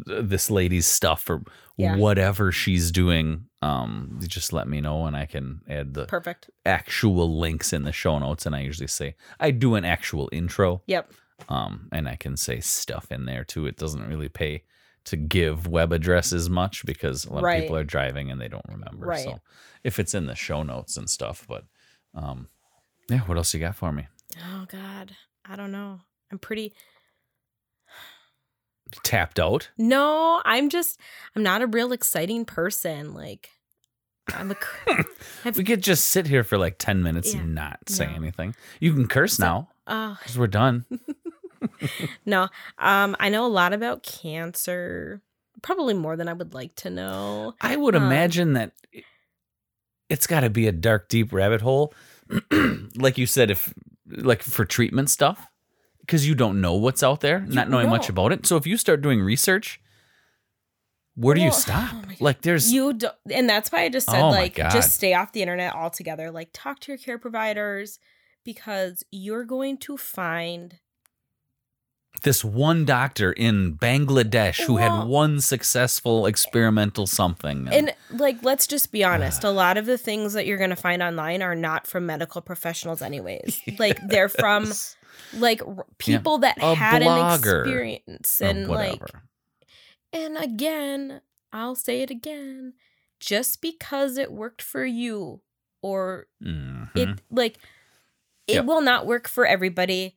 [0.06, 1.42] this lady's stuff or
[1.76, 1.96] Yeah.
[1.96, 6.50] whatever she's doing, um, just let me know and I can add the Perfect.
[6.66, 8.46] actual links in the show notes.
[8.46, 11.12] And I usually say I do an actual intro Yep.
[11.48, 13.66] um, and I can say stuff in there too.
[13.66, 14.62] It doesn't really pay
[15.04, 17.56] to give web addresses much because a lot Right.
[17.56, 19.06] of people are driving and they don't remember.
[19.06, 19.24] Right.
[19.24, 19.40] So
[19.82, 21.64] if it's in the show notes and stuff, but
[22.14, 22.48] um,
[23.10, 24.06] yeah, what else you got for me?
[24.38, 25.16] Oh God.
[25.44, 26.00] I don't know.
[26.32, 26.72] I'm pretty
[29.02, 29.70] Tapped out.
[29.76, 31.00] No, I'm just
[31.34, 33.12] I'm not a real exciting person.
[33.14, 33.50] Like
[34.32, 34.56] I'm a
[35.44, 37.40] I've- We could just sit here for like ten minutes Yeah.
[37.40, 38.14] and not say No.
[38.14, 38.54] anything.
[38.80, 40.84] You can curse So- now oh because we're done.
[42.26, 42.48] no.
[42.78, 45.20] Um I know a lot about cancer.
[45.62, 47.54] Probably more than I would like to know.
[47.60, 48.72] I would Um, imagine that
[50.10, 51.94] it's got to be a dark, deep rabbit hole,
[52.96, 53.72] like you said, if
[54.06, 55.46] like for treatment stuff,
[56.04, 58.46] because you don't know what's out there, not knowing much about it.
[58.46, 59.80] So if you start doing research,
[61.14, 61.90] where do you stop?
[61.94, 65.14] oh like there's You don't, and that's why I just said Oh like just stay
[65.14, 66.30] off the internet altogether.
[66.30, 67.98] Like talk to your care providers
[68.44, 70.78] because you're going to find
[72.22, 77.68] this one doctor in Bangladesh who had one successful experimental something.
[77.70, 79.44] And like, let's just be honest.
[79.44, 82.40] A lot of the things that you're going to find online are not from medical
[82.40, 83.60] professionals, anyways.
[83.78, 84.96] Like they're from Yes.
[85.36, 89.02] Like r- people that A had an blogger experience, or and like,
[90.12, 91.20] and again,
[91.52, 92.74] I'll say it again.
[93.20, 95.40] Just because it worked for you,
[95.82, 96.94] or Mhm.
[96.96, 97.56] it like,
[98.46, 98.64] it Yep.
[98.66, 100.16] will not work for everybody.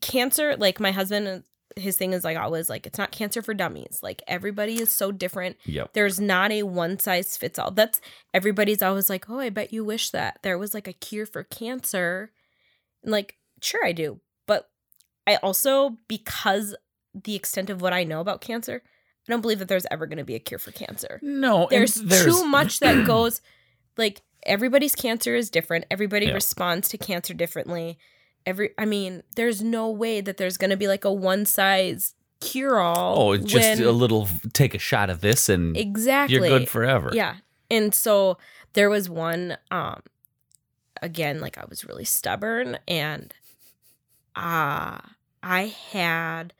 [0.00, 1.44] Cancer, like my husband,
[1.76, 4.00] his thing is like always like it's not cancer for dummies.
[4.02, 5.92] Like everybody is so different yep.
[5.92, 7.70] there's not a one size fits all.
[7.70, 8.00] That's
[8.32, 11.44] everybody's always like, "Oh, I bet you wish that there was like a cure for
[11.44, 12.32] cancer."
[13.02, 14.68] And like, sure I do, but
[15.26, 16.74] I also because
[17.14, 20.18] the extent of what I know about cancer, I don't believe that there's ever going
[20.18, 21.18] to be a cure for cancer.
[21.22, 23.40] No, There's, there's too much that goes
[23.96, 25.86] like everybody's cancer is different.
[25.90, 26.34] Everybody Yeah.
[26.34, 27.98] responds to cancer differently.
[28.46, 32.14] Every I mean, there's no way that there's going to be like a one size
[32.40, 33.18] cure all.
[33.28, 37.10] Oh, it's just a little take a shot of this and exactly you're good forever.
[37.14, 37.36] Yeah.
[37.70, 38.36] And so
[38.74, 40.02] there was one um
[41.00, 43.32] again like I was really stubborn and
[44.36, 44.98] uh
[45.42, 46.52] I had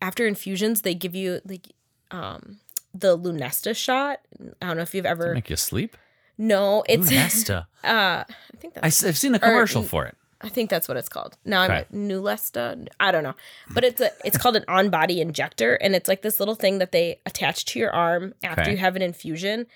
[0.00, 1.68] after infusions they give you like
[2.10, 2.58] um
[2.94, 4.20] the Lunesta shot.
[4.62, 5.96] I don't know if you've ever make you sleep.
[6.36, 7.66] No, it's Lunesta.
[7.84, 8.24] uh I
[8.58, 10.16] think I, that's have seen the or- commercial for it.
[10.40, 11.36] I think that's what it's called.
[11.44, 11.84] Now Okay.
[11.92, 12.86] I'm Neulasta.
[13.00, 13.34] I don't know,
[13.70, 16.78] but it's a it's called an on body injector, and it's like this little thing
[16.78, 18.70] that they attach to your arm after Okay.
[18.70, 19.66] you have an infusion,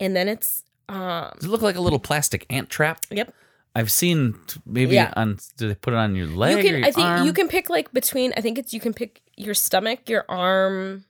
[0.00, 3.02] and then it's um Does it look like a little plastic ant trap?
[3.10, 3.32] Yep.
[3.74, 4.34] I've seen
[4.66, 5.12] maybe Yeah.
[5.16, 5.38] on.
[5.56, 7.26] Do they put it on your leg you or can your I think arm?
[7.26, 11.04] you can pick like between I think it's you can pick your stomach, your arm,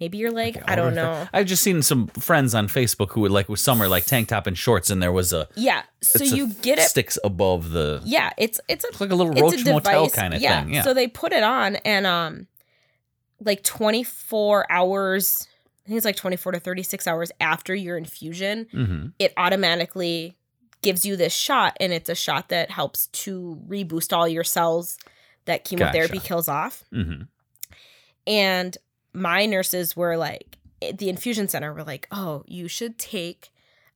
[0.00, 0.62] maybe your leg.
[0.66, 1.28] I don't know.
[1.32, 4.46] I've just seen some friends on Facebook who would like with summer like tank top
[4.46, 6.82] and shorts, and there was a Yeah, so you get it.
[6.88, 8.00] sticks above the.
[8.04, 10.62] Yeah, it's it's a It's like a little Roach a Motel kind of yeah.
[10.64, 10.72] thing.
[10.74, 10.82] Yeah.
[10.82, 12.46] So they put it on and um
[13.40, 15.46] like 24 hours,
[15.84, 20.36] I think it's like 24 to 36 hours after your infusion, hmm it automatically
[20.82, 24.96] gives you this shot and it's a shot that helps to reboost all your cells
[25.46, 26.26] that chemotherapy Gotcha.
[26.28, 26.84] kills off.
[26.92, 27.22] hmm
[28.26, 28.76] And
[29.12, 33.50] my nurses were like at the infusion center were like, "Oh, you should take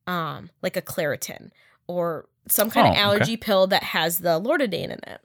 [0.07, 1.51] um like a Claritin
[1.87, 3.01] or some kind Oh, of okay.
[3.03, 5.21] allergy pill that has the Lortidane in it."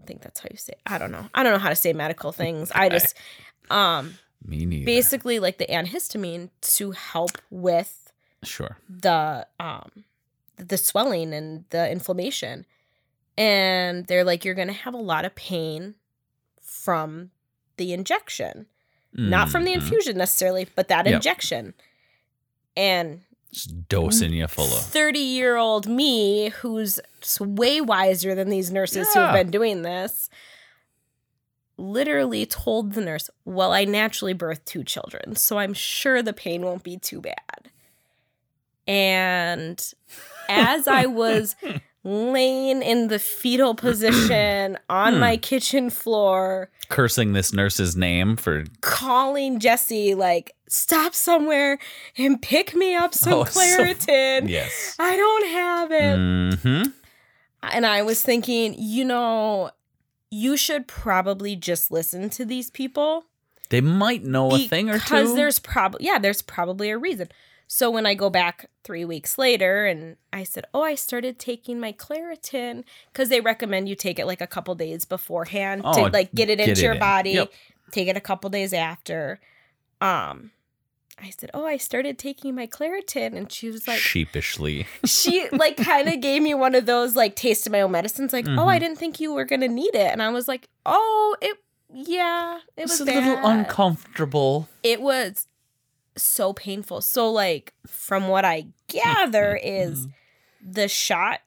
[0.00, 0.72] I think that's how you say.
[0.72, 0.80] It.
[0.86, 1.28] I don't know.
[1.34, 2.70] I don't know how to say medical things.
[2.74, 3.14] I just
[3.70, 4.84] um Me neither.
[4.86, 8.12] basically like the antihistamine to help with
[8.44, 8.78] Sure.
[8.88, 10.04] the um
[10.68, 12.66] the swelling and the inflammation.
[13.38, 15.94] and they're like you're going to have a lot of pain
[16.60, 17.30] from
[17.78, 18.66] the injection
[19.14, 19.76] not from the Mhm.
[19.76, 21.14] infusion necessarily but that Yep.
[21.14, 21.72] injection
[22.76, 24.84] and Just dosing you full of.
[24.84, 27.00] 30 year old me who's
[27.40, 30.28] way wiser than these nurses who have been doing this
[31.78, 36.62] literally told the nurse well i naturally birthed two children so i'm sure the pain
[36.62, 37.70] won't be too bad
[38.86, 39.92] and
[40.48, 41.54] as i was
[42.04, 45.20] laying in the fetal position on Hmm.
[45.20, 48.64] my kitchen floor Cursing this nurse's name for.
[48.80, 51.78] calling jesse like stop somewhere
[52.18, 54.96] and pick me up some Oh, so- claritin Yes.
[54.98, 56.18] I don't have it.
[56.18, 56.90] Mm-hmm.
[57.64, 59.70] And I was thinking, you know,
[60.30, 63.26] you should probably just listen to these people
[63.68, 64.98] They might know a thing or two.
[65.04, 67.28] because there's probably yeah, there's probably a reason.
[67.74, 71.80] So when I go back 3 weeks later and I said, "Oh, I started taking
[71.80, 72.84] my Claritin
[73.14, 76.50] cuz they recommend you take it like a couple days beforehand Oh, to like get
[76.50, 76.98] it get into it your in.
[77.00, 77.30] body.
[77.30, 77.52] Yep.
[77.90, 79.40] Take it a couple days after."
[80.02, 80.50] Um
[81.18, 84.86] I said, "Oh, I started taking my Claritin." And she was like, sheepishly.
[85.06, 88.34] she like kind of gave me one of those like taste of my own medicines
[88.34, 88.80] like oh i Mhm.
[88.80, 91.56] didn't think you were gonna need it and i was like oh it
[91.94, 93.24] yeah it was It's a bad.
[93.26, 94.68] little uncomfortable.
[94.82, 95.46] it was
[96.16, 99.92] so painful so like from what i gather mm-hmm.
[99.92, 100.72] is mm-hmm.
[100.72, 101.40] the shot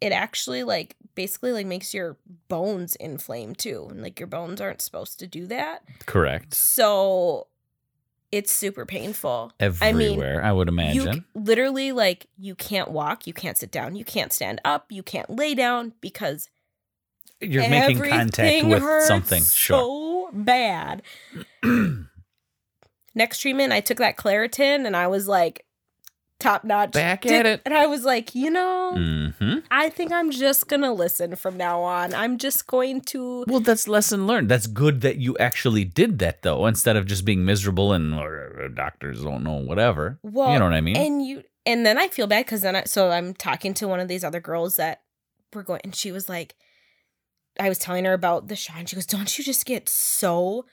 [0.00, 2.16] it actually like basically like makes your
[2.48, 6.54] bones inflame too and like your bones aren't supposed to do that Correct.
[6.54, 7.46] so
[8.34, 11.14] it's super painful I mean, Everywhere, I, would imagine.
[11.14, 15.04] c- literally like you can't walk, you can't sit down, you can't stand up, you
[15.04, 16.50] can't lay down because
[17.40, 19.40] You, are making contact with something.
[19.44, 19.78] Sure.
[19.78, 21.02] So bad.
[23.14, 25.64] Next treatment, I took that Claritin and I was like
[26.40, 26.92] top notch.
[26.92, 27.62] Back Did- at it.
[27.64, 29.58] And I was like, you know, Mm-hmm.
[29.70, 32.12] I think I'm just gonna listen from now on.
[32.14, 34.48] I'm just going to Well, that's lesson learned.
[34.48, 38.68] That's good that you actually did that, though, instead of just being miserable and or,
[38.74, 40.18] doctors don't know whatever.
[40.22, 40.96] well you know what I mean?
[40.96, 44.00] And you and then I feel bad because then I so I'm talking to one
[44.00, 45.02] of these other girls that
[45.54, 46.54] were going and she was like
[47.60, 50.66] I was telling her about the shot and she goes, Don't you just get so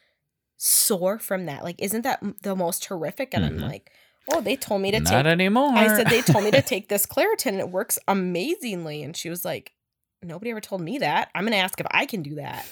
[0.63, 1.63] sore from that?
[1.63, 3.33] Like, isn't that the most horrific?
[3.33, 3.47] And Mhm.
[3.47, 3.91] I'm like,
[4.31, 5.71] Oh, they told me to Not take anymore.
[5.73, 9.01] I said they told me to take this Claritin and it works amazingly.
[9.01, 9.73] And she was like,
[10.21, 11.29] Nobody ever told me that.
[11.33, 12.65] I'm gonna ask if I can do that.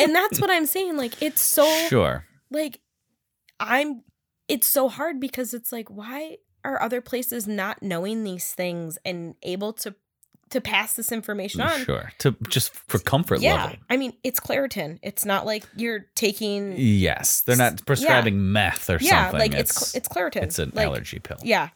[0.00, 0.96] and that's what I'm saying.
[0.96, 2.24] Like, it's so sure.
[2.50, 2.80] like
[3.60, 4.02] i'm
[4.46, 9.34] it's so hard because it's like why are other places not knowing these things and
[9.42, 9.94] able to
[10.50, 12.12] to pass this information mm, on Sure.
[12.18, 13.76] To just for comfort yeah level.
[13.90, 18.98] i mean it's claritin it's not like you're taking Yes, they're not prescribing meth or
[19.00, 19.40] yeah something.
[19.40, 21.38] like it's it's, it's claritin it's an like, allergy pill.
[21.42, 21.68] yeah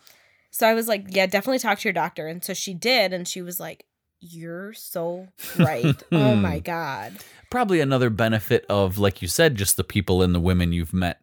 [0.50, 3.26] so i was like yeah definitely talk to your doctor and so she did and
[3.28, 3.84] she was like
[4.20, 5.26] you're so
[5.58, 7.12] right oh my god
[7.50, 11.20] Probably another benefit of, like you said, just the people and the women you've met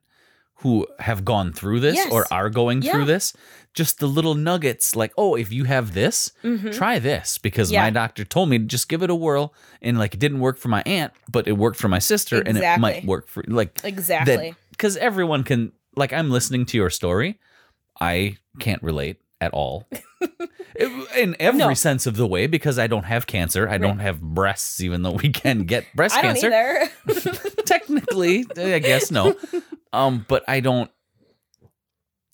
[0.60, 2.12] who have gone through this Yes.
[2.12, 2.92] or are going Yeah.
[2.92, 3.34] through this.
[3.74, 6.74] Just the little nuggets, like, oh, if you have this, Mhm.
[6.76, 7.84] try this because Yeah.
[7.84, 10.58] my doctor told me to just give it a whirl and like it didn't work
[10.58, 13.80] for my aunt but it worked for my sister and it might work for like
[13.84, 17.40] exactly because everyone can like i'm listening to your story
[18.02, 19.88] i can't relate at all
[21.16, 21.74] in every No.
[21.74, 25.12] sense of the way because i don't have cancer i don't have breasts even though
[25.14, 26.90] we can get breast cancer either
[27.66, 29.36] technically i guess no
[29.94, 30.92] um but i don't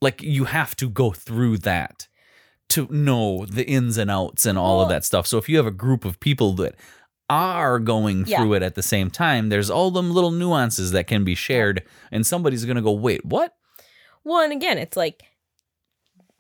[0.02, 2.08] like you have to go through that
[2.70, 5.66] to know the ins and outs and all of that stuff so if you have
[5.68, 6.76] a group of people that
[7.30, 8.38] are going Yeah.
[8.40, 11.84] through it at the same time there's all them little nuances that can be shared
[12.12, 13.56] and somebody's gonna go wait what
[14.24, 15.22] Well, and again, it's like,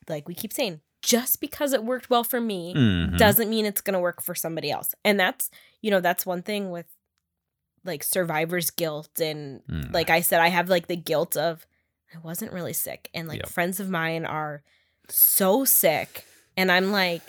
[0.10, 3.16] like we keep saying, just because it worked well for me Mhm.
[3.18, 4.96] doesn't mean it's gonna work for somebody else.
[5.04, 5.52] And that's,
[5.84, 6.88] you know, that's one thing with
[7.86, 9.94] like survivor's guilt and Mm.
[9.94, 11.66] like I said, I have like the guilt of
[12.14, 13.49] I wasn't really sick, and like Yep.
[13.49, 14.64] friends of mine are
[15.10, 16.26] so sick,
[16.57, 17.22] and I'm like,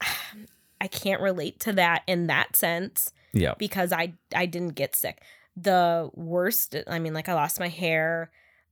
[0.80, 5.22] I can't relate to that in that sense yeah because I I didn't get sick.
[5.56, 8.30] The worst, I mean, like I lost my hair.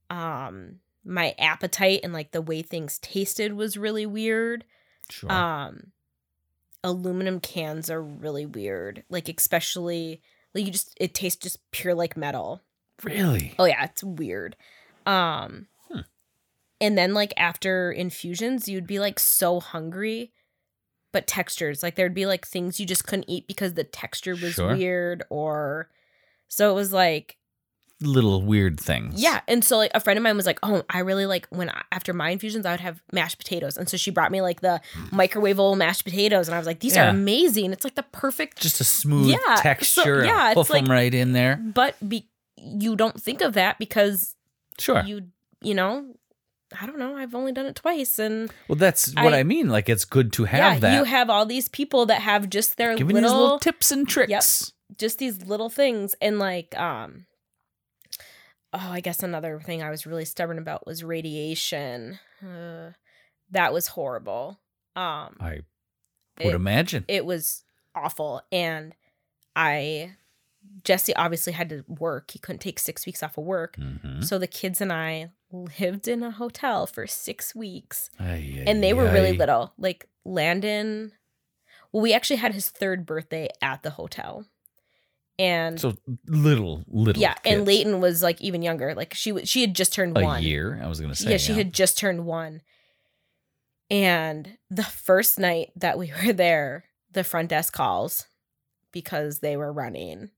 [0.09, 4.63] Um, my appetite and like the way things tasted was really weird.
[5.09, 5.91] sure Um,
[6.83, 9.03] aluminum cans are really weird.
[9.09, 10.21] Like especially
[10.53, 12.61] like you just it tastes just pure like metal.
[13.03, 14.55] really Oh yeah, it's weird.
[15.05, 16.01] Um, Hmm.
[16.79, 20.31] and then like after infusions, you'd be like so hungry.
[21.11, 24.55] But textures, like there'd be like things you just couldn't eat because the texture was
[24.55, 24.73] Sure.
[24.75, 25.89] weird, or
[26.47, 27.37] so it was like
[28.05, 29.21] little weird things.
[29.21, 31.69] Yeah, and so like a friend of mine was like, "Oh, I really like when
[31.69, 34.61] I, after my infusions, I would have mashed potatoes." And so she brought me like
[34.61, 34.81] the
[35.11, 37.71] microwavable mashed potatoes, and I was like, "These are amazing!
[37.73, 40.25] It's like the perfect." Just a smooth Yeah, so- texture.
[40.25, 41.57] yeah, it's like- right in there.
[41.57, 42.27] But be
[42.57, 44.35] you don't think of that because
[44.79, 45.03] Sure.
[45.03, 45.23] you
[45.61, 46.05] you know,
[46.81, 47.15] I don't know.
[47.15, 49.69] I've only done it twice, and well, that's what I, I- mean.
[49.69, 50.97] Like, it's good to have yeah, that.
[50.97, 54.71] you have all these people that have just their little, little tips and tricks.
[54.97, 57.25] just these little things, and like um.
[58.73, 62.19] Oh, I guess another thing I was really stubborn about was radiation.
[62.41, 62.91] Uh,
[63.51, 64.59] that was horrible.
[64.95, 65.59] Um, I
[66.39, 67.05] would It- imagine.
[67.07, 67.63] it was
[67.95, 68.95] awful and
[69.55, 70.15] i
[70.83, 74.23] jesse obviously had to work he couldn't take six weeks off of work Mhm.
[74.23, 78.89] so the kids and i lived in a hotel for six weeks Ay, and they
[78.89, 79.37] ay, were really ay.
[79.37, 81.11] little like landon
[81.91, 84.47] well we actually had his third birthday at the hotel
[85.39, 85.95] and So
[86.27, 87.21] little, little.
[87.21, 87.67] yeah and kids.
[87.67, 90.79] leighton was like even younger like she w- she had just turned a one year.
[90.83, 91.31] I was gonna say.
[91.31, 92.61] yeah, she had just turned one.
[93.89, 98.27] And the first night that we were there, the front desk calls
[98.91, 100.31] because they were running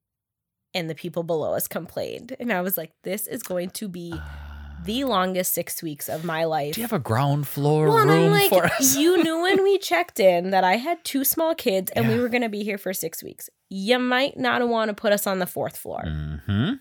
[0.73, 2.35] and the people below us complained.
[2.39, 4.77] And I was like, this is going to be Ah.
[4.83, 6.75] the longest six weeks of my life.
[6.75, 8.97] Do you have a ground floor well, room like, for us?
[8.97, 12.27] you knew when we checked in that I had two small kids and we were
[12.29, 13.49] going to be here for six weeks.
[13.69, 16.03] You might not want to put us on the fourth floor.
[16.45, 16.73] hmm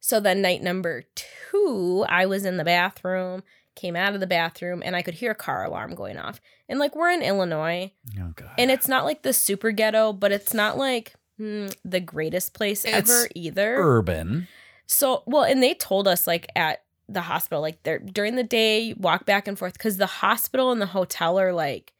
[0.00, 3.42] So then night number two, I was in the bathroom,
[3.74, 6.40] came out of the bathroom, and I could hear a car alarm going off.
[6.68, 8.50] And like we're in Illinois, Oh god.
[8.58, 12.84] and it's not like the super ghetto, but it's not like mm, the greatest place
[12.84, 13.76] It's ever either.
[13.78, 14.48] urban.
[14.86, 18.92] So well, and they told us like at the hospital, like they're during the day,
[18.94, 21.92] walk back and forth because the hospital and the hotel are like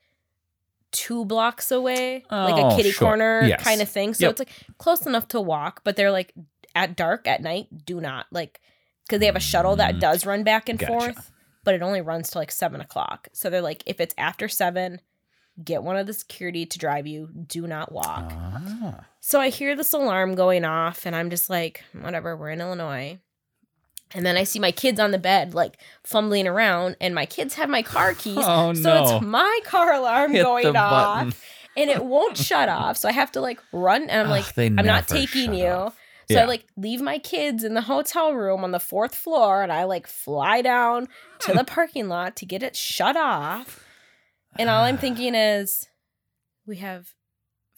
[0.94, 3.08] two blocks away, like Oh, a kitty sure.
[3.08, 3.62] corner Yes.
[3.62, 4.14] kind of thing.
[4.14, 4.30] So Yep.
[4.30, 6.32] it's like close enough to walk, but they're like
[6.74, 8.60] at dark at night, do not like
[9.04, 10.00] because they have a shuttle that Mm.
[10.00, 10.90] does run back and Gotcha.
[10.92, 11.30] forth,
[11.64, 13.28] but it only runs to like seven o'clock.
[13.32, 15.00] So they're like, if it's after seven,
[15.62, 17.28] get one of the security to drive you.
[17.46, 18.32] Do not walk.
[18.34, 19.04] Ah.
[19.20, 23.18] So I hear this alarm going off, and I'm just like, whatever, we're in Illinois.
[24.14, 27.54] And then I see my kids on the bed, like fumbling around, and my kids
[27.54, 28.38] have my car keys.
[28.40, 29.16] Oh so no.
[29.16, 31.34] it's my car alarm Hit going off, button.
[31.76, 32.96] and it won't shut off.
[32.96, 35.66] So I have to like run, and I'm like, they I'm not taking you.
[35.66, 35.96] off.
[36.30, 36.42] So Yeah.
[36.42, 39.84] I like leave my kids in the hotel room on the fourth floor, and I
[39.84, 41.08] like fly down
[41.40, 43.84] to the parking lot to get it shut off.
[44.58, 45.88] And all I'm thinking is,
[46.66, 47.08] we have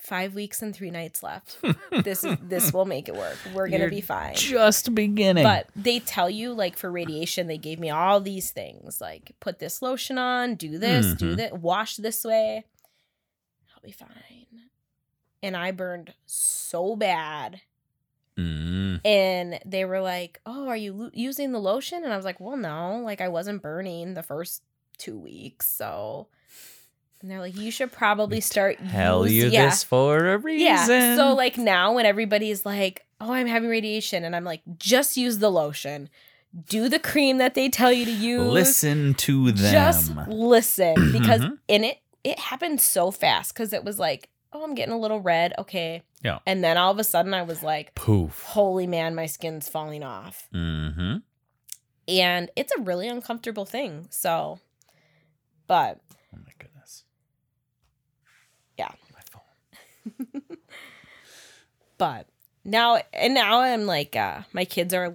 [0.06, 1.58] five weeks and three nights left.
[2.04, 3.36] this is this will make it work.
[3.52, 4.34] We're gonna You're be fine.
[4.36, 5.42] Just beginning.
[5.44, 9.58] But they tell you like for radiation, they gave me all these things like put
[9.58, 11.36] this lotion on, do this, do Mhm.
[11.38, 12.64] that, wash this way.
[13.74, 14.08] I'll be fine.
[15.42, 17.60] And I burned so bad.
[18.38, 19.00] Mm.
[19.04, 22.38] And they were like, "Oh, are you lo- using the lotion?" And I was like,
[22.38, 23.00] "Well, no.
[23.04, 24.62] Like I wasn't burning the first
[24.98, 26.28] two weeks, so."
[27.20, 30.66] And they're like, "You should probably start Tell you yeah, this for a reason.
[30.66, 31.16] yeah.
[31.16, 35.38] So like now when everybody's like, "Oh, I'm having radiation," and I'm like, "Just use
[35.38, 36.09] the lotion.
[36.68, 38.40] Do the cream that they tell you to use.
[38.52, 39.72] listen to them.
[39.72, 41.59] Just listen because Mhm.
[41.68, 45.20] in it it happened so fast because it was like, "Oh, I'm getting a little
[45.20, 45.52] red.
[45.59, 46.38] Okay." Yeah.
[46.47, 48.43] And then all of a sudden I was like, Poof.
[48.43, 51.16] "Holy man, my skin's falling off." Mm-hmm.
[52.09, 54.06] And it's a really uncomfortable thing.
[54.10, 54.60] So,
[55.66, 56.01] but.
[58.78, 58.90] Yeah.
[59.15, 60.43] My phone.
[61.98, 62.27] but
[62.65, 65.15] now and now I'm like uh my kids are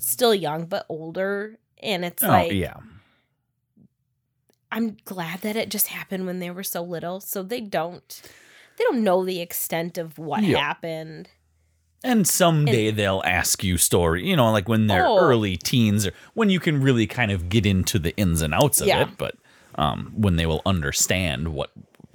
[0.00, 2.74] still young but older and it's Oh like yeah.
[4.70, 8.22] I'm glad that it just happened when they were so little so they don't
[8.78, 10.58] they don't know the extent of what Yeah.
[10.58, 11.28] happened.
[12.04, 15.18] And someday they'll ask you story, you know, like when they're Oh.
[15.18, 18.80] early teens or when you can really kind of get into the ins and outs
[18.80, 19.02] of Yeah.
[19.02, 19.36] it, but
[19.76, 21.70] um, when they will understand what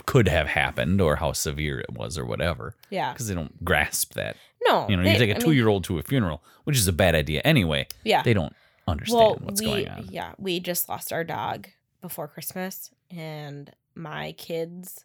[0.08, 3.12] could have happened or how severe it was or whatever, Yeah.
[3.14, 4.36] because they don't grasp that.
[4.66, 4.88] No.
[4.90, 7.42] You know, they- you take a two-year-old to a funeral, which is a bad idea
[7.46, 7.88] anyway.
[8.04, 8.24] Yeah.
[8.24, 8.56] They don't
[8.88, 10.08] understand well, what's we going on.
[10.10, 11.68] yeah, we just lost our dog
[12.02, 15.04] before Christmas and my kids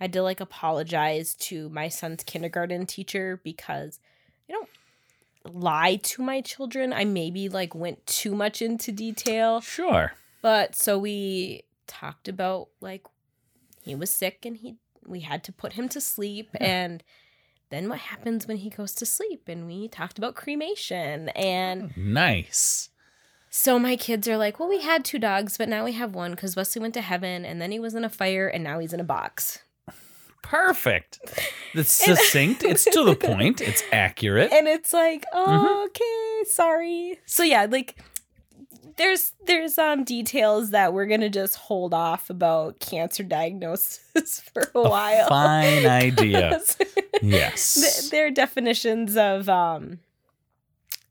[0.00, 4.00] I had to like apologize to my son's kindergarten teacher because
[4.48, 4.68] I don't
[5.54, 6.92] lie to my children.
[6.92, 9.60] I maybe like went too much into detail.
[9.60, 10.12] Sure.
[10.40, 13.02] But so we talked about like
[13.82, 14.76] he was sick and he
[15.06, 17.02] we had to put him to sleep and
[17.70, 22.90] then what happens when he goes to sleep and we talked about cremation and Nice.
[23.50, 26.30] so my kids are like, well, we had two dogs, but now we have one
[26.32, 28.92] because Wesley went to heaven and then he was in a fire and now he's
[28.92, 29.60] in a box.
[30.42, 31.18] perfect.
[31.74, 32.62] It's succinct.
[32.64, 33.62] It's to the point.
[33.62, 34.52] It's accurate.
[34.52, 35.84] and it's like oh Mm-hmm.
[35.86, 37.96] okay sorry so yeah like
[38.96, 44.82] there's there's um details that we're gonna just hold off about cancer diagnosis for a
[44.88, 46.60] while Fine idea.
[46.78, 46.88] Th-
[47.22, 48.08] Yes.
[48.10, 50.00] their definitions of um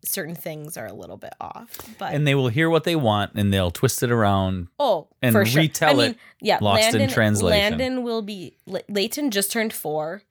[0.03, 3.33] certain things are a little bit off but And they will hear what they want
[3.35, 4.67] and they'll twist it around.
[4.79, 5.61] oh and for sure.
[5.61, 7.77] retell I mean, it yeah lost in landon, translation.
[7.79, 8.57] landon will be
[8.89, 10.23] layton just turned four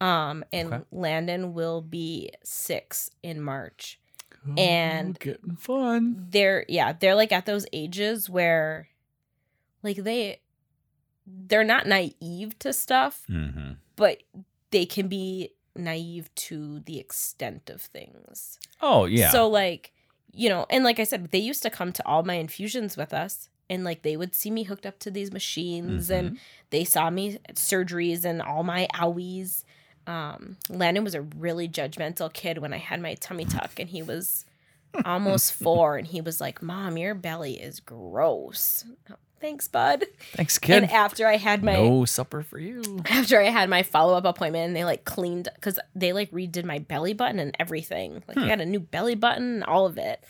[0.00, 0.84] um and Okay.
[0.92, 3.98] landon will be six in march
[4.56, 6.26] And- Oh, getting fun.
[6.30, 8.88] they're yeah they're like at those ages where
[9.82, 10.40] like they
[11.26, 14.22] they're not naive to stuff hmm but
[14.70, 19.30] they can be naive to the extent of things Oh yeah.
[19.30, 19.92] so like
[20.32, 23.12] you know and like i said they used to come to all my infusions with
[23.14, 26.26] us and like they would see me hooked up to these machines Mm-hmm.
[26.26, 26.38] and
[26.70, 29.64] they saw me at surgeries and all my owies
[30.06, 34.02] um landon was a really judgmental kid when i had my tummy tuck and he
[34.02, 34.44] was
[35.04, 38.84] almost four and he was like mom your belly is gross
[39.40, 40.82] thanks bud Thanks, kid.
[40.84, 42.82] and after i had my no supper for you.
[43.10, 46.64] after I had my follow up appointment and they like cleaned because they like redid
[46.64, 48.22] my belly button and everything.
[48.26, 48.44] Like Hmm.
[48.44, 50.24] I got a new belly button and all of it.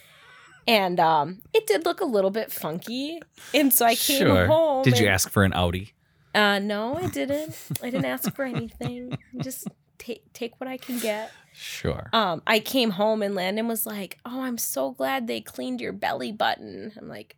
[0.66, 3.20] And um it did look a little bit funky.
[3.55, 4.47] And so I came sure.
[4.47, 4.82] home.
[4.82, 5.93] Did you ask for an Audi?
[6.36, 7.56] Uh no, I didn't.
[7.82, 9.16] I didn't ask for anything.
[9.42, 9.68] Just
[9.98, 11.32] take take what I can get.
[11.54, 12.08] Sure.
[12.12, 15.92] Um I came home and Landon was like, "Oh, I'm so glad they cleaned your
[15.92, 17.36] belly button." I'm like,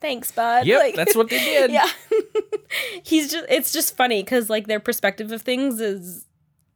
[0.00, 1.70] "Thanks, bud." Yep, Like- that's what they did.
[1.78, 1.88] yeah.
[3.04, 6.26] He's just it's just funny cuz like their perspective of things is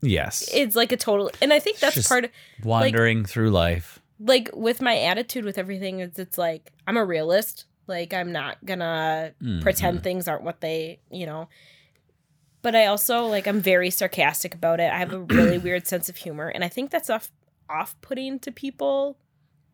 [0.03, 0.49] Yes.
[0.53, 2.31] it's like a total and i think that's Just- part of
[2.63, 3.99] Wandering through life.
[4.21, 8.57] like with my attitude with everything is it's like i'm a realist like i'm not
[8.65, 9.63] gonna Mhm.
[9.63, 11.49] pretend things aren't what they you know
[12.63, 16.09] but i also like i'm very sarcastic about it i have a really weird sense
[16.09, 17.31] of humor and i think that's off
[17.69, 19.19] off-putting to people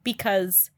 [0.02, 0.70] because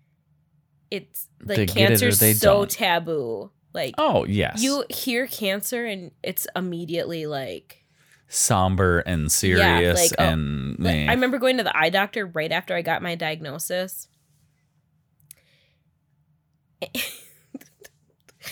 [0.91, 2.71] it's They like it cancer's they so don't.
[2.71, 4.63] taboo like Oh yes.
[4.63, 7.85] you hear cancer and it's immediately like
[8.29, 11.09] somber and serious like, oh, and Like.
[11.09, 14.09] I remember going to the eye doctor right after I got my diagnosis.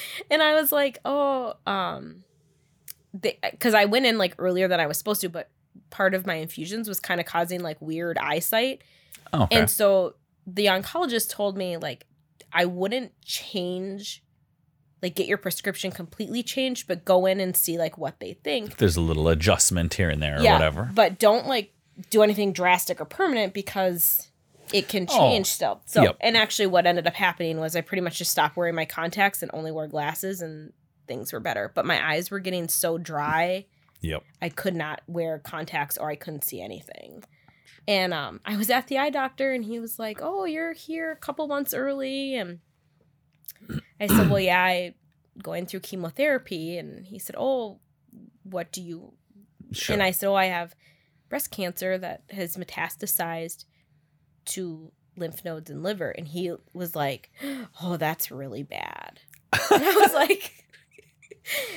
[0.31, 2.24] and I was like, "Oh, um
[3.60, 5.51] cuz I went in like earlier than I was supposed to, but
[5.90, 8.82] part of my infusions was kind of causing like weird eyesight.
[9.35, 9.56] okay.
[9.56, 10.14] And so
[10.47, 12.06] the oncologist told me like
[12.52, 14.23] I wouldn't change
[15.02, 18.77] like get your prescription completely changed, but go in and see like what they think.
[18.77, 20.90] There's a little adjustment here and there or whatever.
[20.94, 21.74] But don't like
[22.10, 24.31] do anything drastic or permanent because
[24.73, 25.81] it can Oh, change still.
[25.87, 26.17] So, yep.
[26.21, 29.43] and actually, what ended up happening was I pretty much just stopped wearing my contacts
[29.43, 30.73] and only wore glasses, and
[31.07, 31.71] things were better.
[31.75, 33.67] But my eyes were getting so dry,
[34.01, 34.23] Yep.
[34.41, 37.23] I could not wear contacts or I couldn't see anything.
[37.87, 41.11] And um, I was at the eye doctor, and he was like, "Oh, you're here
[41.13, 42.61] a couple months early," and
[44.01, 44.95] I said, "Well, yeah, I
[45.43, 47.81] going through chemotherapy," and he said, "Oh,
[48.45, 49.15] what do you
[49.73, 49.95] Sure.
[49.95, 50.75] and I said, Oh, I have
[51.31, 53.65] breast cancer that has metastasized
[54.47, 56.10] to lymph nodes and liver.
[56.10, 57.31] And he was like,
[57.82, 59.20] Oh, that's really bad.
[59.70, 60.64] And I was like,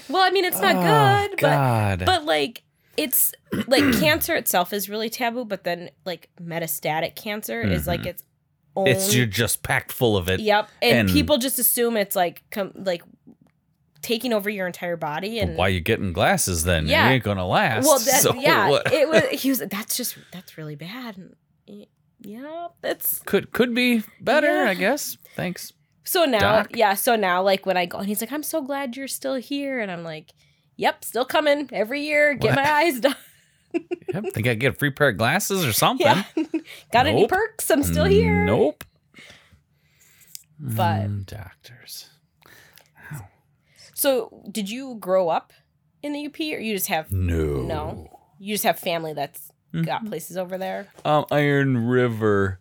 [0.10, 2.04] Well, I mean, it's not Oh, good, but God.
[2.06, 2.64] but like
[2.98, 3.34] it's
[3.68, 8.06] like cancer itself is really taboo, but then like metastatic cancer is like Mhm.
[8.08, 8.24] its
[8.78, 10.40] own it's you're just packed full of it.
[10.40, 10.70] Yep.
[10.82, 13.04] And, and- people just assume it's like com- like
[14.02, 16.86] taking over your entire body But and Why you getting glasses then?
[16.88, 17.08] Yeah.
[17.08, 17.86] You ain't gonna last.
[17.86, 18.94] Well, that, So yeah, what?
[18.94, 19.42] it was.
[19.42, 19.60] He was.
[19.60, 20.16] That's just.
[20.32, 21.18] That's really bad.
[21.18, 21.36] And,
[22.22, 24.70] yeah, that's could could be better, Yeah.
[24.70, 25.18] I guess.
[25.36, 25.74] Thanks.
[26.04, 26.40] so now.
[26.40, 26.70] Doc?
[26.76, 29.36] Yeah, so now, like when I go, and he's like, "I'm so glad you're still
[29.36, 30.32] here," and I'm like,
[30.78, 32.34] "Yep, still coming every year.
[32.34, 32.64] Get What?
[32.64, 33.16] my eyes done."
[34.14, 34.26] Yep.
[34.34, 36.06] Think I get a free pair of glasses or something?
[36.08, 36.24] yeah,
[36.94, 37.70] got any perks?
[37.70, 38.46] I'm still here.
[38.46, 38.84] Nope.
[40.60, 42.10] But- Mm, doctors.
[43.94, 45.54] So, did you grow up
[46.04, 47.62] in the UP, or you just have No.
[47.64, 48.20] No.
[48.40, 49.52] you just have family that's
[49.84, 50.10] got Mhm.
[50.10, 50.88] places over there?
[51.04, 52.60] Um, Iron River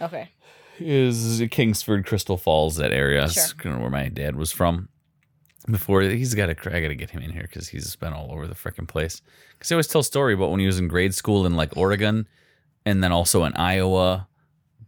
[0.00, 0.30] Okay.
[0.78, 3.28] is Kingsford, Crystal Falls, that area.
[3.28, 3.44] Sure.
[3.58, 4.88] kind of where my dad was from.
[5.70, 8.30] Before he's got to, I got to get him in here because he's been all
[8.30, 9.20] over the freaking place.
[9.52, 12.28] Because he always tells story about when he was in grade school in like Oregon,
[12.84, 14.28] and then also in Iowa,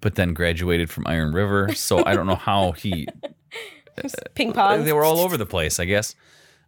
[0.00, 1.74] but then graduated from Iron River.
[1.74, 3.09] So I don't know how he.
[4.36, 4.84] Ping pong.
[4.84, 6.14] They were all over the place, I guess.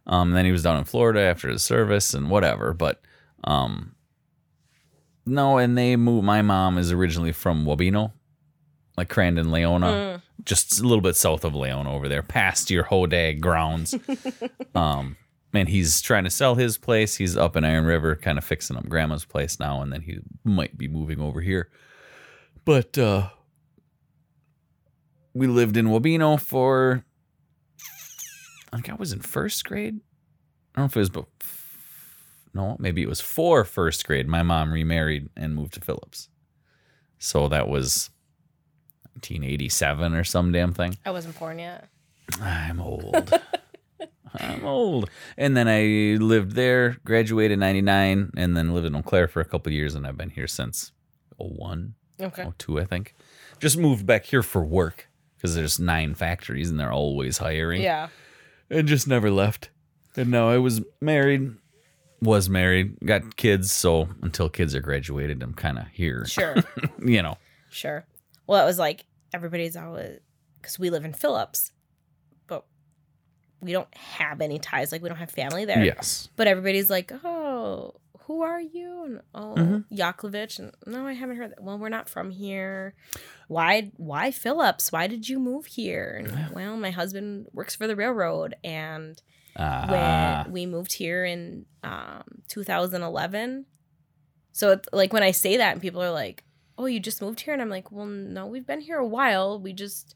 [0.07, 2.73] Um, then he was down in Florida after his service and whatever.
[2.73, 3.01] But
[3.45, 3.95] um,
[5.25, 6.25] no, and they moved.
[6.25, 8.11] My mom is originally from Wabeno,
[8.97, 10.21] like Crandon, Laona, Mm.
[10.43, 13.93] just a little bit south of Laona over there, past your Hodag grounds.
[14.75, 15.17] um,
[15.53, 17.15] and he's trying to sell his place.
[17.17, 20.19] He's up in Iron River, kind of fixing up grandma's place now, and then he
[20.43, 21.69] might be moving over here.
[22.65, 23.29] But uh
[25.33, 27.05] we lived in Wabeno for
[28.73, 29.99] I think I was in first grade.
[30.75, 31.25] I don't know if it was but
[32.53, 34.27] no, maybe it was for first grade.
[34.27, 36.29] My mom remarried and moved to Phillips.
[37.17, 38.09] So that was
[39.13, 40.97] 1987 or some damn thing.
[41.05, 41.87] I wasn't born yet.
[42.41, 43.33] I'm old.
[44.33, 45.09] I'm old.
[45.37, 49.41] And then I lived there, graduated in 99, and then lived in Eau Claire for
[49.41, 50.91] a couple of years, and I've been here since
[51.37, 52.45] 01, Okay.
[52.57, 53.15] 02, I think.
[53.59, 57.81] Just moved back here for work because there's nine factories and they're always hiring.
[57.81, 58.07] Yeah.
[58.69, 59.69] And just never left.
[60.15, 61.51] And now I was married,
[62.21, 63.71] was married, got kids.
[63.71, 66.25] So until kids are graduated, I'm kind of here.
[66.25, 66.55] Sure.
[67.03, 67.37] you know.
[67.69, 68.05] Sure.
[68.47, 70.19] Well, it was like everybody's always
[70.61, 71.71] because we live in Phillips,
[72.47, 72.65] but
[73.61, 74.91] we don't have any ties.
[74.91, 75.83] Like we don't have family there.
[75.83, 76.29] Yes.
[76.35, 77.95] But everybody's like, "Oh,
[78.25, 79.85] who are you?" And oh, Mhm.
[79.91, 80.59] Yakovlevich.
[80.59, 81.63] And no, I haven't heard that.
[81.63, 82.93] Well, we're not from here.
[83.47, 83.91] Why?
[83.97, 84.91] Why Phillips?
[84.91, 86.21] Why did you move here?
[86.23, 89.19] And well, my husband works for the railroad, and
[89.57, 90.43] Ah.
[90.45, 93.65] when we moved here in um, 2011.
[94.53, 96.43] So it's like when I say that, and people are like,
[96.77, 99.59] "Oh, you just moved here," and I'm like, "Well, no, we've been here a while.
[99.59, 100.15] We just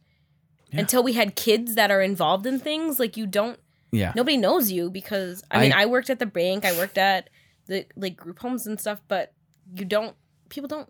[0.72, 0.82] Yeah.
[0.82, 3.60] until we had kids that are involved in things like you don't
[3.92, 4.12] yeah.
[4.16, 7.30] nobody knows you because I mean I- I worked at the bank, I worked at
[7.68, 9.34] the like group homes and stuff, but
[9.74, 10.16] you don't
[10.50, 10.90] people don't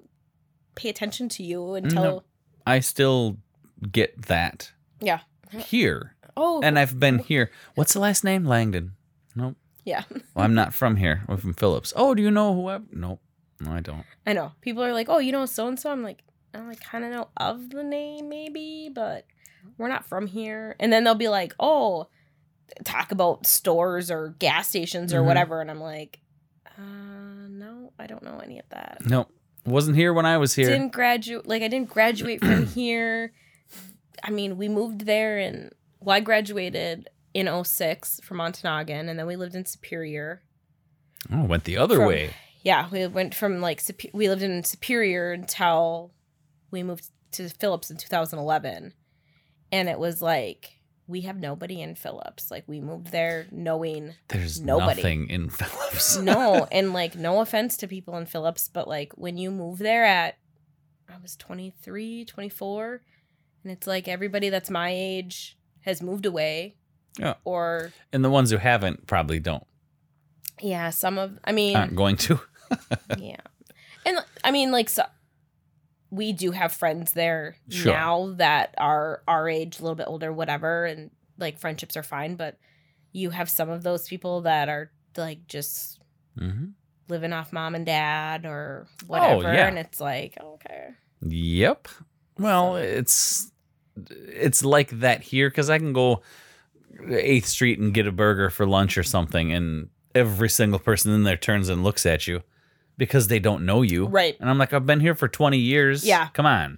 [0.76, 2.23] pay attention to you until No.
[2.65, 3.38] I still
[3.91, 5.19] get that yeah.
[5.51, 6.15] here.
[6.38, 7.49] Oh, And I've been here.
[7.76, 8.45] What's the last name?
[8.45, 8.94] Langdon.
[9.36, 9.56] Nope.
[9.84, 10.03] yeah.
[10.34, 11.24] Well, I'm not from here.
[11.28, 11.94] I'm from Phillips.
[11.95, 12.84] Oh, do you know whoever?
[12.91, 13.22] Nope.
[13.62, 14.03] No, I don't.
[14.28, 14.52] I know.
[14.62, 17.12] People are like, "Oh, you know so and so." I'm like, I like kind of
[17.12, 19.26] know of the name maybe, but
[19.78, 20.76] we're not from here.
[20.80, 22.07] And then they'll be like, "Oh,
[22.84, 25.26] talk about stores or gas stations or Mhm.
[25.26, 26.20] whatever." And I'm like,
[26.78, 29.32] "Uh, no, I don't know any of that." Nope.
[29.66, 30.68] Wasn't here when I was here.
[30.68, 33.32] Didn't graduate like I didn't graduate from here.
[34.22, 35.72] I mean, we moved there and
[36.06, 40.41] well, I graduated in 06 from Ontonagan and then we lived in Superior.
[41.34, 42.30] oh, went the other From- way.
[42.64, 43.82] Yeah, we went from like
[44.14, 46.14] we lived in Superior until
[46.72, 48.94] we moved to Phillips in 2011.
[49.72, 52.49] And it was like we have nobody in Phillips.
[52.49, 55.02] Like we moved there knowing There's Nobody.
[55.02, 56.18] nothing in Phillips.
[56.19, 60.03] no, and like no offense to people in Phillips, but like when you move there
[60.06, 60.38] at
[61.07, 63.02] I was 23, 24,
[63.64, 65.56] and it's like everybody that's my age
[65.86, 66.76] has moved away.
[67.18, 67.36] Yeah.
[67.45, 69.66] Or and the ones who haven't probably don't.
[70.62, 72.40] yeah, some of I mean Aren't going to.
[73.18, 73.38] yeah.
[74.06, 75.03] And I mean, like, so
[76.11, 77.93] we do have friends there Sure.
[77.93, 82.35] now that are our age, a little bit older, whatever, and like friendships are fine.
[82.35, 82.58] But
[83.11, 86.00] you have some of those people that are like just
[86.38, 86.66] hmm
[87.08, 89.68] living off mom and dad or whatever, yeah.
[89.68, 90.88] and it's like okay,
[91.22, 91.88] Yep.
[92.40, 93.51] Well, So- it's
[94.07, 96.22] it's like that here because I can go
[97.09, 101.24] Eighth Street and get a burger for lunch or something, and every single person in
[101.24, 102.41] there turns and looks at you
[102.98, 104.06] because they don't know you.
[104.07, 104.38] right.
[104.40, 106.06] And I'm like, I've been here for 20 years.
[106.06, 106.30] Yeah.
[106.30, 106.77] Come on.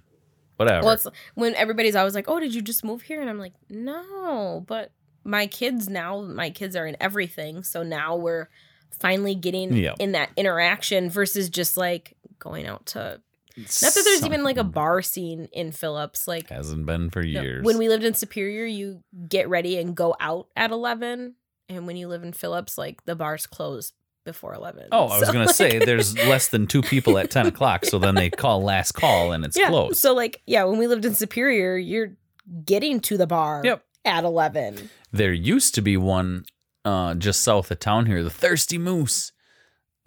[0.56, 0.84] Whatever.
[0.86, 3.52] Well, it's when everybody's always like, "Oh, did you just move here?" And I'm like,
[3.70, 4.90] "No, but
[5.22, 8.48] my kids now, my kids are in everything, so now we're
[8.90, 9.94] finally getting Yeah.
[10.00, 13.20] in that interaction versus just like going out to
[13.58, 16.26] Not that there's even like a bar scene in Phillips.
[16.28, 17.64] Like Hasn't been for no, years.
[17.64, 21.34] when we lived in Superior, you get ready and go out at eleven,
[21.68, 23.92] and when you live in Phillips, like the bars close
[24.24, 24.88] before eleven.
[24.92, 27.84] Oh, I was So, gonna like- say there's less than two people at ten o'clock,
[27.84, 29.68] so then they call last call and it's yeah.
[29.68, 29.96] closed.
[29.96, 32.12] So like yeah, when we lived in Superior, you're
[32.64, 33.84] getting to the bar Yep.
[34.04, 34.90] at eleven.
[35.12, 36.44] There used to be one
[36.84, 39.32] uh, just south of town here, the Thirsty Moose.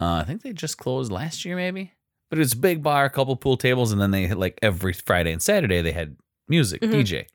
[0.00, 1.92] Uh, I think they just closed last year, maybe.
[2.32, 4.58] But it was a big bar, a couple pool tables, and then they had like
[4.62, 6.16] every Friday and Saturday they had
[6.48, 6.90] music, Mhm.
[6.90, 7.26] DJ.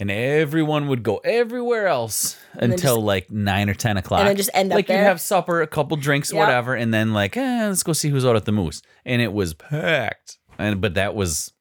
[0.00, 4.20] And everyone would go everywhere else And until just- like nine or ten o'clock.
[4.20, 6.38] And then just end up like you'd have supper, a couple drinks, Yep.
[6.40, 8.80] whatever, and then like, eh, let's go see who's out at the Moose.
[9.04, 10.38] And it was packed.
[10.58, 11.52] And but that was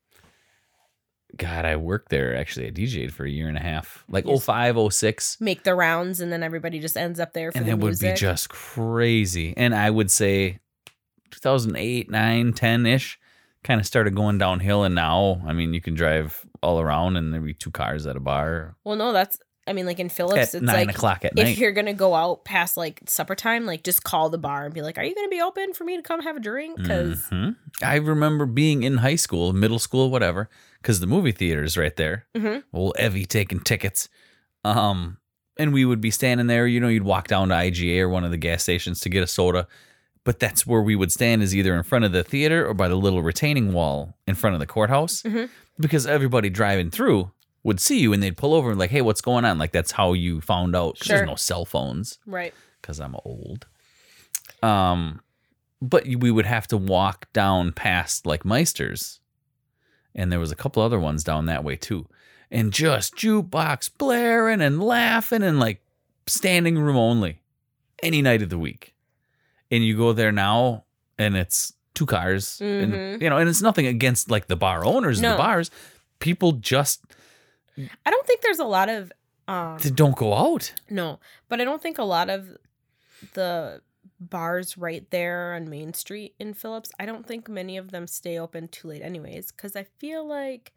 [1.35, 2.67] God, I worked there actually.
[2.67, 4.05] I DJ'd for a year and a half.
[4.07, 4.45] Like Yes.
[4.45, 5.35] 05, 06.
[5.41, 7.99] Make the rounds, and then everybody just ends up there for And the it would
[7.99, 9.53] be just crazy.
[9.57, 10.59] And I would say
[11.31, 13.19] 2008, 9, 10 ish
[13.63, 14.83] kind of started going downhill.
[14.83, 18.15] And now, I mean, you can drive all around and there'd be two cars at
[18.15, 19.37] a bar well, no, that's
[19.69, 21.57] I mean, like in Phillips, at it's nine like o'clock at if night.
[21.57, 24.81] you're gonna go out past like supper time, like just call the bar and be
[24.81, 27.57] like, "Are you gonna be open for me to come have a drink?" Because Mhm.
[27.83, 30.49] I remember being in high school, middle school, whatever,
[30.81, 32.27] because the movie theater is right there.
[32.33, 32.63] Mhm.
[32.71, 34.07] Old Evie taking tickets.
[34.63, 35.17] Um,
[35.57, 36.65] and we would be standing there.
[36.65, 39.21] You know, you'd walk down to IGA or one of the gas stations to get
[39.21, 39.67] a soda,
[40.27, 42.89] but that's where we would stand is either in front of the theater or by
[42.89, 45.49] the little retaining wall in front of the courthouse, Mhm.
[45.79, 47.31] because everybody driving through
[47.63, 49.57] would see you and they'd pull over and like, hey, what's going on?
[49.57, 51.15] Like that's how you found out Sure.
[51.17, 52.53] There's no cell phones Right.
[52.81, 53.67] because I'm old.
[54.61, 55.21] Um,
[55.81, 59.21] but we would have to walk down past like Meister's,
[60.13, 62.07] and there was a couple other ones down that way too,
[62.51, 65.81] and just jukebox blaring and laughing and like
[66.25, 67.41] standing room only,
[68.03, 68.93] any night of the week.
[69.71, 70.85] And you go there now,
[71.17, 73.21] and it's two cars, and Mhm.
[73.21, 75.31] you know, and it's nothing against like the bar owners No.
[75.31, 75.71] the bars.
[76.19, 77.01] People just
[78.05, 79.11] I don't think there's a lot of
[79.47, 80.73] um they don't go out.
[80.89, 82.57] no, but I don't think a lot of
[83.33, 83.81] the
[84.19, 88.39] bars right there on Main Street in Phillips, I don't think many of them stay
[88.39, 90.71] open too late anyways cuz I feel like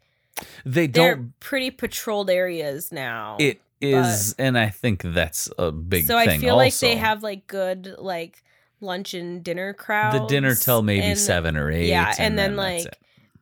[0.65, 1.39] They they're don't.
[1.39, 3.37] pretty patrolled areas now.
[3.39, 6.17] It is, and I think that's a big so.
[6.17, 8.43] I feel like they have like good like
[8.81, 10.13] lunch and dinner crowd.
[10.13, 11.87] the dinner till maybe and, seven or eight.
[11.87, 12.97] Yeah, and, then, that's like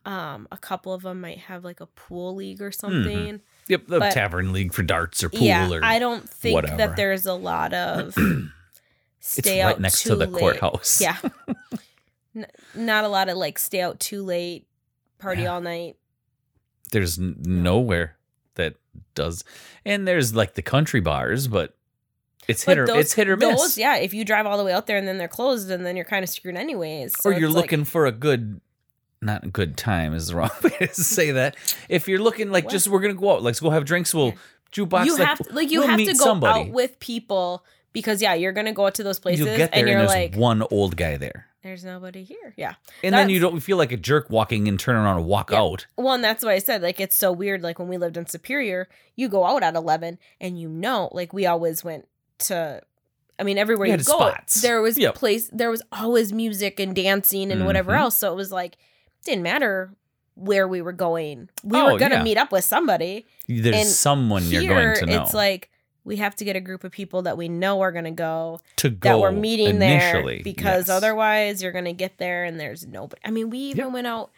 [0.05, 2.65] um a couple of them might have like a pool league Mm-hmm.
[2.65, 3.41] or something.
[3.67, 6.77] yep, the but- tavern league for darts or pool yeah, or I don't think whatever.
[6.77, 8.49] that there's a lot of it's
[9.41, 10.39] stay right out next to the late.
[10.39, 11.01] courthouse.
[11.01, 11.17] Yeah,
[12.35, 12.45] N-
[12.75, 14.67] not a lot of like stay out too late,
[15.19, 15.53] party Yeah.
[15.53, 15.95] all night.
[16.91, 18.15] there's n- nowhere
[18.55, 18.75] that
[19.15, 19.43] does,
[19.85, 21.75] and there's like the country bars, but
[22.49, 23.59] it's hit But or those- it's hit or miss.
[23.59, 25.85] Those, yeah, if you drive all the way out there and then they're closed, and
[25.85, 27.13] then you're kind of screwed anyways.
[27.21, 28.59] So or you're it's like- looking for a good
[29.21, 31.55] not a good time is the wrong way to say that
[31.89, 32.71] if you're looking like What?
[32.71, 34.33] just we're gonna go out let's go have drinks we'll
[34.71, 36.59] jukebox you like, have to, like you we'll have to go somebody.
[36.61, 39.81] out with people because yeah, you're gonna go out to those places you'll get there
[39.81, 42.53] and and, you're there's like, one old guy there there's nobody here.
[42.55, 42.75] Yeah.
[43.03, 45.59] and then you don't feel like a jerk walking and turning around and walk Yeah.
[45.59, 47.61] out Well, and that's why I said like it's so weird.
[47.61, 48.87] Like when we lived in Superior,
[49.17, 52.07] you go out at eleven, and you know, like we always went
[52.39, 52.81] to.
[53.37, 54.61] I mean, everywhere You you, go, spots.
[54.61, 55.15] there was Yep.
[55.15, 55.49] place.
[55.53, 57.99] There was always music and dancing and whatever Mhm.
[57.99, 58.17] else.
[58.17, 58.77] So it was like
[59.25, 59.91] didn't matter
[60.35, 61.49] where we were going.
[61.63, 62.23] We Oh, were gonna yeah.
[62.23, 63.25] meet up with somebody.
[63.47, 65.69] there's and someone you're Here, going to know it's like
[66.05, 68.89] we have to get a group of people that we know are gonna go to
[68.89, 70.89] go that we're meeting initially there because yes.
[70.89, 73.21] otherwise you're gonna get there and there's nobody.
[73.25, 73.93] I mean, we even Yep.
[73.93, 74.31] went out.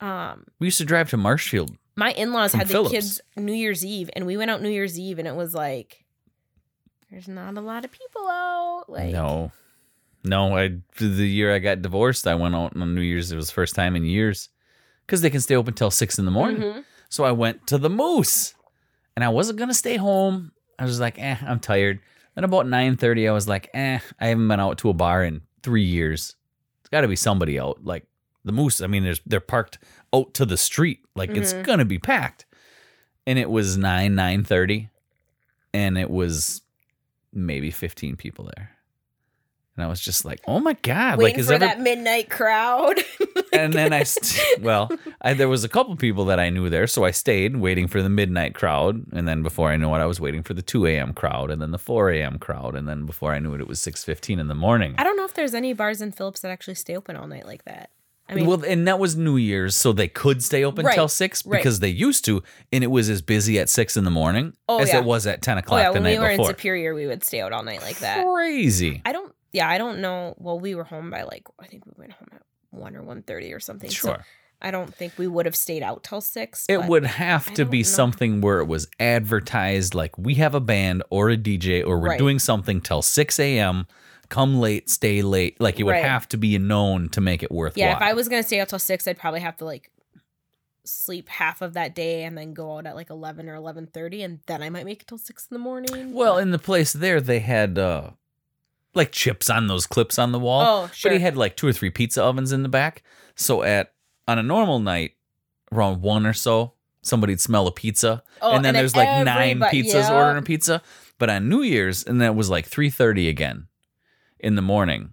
[0.00, 4.10] Um, we used to drive to marshfield my in-laws had the kids New Year's Eve,
[4.16, 6.03] and we went out New Year's Eve, and it was like,
[7.14, 8.84] there's not a lot of people out.
[8.88, 9.52] Like, no
[10.26, 13.48] no i the year i got divorced i went out on new year's it was
[13.48, 14.48] the first time in years
[15.06, 16.84] because they can stay open till six in the morning Mhm.
[17.10, 18.54] So I went to the Moose,
[19.14, 20.50] and I wasn't gonna stay home.
[20.80, 22.00] I was like, eh, I'm tired.
[22.34, 25.22] Then about nine thirty, I was like, eh, I haven't been out to a bar
[25.22, 26.34] in three years.
[26.80, 27.84] It's got to be somebody out.
[27.84, 28.04] Like
[28.44, 28.80] the Moose.
[28.80, 29.78] I mean, there's they're parked
[30.12, 31.04] out to the street.
[31.14, 31.62] Like it's Mhm.
[31.62, 32.46] gonna be packed.
[33.28, 34.88] And it was nine nine thirty,
[35.72, 36.62] and it was
[37.34, 38.70] maybe fifteen people there.
[39.76, 42.30] And I was just like, oh my god, waiting like is for ever that midnight
[42.30, 42.96] crowd.
[43.52, 44.88] and then I, st- well,
[45.20, 48.00] I, there was a couple people that I knew there, so I stayed waiting for
[48.00, 50.86] the midnight crowd, and then before I knew it, I was waiting for the two
[50.86, 51.12] a.m.
[51.12, 52.38] crowd, and then the four a.m.
[52.38, 54.94] crowd, and then before I knew it, it was six fifteen in the morning.
[54.96, 57.46] I don't know if there's any bars in Phillips that actually stay open all night
[57.46, 57.90] like that.
[58.28, 61.08] I mean, well, and that was New Year's, so they could stay open Right, till
[61.08, 61.58] six right.
[61.58, 64.80] because they used to, and it was as busy at six in the morning Oh,
[64.80, 64.98] as yeah.
[64.98, 66.42] it was at ten oh, o'clock yeah, the when we were in.
[66.44, 68.24] Superior, we would stay out all night like that.
[68.26, 69.02] Crazy.
[69.04, 69.34] I don't.
[69.52, 70.34] Yeah, I don't know.
[70.38, 73.22] Well, we were home by like I think we went home at one or one
[73.22, 73.90] thirty or something.
[73.90, 74.24] So Sure.
[74.62, 76.64] I don't think we would have stayed out till six.
[76.70, 77.82] It would have to be know.
[77.82, 82.08] something where it was advertised like we have a band or a DJ or we're
[82.10, 82.18] Right.
[82.18, 83.86] doing something till 6 a.m.
[84.34, 85.60] Come late, stay late.
[85.60, 86.04] Like it would Right.
[86.04, 87.86] have to be known to make it worthwhile.
[87.86, 89.92] Yeah, if I was gonna stay out till six, I'd probably have to like
[90.82, 94.24] sleep half of that day and then go out at like eleven or eleven thirty,
[94.24, 96.12] and then I might make it till six in the morning.
[96.12, 98.10] well, in the place there, they had uh
[98.92, 100.62] like chips on those clips on the wall.
[100.62, 103.04] oh sure, But he had like two or three pizza ovens in the back.
[103.36, 103.92] So at
[104.26, 105.12] on a normal night,
[105.70, 106.72] around one or so,
[107.02, 108.24] somebody'd smell a pizza.
[108.42, 110.12] Oh, and then there's like nine pizzas yeah.
[110.12, 110.82] ordering a pizza.
[111.18, 113.68] But on New Year's, and then it was like three thirty again
[114.44, 115.12] in the morning.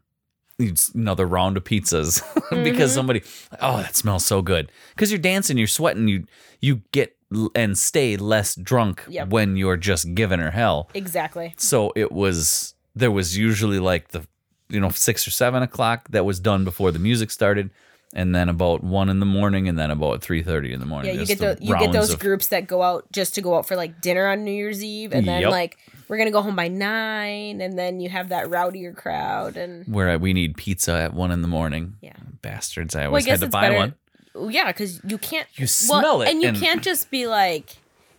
[0.60, 2.22] It's another round of pizzas
[2.64, 2.96] because Mhm.
[2.96, 3.22] somebody,
[3.62, 4.72] oh, that smells so good.
[4.94, 6.26] Because you're dancing, you're sweating, you
[6.60, 7.16] you get
[7.56, 9.30] and stay less drunk Yep.
[9.30, 10.90] when you're just giving her hell.
[10.94, 11.54] Exactly.
[11.58, 14.28] So it was there was usually like the
[14.70, 17.72] you know six or seven o'clock that was done before the music started,
[18.14, 21.14] and then about one in the morning, and then about three thirty in the morning.
[21.16, 23.42] Yeah, you get the the, you get those of- groups that go out just to
[23.42, 25.52] go out for like dinner on New Year's Eve, and then Yep.
[25.52, 29.86] like we're gonna go home by nine, and then you have that rowdier crowd, and
[29.88, 31.96] where we need pizza at one in the morning.
[32.02, 32.14] Yeah.
[32.42, 32.96] bastards!
[32.96, 33.94] I well, I always had to buy better.
[34.34, 34.52] one.
[34.52, 35.48] Yeah, because you can't.
[35.56, 35.68] You Well,
[36.02, 37.76] smell it, and you can't just be like,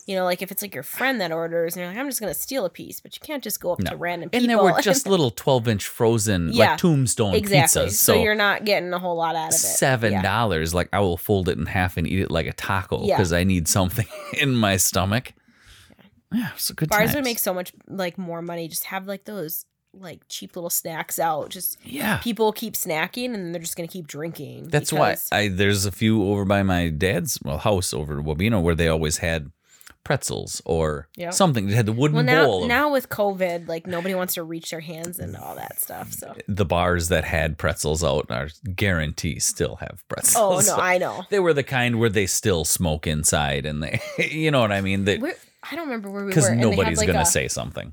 [0.07, 2.21] you know, like if it's like your friend that orders and you're like, I'm just
[2.21, 3.91] gonna steal a piece, but you can't just go up No.
[3.91, 4.43] to random people.
[4.43, 7.83] And there were just little 12 inch frozen, Yeah, like tombstone exactly.
[7.83, 7.91] pizzas.
[7.93, 9.59] So, So, you're not getting a whole lot out of it.
[9.59, 10.23] seven Yeah.
[10.23, 10.75] dollars.
[10.75, 13.17] Like I will fold it in half and eat it like a taco Yeah.
[13.17, 14.07] because I need something
[14.41, 15.33] in my stomach.
[16.33, 17.15] Yeah, it's a good Bars times.
[17.17, 18.67] would make so much like more money.
[18.69, 21.51] Just have like those like cheap little snacks out.
[21.51, 22.17] Just Yeah.
[22.19, 24.69] people keep snacking and they're just gonna keep drinking.
[24.69, 28.63] That's why I there's a few over by my dad's well house over in Wabeno
[28.63, 29.51] where they always had
[30.05, 31.33] pretzels or Yep.
[31.35, 31.67] something.
[31.69, 32.63] They had the wooden Well, now bowl.
[32.63, 36.13] of now with COVID, like nobody wants to reach their hands and all that stuff.
[36.13, 40.69] So the bars that had pretzels out are guarantee still have pretzels.
[40.69, 41.25] oh no, I know.
[41.31, 44.01] they were the kind where they still smoke inside and they
[44.31, 45.05] you know what I mean?
[45.05, 45.35] That Where,
[45.71, 46.31] I don't remember where we were.
[46.31, 47.93] because they nobody's like, gonna a- say something.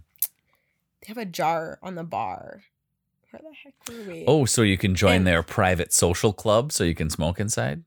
[1.01, 2.63] They have a jar on the bar.
[3.31, 3.73] Where the heck
[4.07, 4.23] were we?
[4.27, 7.83] Oh, so you can join And- their private social club so you can smoke inside?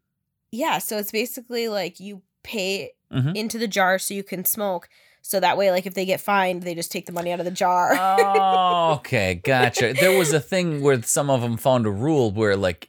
[0.52, 0.78] yeah.
[0.78, 3.37] So it's basically like you pay Mhm.
[3.37, 4.89] into the jar so you can smoke.
[5.21, 7.45] So that way, like if they get fined, they just take the money out of
[7.45, 7.93] the jar.
[7.95, 9.93] oh, okay, gotcha.
[9.95, 12.89] There was a thing where some of them found a rule where, like,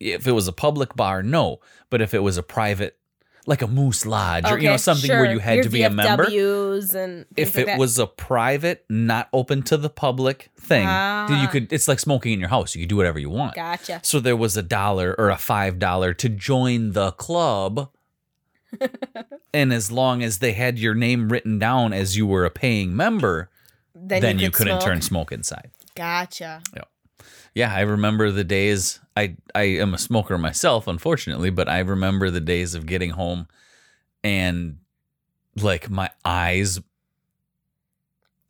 [0.00, 2.98] if it was a public bar, no, but if it was a private,
[3.46, 5.82] like a moose lodge or you know Okay, something where you had Your to be
[5.82, 6.24] a member.
[6.24, 7.78] And If like it that.
[7.78, 11.48] was a private, not open to the public thing, you Ah.
[11.50, 11.72] could.
[11.72, 12.74] It's like smoking in your house.
[12.74, 13.54] You could do whatever you want.
[13.54, 14.00] gotcha.
[14.02, 17.90] So there was a dollar or a five dollar to join the club.
[19.54, 22.94] and as long as they had your name written down as you were a paying
[22.96, 23.50] member,
[23.94, 24.84] Then, then, you, could couldn't smoke.
[24.92, 25.70] turn smoke inside.
[25.94, 26.62] Gotcha.
[26.74, 26.82] Yeah,
[27.54, 29.00] Yeah, I remember the days.
[29.16, 33.46] I I am a smoker myself, unfortunately, but I remember the days of getting home
[34.24, 34.78] and
[35.56, 36.80] like my eyes.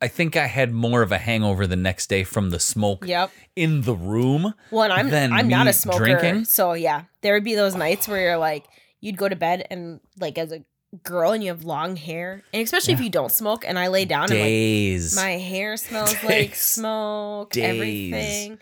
[0.03, 3.31] I think I had more of a hangover the next day from the smoke Yep.
[3.57, 4.53] in the room.
[4.71, 6.45] Well, I'm than I'm not a smoker, drinking?
[6.47, 8.65] so yeah, there would be those nights where you're like,
[9.05, 10.65] you'd go to bed and like as a
[11.03, 14.07] girl and you have long hair, and especially if you don't smoke, and I lay
[14.07, 15.15] down and like Days.
[15.15, 17.65] my hair smells like smoke, Days.
[17.65, 18.59] everything.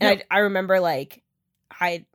[0.00, 1.22] And I I remember like
[1.70, 2.06] I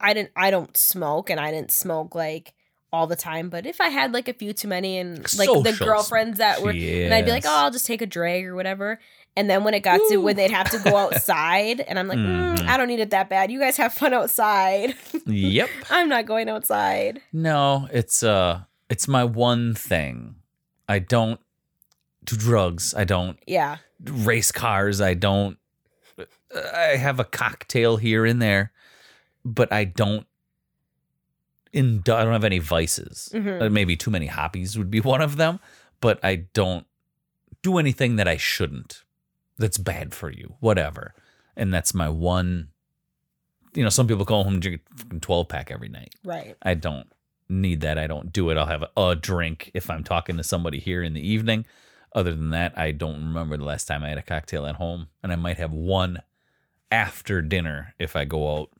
[0.00, 2.54] I didn't I don't smoke and I didn't smoke like
[2.92, 5.76] all the time, but if I had like a few too many and like the
[5.78, 8.98] girlfriends that were and I'd be like, oh, I'll just take a drag or whatever.
[9.36, 12.18] And then when it got to when they'd have to go outside, and I'm like,
[12.18, 12.66] mm, Mhm.
[12.68, 13.50] I don't need it that bad.
[13.50, 14.94] You guys have fun outside.
[15.26, 15.70] yep.
[15.90, 17.22] I'm not going outside.
[17.32, 20.34] No, it's uh it's my one thing.
[20.88, 21.40] I don't
[22.24, 22.94] do drugs.
[22.94, 23.78] I don't Yeah.
[24.04, 25.00] race cars.
[25.00, 25.56] I don't.
[26.54, 28.72] I have a cocktail here and there,
[29.44, 30.26] but I don't.
[31.72, 33.30] In I don't have any vices.
[33.32, 33.62] Mhm.
[33.62, 35.58] Uh, Maybe too many hobbies would be one of them,
[36.00, 36.86] but I don't
[37.62, 39.04] do anything that I shouldn't.
[39.62, 41.14] That's bad for you, whatever.
[41.56, 42.68] And that's my one.
[43.74, 46.16] You know, some people call home drink a twelve pack every night.
[46.24, 46.56] Right.
[46.60, 47.06] I don't
[47.48, 47.96] need that.
[47.96, 48.56] I don't do it.
[48.56, 51.64] I'll have a, a drink if I'm talking to somebody here in the evening.
[52.12, 55.06] Other than that, I don't remember the last time I had a cocktail at home.
[55.22, 56.22] And I might have one
[56.90, 58.70] after dinner if I go out.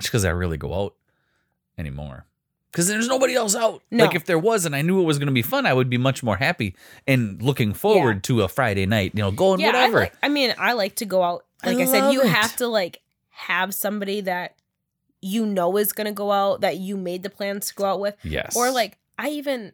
[0.00, 0.96] Just because I really go out
[1.78, 2.26] anymore.
[2.70, 3.82] Because there's nobody else out.
[3.90, 4.04] No.
[4.04, 5.90] Like if there was and I knew it was going to be fun, I would
[5.90, 6.76] be much more happy
[7.06, 9.66] and looking forward to a Friday night, you know, going yeah.
[9.68, 9.98] whatever.
[9.98, 11.44] I, like, I mean, I like to go out.
[11.64, 12.28] Like I, said, you it.
[12.28, 14.54] have to like have somebody that
[15.20, 18.16] you know is gonna go out that you made the plans to go out with,
[18.22, 18.56] yes.
[18.56, 19.72] or like I even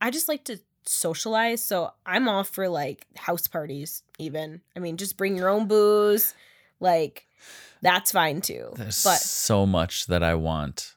[0.00, 1.62] I just like to socialize.
[1.62, 4.02] So I'm all for like house parties.
[4.18, 6.34] Even I mean, just bring your own booze.
[6.80, 7.26] Like
[7.80, 8.72] that's fine too.
[8.76, 10.94] There's but so much that I want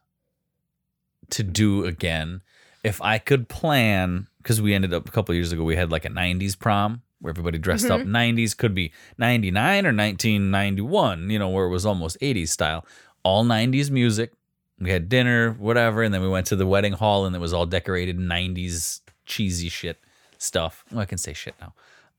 [1.31, 2.41] to do again.
[2.83, 6.05] If I could plan, because we ended up a couple years ago, we had like
[6.05, 11.49] a 90s prom where everybody dressed up 90s, could be 99 or 1991, you know,
[11.49, 12.85] where it was almost 80s style.
[13.23, 14.33] All 90s music.
[14.79, 17.53] We had dinner, whatever, and then we went to the wedding hall and it was
[17.53, 19.99] all decorated 90s cheesy shit
[20.39, 20.83] stuff.
[20.91, 21.73] Well, I can say shit now.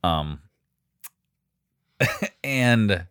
[0.09, 0.41] Um,
[2.45, 3.07] and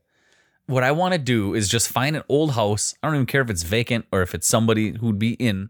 [0.67, 2.95] what I want to do is just find an old house.
[3.03, 5.69] I don't even care if it's vacant or if it's somebody who'd be in.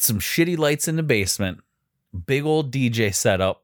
[0.00, 1.60] Some shitty lights in the basement,
[2.26, 3.62] big old DJ setup,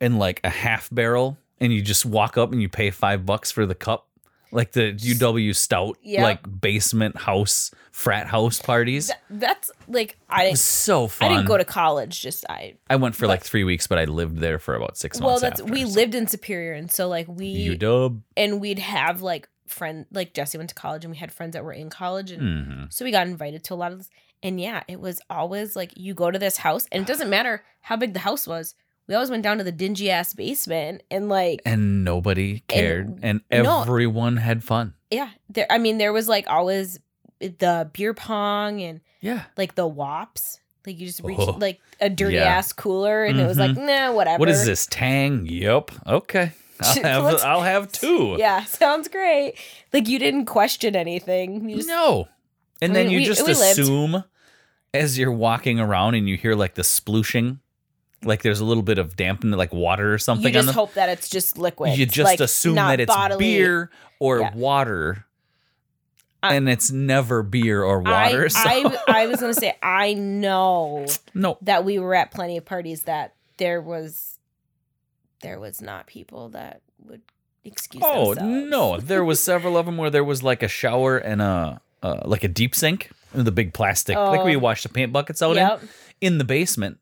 [0.00, 3.50] and like a half barrel, and you just walk up and you pay five bucks
[3.50, 4.06] for the cup,
[4.52, 9.08] like the UW Stout, like basement house frat house parties.
[9.08, 12.20] th- that's like I didn't was so I didn't go to college.
[12.20, 15.20] Just I I went for like three weeks, but I lived there for about six
[15.20, 15.42] well, months.
[15.42, 18.20] Well, that's after, we so- lived in Superior, and so like we UW.
[18.36, 21.64] and we'd have like friend like Jesse went to college, and we had friends that
[21.64, 24.10] were in college, and hmm so we got invited to a lot of this.
[24.42, 27.62] And yeah, it was always like you go to this house, and it doesn't matter
[27.82, 28.74] how big the house was.
[29.06, 33.42] We always went down to the dingy ass basement, and like And nobody cared, and,
[33.50, 33.82] no.
[33.82, 34.94] everyone had fun.
[35.10, 35.66] yeah, there.
[35.68, 36.98] I mean, there was like always
[37.40, 39.44] the beer pong and Yeah.
[39.56, 40.60] like the wops.
[40.86, 42.44] Like you just reach Oh, like a dirty yeah.
[42.56, 43.84] ass cooler, and it was like, mm-hmm.
[43.86, 44.38] nah, whatever.
[44.38, 45.44] What is this Tang?
[45.46, 45.90] Yep.
[46.06, 46.52] Okay.
[46.82, 48.36] I'll have I'll have two.
[48.38, 49.56] Yeah, sounds great.
[49.92, 51.68] Like you didn't question anything.
[51.68, 52.28] You just no.
[52.80, 54.24] And I then mean, you we- just assume lived.
[54.92, 57.58] As you're walking around and you hear like the splooshing,
[58.24, 60.72] like there's a little bit of dampen, like water or something you just the.
[60.72, 61.96] hope that it's just liquid.
[61.96, 63.38] you just like, assume that it's bodily.
[63.44, 64.54] beer or Yeah.
[64.54, 65.24] water,
[66.42, 68.44] I- and it's never beer or water.
[68.44, 72.56] I, so I, I was gonna say I know no, that we were at plenty
[72.56, 74.38] of parties that there was
[75.42, 77.22] there was not people that would
[77.64, 78.08] excuse us.
[78.12, 78.70] Oh themselves.
[78.70, 82.20] no, there was several of them where there was like a shower and a uh,
[82.24, 84.60] like a deep sink, the big plastic, like where you Oh.
[84.60, 85.82] wash the paint buckets out Yep.
[85.82, 85.88] in,
[86.32, 86.98] in the basement.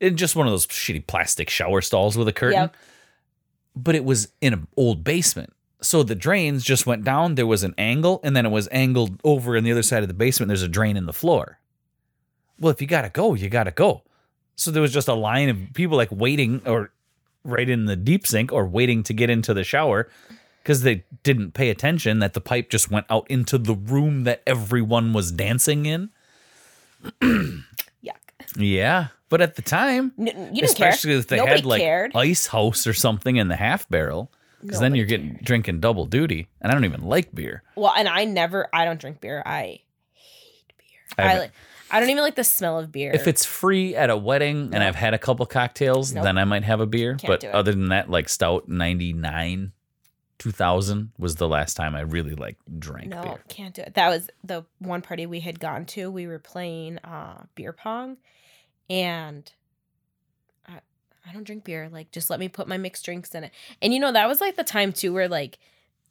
[0.00, 2.60] It just one of those shitty plastic shower stalls with a curtain.
[2.62, 2.76] Yep.
[3.74, 5.52] But it was in an old basement.
[5.80, 7.34] So the drains just went down.
[7.34, 10.08] There was an angle, and then it was angled over in the other side of
[10.08, 10.48] the basement.
[10.48, 11.58] There's a drain in the floor.
[12.58, 14.02] Well, if you gotta go, you gotta go.
[14.54, 16.92] So there was just a line of people like waiting or
[17.44, 20.08] right in the deep sink or waiting to get into the shower
[20.62, 24.42] because they didn't pay attention that the pipe just went out into the room that
[24.46, 26.10] everyone was dancing in.
[27.20, 27.62] Yuck.
[28.56, 29.08] Yeah.
[29.28, 30.90] But at the time, N- you didn't care.
[30.92, 32.12] if they Nobody had like cared.
[32.14, 34.30] ice house or something in the half barrel,
[34.62, 36.48] because then you're getting drinking double duty.
[36.60, 37.62] And I don't even like beer.
[37.74, 38.68] Well, and I never.
[38.74, 39.42] I don't drink beer.
[39.46, 39.80] I
[40.12, 41.16] hate beer.
[41.26, 41.52] I I, like.
[41.90, 43.10] I don't even like the smell of beer.
[43.14, 46.24] If it's free at a wedding and I've had a couple cocktails, Nope.
[46.24, 47.16] then I might have a beer.
[47.16, 47.54] Can't but do it.
[47.54, 49.72] other than that, like stout 99,
[50.42, 53.40] 2000 was the last time I really like drank no, beer.
[53.48, 53.94] can't do it.
[53.94, 56.10] That was the one party we had gone to.
[56.10, 58.16] We were playing uh, beer pong,
[58.90, 59.50] and
[60.66, 60.80] I
[61.28, 61.88] I don't drink beer.
[61.92, 63.52] Like, just let me put my mixed drinks in it.
[63.80, 65.58] And you know that was like the time too where like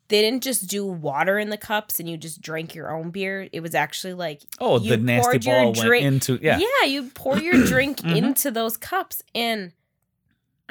[0.08, 3.50] they didn't just do water in the cups and you just drank your own beer.
[3.52, 6.58] It was actually like Oh, the nasty ball went into yeah.
[6.60, 8.16] Yeah, you pour your drink Mhm.
[8.16, 9.74] into those cups and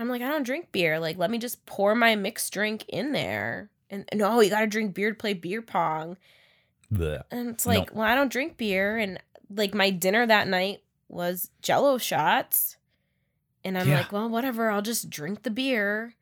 [0.00, 0.98] I'm like, I don't drink beer.
[0.98, 3.70] Like, let me just pour my mixed drink in there.
[3.90, 6.16] And no, you gotta drink beer to play beer pong.
[6.92, 7.22] Blech.
[7.30, 7.72] And it's No.
[7.74, 8.96] like, well, I don't drink beer.
[8.96, 12.76] And like my dinner that night was jello shots.
[13.64, 13.98] And I'm Yeah.
[13.98, 16.14] like, well, whatever, I'll just drink the beer.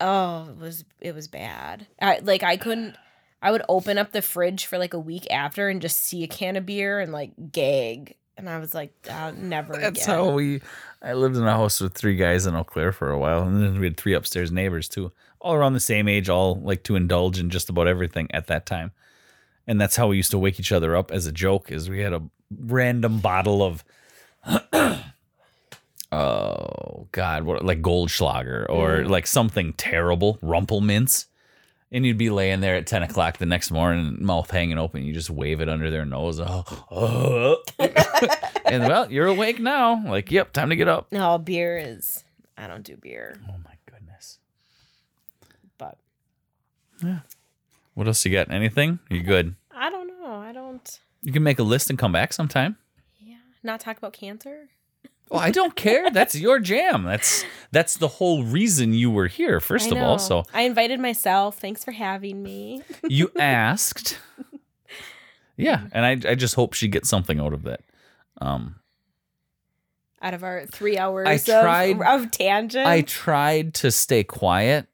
[0.00, 1.86] Oh, it was it was bad.
[2.00, 2.96] I like I couldn't
[3.42, 6.28] I would open up the fridge for like a week after and just see a
[6.28, 8.14] can of beer and like gag.
[8.40, 10.16] And I was like, uh, never That's again.
[10.16, 10.62] how we.
[11.02, 13.62] I lived in a house with three guys in Eau Claire for a while, and
[13.62, 16.96] then we had three upstairs neighbors too, all around the same age, all like to
[16.96, 18.92] indulge in just about everything at that time.
[19.66, 21.70] And that's how we used to wake each other up as a joke.
[21.70, 22.22] Is we had a
[22.58, 23.84] random bottle of,
[26.12, 29.08] oh God, what like Goldschlager or Mm.
[29.10, 31.26] like something terrible, Rumple Minze.
[31.92, 35.02] And you'd be laying there at 10 o'clock the next morning, mouth hanging open.
[35.02, 36.38] You just wave it under their nose.
[36.38, 37.56] Oh, oh.
[38.64, 40.00] and well, you're awake now.
[40.06, 41.10] Like, yep, time to get up.
[41.10, 42.22] No, beer is.
[42.56, 44.38] I don't do beer, Oh my goodness.
[45.78, 45.98] but
[47.02, 47.20] yeah.
[47.94, 48.52] What else you got?
[48.52, 49.00] Anything?
[49.10, 49.56] You good?
[49.74, 50.34] I don't know.
[50.34, 51.00] I don't.
[51.22, 52.76] You can make a list and come back sometime.
[53.18, 54.68] Yeah, not talk about cancer.
[55.32, 56.10] Oh, I don't care.
[56.10, 57.04] That's your jam.
[57.04, 59.60] That's that's the whole reason you were here.
[59.60, 61.58] First of all, so I invited myself.
[61.58, 62.82] Thanks for having me.
[63.08, 64.18] you asked.
[65.56, 67.82] Yeah, and I I just hope she gets something out of that.
[68.40, 68.76] Um,
[70.22, 74.86] Out of our three hours I tried- of, of tangent, I tried to stay quiet.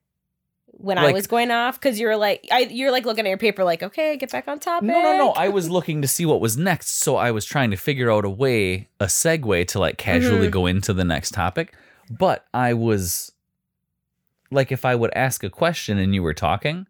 [0.78, 3.64] When I was going off, because you're like, I you're like looking at your paper,
[3.64, 4.86] like, okay, get back on topic.
[4.88, 5.30] No, no, no.
[5.32, 8.24] I was looking to see what was next, so I was trying to figure out
[8.24, 10.52] a way, a segue to like casually Mhm.
[10.52, 11.74] go into the next topic.
[12.10, 13.32] But I was
[14.50, 16.86] like, if I would ask a question and you were talking,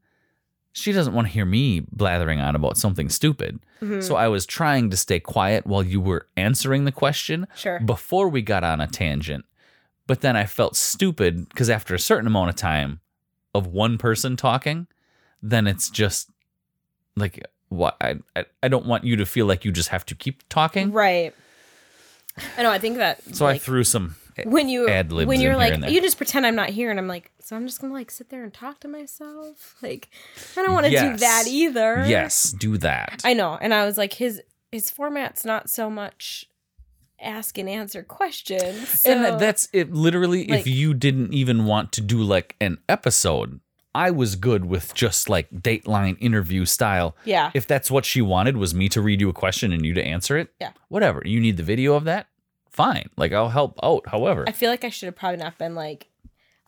[0.73, 3.61] she doesn't want to hear me blathering on about something stupid.
[3.81, 4.03] Mhm.
[4.03, 7.81] So I was trying to stay quiet while you were answering the question sure.
[7.81, 9.47] before we got on a tangent.
[10.07, 13.01] But then I felt stupid because after a certain amount of time
[13.57, 14.87] of one person talking,
[15.43, 16.31] then it's just
[17.17, 18.17] like what I,
[18.63, 20.93] I don't want you to feel like you just have to keep talking.
[20.93, 21.35] Right.
[22.57, 22.71] I know.
[22.71, 23.23] I think that.
[23.35, 26.55] So I threw some when you ad libs when you're like you just pretend I'm
[26.55, 28.89] not here, and I'm like, so I'm just gonna like sit there and talk to
[28.89, 29.77] myself.
[29.83, 30.11] Like,
[30.57, 32.05] I don't want to do that either.
[32.07, 33.23] yes, do that.
[33.25, 33.57] I know.
[33.61, 36.47] And I was like, his his format's not so much
[37.21, 38.79] ask and answer questions.
[39.05, 39.93] and so- that- that's it.
[39.93, 43.61] Literally, if you didn't even want to do like an episode,
[43.95, 47.17] I was good with just like Dateline interview style.
[47.25, 47.51] yeah.
[47.55, 50.05] if that's what she wanted was me to read you a question and you to
[50.05, 50.73] answer it Yeah.
[50.89, 52.27] whatever you need the video of that
[52.69, 55.75] fine like i'll help out however I feel like I should have probably not been
[55.75, 56.09] like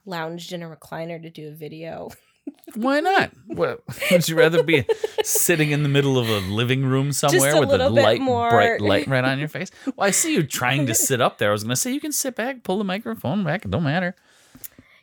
[0.07, 2.09] lounged in a recliner to do a video
[2.75, 3.31] Why not?
[3.47, 4.85] What, would you rather be
[5.23, 8.81] sitting in the middle of a living room somewhere a with a light, more- bright
[8.81, 9.71] light right on your face?
[9.87, 11.49] Well, I see you trying to sit up there.
[11.49, 13.65] I was going to say you can sit back, pull the microphone back.
[13.65, 14.15] It don't matter.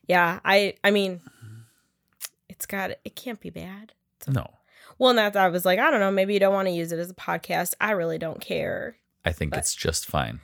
[0.07, 1.21] Yeah, I I mean,
[2.49, 3.93] it's got it can't be bad.
[4.27, 4.45] No,
[4.97, 6.91] Well, and that's I was like, I don't know, maybe you don't want to use
[6.91, 7.73] it as a podcast.
[7.79, 8.97] I really don't care.
[9.23, 10.39] I think But- it's just fine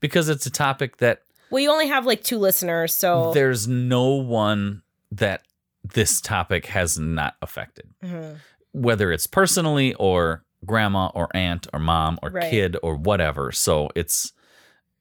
[0.00, 4.06] because it's a topic that Well, you only have like two listeners, so there's no
[4.14, 5.42] one that
[5.84, 7.88] this topic has not affected.
[8.02, 8.38] Mhm.
[8.72, 12.48] whether it's personally or grandma or aunt or mom or Right.
[12.50, 13.50] kid or whatever.
[13.50, 14.32] So it's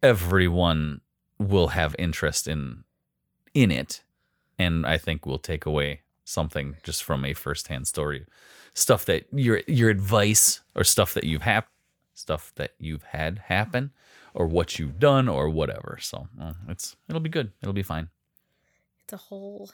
[0.01, 1.01] everyone
[1.38, 2.83] will have interest in
[3.53, 4.03] in it,
[4.58, 8.25] and I think we'll take away something just from a firsthand story,
[8.74, 11.69] stuff that your your advice or stuff that you've hap
[12.14, 13.91] stuff that you've had happen
[14.33, 15.98] or what you've done or whatever.
[16.01, 17.51] So well, it's it'll be good.
[17.61, 18.09] It'll be fine.
[19.03, 19.69] it's a whole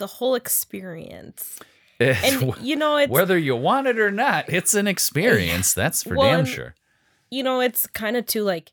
[0.00, 1.58] a whole experience.
[1.98, 5.74] And you know, it's Whether you want it or not, it's an experience.
[5.74, 6.74] That's for Well, damn and- sure.
[7.30, 8.72] you know, it's kind of too like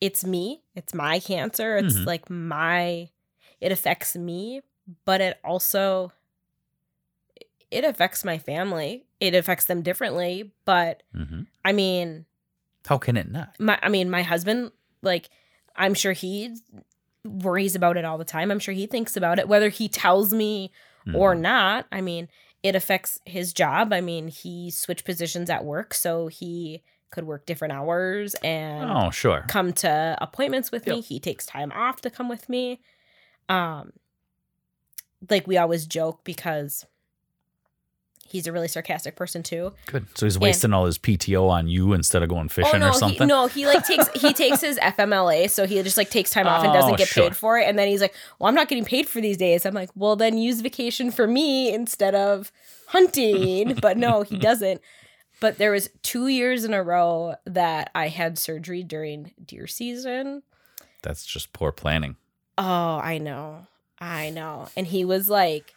[0.00, 2.06] it's me, it's my cancer, it's Mhm.
[2.06, 3.08] like my
[3.60, 4.60] it affects me,
[5.06, 6.12] but it also
[7.70, 9.06] it affects my family.
[9.20, 12.26] It affects them differently, but hmm I mean,
[12.86, 13.58] How can it not?
[13.58, 14.72] my I mean, my husband
[15.02, 15.30] like
[15.74, 16.54] I'm sure he
[17.24, 18.50] worries about it all the time.
[18.50, 20.70] I'm sure he thinks about it whether he tells me
[21.14, 21.40] or Mhm.
[21.40, 21.86] not.
[21.92, 22.28] I mean,
[22.62, 23.92] it affects his job.
[23.92, 29.10] I mean, he switched positions at work, so he could work different hours and oh,
[29.10, 29.44] sure.
[29.48, 31.00] come to appointments with me.
[31.00, 32.80] He takes time off to come with me.
[33.48, 33.92] Um
[35.30, 36.84] like we always joke because
[38.28, 39.72] he's a really sarcastic person too.
[39.86, 40.06] Good.
[40.16, 42.92] So he's wasting all his PTO on you instead of going fishing oh no, or
[42.92, 43.20] something.
[43.22, 46.46] He, no, he like takes he takes his FMLA, so he just like takes time
[46.46, 47.24] off and doesn't Oh, get sure.
[47.24, 47.68] paid for it.
[47.68, 50.16] And then he's like, "Well, I'm not getting paid for these days." I'm like, "Well,
[50.16, 52.50] then use vacation for me instead of
[52.88, 54.80] hunting." but no, he doesn't.
[55.40, 60.42] But there was two years in a row that I had surgery during deer season.
[61.02, 62.16] That's just poor planning.
[62.56, 63.66] Oh, I know,
[63.98, 64.68] I know.
[64.76, 65.74] And he was like,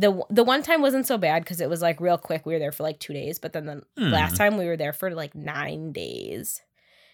[0.00, 2.46] the the one time wasn't so bad because it was like real quick.
[2.46, 4.10] We were there for like two days, but then the Hmm.
[4.10, 6.62] last time we were there for like nine days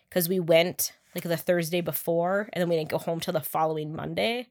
[0.09, 3.41] because we went like the Thursday before, and then we didn't go home till the
[3.41, 4.49] following Monday.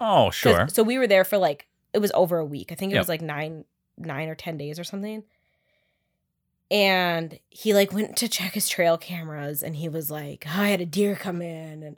[0.00, 0.68] Oh, sure.
[0.68, 2.70] So we were there for like it was over a week.
[2.72, 3.00] I think it Yep.
[3.02, 3.64] was like nine
[3.96, 5.24] nine or ten days or something.
[6.70, 10.68] And he like went to check his trail cameras, and he was like, "Oh, "I
[10.68, 11.96] had a deer come in," and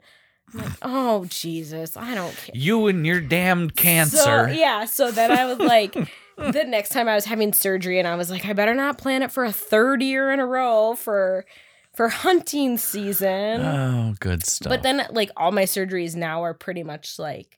[0.53, 4.17] I'm like, "Oh Jesus, I don't care." You and your damned cancer.
[4.17, 4.85] So, yeah.
[4.85, 5.93] So then I was like,
[6.37, 9.21] the next time I was having surgery, and I was like, I better not plan
[9.23, 11.45] it for a third year in a row for
[11.93, 13.61] for hunting season.
[13.61, 14.69] Oh, good stuff.
[14.69, 17.57] but then, like, all my surgeries now are pretty much like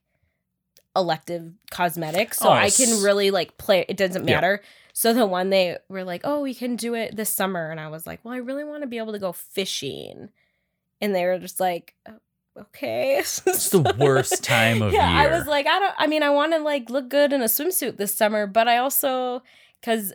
[0.96, 3.86] elective cosmetics, so Oh, I can really like play.
[3.88, 4.36] It doesn't Yeah.
[4.36, 4.62] matter.
[4.94, 7.88] So the one they were like, oh, we can do it this summer, and I
[7.88, 10.30] was like, well, I really want to be able to go fishing,
[11.02, 11.96] and they were just like.
[12.08, 12.14] Oh,
[12.56, 15.34] "Oh, Okay, it's the worst time of yeah, year.
[15.34, 15.96] I was like, I don't.
[15.98, 18.78] I mean, I want to like look good in a swimsuit this summer, but I
[18.78, 19.42] also
[19.82, 20.14] because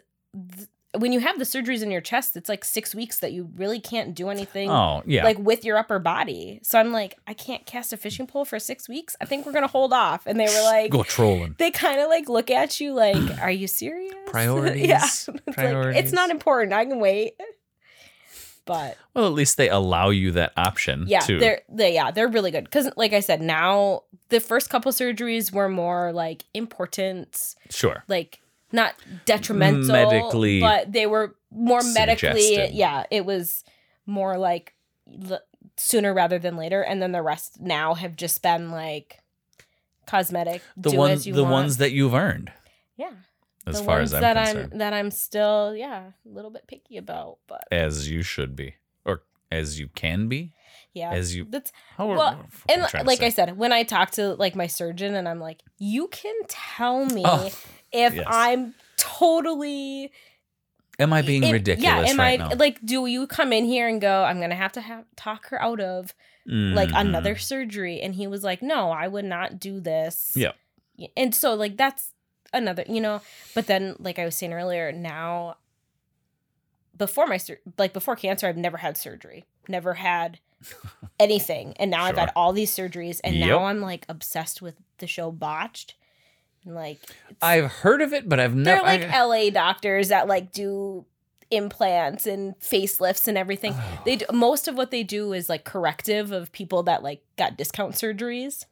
[0.57, 3.50] th- when you have the surgeries in your chest, it's like six weeks that you
[3.57, 5.23] really can't do anything oh, yeah.
[5.23, 6.60] like with your upper body.
[6.62, 9.15] So I'm like, I can't cast a fishing pole for six weeks.
[9.20, 10.26] I think we're gonna hold off.
[10.26, 11.57] And they were like, Go trolling.
[11.58, 14.15] they kind of like look at you like, are you serious?
[14.26, 14.86] Priorities.
[14.86, 16.05] yeah, It's like, Priorities.
[16.05, 16.73] it's not important.
[16.73, 17.34] I can wait.
[18.69, 21.05] But well, at least they allow you that option.
[21.09, 21.39] yeah too.
[21.41, 25.53] they're they yeah they're really good because like i said now the first couple surgeries
[25.53, 28.05] were more like important Sure.
[28.09, 28.41] like
[28.73, 32.75] not detrimental Medically but they were more medically suggested.
[32.77, 33.65] yeah it was
[34.07, 34.75] more like
[35.31, 35.41] l-
[35.77, 39.21] sooner rather than later and then the rest now have just been like
[40.07, 41.53] cosmetic The do ones, as you the want.
[41.53, 42.51] ones that you've earned,
[42.97, 43.11] yeah
[43.69, 46.67] as the far as I'm that concerned, i'm that i'm still yeah a little bit
[46.67, 48.75] picky about but as you should be,
[49.05, 50.53] or as you can be,
[50.95, 51.47] yeah as you.
[51.49, 55.29] that's How well, and like I said, when I talk to like my surgeon and
[55.29, 57.51] I'm like, you can tell me Oh,
[57.93, 58.25] if yes.
[58.29, 60.11] I'm totally
[60.99, 62.57] am I being am- ridiculous Yeah, am right I now?
[62.57, 65.61] like do you come in here and go, I'm gonna have to have talk her
[65.63, 66.15] out of
[66.47, 67.01] like Mhm.
[67.01, 68.01] another surgery?
[68.01, 70.33] And he was like, No, I would not do this.
[70.35, 70.53] Yeah,
[71.17, 72.13] And so like that's
[72.52, 73.20] another, you know,
[73.55, 75.57] but then like I was saying earlier, now
[76.97, 79.44] before my sur- like before cancer, I've never had surgery.
[79.68, 80.39] Never had
[81.20, 81.75] anything.
[81.78, 83.49] And now I've had all these surgeries and Yep.
[83.49, 85.94] now I'm like obsessed with the show Botched.
[86.65, 88.85] And like it's- I've heard of it, but I've never.
[88.85, 91.05] they're like I, LA doctors that like do
[91.51, 93.75] implants and facelifts and everything.
[93.77, 94.01] Oh.
[94.05, 97.57] They do, most of what they do is like corrective of people that like got
[97.57, 98.65] discount surgeries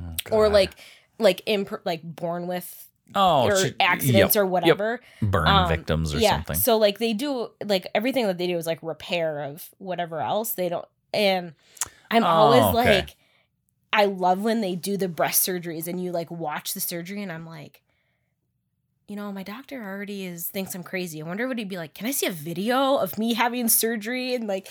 [0.00, 0.72] Oh, or like
[1.18, 5.00] like imp- like born with Oh, or sh- accidents yep, or whatever.
[5.22, 5.30] Yep.
[5.30, 6.30] Burn Um, victims or yeah.
[6.30, 6.56] something.
[6.56, 10.52] So like they do like everything that they do is like repair of whatever else
[10.52, 10.84] they don't.
[11.14, 11.54] And
[12.10, 12.74] I'm Oh, always okay.
[12.98, 13.16] like,
[13.92, 17.32] I love when they do the breast surgeries and you like watch the surgery and
[17.32, 17.82] I'm like,
[19.06, 21.22] you know, my doctor already is thinks I'm crazy.
[21.22, 21.94] I wonder what he'd be like.
[21.94, 24.68] Can I see a video of me having surgery and like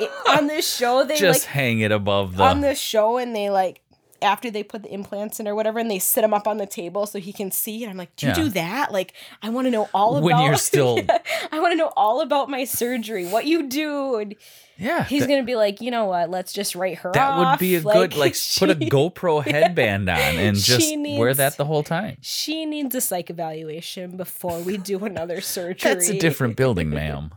[0.00, 2.42] it, on this show they Just like hang it above the.
[2.42, 3.80] on the show and they like
[4.22, 6.66] after they put the implants in or whatever and they sit him up on the
[6.66, 8.34] table so he can see and I'm like, "Do you Yeah.
[8.44, 9.12] do that?" Like,
[9.42, 10.98] I want to know all about When you're still-
[11.52, 14.16] I want to know all about my surgery, what you do.
[14.16, 14.34] And
[14.78, 15.04] yeah.
[15.04, 16.30] he's that- going to be like, "You know what?
[16.30, 20.18] Let's just write her that would be a good like put a GoPro headband on
[20.18, 22.16] and She just wear that the whole time.
[22.20, 25.94] She needs a psych evaluation before we do another surgery.
[25.94, 27.30] That's a different building, ma'am.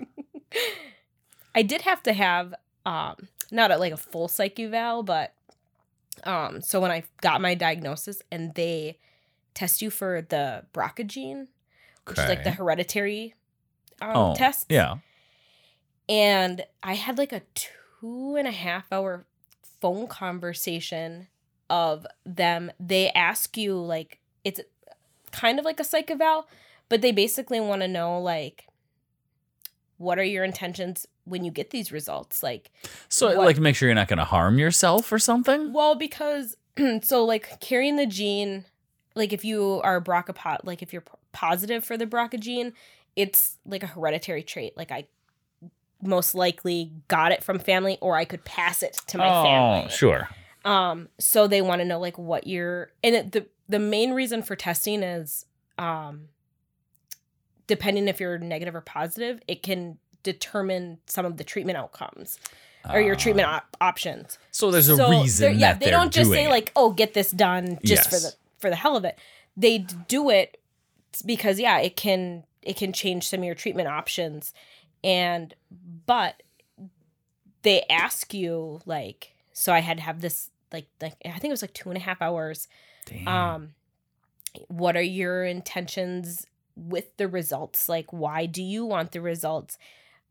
[1.56, 2.54] I did have to have
[2.86, 5.34] um not a, like a full psych eval, but
[6.24, 8.98] um so when I got my diagnosis and they
[9.54, 11.48] test you for the BRCA gene,
[12.06, 13.34] which is like the hereditary
[14.02, 14.66] um, Oh, test.
[14.70, 14.98] yeah.
[16.08, 19.26] And I had like a two and a half hour
[19.82, 21.28] phone conversation
[21.70, 22.72] of them.
[22.80, 24.60] They ask you like it's
[25.32, 26.48] kind of like a psych eval,
[26.88, 28.66] but they basically want to know like
[29.98, 32.42] what are your intentions when you get these results?
[32.44, 32.72] Like
[33.08, 35.72] So What- like make sure you're not going to harm yourself or something.
[35.74, 36.58] Well, because
[37.02, 38.66] so like carrying the gene,
[39.16, 42.74] like if you are BRCA po- like if you're positive for the BRCA gene,
[43.16, 44.76] it's like a hereditary trait.
[44.78, 45.06] Like I
[46.02, 49.50] most likely got it from family, or I could pass it to my family.
[49.50, 49.90] oh, family.
[49.92, 50.30] sure.
[50.64, 54.42] Um, so they want to know like what you're, and it, the the main reason
[54.42, 55.46] for testing is,
[55.78, 56.30] um,
[57.68, 62.40] depending if you're negative or positive, it can determine some of the treatment outcomes
[62.92, 63.58] or your treatment Ah.
[63.58, 64.38] op- options.
[64.52, 66.50] So there's a so reason yeah they don't just say it.
[66.50, 69.18] like oh get this done just for the for the hell of it.
[69.58, 70.60] They do it
[71.26, 74.54] because yeah it can it can change some of your treatment options.
[75.04, 75.54] And
[76.06, 76.42] but
[77.62, 81.50] they ask you like so i had to have this like like i think it
[81.52, 82.68] was like two and a half hours.
[83.06, 83.28] Damn.
[83.28, 83.70] um
[84.68, 87.88] what are your intentions with the results?
[87.90, 89.78] Like why do you want the results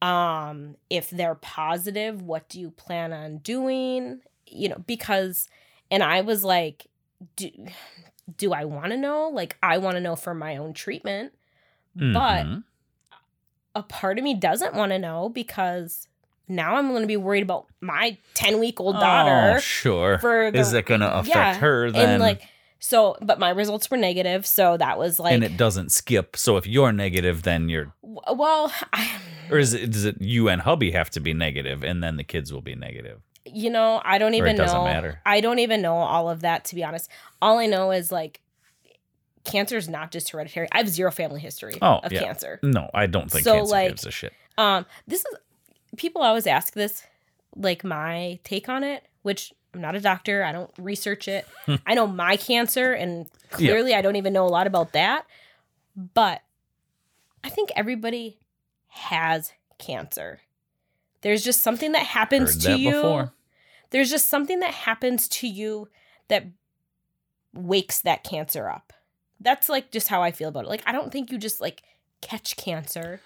[0.00, 5.48] um if they're positive what do you plan on doing you know because
[5.90, 6.86] and i was like
[7.36, 7.50] do
[8.36, 11.32] do i want to know like i want to know for my own treatment
[11.96, 12.62] but Mhm.
[13.74, 16.06] a part of me doesn't want to know because
[16.46, 20.18] now i'm going to be worried about my 10 week old daughter Oh, sure.
[20.18, 22.08] for the Is that going to affect yeah, her then?
[22.10, 22.42] and like
[22.78, 26.36] so but my results were negative so that was like and it doesn't skip.
[26.36, 29.18] So if you're negative, then you're, well I,
[29.50, 32.24] or is it, does it you and hubby have to be negative, and then the
[32.24, 33.20] kids will be negative?
[33.50, 35.22] you know i don't even it doesn't know matter?
[35.24, 37.08] i don't even know all of that to be honest
[37.40, 38.42] all i know is like
[39.44, 42.24] cancer is not just hereditary i have zero family history Oh, of yeah.
[42.24, 44.34] cancer No, I don't think So, cancer like- gives a shit.
[44.58, 45.34] um this is
[45.96, 47.04] people always ask this
[47.56, 51.46] like my take on it which i'm not a doctor i don't research it
[51.86, 55.24] i know my cancer and clearly i don't even know a lot about that
[55.96, 56.42] but
[57.42, 58.36] i think everybody
[58.88, 60.40] has cancer
[61.22, 63.32] there's just something that happens Heard to that you before.
[63.90, 65.88] there's just something that happens to you
[66.28, 66.46] that
[67.54, 68.92] wakes that cancer up
[69.40, 71.82] that's like just how i feel about it like i don't think you just like
[72.20, 73.20] catch cancer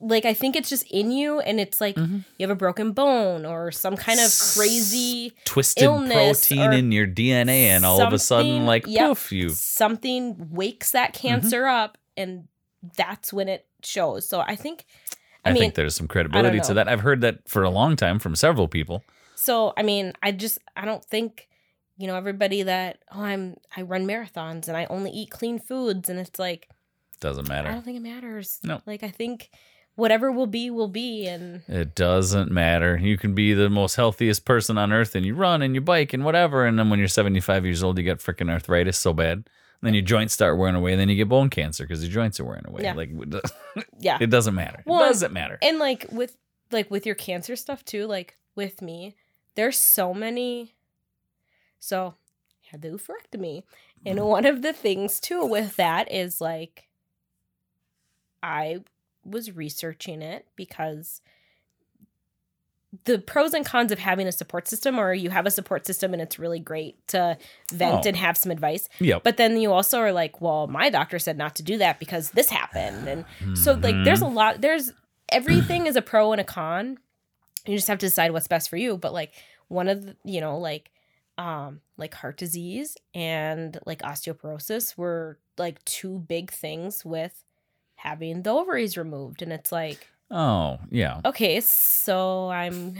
[0.00, 2.24] like i think it's just in you and it's like Mhm.
[2.38, 7.06] you have a broken bone or some kind of crazy Twisted illness protein in your
[7.06, 9.48] DNA, and all of a sudden, like yep, poof, you.
[9.50, 11.28] something wakes that Mm-hmm.
[11.28, 12.46] cancer up and
[12.96, 14.84] that's when it shows so i think
[15.44, 16.88] I, I, mean think there's some credibility to that.
[16.88, 19.04] I've heard that for a long time from several people.
[19.34, 21.48] So I mean, I just I don't think
[21.96, 26.08] you know everybody that oh I'm I run marathons and I only eat clean foods
[26.08, 26.68] and it's like
[27.20, 27.68] Doesn't matter.
[27.68, 28.58] I don't think it matters.
[28.62, 28.80] No.
[28.84, 29.50] Like I think
[29.94, 32.98] whatever will be will be and It doesn't matter.
[32.98, 36.12] You can be the most healthiest person on earth and you run and you bike
[36.12, 36.66] and whatever.
[36.66, 39.48] And then when you're 75 years old, you get freaking arthritis so bad.
[39.80, 40.92] Then your joints start wearing away.
[40.92, 42.82] And then you get bone cancer because your joints are wearing away.
[42.82, 42.94] Yeah.
[42.94, 43.10] Like,
[43.98, 44.18] yeah.
[44.20, 44.82] it doesn't matter.
[44.84, 45.58] Well, it doesn't matter.
[45.62, 46.36] And like with
[46.70, 49.14] like with your cancer stuff too, like with me,
[49.54, 50.74] there's so many
[51.78, 52.14] so
[52.64, 53.62] I had the oophorectomy.
[54.04, 54.28] And mm-hmm.
[54.28, 56.88] one of the things too with that is like
[58.42, 58.80] I
[59.24, 61.20] was researching it because
[63.04, 66.14] the pros and cons of having a support system or you have a support system
[66.14, 67.36] and it's really great to
[67.70, 68.08] vent Oh.
[68.08, 69.24] and have some advice Yep.
[69.24, 72.30] but then you also are like well my doctor said not to do that because
[72.30, 74.04] this happened and so like Mhm.
[74.06, 74.90] there's a lot there's
[75.28, 76.96] everything is a pro and a con
[77.66, 79.32] you just have to decide what's best for you but like
[79.68, 80.90] one of the you know like
[81.36, 87.44] um like heart disease and like osteoporosis were like two big things with
[87.96, 91.20] having the ovaries removed and it's like Oh, yeah.
[91.24, 92.96] okay so i'm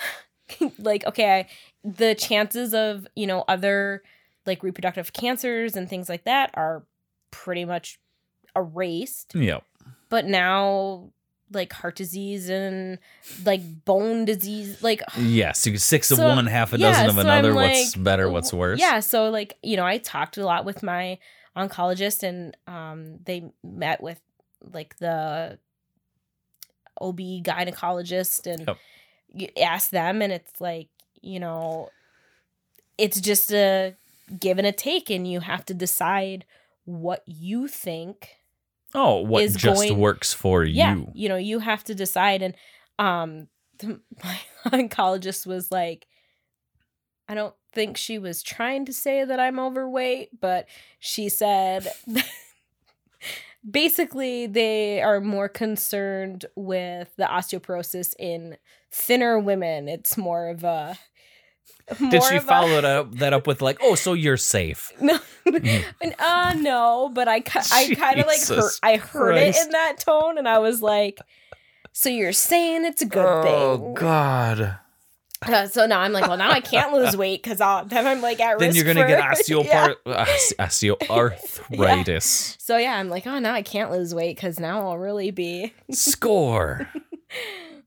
[0.78, 1.46] like okay I,
[1.84, 4.02] the chances of you know other
[4.46, 6.84] like reproductive cancers and things like that are
[7.30, 7.98] pretty much
[8.54, 9.64] erased Yep.
[10.08, 11.10] but now
[11.52, 12.98] like heart disease and
[13.44, 15.66] like bone disease like Yes.
[15.66, 17.54] You six of So, one, half a yeah, dozen of so I'm another.
[17.54, 18.28] what's better?
[18.30, 18.80] What's worse?
[18.80, 21.18] yeah so like you know i talked a lot with my
[21.56, 24.20] oncologist and um they met with
[24.62, 25.58] like the
[27.00, 28.76] ob gynecologist and
[29.34, 30.88] you ask them and it's like
[31.22, 31.88] you know
[32.98, 33.94] it's just a
[34.40, 36.44] give and a take and you have to decide
[36.84, 38.30] what you think
[38.94, 41.10] Oh, what just going- works for yeah you?
[41.14, 42.54] you know you have to decide and
[42.98, 46.06] um the, my oncologist was like
[47.28, 50.66] i don't think she was trying to say that i'm overweight but
[50.98, 51.86] she said
[53.68, 58.56] basically they are more concerned with the osteoporosis in
[58.90, 60.96] thinner women it's more of a
[62.10, 64.92] Did she a- follow up, that up with like, oh, so you're safe?
[65.00, 67.36] no, uh, no, but I,
[67.72, 71.20] I kind of like heard, I heard it in that tone, and I was like,
[71.92, 74.78] "So you're saying it's a good oh thing?" Oh God!
[75.48, 78.40] Uh, so now I'm like, well, now I can't lose weight because then I'm like
[78.40, 78.76] at Then risk.
[78.76, 80.24] you're gonna get osteopar- Yeah.
[80.58, 82.56] osteo- osteoarthritis.
[82.60, 85.72] So yeah, I'm like, oh, now I can't lose weight because now I'll really be.
[85.90, 86.88] Score.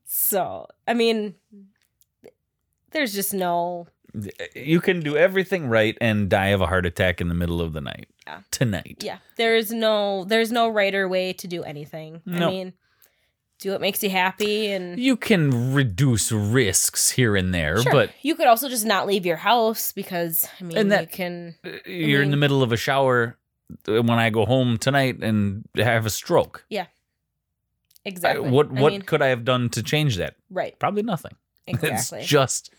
[0.04, 1.34] So I mean,
[2.92, 3.86] there's just no.
[4.56, 7.72] You can do everything right and die of a heart attack in the middle of
[7.72, 8.08] the night.
[8.26, 8.40] Yeah.
[8.50, 9.02] Tonight.
[9.04, 10.24] Yeah, there's no.
[10.24, 12.20] There's no right or way to do anything.
[12.26, 12.72] I mean,
[13.60, 14.98] do what makes you happy and.
[14.98, 17.92] You can reduce risks here and there, Sure.
[17.92, 21.06] but you could also just not leave your house because I mean And that- you
[21.08, 23.36] can uh, you're in the middle of a shower
[23.88, 26.64] uh, when I go home tonight and have a stroke.
[26.68, 26.86] yeah
[28.04, 30.34] exactly what I what mean, could I have done to change that?
[30.50, 31.32] right Probably nothing.
[31.66, 32.72] exactly It's just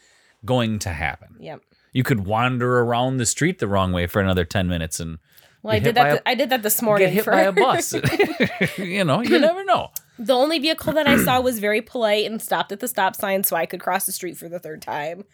[0.44, 1.36] going to happen.
[1.40, 1.62] yep
[1.94, 5.20] You could wander around the street the wrong way for another 10 minutes and
[5.64, 7.32] well I did that by a- th- I did that this morning get hit for
[7.32, 7.94] by a bus.
[8.80, 9.92] you know, you never know.
[10.20, 13.44] The only vehicle that I saw was very polite and stopped at the stop sign
[13.44, 15.26] so I could cross the street for the third time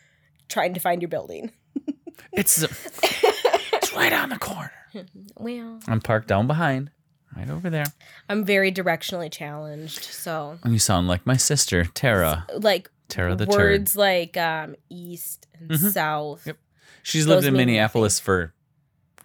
[0.50, 1.52] trying to find your building
[2.34, 4.72] It's it's right on the corner.
[5.38, 6.90] well I'm parked down behind,
[7.36, 7.86] right over there.
[8.30, 12.46] I'm very directionally challenged so And you sound like my sister, Tara.
[12.58, 13.56] like Tara the turd.
[13.56, 15.92] words like um east and Mhm.
[15.92, 16.58] south Yep.
[17.04, 18.54] She's those lived in Minneapolis for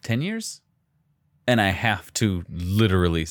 [0.03, 0.61] 10 years.
[1.49, 3.27] And I have to literally,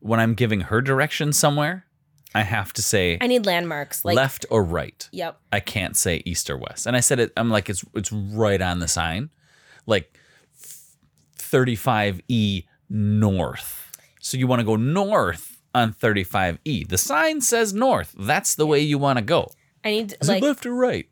[0.00, 1.86] when I'm giving her direction somewhere,
[2.34, 5.08] I have to say I need landmarks like left or right.
[5.12, 6.86] yep I can't say east or west.
[6.86, 9.30] And I said it, I'm like, it's it's right on the sign,
[9.86, 10.16] like
[11.38, 13.92] 35E north.
[14.20, 16.88] So you want to go north on 35E.
[16.88, 18.14] The sign says north.
[18.18, 19.50] That's the way you want to go.
[19.84, 21.06] I need Is like it left or right?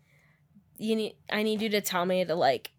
[0.81, 2.70] you need I need you to tell me to like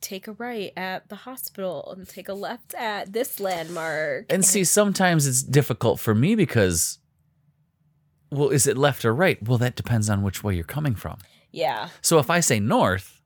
[0.00, 4.26] take a right at the hospital and take a left at this landmark.
[4.30, 6.98] And see, sometimes it's difficult for me because,
[8.30, 9.42] well, is it left or right?
[9.46, 11.18] Well, that depends on which way you're coming from.
[11.52, 13.20] yeah, So if I say north,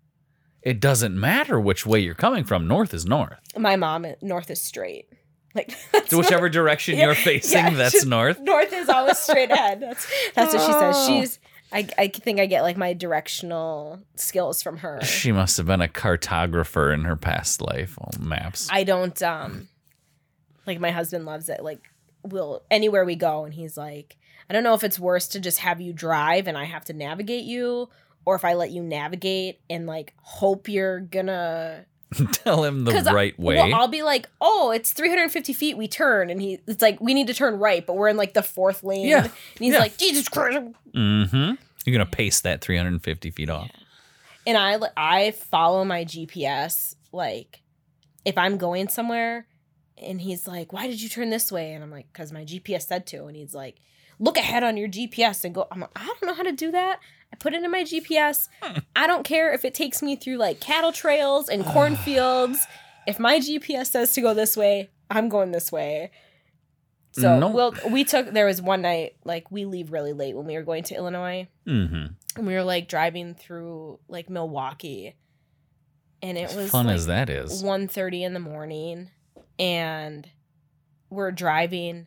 [0.62, 2.66] it doesn't matter which way you're coming from.
[2.66, 3.38] North is north.
[3.56, 5.06] my mom north is straight.
[5.54, 5.72] Like
[6.06, 8.40] So whichever direction Yeah, you're facing, yeah, that's north.
[8.40, 9.80] north is always straight ahead.
[9.80, 10.94] That's that's what she says.
[10.98, 11.06] Oh.
[11.06, 11.38] She's
[11.74, 15.02] I I think I get like my directional skills from her.
[15.02, 17.98] She must have been a cartographer in her past life.
[18.00, 18.68] Oh, maps.
[18.70, 19.68] I don't um
[20.66, 21.62] like my husband loves it.
[21.62, 21.80] Like
[22.22, 24.16] we'll anywhere we go and he's like,
[24.48, 26.92] I don't know if it's worse to just have you drive and I have to
[26.92, 27.88] navigate you
[28.24, 31.86] or if I let you navigate and like hope you're gonna
[32.32, 33.56] Tell him the 'Cause I- right way.
[33.56, 35.76] Well, I'll be like, oh, it's 350 feet.
[35.76, 38.34] We turn, and he, it's like we need to turn right, but we're in like
[38.34, 39.06] the fourth lane.
[39.06, 39.78] Yeah, and he's yeah.
[39.80, 40.58] like, Jesus Christ.
[40.94, 41.52] mm-hmm.
[41.86, 43.70] You're gonna pace that 350 feet off.
[44.46, 46.94] And I, I follow my GPS.
[47.12, 47.62] Like,
[48.24, 49.46] if I'm going somewhere,
[49.96, 51.72] and he's like, why did you turn this way?
[51.72, 53.24] And I'm like, because my GPS said to.
[53.26, 53.76] And he's like,
[54.18, 55.66] look ahead on your GPS and go.
[55.70, 57.00] I'm like, I don't know how to do that.
[57.34, 58.48] I put it in my GPS.
[58.62, 58.78] Hmm.
[58.94, 62.64] I don't care if it takes me through like cattle trails and cornfields.
[63.08, 66.12] if my GPS says to go this way, I'm going this way.
[67.10, 67.52] So Nope.
[67.52, 70.62] we'll, we took there was one night like we leave really late when we were
[70.62, 72.06] going to Illinois Mm-hmm.
[72.38, 75.16] and we were like driving through like Milwaukee
[76.22, 77.62] and it As was fun like, as that is.
[77.64, 79.10] 1.30 in the morning
[79.58, 80.28] and
[81.10, 82.06] we're driving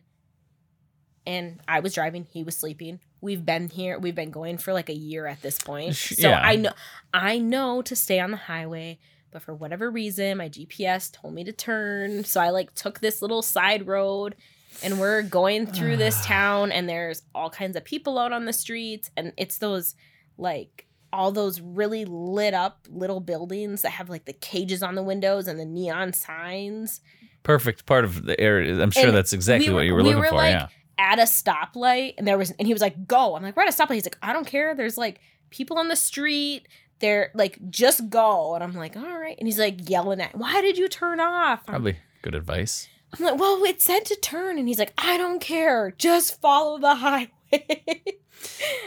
[1.26, 3.00] and I was driving, he was sleeping.
[3.20, 5.96] We've been here, we've been going for like a year at this point.
[5.96, 6.40] So yeah.
[6.40, 6.72] I know
[7.12, 8.98] I know to stay on the highway,
[9.30, 12.24] but for whatever reason, my GPS told me to turn.
[12.24, 14.36] So I like took this little side road
[14.82, 18.52] and we're going through this town and there's all kinds of people out on the
[18.52, 19.94] streets and it's those
[20.36, 25.02] like all those really lit up little buildings that have like the cages on the
[25.02, 27.00] windows and the neon signs
[27.48, 28.78] Perfect part of the area.
[28.78, 30.34] I'm sure And that's exactly we what you were we looking were, for.
[30.34, 30.68] like, yeah.
[30.98, 33.36] At a stoplight and there was and he was like go.
[33.36, 33.94] I'm like we're at a stoplight.
[33.94, 34.74] He's like i don't care.
[34.74, 35.20] There's like
[35.50, 36.66] people on the street.
[37.00, 38.54] They're like just go.
[38.54, 39.36] And i'm like all right.
[39.38, 41.60] And he's like yelling at why did you turn off?
[41.66, 42.88] I'm, Probably good advice.
[43.16, 44.58] I'm like well it said to turn.
[44.58, 45.94] And he's like i don't care.
[45.96, 48.02] Just follow the highway.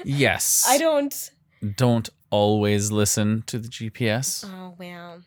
[0.04, 0.66] Yes.
[0.68, 1.32] i don't.
[1.76, 4.46] Don't always listen to the GPS.
[4.48, 5.22] oh well.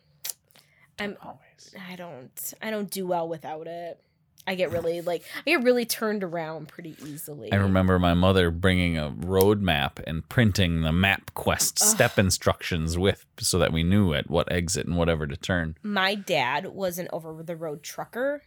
[0.99, 1.75] I'm Always.
[1.91, 4.01] i don't i don't do well without it
[4.47, 8.51] i get really like i get really turned around pretty easily I remember my mother
[8.51, 11.89] bringing a road map and printing the MapQuest Ugh.
[11.89, 15.77] step instructions with so that we knew at what exit and whatever to turn.
[15.83, 18.43] my dad was an over the road trucker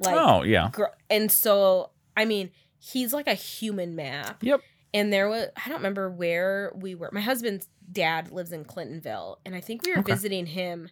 [0.00, 0.70] like oh, yeah.
[0.72, 4.42] gr- and so I mean, he's like a human map.
[4.42, 4.60] Yep.
[4.94, 7.10] And there was I don't remember where we were.
[7.12, 10.12] My husband's dad lives in Clintonville, and I think we were Okay.
[10.12, 10.88] visiting him,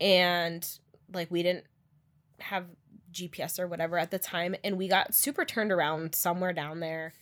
[0.00, 0.66] and
[1.12, 1.64] like we didn't
[2.40, 2.66] have
[3.12, 7.12] GPS or whatever at the time, and we got super turned around somewhere down there.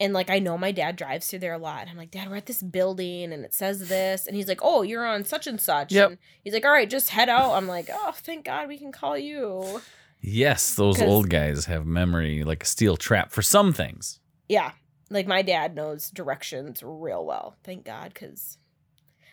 [0.00, 1.86] And like I know my dad drives through there a lot.
[1.86, 4.26] I'm like, Dad, we're at this building and it says this.
[4.26, 5.92] And he's like, Oh, you're on such and such.
[5.92, 6.08] Yep.
[6.08, 7.52] And he's like, All right, just head out.
[7.52, 9.82] I'm like, Oh, thank God we can call you.
[10.22, 14.20] Yes, those old guys have memory like a steel trap for some things.
[14.48, 14.72] Yeah.
[15.10, 17.56] Like my dad knows directions real well.
[17.62, 18.56] Thank God, because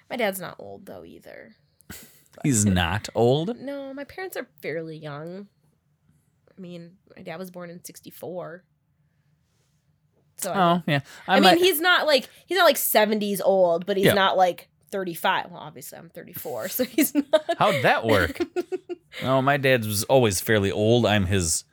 [0.09, 1.55] my dad's not old though either.
[2.43, 3.57] He's not old.
[3.57, 5.47] No, my parents are fairly young.
[6.57, 8.63] I mean, my dad was born in '64.
[10.39, 10.99] So I, Oh, yeah.
[11.27, 14.13] I, mean, might- he's not like he's not like 70s old, but he's Yeah.
[14.13, 15.51] not like 35.
[15.51, 17.43] Well, obviously I'm 34, so he's not.
[17.57, 18.39] How'd that work?
[19.23, 21.05] Oh, my dad was always fairly old.
[21.05, 21.63] I'm his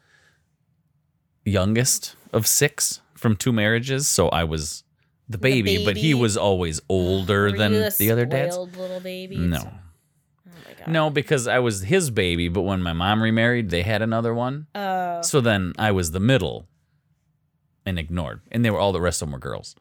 [1.45, 4.85] youngest of six from two marriages, so I was
[5.29, 8.57] the baby, but he was always older Were than the other dads.
[8.57, 9.37] little baby.
[9.37, 9.73] No.
[10.85, 10.93] God.
[10.93, 14.67] No, because I was his baby, but when my mom remarried, they had another one.
[14.75, 15.21] Oh.
[15.23, 16.67] So then I was the middle
[17.87, 18.41] and ignored.
[18.51, 19.75] And they were all the rest of them were girls.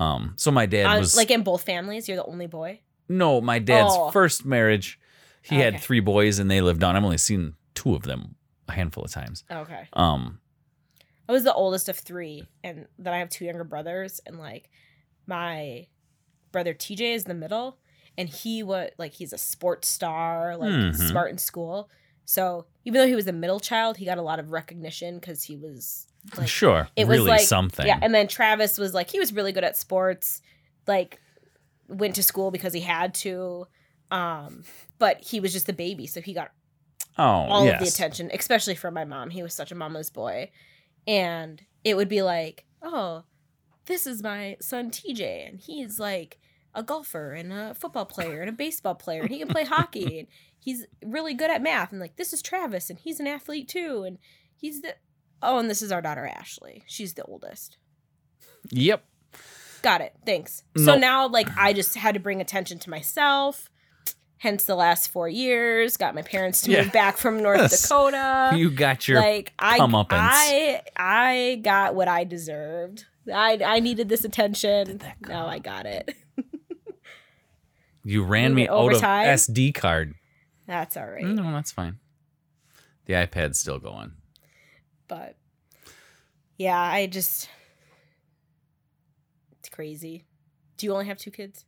[0.00, 2.80] Um so my dad Uh, was like in both families, you're the only boy.
[3.08, 4.10] No, my dad's Oh.
[4.10, 4.98] first marriage,
[5.42, 6.96] he had three boys and they lived on.
[6.96, 8.36] I've only seen two of them
[8.68, 9.44] a handful of times.
[9.50, 9.88] Okay.
[9.92, 10.38] Um
[11.28, 14.68] I was the oldest of three, and then I have two younger brothers, and like
[15.26, 15.86] my
[16.50, 17.78] brother TJ is the middle,
[18.18, 21.08] and he was like he's a sports star, like Mhm.
[21.08, 21.88] smart in school.
[22.24, 25.42] So even though he was the middle child, he got a lot of recognition because
[25.44, 26.88] he was like sure.
[26.96, 27.86] it was like- something.
[27.86, 27.98] yeah.
[28.00, 30.40] And then Travis was like he was really good at sports,
[30.86, 31.20] like
[31.88, 33.66] went to school because he had to,
[34.10, 34.62] um,
[34.98, 36.52] but he was just a baby, so he got
[37.18, 37.74] oh, all yes.
[37.74, 39.30] of the attention, especially from my mom.
[39.30, 40.50] He was such a mama's boy.
[41.06, 43.24] And it would be like, oh,
[43.86, 46.38] this is my son TJ, and he's like
[46.74, 50.18] a golfer and a football player and a baseball player, and he can play hockey,
[50.20, 50.28] and
[50.58, 51.92] he's really good at math.
[51.92, 54.18] And like, this is Travis, and he's an athlete too, and
[54.56, 54.94] he's the
[55.42, 56.82] oh, and this is our daughter Ashley.
[56.86, 57.76] She's the oldest.
[58.70, 59.04] Yep.
[59.82, 60.14] Got it.
[60.24, 60.62] Thanks.
[60.76, 63.68] So now, like, I just had to bring attention to myself.
[64.38, 65.96] Hence the last four years.
[65.96, 66.82] Got my parents to Yeah.
[66.82, 67.82] move back from North Yes.
[67.82, 70.06] Dakota you got your like I, comeuppance.
[70.10, 73.04] I I got what I deserved.
[73.32, 75.00] I I needed this attention.
[75.28, 76.14] Now I got it.
[78.04, 79.28] You ran me out overtime?
[79.28, 80.14] of SD card.
[80.66, 81.24] That's all right.
[81.24, 81.98] No, that's fine.
[83.06, 84.12] The iPad's still going.
[85.08, 85.36] But
[86.56, 87.48] yeah, I just
[89.58, 90.24] it's crazy.
[90.76, 91.64] Do you only have two kids?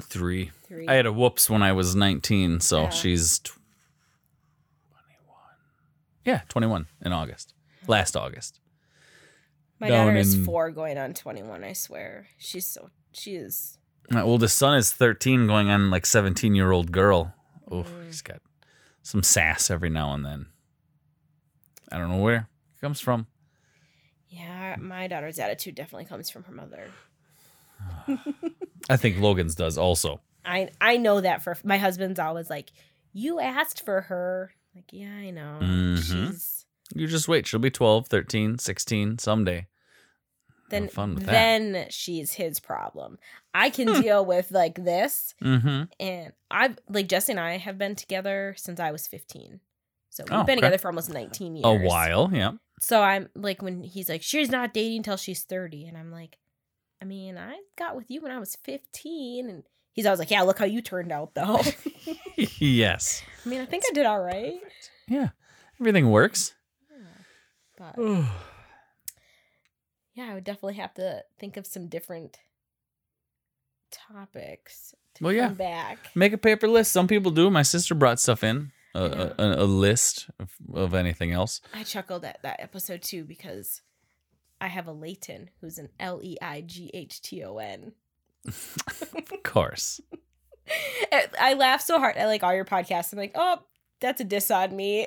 [0.00, 0.50] Three.
[0.66, 0.86] Three.
[0.88, 2.88] I had a whoops when I was 19, so Yeah.
[2.90, 3.60] she's 21.
[6.24, 7.54] Yeah, 21 in August.
[7.86, 8.60] Last August.
[9.78, 12.26] My down daughter is in- four going on twenty one, I swear.
[12.36, 16.90] She's so she is My oldest son is 13, going on like 17 year old
[16.92, 17.34] girl.
[17.70, 18.40] Oh, he's got
[19.02, 20.46] some sass every now and then.
[21.92, 23.26] I don't know where it comes from.
[24.28, 26.88] yeah, my daughter's attitude definitely comes from her mother.
[28.88, 30.20] I think Logan's does also.
[30.44, 32.70] I I know that for my husband's always like,
[33.12, 34.52] You asked for her.
[34.74, 35.58] Like, yeah, I know.
[35.62, 36.28] Mhm.
[36.30, 37.46] She's You just wait.
[37.46, 39.66] She'll be 12, 13, 16 someday.
[40.70, 41.26] Then with that.
[41.26, 43.18] then she's his problem.
[43.54, 44.00] I can Hmm.
[44.00, 45.82] deal with like this, Mm-hmm.
[46.00, 49.60] and I've like Jesse and I have been together since I was fifteen,
[50.08, 50.54] so we've Oh, been okay.
[50.56, 51.66] together for almost nineteen years.
[51.66, 52.52] A while, yeah.
[52.80, 55.84] So I'm like, when he's like, she's not dating till she's 30.
[55.84, 56.38] And I'm like,
[57.02, 59.50] I mean, I got with you when I was 15.
[59.50, 61.60] And he's always like, yeah, look how you turned out, though.
[62.36, 63.22] yes.
[63.44, 64.54] I mean, I think I did all right.
[65.06, 65.28] Yeah.
[65.78, 66.54] Everything works.
[67.76, 67.96] But
[70.20, 72.38] yeah, I would definitely have to think of some different
[73.90, 75.48] topics to Well, yeah.
[75.48, 76.10] back.
[76.14, 76.92] Make a paper list.
[76.92, 77.50] Some people do.
[77.50, 78.72] My sister brought stuff in.
[78.94, 81.60] A, a, a list of, of anything else.
[81.72, 83.82] I chuckled at that episode too because
[84.60, 87.92] I have a Leighton who's an L E I G H T O N.
[89.32, 90.00] Of course.
[91.40, 93.12] I laugh so hard at like all your podcasts.
[93.12, 93.62] I'm like, oh,
[94.00, 95.06] that's a diss on me.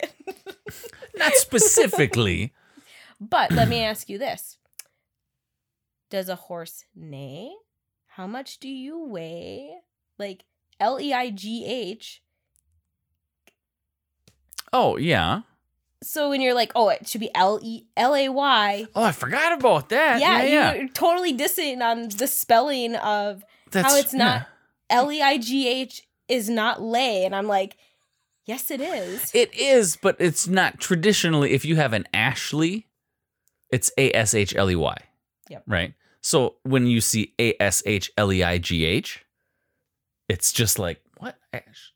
[1.17, 2.53] Not specifically.
[3.19, 4.57] but let me ask you this
[6.13, 7.55] Does a horse neigh?
[8.05, 9.71] How much do you weigh?
[10.19, 10.45] Like
[10.79, 12.21] L E I G H.
[14.71, 15.41] Oh, yeah.
[16.03, 18.85] So when you're like, oh, it should be L E L A Y.
[18.93, 20.21] Oh, I forgot about that.
[20.21, 24.45] Yeah, Yeah, you're totally dissing on the spelling of That's, it's not-.
[24.91, 27.25] L E I G H is not lay.
[27.25, 27.75] And I'm like,
[28.45, 29.31] yes, it is.
[29.33, 31.53] It is, but it's not traditionally.
[31.53, 32.85] If you have an Ashley,
[33.71, 34.97] it's A S H L E Y.
[35.49, 35.63] Yep.
[35.65, 35.95] Right.
[36.23, 39.25] So when you see A S H L E I G H,
[40.29, 41.37] it's just like what?
[41.51, 41.93] Ash?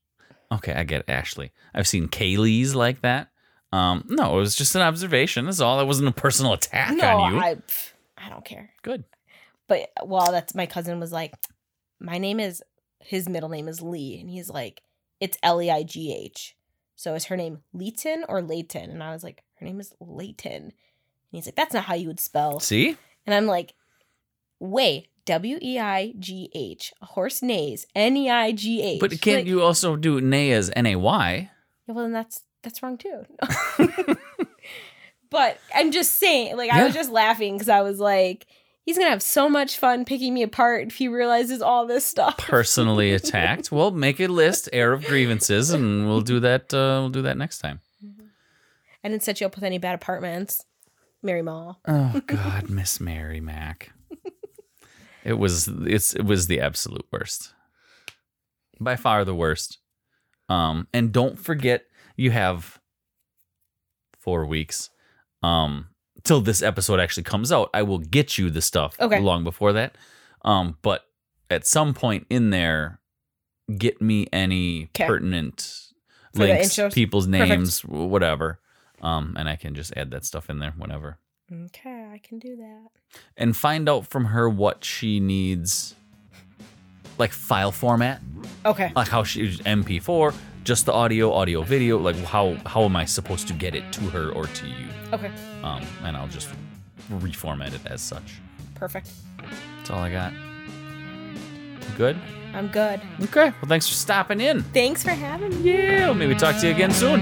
[0.52, 1.52] Okay, I get Ashley.
[1.74, 3.30] I've seen Kaylee's like that.
[3.72, 5.46] Um, no, it was just an observation.
[5.46, 5.80] That's all.
[5.80, 7.40] It wasn't a personal attack no, on you.
[7.40, 8.72] I, pff, I don't care.
[8.82, 9.04] Good.
[9.68, 11.34] But well, that's my cousin was like,
[12.00, 12.64] my name is
[13.00, 14.82] his middle name is Lee, and he's like,
[15.20, 16.56] it's L E I G H.
[16.96, 18.90] So is her name Leighton or Layton?
[18.90, 20.64] And I was like, her name is Layton.
[20.64, 20.74] And
[21.32, 22.60] he's like, that's not how you would spell.
[22.60, 23.74] See, And I'm like,
[24.60, 26.94] wait, W E I G H.
[27.02, 27.86] A horse neighs.
[27.96, 29.00] N E I G H.
[29.00, 31.52] but can't Like, you also do Nay as N A Y?
[31.88, 33.26] Yeah, well, then that's that's wrong too.
[35.30, 38.48] but I'm just saying, like, I was just laughing because I was like,
[38.84, 42.38] he's gonna have so much fun picking me apart if he realizes all this stuff.
[42.38, 43.72] Personally attacked.
[43.72, 46.74] Well, make a list, air of grievances, and we'll do that.
[46.74, 47.82] Uh, we'll do that next time.
[49.04, 50.66] I didn't set you up with any bad apartments,
[51.22, 51.80] Mary Mall.
[51.88, 53.92] Oh God, Miss Mary Mac.
[55.28, 57.54] It was it's it was the absolute worst.
[58.80, 59.80] By far the worst.
[60.50, 61.84] Um and don't forget
[62.16, 62.80] you have
[64.20, 64.90] 4 weeks
[65.44, 65.88] um
[66.24, 67.70] till this episode actually comes out.
[67.74, 69.20] I will get you the stuff Okay.
[69.20, 69.96] long before that.
[70.46, 71.04] Um but
[71.50, 73.00] at some point in there
[73.78, 75.08] get me any 'Kay.
[75.08, 75.60] pertinent
[76.34, 77.50] For links, people's Perfect.
[77.50, 78.60] names, whatever.
[79.02, 81.20] Um and I can just add that stuff in there whenever
[81.52, 82.90] Okay, I can do that.
[83.38, 85.96] and find out from her what she needs
[87.18, 88.22] like file format
[88.66, 88.92] Okay.
[88.96, 90.34] like how she mp4
[90.66, 94.02] just the audio audio video like how how am i supposed to get it to
[94.10, 95.32] her or to you Okay.
[95.64, 96.50] um and i'll just
[97.10, 98.40] reformat it as such
[98.76, 99.10] Perfect.
[99.78, 100.34] that's all i got
[101.98, 102.18] good
[102.54, 103.02] I'm good.
[103.24, 105.72] okay well thanks for stopping in Thanks for having me.
[105.72, 107.20] yeah well, maybe talk to you again soon